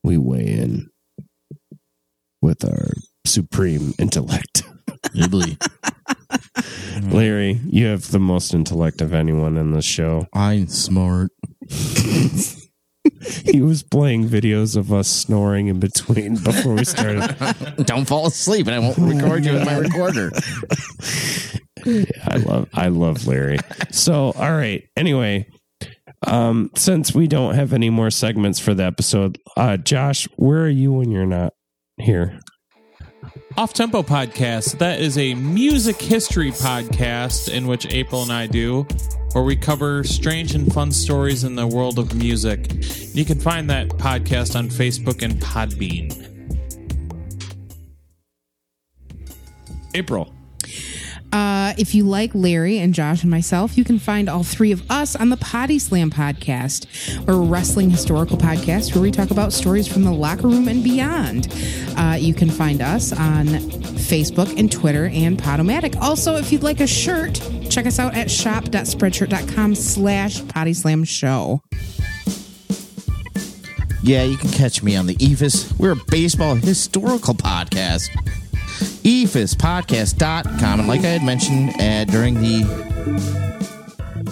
We 0.03 0.19
weigh 0.19 0.47
in 0.47 0.91
with 2.43 2.65
our 2.65 2.89
supreme 3.25 3.93
intellect. 3.99 4.63
Larry, 7.03 7.61
you 7.67 7.87
have 7.87 8.11
the 8.11 8.19
most 8.19 8.53
intellect 8.55 9.01
of 9.01 9.13
anyone 9.13 9.57
in 9.57 9.73
the 9.73 9.83
show. 9.83 10.27
I'm 10.35 10.67
smart. 10.69 11.31
he 13.45 13.61
was 13.61 13.83
playing 13.83 14.29
videos 14.29 14.77
of 14.77 14.93
us 14.93 15.09
snoring 15.09 15.69
in 15.69 15.81
between 15.81 16.37
before 16.37 16.75
we 16.75 16.85
started. 16.85 17.37
Don't 17.85 18.07
fall 18.07 18.27
asleep, 18.27 18.67
and 18.67 18.75
I 18.75 18.79
won't 18.79 18.99
record 18.99 19.45
you 19.45 19.53
with 19.55 19.65
my 19.65 19.77
recorder. 19.77 20.31
I 22.27 22.37
love 22.37 22.69
I 22.75 22.89
love 22.89 23.27
Larry. 23.27 23.59
So 23.91 24.33
all 24.33 24.53
right. 24.53 24.85
Anyway, 24.97 25.47
um, 26.27 26.71
since 26.75 27.15
we 27.15 27.27
don't 27.27 27.55
have 27.55 27.73
any 27.73 27.91
more 27.91 28.11
segments 28.11 28.59
for 28.59 28.75
the 28.75 28.85
episode, 28.85 29.39
uh, 29.57 29.77
Josh, 29.77 30.27
where 30.37 30.63
are 30.63 30.69
you 30.69 30.93
when 30.93 31.11
you're 31.11 31.27
not 31.27 31.55
here? 31.99 32.39
Off 33.57 33.73
Tempo 33.75 34.03
Podcast. 34.03 34.79
That 34.79 35.01
is 35.01 35.19
a 35.19 35.35
music 35.35 36.01
history 36.01 36.51
podcast 36.51 37.53
in 37.53 37.67
which 37.67 37.87
April 37.93 38.23
and 38.23 38.33
I 38.33 38.47
do, 38.47 38.87
where 39.33 39.45
we 39.45 39.57
cover 39.57 40.05
strange 40.05 40.55
and 40.55 40.73
fun 40.73 40.93
stories 40.93 41.45
in 41.45 41.57
the 41.57 41.67
world 41.67 41.99
of 41.99 42.15
music. 42.15 42.71
You 43.15 43.25
can 43.25 43.41
find 43.41 43.69
that 43.71 43.89
podcast 43.89 44.57
on 44.57 44.69
Facebook 44.69 45.23
and 45.23 45.35
Podbean. 45.41 46.17
April. 49.95 50.33
Uh, 51.33 51.75
if 51.79 51.95
you 51.95 52.05
like 52.05 52.35
Larry 52.35 52.79
and 52.79 52.93
Josh 52.93 53.23
and 53.23 53.31
myself, 53.31 53.79
you 53.79 53.85
can 53.85 53.99
find 53.99 54.29
all 54.29 54.43
three 54.43 54.73
of 54.73 54.89
us 54.91 55.15
on 55.15 55.29
the 55.29 55.37
Potty 55.37 55.79
Slam 55.79 56.11
podcast, 56.11 56.87
or 57.29 57.41
wrestling 57.43 57.91
historical 57.91 58.37
podcast 58.37 58.95
where 58.95 59.03
we 59.03 59.11
talk 59.11 59.31
about 59.31 59.53
stories 59.53 59.87
from 59.87 60.03
the 60.05 60.13
locker 60.13 60.49
room 60.49 60.69
and 60.69 60.83
beyond. 60.83 61.49
Uh, 61.97 62.17
you 62.19 62.35
can 62.35 62.51
find 62.51 62.83
us 62.83 63.13
on 63.13 63.47
Facebook 63.47 64.59
and 64.59 64.73
Twitter 64.73 65.07
and 65.07 65.39
Podomatic. 65.39 65.97
Also, 66.01 66.37
if 66.37 66.51
you'd 66.51 66.63
like 66.63 66.81
a 66.81 66.87
shirt, 66.87 67.41
check 67.71 67.87
us 67.87 67.99
out 67.99 68.17
at 68.17 68.31
shop.spreadshirt.com 68.31 69.75
slash 69.75 70.47
Potty 70.49 70.75
Slam 70.75 71.05
show. 71.05 71.63
Yeah, 74.03 74.25
you 74.25 74.37
can 74.39 74.51
catch 74.51 74.83
me 74.83 74.97
on 74.97 75.07
the 75.07 75.15
EFIS. 75.17 75.79
We're 75.79 75.93
a 75.93 76.05
baseball 76.09 76.55
historical 76.55 77.35
podcast. 77.35 78.09
EFISpodcast.com. 79.03 80.81
And 80.81 80.89
like 80.89 81.01
I 81.01 81.09
had 81.09 81.23
mentioned 81.23 81.71
uh, 81.81 82.05
during 82.05 82.35
the 82.35 82.65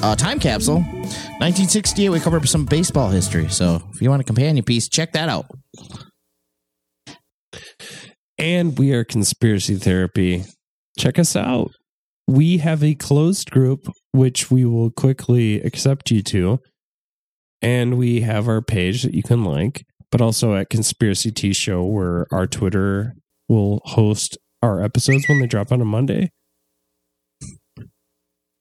uh, 0.02 0.14
time 0.16 0.38
capsule, 0.38 0.80
1968, 0.80 2.08
we 2.10 2.20
covered 2.20 2.48
some 2.48 2.64
baseball 2.64 3.10
history. 3.10 3.48
So 3.48 3.82
if 3.92 4.00
you 4.02 4.10
want 4.10 4.20
a 4.20 4.24
companion 4.24 4.64
piece, 4.64 4.88
check 4.88 5.12
that 5.12 5.28
out. 5.28 5.46
and 8.38 8.78
we 8.78 8.92
are 8.92 9.04
conspiracy 9.04 9.74
therapy 9.74 10.44
check 10.98 11.18
us 11.18 11.34
out 11.34 11.72
we 12.26 12.58
have 12.58 12.82
a 12.84 12.94
closed 12.94 13.50
group 13.50 13.80
which 14.12 14.50
we 14.50 14.64
will 14.64 14.90
quickly 14.90 15.60
accept 15.62 16.10
you 16.10 16.22
to 16.22 16.58
and 17.60 17.98
we 17.98 18.20
have 18.20 18.48
our 18.48 18.62
page 18.62 19.02
that 19.02 19.14
you 19.14 19.22
can 19.22 19.44
like 19.44 19.84
but 20.10 20.20
also 20.20 20.54
at 20.54 20.70
conspiracy 20.70 21.30
t 21.32 21.52
show 21.52 21.84
where 21.84 22.26
our 22.30 22.46
twitter 22.46 23.14
will 23.48 23.80
host 23.86 24.38
our 24.62 24.82
episodes 24.82 25.28
when 25.28 25.40
they 25.40 25.46
drop 25.46 25.70
on 25.72 25.80
a 25.80 25.84
monday 25.84 26.30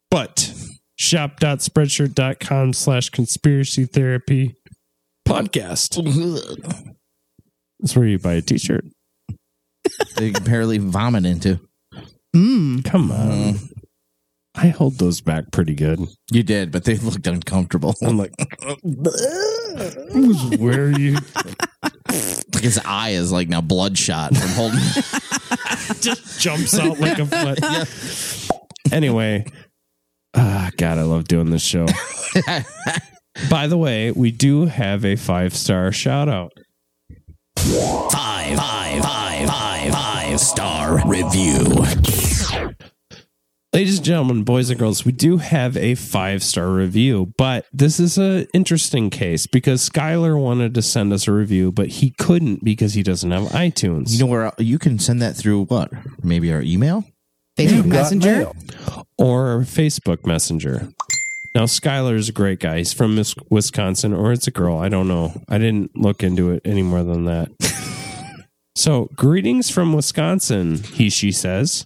but 0.09 0.53
shop.spreadshirt.com 0.97 2.73
slash 2.73 3.09
conspiracy 3.09 3.85
therapy 3.85 4.55
podcast 5.27 5.95
that's 7.79 7.95
where 7.95 8.07
you 8.07 8.17
buy 8.17 8.33
a 8.33 8.41
t-shirt 8.41 8.85
They 10.17 10.31
can 10.31 10.43
barely 10.43 10.79
vomit 10.79 11.25
into. 11.25 11.59
Mm. 12.35 12.83
Come 12.83 13.11
on. 13.11 13.55
I 14.55 14.67
hold 14.67 14.97
those 14.99 15.21
back 15.21 15.51
pretty 15.51 15.75
good. 15.75 15.99
You 16.31 16.43
did, 16.43 16.71
but 16.71 16.83
they 16.83 16.97
looked 16.97 17.25
uncomfortable. 17.27 17.93
I'm 18.03 18.17
like, 18.17 18.33
where 20.59 20.85
are 20.85 20.99
you? 20.99 21.17
Like 22.09 22.63
his 22.63 22.79
eye 22.83 23.09
is 23.11 23.31
like 23.31 23.49
now 23.49 23.61
bloodshot 23.61 24.35
from 24.35 24.49
holding. 24.49 24.79
Just 26.01 26.39
jumps 26.39 26.77
out 26.77 26.99
like 26.99 27.19
a 27.19 27.25
foot. 27.25 28.59
Anyway, 28.89 29.45
ah, 30.33 30.71
God, 30.77 30.97
I 30.97 31.01
love 31.01 31.27
doing 31.27 31.49
this 31.49 31.61
show. 31.61 31.87
By 33.49 33.67
the 33.67 33.77
way, 33.77 34.11
we 34.11 34.31
do 34.31 34.65
have 34.67 35.03
a 35.03 35.17
five 35.17 35.53
star 35.53 35.91
shout 35.91 36.29
out. 36.29 36.53
Five, 37.57 38.57
five, 38.57 39.03
five, 39.03 39.49
five, 39.49 39.91
five 39.91 40.39
star 40.39 41.05
review. 41.05 41.65
Ladies 43.77 43.97
and 43.97 44.05
gentlemen, 44.07 44.41
boys 44.41 44.71
and 44.71 44.79
girls, 44.79 45.05
we 45.05 45.11
do 45.11 45.37
have 45.37 45.77
a 45.77 45.93
five 45.93 46.41
star 46.41 46.71
review, 46.71 47.31
but 47.37 47.67
this 47.71 47.99
is 47.99 48.17
an 48.17 48.47
interesting 48.51 49.11
case 49.11 49.45
because 49.45 49.87
Skylar 49.87 50.35
wanted 50.35 50.73
to 50.73 50.81
send 50.81 51.13
us 51.13 51.27
a 51.27 51.31
review, 51.31 51.71
but 51.71 51.87
he 51.87 52.09
couldn't 52.09 52.63
because 52.63 52.95
he 52.95 53.03
doesn't 53.03 53.29
have 53.29 53.43
iTunes. 53.49 54.13
You 54.13 54.21
know 54.21 54.25
where 54.25 54.47
uh, 54.47 54.51
you 54.57 54.79
can 54.79 54.97
send 54.97 55.21
that 55.21 55.35
through 55.35 55.65
what? 55.65 55.91
Maybe 56.23 56.51
our 56.51 56.63
email? 56.63 57.03
Facebook 57.55 57.85
Messenger. 57.85 58.51
or 59.19 59.59
Facebook 59.59 60.25
Messenger. 60.25 60.89
Now, 61.53 61.65
Skylar 61.65 62.15
is 62.15 62.29
a 62.29 62.33
great 62.33 62.59
guy. 62.59 62.79
He's 62.79 62.93
from 62.93 63.15
Wisconsin, 63.51 64.11
or 64.11 64.31
it's 64.31 64.47
a 64.47 64.51
girl. 64.51 64.79
I 64.79 64.89
don't 64.89 65.07
know. 65.07 65.39
I 65.49 65.59
didn't 65.59 65.95
look 65.95 66.23
into 66.23 66.49
it 66.49 66.63
any 66.65 66.81
more 66.81 67.03
than 67.03 67.25
that. 67.25 67.51
so, 68.75 69.11
greetings 69.15 69.69
from 69.69 69.93
Wisconsin, 69.93 70.77
he, 70.77 71.11
she 71.11 71.31
says. 71.31 71.85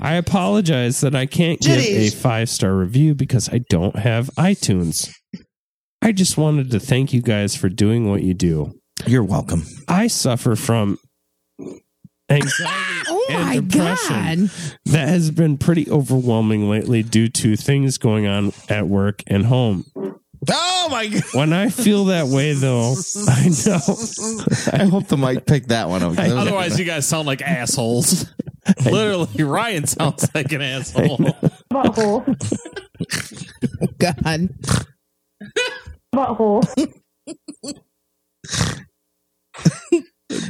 I 0.00 0.14
apologize 0.14 1.00
that 1.02 1.14
I 1.14 1.26
can't 1.26 1.60
give 1.60 1.78
a 1.78 2.10
five 2.10 2.48
star 2.48 2.74
review 2.74 3.14
because 3.14 3.48
I 3.48 3.60
don't 3.68 3.96
have 3.96 4.30
iTunes. 4.38 5.10
I 6.02 6.12
just 6.12 6.36
wanted 6.38 6.70
to 6.70 6.80
thank 6.80 7.12
you 7.12 7.20
guys 7.22 7.56
for 7.56 7.68
doing 7.68 8.08
what 8.08 8.22
you 8.22 8.34
do. 8.34 8.78
You're 9.06 9.24
welcome. 9.24 9.64
I 9.88 10.06
suffer 10.06 10.56
from 10.56 10.98
anxiety 12.28 12.72
Oh 13.08 13.26
and 13.30 13.42
my 13.44 13.60
depression 13.60 14.46
God. 14.46 14.50
that 14.86 15.08
has 15.08 15.30
been 15.30 15.58
pretty 15.58 15.88
overwhelming 15.90 16.68
lately 16.68 17.02
due 17.02 17.28
to 17.28 17.56
things 17.56 17.98
going 17.98 18.26
on 18.26 18.52
at 18.68 18.88
work 18.88 19.22
and 19.26 19.46
home. 19.46 19.84
Oh 20.50 20.88
my 20.90 21.06
god! 21.08 21.22
When 21.32 21.52
I 21.52 21.68
feel 21.68 22.06
that 22.06 22.26
way, 22.26 22.52
though, 22.52 22.94
I 23.28 23.48
know. 23.66 23.80
I 24.72 24.84
hope 24.88 25.08
the 25.08 25.16
mic 25.18 25.46
picked 25.46 25.68
that 25.68 25.88
one 25.88 26.02
up. 26.02 26.18
Otherwise, 26.18 26.78
you 26.78 26.84
guys 26.84 27.06
sound 27.06 27.26
like 27.26 27.42
assholes. 27.42 28.26
Literally, 28.84 29.44
Ryan 29.44 29.86
sounds 29.86 30.28
like 30.34 30.52
an 30.52 30.62
asshole. 30.62 31.18
Butthole. 31.72 32.24
God. 33.98 34.48
Butthole. 36.14 36.92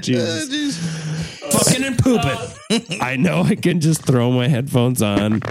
Jesus. 0.01 1.43
Oh, 1.45 1.51
Fucking 1.59 1.85
and 1.85 1.99
pooping. 1.99 2.31
Uh, 2.71 2.79
I 3.01 3.17
know 3.17 3.43
I 3.43 3.55
can 3.55 3.81
just 3.81 4.03
throw 4.05 4.31
my 4.33 4.49
headphones 4.49 5.03
on 5.03 5.43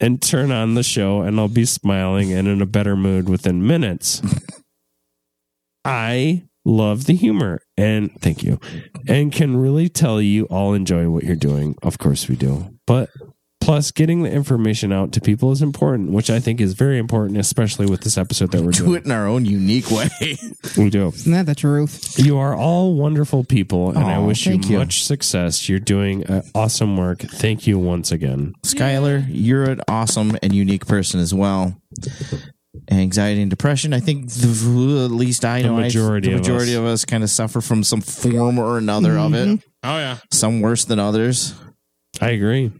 and 0.00 0.20
turn 0.22 0.50
on 0.50 0.74
the 0.74 0.82
show, 0.82 1.22
and 1.22 1.38
I'll 1.38 1.48
be 1.48 1.64
smiling 1.64 2.32
and 2.32 2.48
in 2.48 2.62
a 2.62 2.66
better 2.66 2.96
mood 2.96 3.28
within 3.28 3.66
minutes. 3.66 4.22
I 5.84 6.44
love 6.64 7.04
the 7.04 7.14
humor, 7.14 7.60
and 7.76 8.10
thank 8.20 8.42
you, 8.42 8.58
and 9.08 9.32
can 9.32 9.56
really 9.56 9.88
tell 9.88 10.20
you 10.20 10.44
all 10.46 10.74
enjoy 10.74 11.08
what 11.08 11.24
you're 11.24 11.36
doing. 11.36 11.76
Of 11.82 11.98
course, 11.98 12.28
we 12.28 12.36
do. 12.36 12.78
But 12.86 13.10
plus, 13.60 13.90
getting 13.90 14.22
the 14.22 14.30
information 14.30 14.92
out 14.92 15.12
to 15.12 15.20
people 15.20 15.52
is 15.52 15.62
important, 15.62 16.10
which 16.10 16.30
I 16.30 16.40
think 16.40 16.60
is 16.60 16.72
very 16.74 16.98
important, 16.98 17.38
especially 17.38 17.86
with 17.86 18.00
this 18.00 18.16
episode 18.18 18.50
that 18.52 18.62
we're 18.62 18.72
doing. 18.72 18.72
Do 18.72 18.84
doing. 18.86 18.96
it 19.02 19.04
in 19.06 19.12
our 19.12 19.26
own 19.26 19.44
unique 19.44 19.90
way. 19.90 20.08
We 20.76 20.88
do. 20.88 21.08
Isn't 21.08 21.32
that 21.32 21.46
the 21.46 21.54
truth? 21.54 22.14
You 22.18 22.38
are 22.38 22.54
all 22.54 22.94
wonderful 22.94 23.42
people, 23.44 23.90
and 23.90 23.98
I 23.98 24.18
wish 24.18 24.46
you, 24.46 24.52
thank 24.52 24.70
you. 24.70 24.78
much 24.78 25.02
success. 25.04 25.68
You're 25.68 25.78
doing 25.80 26.24
uh, 26.26 26.42
awesome 26.54 26.96
work. 26.96 27.18
Thank 27.20 27.66
you 27.66 27.78
once 27.78 28.12
again. 28.12 28.54
Skylar, 28.64 29.24
you're 29.28 29.64
an 29.64 29.80
awesome 29.88 30.36
and 30.42 30.54
unique 30.54 30.86
person 30.86 31.18
as 31.20 31.34
well. 31.34 31.80
Anxiety 32.90 33.40
and 33.42 33.50
depression. 33.50 33.92
I 33.92 34.00
think 34.00 34.30
the, 34.30 35.02
at 35.04 35.10
least 35.10 35.44
I 35.44 35.62
The 35.62 35.68
know 35.68 35.78
I- 35.78 35.82
majority 35.82 36.28
the 36.28 36.34
of 36.34 36.40
majority 36.40 36.72
us. 36.72 36.78
of 36.78 36.84
us 36.86 37.04
kind 37.04 37.24
of 37.24 37.30
suffer 37.30 37.60
from 37.60 37.82
some 37.84 38.00
form 38.00 38.58
or 38.58 38.78
another 38.78 39.18
of 39.18 39.34
it. 39.34 39.60
Oh 39.82 39.96
yeah. 39.98 40.18
Some 40.30 40.60
worse 40.60 40.84
than 40.84 40.98
others. 40.98 41.54
I 42.20 42.30
agree. 42.30 42.72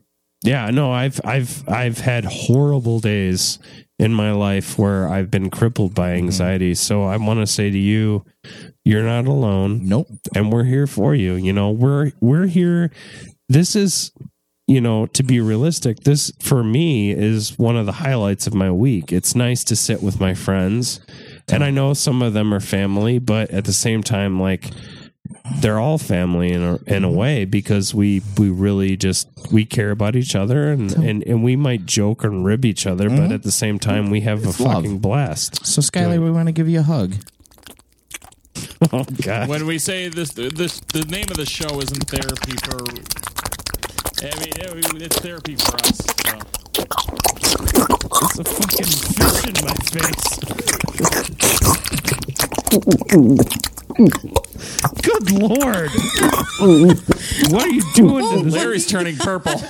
Yeah, 0.42 0.70
no, 0.70 0.90
I've 0.92 1.20
I've 1.24 1.68
I've 1.68 1.98
had 1.98 2.24
horrible 2.24 3.00
days 3.00 3.58
in 3.98 4.14
my 4.14 4.32
life 4.32 4.78
where 4.78 5.08
I've 5.08 5.30
been 5.30 5.50
crippled 5.50 5.94
by 5.94 6.10
mm-hmm. 6.10 6.24
anxiety. 6.26 6.74
So 6.74 7.04
I 7.04 7.16
want 7.18 7.40
to 7.40 7.46
say 7.46 7.70
to 7.70 7.78
you, 7.78 8.24
you're 8.84 9.04
not 9.04 9.26
alone. 9.26 9.86
Nope. 9.86 10.08
And 10.34 10.50
we're 10.50 10.64
here 10.64 10.86
for 10.86 11.14
you. 11.14 11.34
You 11.34 11.52
know, 11.52 11.70
we're 11.70 12.12
we're 12.20 12.46
here. 12.46 12.90
This 13.48 13.76
is 13.76 14.12
you 14.70 14.80
know, 14.80 15.04
to 15.06 15.24
be 15.24 15.40
realistic, 15.40 15.98
this 16.04 16.30
for 16.38 16.62
me 16.62 17.10
is 17.10 17.58
one 17.58 17.76
of 17.76 17.86
the 17.86 17.92
highlights 17.92 18.46
of 18.46 18.54
my 18.54 18.70
week. 18.70 19.12
It's 19.12 19.34
nice 19.34 19.64
to 19.64 19.74
sit 19.74 20.00
with 20.00 20.20
my 20.20 20.32
friends. 20.32 21.00
And 21.50 21.64
I 21.64 21.72
know 21.72 21.92
some 21.92 22.22
of 22.22 22.34
them 22.34 22.54
are 22.54 22.60
family, 22.60 23.18
but 23.18 23.50
at 23.50 23.64
the 23.64 23.72
same 23.72 24.04
time, 24.04 24.38
like 24.38 24.70
they're 25.60 25.78
all 25.78 25.98
family 25.98 26.52
in 26.52 26.62
a, 26.62 26.78
in 26.86 27.04
a 27.04 27.10
way 27.10 27.44
because 27.44 27.94
we 27.94 28.22
we 28.38 28.48
really 28.50 28.96
just 28.96 29.28
we 29.52 29.64
care 29.64 29.90
about 29.90 30.16
each 30.16 30.34
other 30.34 30.70
and 30.70 30.92
and, 30.92 31.22
and 31.24 31.42
we 31.44 31.56
might 31.56 31.86
joke 31.86 32.24
and 32.24 32.44
rib 32.44 32.64
each 32.64 32.86
other, 32.86 33.08
but 33.08 33.18
Mhm. 33.30 33.34
at 33.34 33.42
the 33.42 33.50
same 33.52 33.78
time 33.78 34.10
we 34.10 34.20
have 34.22 34.44
It's 34.44 34.58
a 34.58 34.62
love. 34.62 34.74
fucking 34.76 34.98
blast. 34.98 35.64
So, 35.66 35.80
Skylar, 35.80 36.22
we 36.22 36.30
want 36.30 36.46
to 36.48 36.52
give 36.52 36.68
you 36.68 36.80
a 36.80 36.82
hug. 36.82 37.14
Oh 38.92 39.04
God. 39.22 39.48
When 39.48 39.66
we 39.66 39.78
say 39.78 40.08
this, 40.08 40.30
this 40.32 40.80
the 40.80 41.04
name 41.04 41.26
of 41.30 41.36
the 41.36 41.44
show 41.46 41.80
isn't 41.80 42.08
therapy 42.08 42.56
for. 42.64 42.82
I 44.22 44.34
mean, 44.40 44.52
it's 45.02 45.18
therapy 45.18 45.56
for 45.56 45.76
us. 45.76 45.98
So. 45.98 46.38
It's 48.22 48.38
a 48.38 48.44
fucking 48.44 48.92
fish 49.16 49.44
in 49.48 49.54
my 49.64 49.74
face. 49.92 50.28
Good 54.06 55.30
lord. 55.32 55.90
What 57.50 57.64
are 57.64 57.68
you 57.68 57.82
doing 57.94 58.24
to 58.24 58.30
oh, 58.30 58.42
this? 58.42 58.54
Larry's 58.54 58.86
turning 58.86 59.16
purple. 59.16 59.52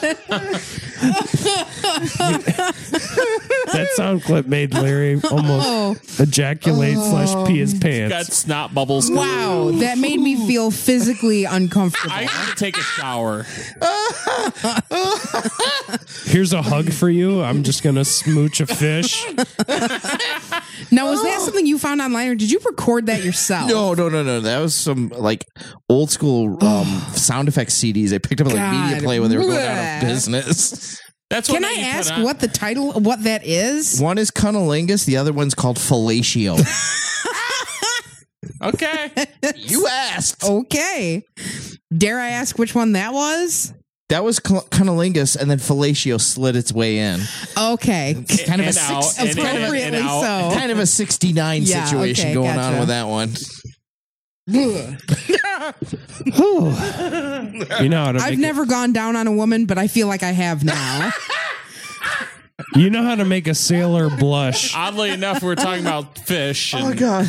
That 3.72 3.88
sound 3.94 4.22
clip 4.22 4.46
made 4.46 4.74
Larry 4.74 5.20
almost 5.30 5.66
oh. 5.68 5.96
ejaculate 6.18 6.96
oh. 6.98 7.10
slash 7.10 7.46
pee 7.46 7.58
his 7.58 7.72
pants. 7.72 8.10
Got 8.10 8.16
pants. 8.16 8.36
snot 8.36 8.74
bubbles. 8.74 9.10
Wow, 9.10 9.70
that 9.80 9.98
made 9.98 10.20
me 10.20 10.46
feel 10.46 10.70
physically 10.70 11.44
uncomfortable. 11.44 12.12
I 12.14 12.22
need 12.22 12.50
to 12.50 12.54
take 12.56 12.76
a 12.76 12.82
shower. 12.82 13.46
Here's 16.26 16.52
a 16.52 16.62
hug 16.62 16.92
for 16.92 17.08
you. 17.08 17.42
I'm 17.42 17.62
just 17.62 17.82
gonna 17.82 18.04
smooch 18.04 18.60
a 18.60 18.66
fish. 18.66 19.26
Now, 20.92 21.08
was 21.10 21.22
that 21.22 21.40
something 21.40 21.66
you 21.66 21.78
found 21.78 22.00
online, 22.00 22.28
or 22.28 22.34
did 22.34 22.50
you 22.50 22.58
record 22.64 23.06
that 23.06 23.22
yourself? 23.22 23.68
No, 23.68 23.94
no, 23.94 24.08
no, 24.08 24.19
no. 24.22 24.38
No. 24.38 24.40
That 24.40 24.58
was 24.60 24.74
some 24.74 25.08
like 25.10 25.44
old 25.88 26.10
school 26.10 26.62
um, 26.64 26.86
sound 27.14 27.48
effects 27.48 27.74
CDs 27.78 28.10
they 28.10 28.18
picked 28.18 28.40
up 28.40 28.48
at 28.48 28.54
like 28.54 28.72
Media 28.90 29.02
Play 29.02 29.20
when 29.20 29.30
they 29.30 29.36
were 29.36 29.44
going 29.44 29.56
out 29.58 29.62
Blech. 29.64 30.02
of 30.02 30.08
business. 30.08 31.00
That's 31.30 31.48
Can 31.48 31.62
what 31.62 31.70
I 31.70 31.74
you 31.74 31.76
put 31.84 31.94
ask 31.94 32.12
on- 32.14 32.22
what 32.24 32.40
the 32.40 32.48
title, 32.48 32.92
what 33.00 33.22
that 33.22 33.46
is? 33.46 34.00
One 34.00 34.18
is 34.18 34.32
cunnilingus, 34.32 35.04
the 35.04 35.16
other 35.16 35.32
one's 35.32 35.54
called 35.54 35.76
fellatio. 35.78 36.58
Okay. 38.62 39.10
you 39.56 39.86
asked. 39.86 40.44
Okay. 40.44 41.22
Dare 41.96 42.18
I 42.18 42.30
ask 42.30 42.58
which 42.58 42.74
one 42.74 42.92
that 42.92 43.12
was? 43.12 43.72
That 44.10 44.24
was 44.24 44.40
cl- 44.44 44.62
cunnilingus, 44.70 45.36
and 45.36 45.50
then 45.50 45.58
fellatio 45.58 46.20
slid 46.20 46.56
its 46.56 46.72
way 46.72 46.98
in. 46.98 47.20
Okay. 47.56 48.16
It's 48.18 48.44
kind 48.44 48.60
of 48.60 48.66
a 48.66 48.70
And 48.70 48.78
out, 48.78 49.18
and 49.18 49.28
in, 49.30 49.36
kind, 49.36 49.56
Appropriately 49.58 49.98
out. 50.00 50.50
so. 50.52 50.58
kind 50.58 50.72
of 50.72 50.78
a 50.78 50.86
sixty-nine 50.86 51.62
Yeah, 51.62 51.84
situation 51.84 52.26
okay, 52.26 52.34
going 52.34 52.54
gotcha. 52.56 52.72
on 52.74 52.78
with 52.80 52.88
that 52.88 53.06
one. 53.06 53.30
You 57.80 57.88
know 57.88 58.04
how 58.04 58.12
to 58.12 58.18
I've 58.18 58.30
make 58.30 58.38
never 58.38 58.66
gone 58.66 58.92
down 58.92 59.16
on 59.16 59.26
a 59.26 59.32
woman, 59.32 59.66
but 59.66 59.78
I 59.78 59.86
feel 59.86 60.06
like 60.06 60.22
I 60.22 60.32
have 60.32 60.64
now. 60.64 61.10
you 62.74 62.90
know 62.90 63.02
how 63.02 63.14
to 63.14 63.24
make 63.24 63.46
a 63.48 63.54
sailor 63.54 64.10
blush. 64.10 64.74
Oddly 64.74 65.10
enough, 65.10 65.42
we're 65.42 65.54
talking 65.54 65.82
about 65.86 66.18
fish. 66.18 66.74
Oh, 66.74 66.78
and 66.78 66.86
Oh 66.94 66.98
god! 66.98 67.26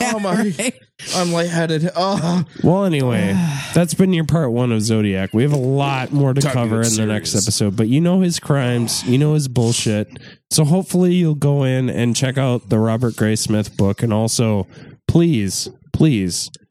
oh 0.02 0.18
my! 0.20 0.72
I'm 1.16 1.32
lightheaded. 1.32 1.90
Oh, 1.96 2.44
Well, 2.62 2.84
anyway, 2.84 3.32
that's 3.74 3.94
been 3.94 4.12
your 4.12 4.24
part 4.24 4.52
one 4.52 4.72
of 4.72 4.82
Zodiac. 4.82 5.32
We 5.32 5.42
have 5.42 5.52
a 5.52 5.56
lot 5.56 6.12
more 6.12 6.32
to 6.34 6.40
Time 6.40 6.50
to 6.50 6.54
cover 6.54 6.82
get 6.82 6.92
in 6.92 6.96
the 6.98 7.06
next 7.12 7.30
serious. 7.30 7.46
episode, 7.46 7.76
but 7.76 7.88
you 7.88 8.00
know 8.00 8.20
his 8.20 8.38
crimes, 8.38 9.02
you 9.04 9.18
know 9.18 9.34
his 9.34 9.48
bullshit. 9.48 10.08
So 10.50 10.64
hopefully 10.64 11.14
you'll 11.14 11.34
go 11.34 11.64
in 11.64 11.88
and 11.88 12.14
check 12.14 12.38
out 12.38 12.68
the 12.68 12.78
Robert 12.78 13.14
Graysmith 13.14 13.76
book, 13.76 14.02
and 14.02 14.12
also, 14.12 14.66
please, 15.08 15.68
please, 15.92 16.50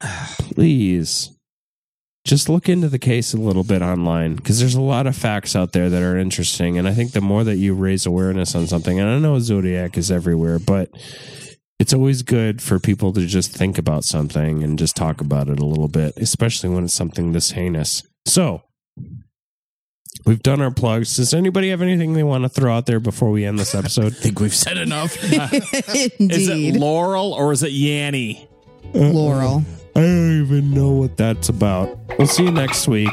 please, 0.54 1.30
just 2.24 2.48
look 2.48 2.68
into 2.68 2.88
the 2.88 2.98
case 2.98 3.34
a 3.34 3.36
little 3.36 3.64
bit 3.64 3.82
online 3.82 4.36
because 4.36 4.60
there's 4.60 4.76
a 4.76 4.80
lot 4.80 5.06
of 5.06 5.16
facts 5.16 5.56
out 5.56 5.72
there 5.72 5.90
that 5.90 6.02
are 6.02 6.16
interesting, 6.16 6.78
and 6.78 6.86
I 6.86 6.94
think 6.94 7.12
the 7.12 7.20
more 7.20 7.42
that 7.44 7.56
you 7.56 7.74
raise 7.74 8.06
awareness 8.06 8.54
on 8.54 8.66
something, 8.66 9.00
and 9.00 9.08
I 9.08 9.18
know 9.18 9.38
Zodiac 9.40 9.98
is 9.98 10.10
everywhere, 10.10 10.58
but 10.58 10.90
it's 11.80 11.92
always 11.92 12.22
good 12.22 12.62
for 12.62 12.78
people 12.78 13.12
to 13.12 13.26
just 13.26 13.50
think 13.52 13.76
about 13.76 14.04
something 14.04 14.62
and 14.62 14.78
just 14.78 14.94
talk 14.94 15.20
about 15.20 15.48
it 15.48 15.58
a 15.58 15.64
little 15.64 15.88
bit, 15.88 16.16
especially 16.16 16.68
when 16.68 16.84
it's 16.84 16.94
something 16.94 17.32
this 17.32 17.50
heinous. 17.50 18.04
So, 18.24 18.62
we've 20.24 20.42
done 20.42 20.60
our 20.60 20.70
plugs. 20.70 21.16
Does 21.16 21.34
anybody 21.34 21.70
have 21.70 21.82
anything 21.82 22.12
they 22.12 22.22
want 22.22 22.44
to 22.44 22.48
throw 22.48 22.72
out 22.72 22.86
there 22.86 23.00
before 23.00 23.32
we 23.32 23.44
end 23.44 23.58
this 23.58 23.74
episode? 23.74 24.12
I 24.12 24.16
think 24.16 24.38
we've 24.38 24.54
said 24.54 24.76
enough. 24.76 25.16
is 25.24 26.48
it 26.48 26.76
Laurel 26.76 27.32
or 27.32 27.50
is 27.50 27.64
it 27.64 27.72
Yanny? 27.72 28.46
Laurel. 28.94 29.64
I 29.94 30.00
don't 30.00 30.44
even 30.44 30.72
know 30.72 30.90
what 30.90 31.16
that's 31.16 31.48
about. 31.48 31.98
We'll 32.18 32.26
see 32.26 32.44
you 32.44 32.50
next 32.50 32.88
week 32.88 33.12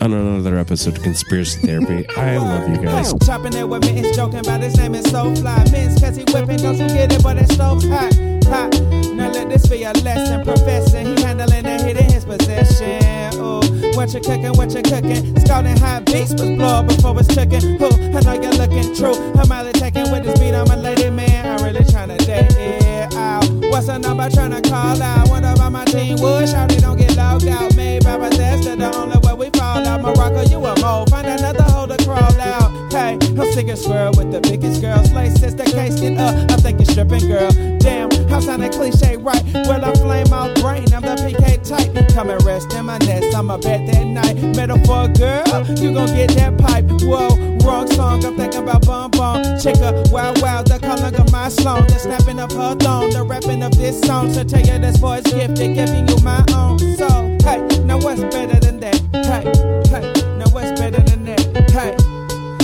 on 0.00 0.12
another 0.12 0.56
episode 0.56 0.96
of 0.96 1.02
Conspiracy 1.02 1.66
Therapy. 1.66 2.08
I 2.16 2.38
love 2.38 2.68
you 2.68 2.82
guys. 2.82 3.12
Chopping 3.24 3.54
it 3.54 3.68
with 3.68 3.82
mittens, 3.84 4.16
joking 4.16 4.40
about 4.40 4.62
his 4.62 4.76
name 4.76 4.94
is 4.94 5.08
so 5.10 5.34
fly. 5.36 5.58
Mittens, 5.64 6.00
cause 6.00 6.16
he 6.16 6.24
whipping, 6.32 6.58
don't 6.58 6.76
you 6.76 6.88
get 6.88 7.12
it? 7.12 7.22
But 7.22 7.38
it's 7.38 7.54
so 7.56 7.78
hot, 7.88 8.14
hot. 8.46 8.80
Now 9.14 9.30
let 9.30 9.48
this 9.48 9.68
be 9.68 9.82
a 9.82 9.92
lesson. 9.92 10.44
Professor, 10.44 11.00
he 11.00 11.20
handling 11.22 11.66
and 11.66 11.82
hitting 11.82 12.10
his 12.10 12.24
possession. 12.24 13.34
Ooh, 13.38 13.60
what 13.96 14.12
you 14.14 14.20
cooking, 14.20 14.52
what 14.54 14.74
you 14.74 14.82
cooking? 14.82 15.38
Scalding 15.40 15.76
hot 15.76 16.06
beats 16.06 16.32
was 16.32 16.50
blow 16.56 16.82
before 16.82 17.18
it's 17.18 17.34
cooking. 17.34 17.80
Ooh, 17.82 18.16
I 18.16 18.20
know 18.22 18.40
you're 18.40 18.52
looking 18.54 18.94
true. 18.94 19.14
I'm 19.34 19.52
out 19.52 19.72
taking 19.74 20.10
with 20.10 20.24
this 20.24 20.38
beat, 20.38 20.54
I'm 20.54 20.70
a 20.70 20.76
lady 20.76 21.10
man. 21.10 21.58
I'm 21.58 21.64
really 21.64 21.84
trying 21.90 22.08
to 22.08 22.16
date 22.24 22.52
it 22.52 22.74
out. 22.74 22.79
What's 23.70 23.86
the 23.86 23.98
number 23.98 24.28
trying 24.28 24.50
to 24.50 24.60
call 24.68 25.00
out? 25.00 25.28
What 25.28 25.44
about 25.44 25.70
my 25.70 25.84
team? 25.84 26.16
Wood, 26.20 26.48
shout 26.48 26.70
don't 26.70 26.96
get 26.96 27.16
logged 27.16 27.46
out. 27.46 27.76
Made 27.76 28.02
by 28.02 28.18
Bethesda, 28.18 28.74
the 28.74 28.92
only 28.96 29.18
way 29.18 29.32
we 29.34 29.58
fall 29.58 29.86
out. 29.86 30.02
Morocco, 30.02 30.42
you 30.42 30.58
a 30.66 30.78
mole. 30.80 31.06
Find 31.06 31.28
another 31.28 31.62
hole 31.62 31.86
to 31.86 31.96
crawl 32.04 32.40
out. 32.40 32.59
Hey, 32.90 33.16
I'm 33.22 33.52
sick 33.52 33.68
of 33.68 33.78
squirrel 33.78 34.12
with 34.16 34.32
the 34.32 34.40
biggest 34.40 34.80
girls. 34.80 35.12
Lace 35.12 35.38
the 35.40 35.64
case 35.64 36.00
get 36.00 36.18
up. 36.18 36.34
I'm 36.50 36.58
thinking 36.58 36.86
stripping 36.86 37.28
girl. 37.28 37.50
Damn, 37.78 38.10
how 38.28 38.40
sounding 38.40 38.72
cliche, 38.72 39.16
right? 39.16 39.42
Well, 39.54 39.84
I 39.84 39.94
flame 39.94 40.32
out 40.32 40.54
brain. 40.60 40.92
I'm 40.92 41.02
the 41.02 41.14
PK 41.22 41.62
type. 41.62 42.08
Come 42.14 42.30
and 42.30 42.42
rest 42.42 42.72
in 42.74 42.86
my 42.86 42.98
nest. 42.98 43.36
I'm 43.36 43.50
a 43.50 43.58
bet 43.58 43.86
that 43.86 44.04
night. 44.06 44.36
Metaphor 44.56 45.08
girl, 45.08 45.66
you 45.78 45.94
gon' 45.94 46.08
get 46.08 46.30
that 46.30 46.58
pipe. 46.58 46.84
Whoa, 47.02 47.30
wrong 47.64 47.86
song. 47.92 48.24
I'm 48.24 48.36
thinking 48.36 48.64
about 48.64 48.84
bum 48.84 49.12
bum. 49.12 49.42
Chicka, 49.62 50.10
wow 50.10 50.34
wow. 50.42 50.62
The 50.62 50.80
color 50.80 51.16
of 51.16 51.30
my 51.30 51.48
sloan. 51.48 51.86
The 51.86 51.98
snapping 51.98 52.40
of 52.40 52.50
her 52.52 52.74
thong. 52.74 53.10
The 53.10 53.22
rapping 53.22 53.62
of 53.62 53.70
this 53.78 54.00
song. 54.00 54.32
So 54.32 54.42
tell 54.42 54.60
you 54.60 54.78
this 54.80 54.96
voice 54.98 55.22
gifted, 55.22 55.74
giving 55.74 56.08
you 56.08 56.16
my 56.24 56.44
own. 56.54 56.78
So, 56.96 57.06
hey, 57.42 57.62
now 57.84 57.98
what's 57.98 58.20
better 58.34 58.58
than 58.58 58.80
that? 58.80 58.98
Hey, 59.12 59.46
hey, 59.90 60.36
now 60.38 60.50
what's 60.50 60.78
better 60.80 60.90
that? 60.90 60.99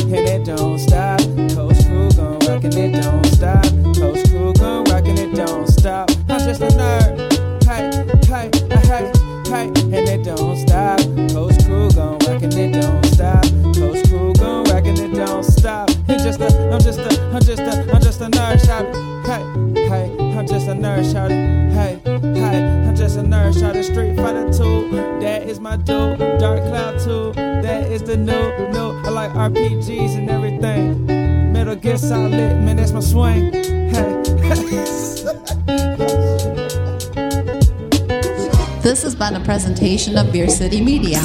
And 0.06 0.28
it 0.28 0.44
don't 0.44 0.78
stop. 0.78 1.18
Coach 1.50 1.84
crew 1.84 2.08
gon' 2.12 2.38
rockin' 2.46 2.76
it 2.78 3.02
don't 3.02 3.26
stop. 3.26 3.64
Coach 3.96 4.28
crew 4.30 4.54
gon' 4.54 4.84
rockin' 4.84 5.18
it 5.18 5.34
don't 5.34 5.66
stop. 5.66 6.08
I'm 6.28 6.38
just 6.38 6.60
a 6.60 6.68
nerd. 6.68 7.64
Hey, 7.64 7.90
hey, 8.24 8.50
hey, 8.86 9.12
hey, 9.50 9.66
and 9.66 10.08
it 10.08 10.24
don't 10.24 10.56
stop. 10.56 11.00
Coach 11.32 11.58
crew 11.66 11.90
gon' 11.90 12.18
rockin' 12.20 12.56
it 12.56 12.80
don't 12.80 13.04
stop. 13.06 13.42
Coach 13.74 14.08
crew 14.08 14.32
gon' 14.34 14.64
rockin' 14.70 14.96
it 14.96 15.12
don't 15.12 15.42
stop. 15.42 15.90
It's 16.08 16.22
just 16.22 16.40
a, 16.40 16.72
I'm 16.72 16.80
just 16.80 17.00
a, 17.00 17.22
I'm 17.34 17.42
just 17.42 17.60
a, 17.60 17.92
I'm 17.92 18.00
just 18.00 18.20
a 18.20 18.26
nerd 18.26 18.64
shout. 18.64 18.86
Hey, 19.26 19.42
hey, 19.88 20.38
I'm 20.38 20.46
just 20.46 20.68
a 20.68 20.72
nerd 20.72 21.12
shout. 21.12 21.32
Hey, 21.32 22.00
hey, 22.04 22.85
A 23.16 23.20
nerd 23.20 23.58
shout. 23.58 23.82
Street 23.82 24.14
Fighter 24.16 24.52
2, 24.52 25.20
that 25.20 25.44
is 25.48 25.58
my 25.58 25.76
dude. 25.76 26.18
Dark 26.38 26.62
Cloud 26.64 27.00
2, 27.00 27.32
that 27.62 27.90
is 27.90 28.02
the 28.02 28.14
new, 28.14 28.68
new. 28.72 28.90
I 29.04 29.08
like 29.08 29.30
RPGs 29.30 30.18
and 30.18 30.28
everything. 30.28 31.06
Metal 31.50 31.76
Gear 31.76 31.96
Solid, 31.96 32.30
man, 32.32 32.76
that's 32.76 32.92
my 32.92 33.00
swing. 33.00 33.52
Hey. 33.52 34.22
This 38.82 39.02
has 39.02 39.14
been 39.14 39.34
a 39.34 39.40
presentation 39.44 40.18
of 40.18 40.30
Beer 40.30 40.48
City 40.48 40.82
Media. 40.82 41.20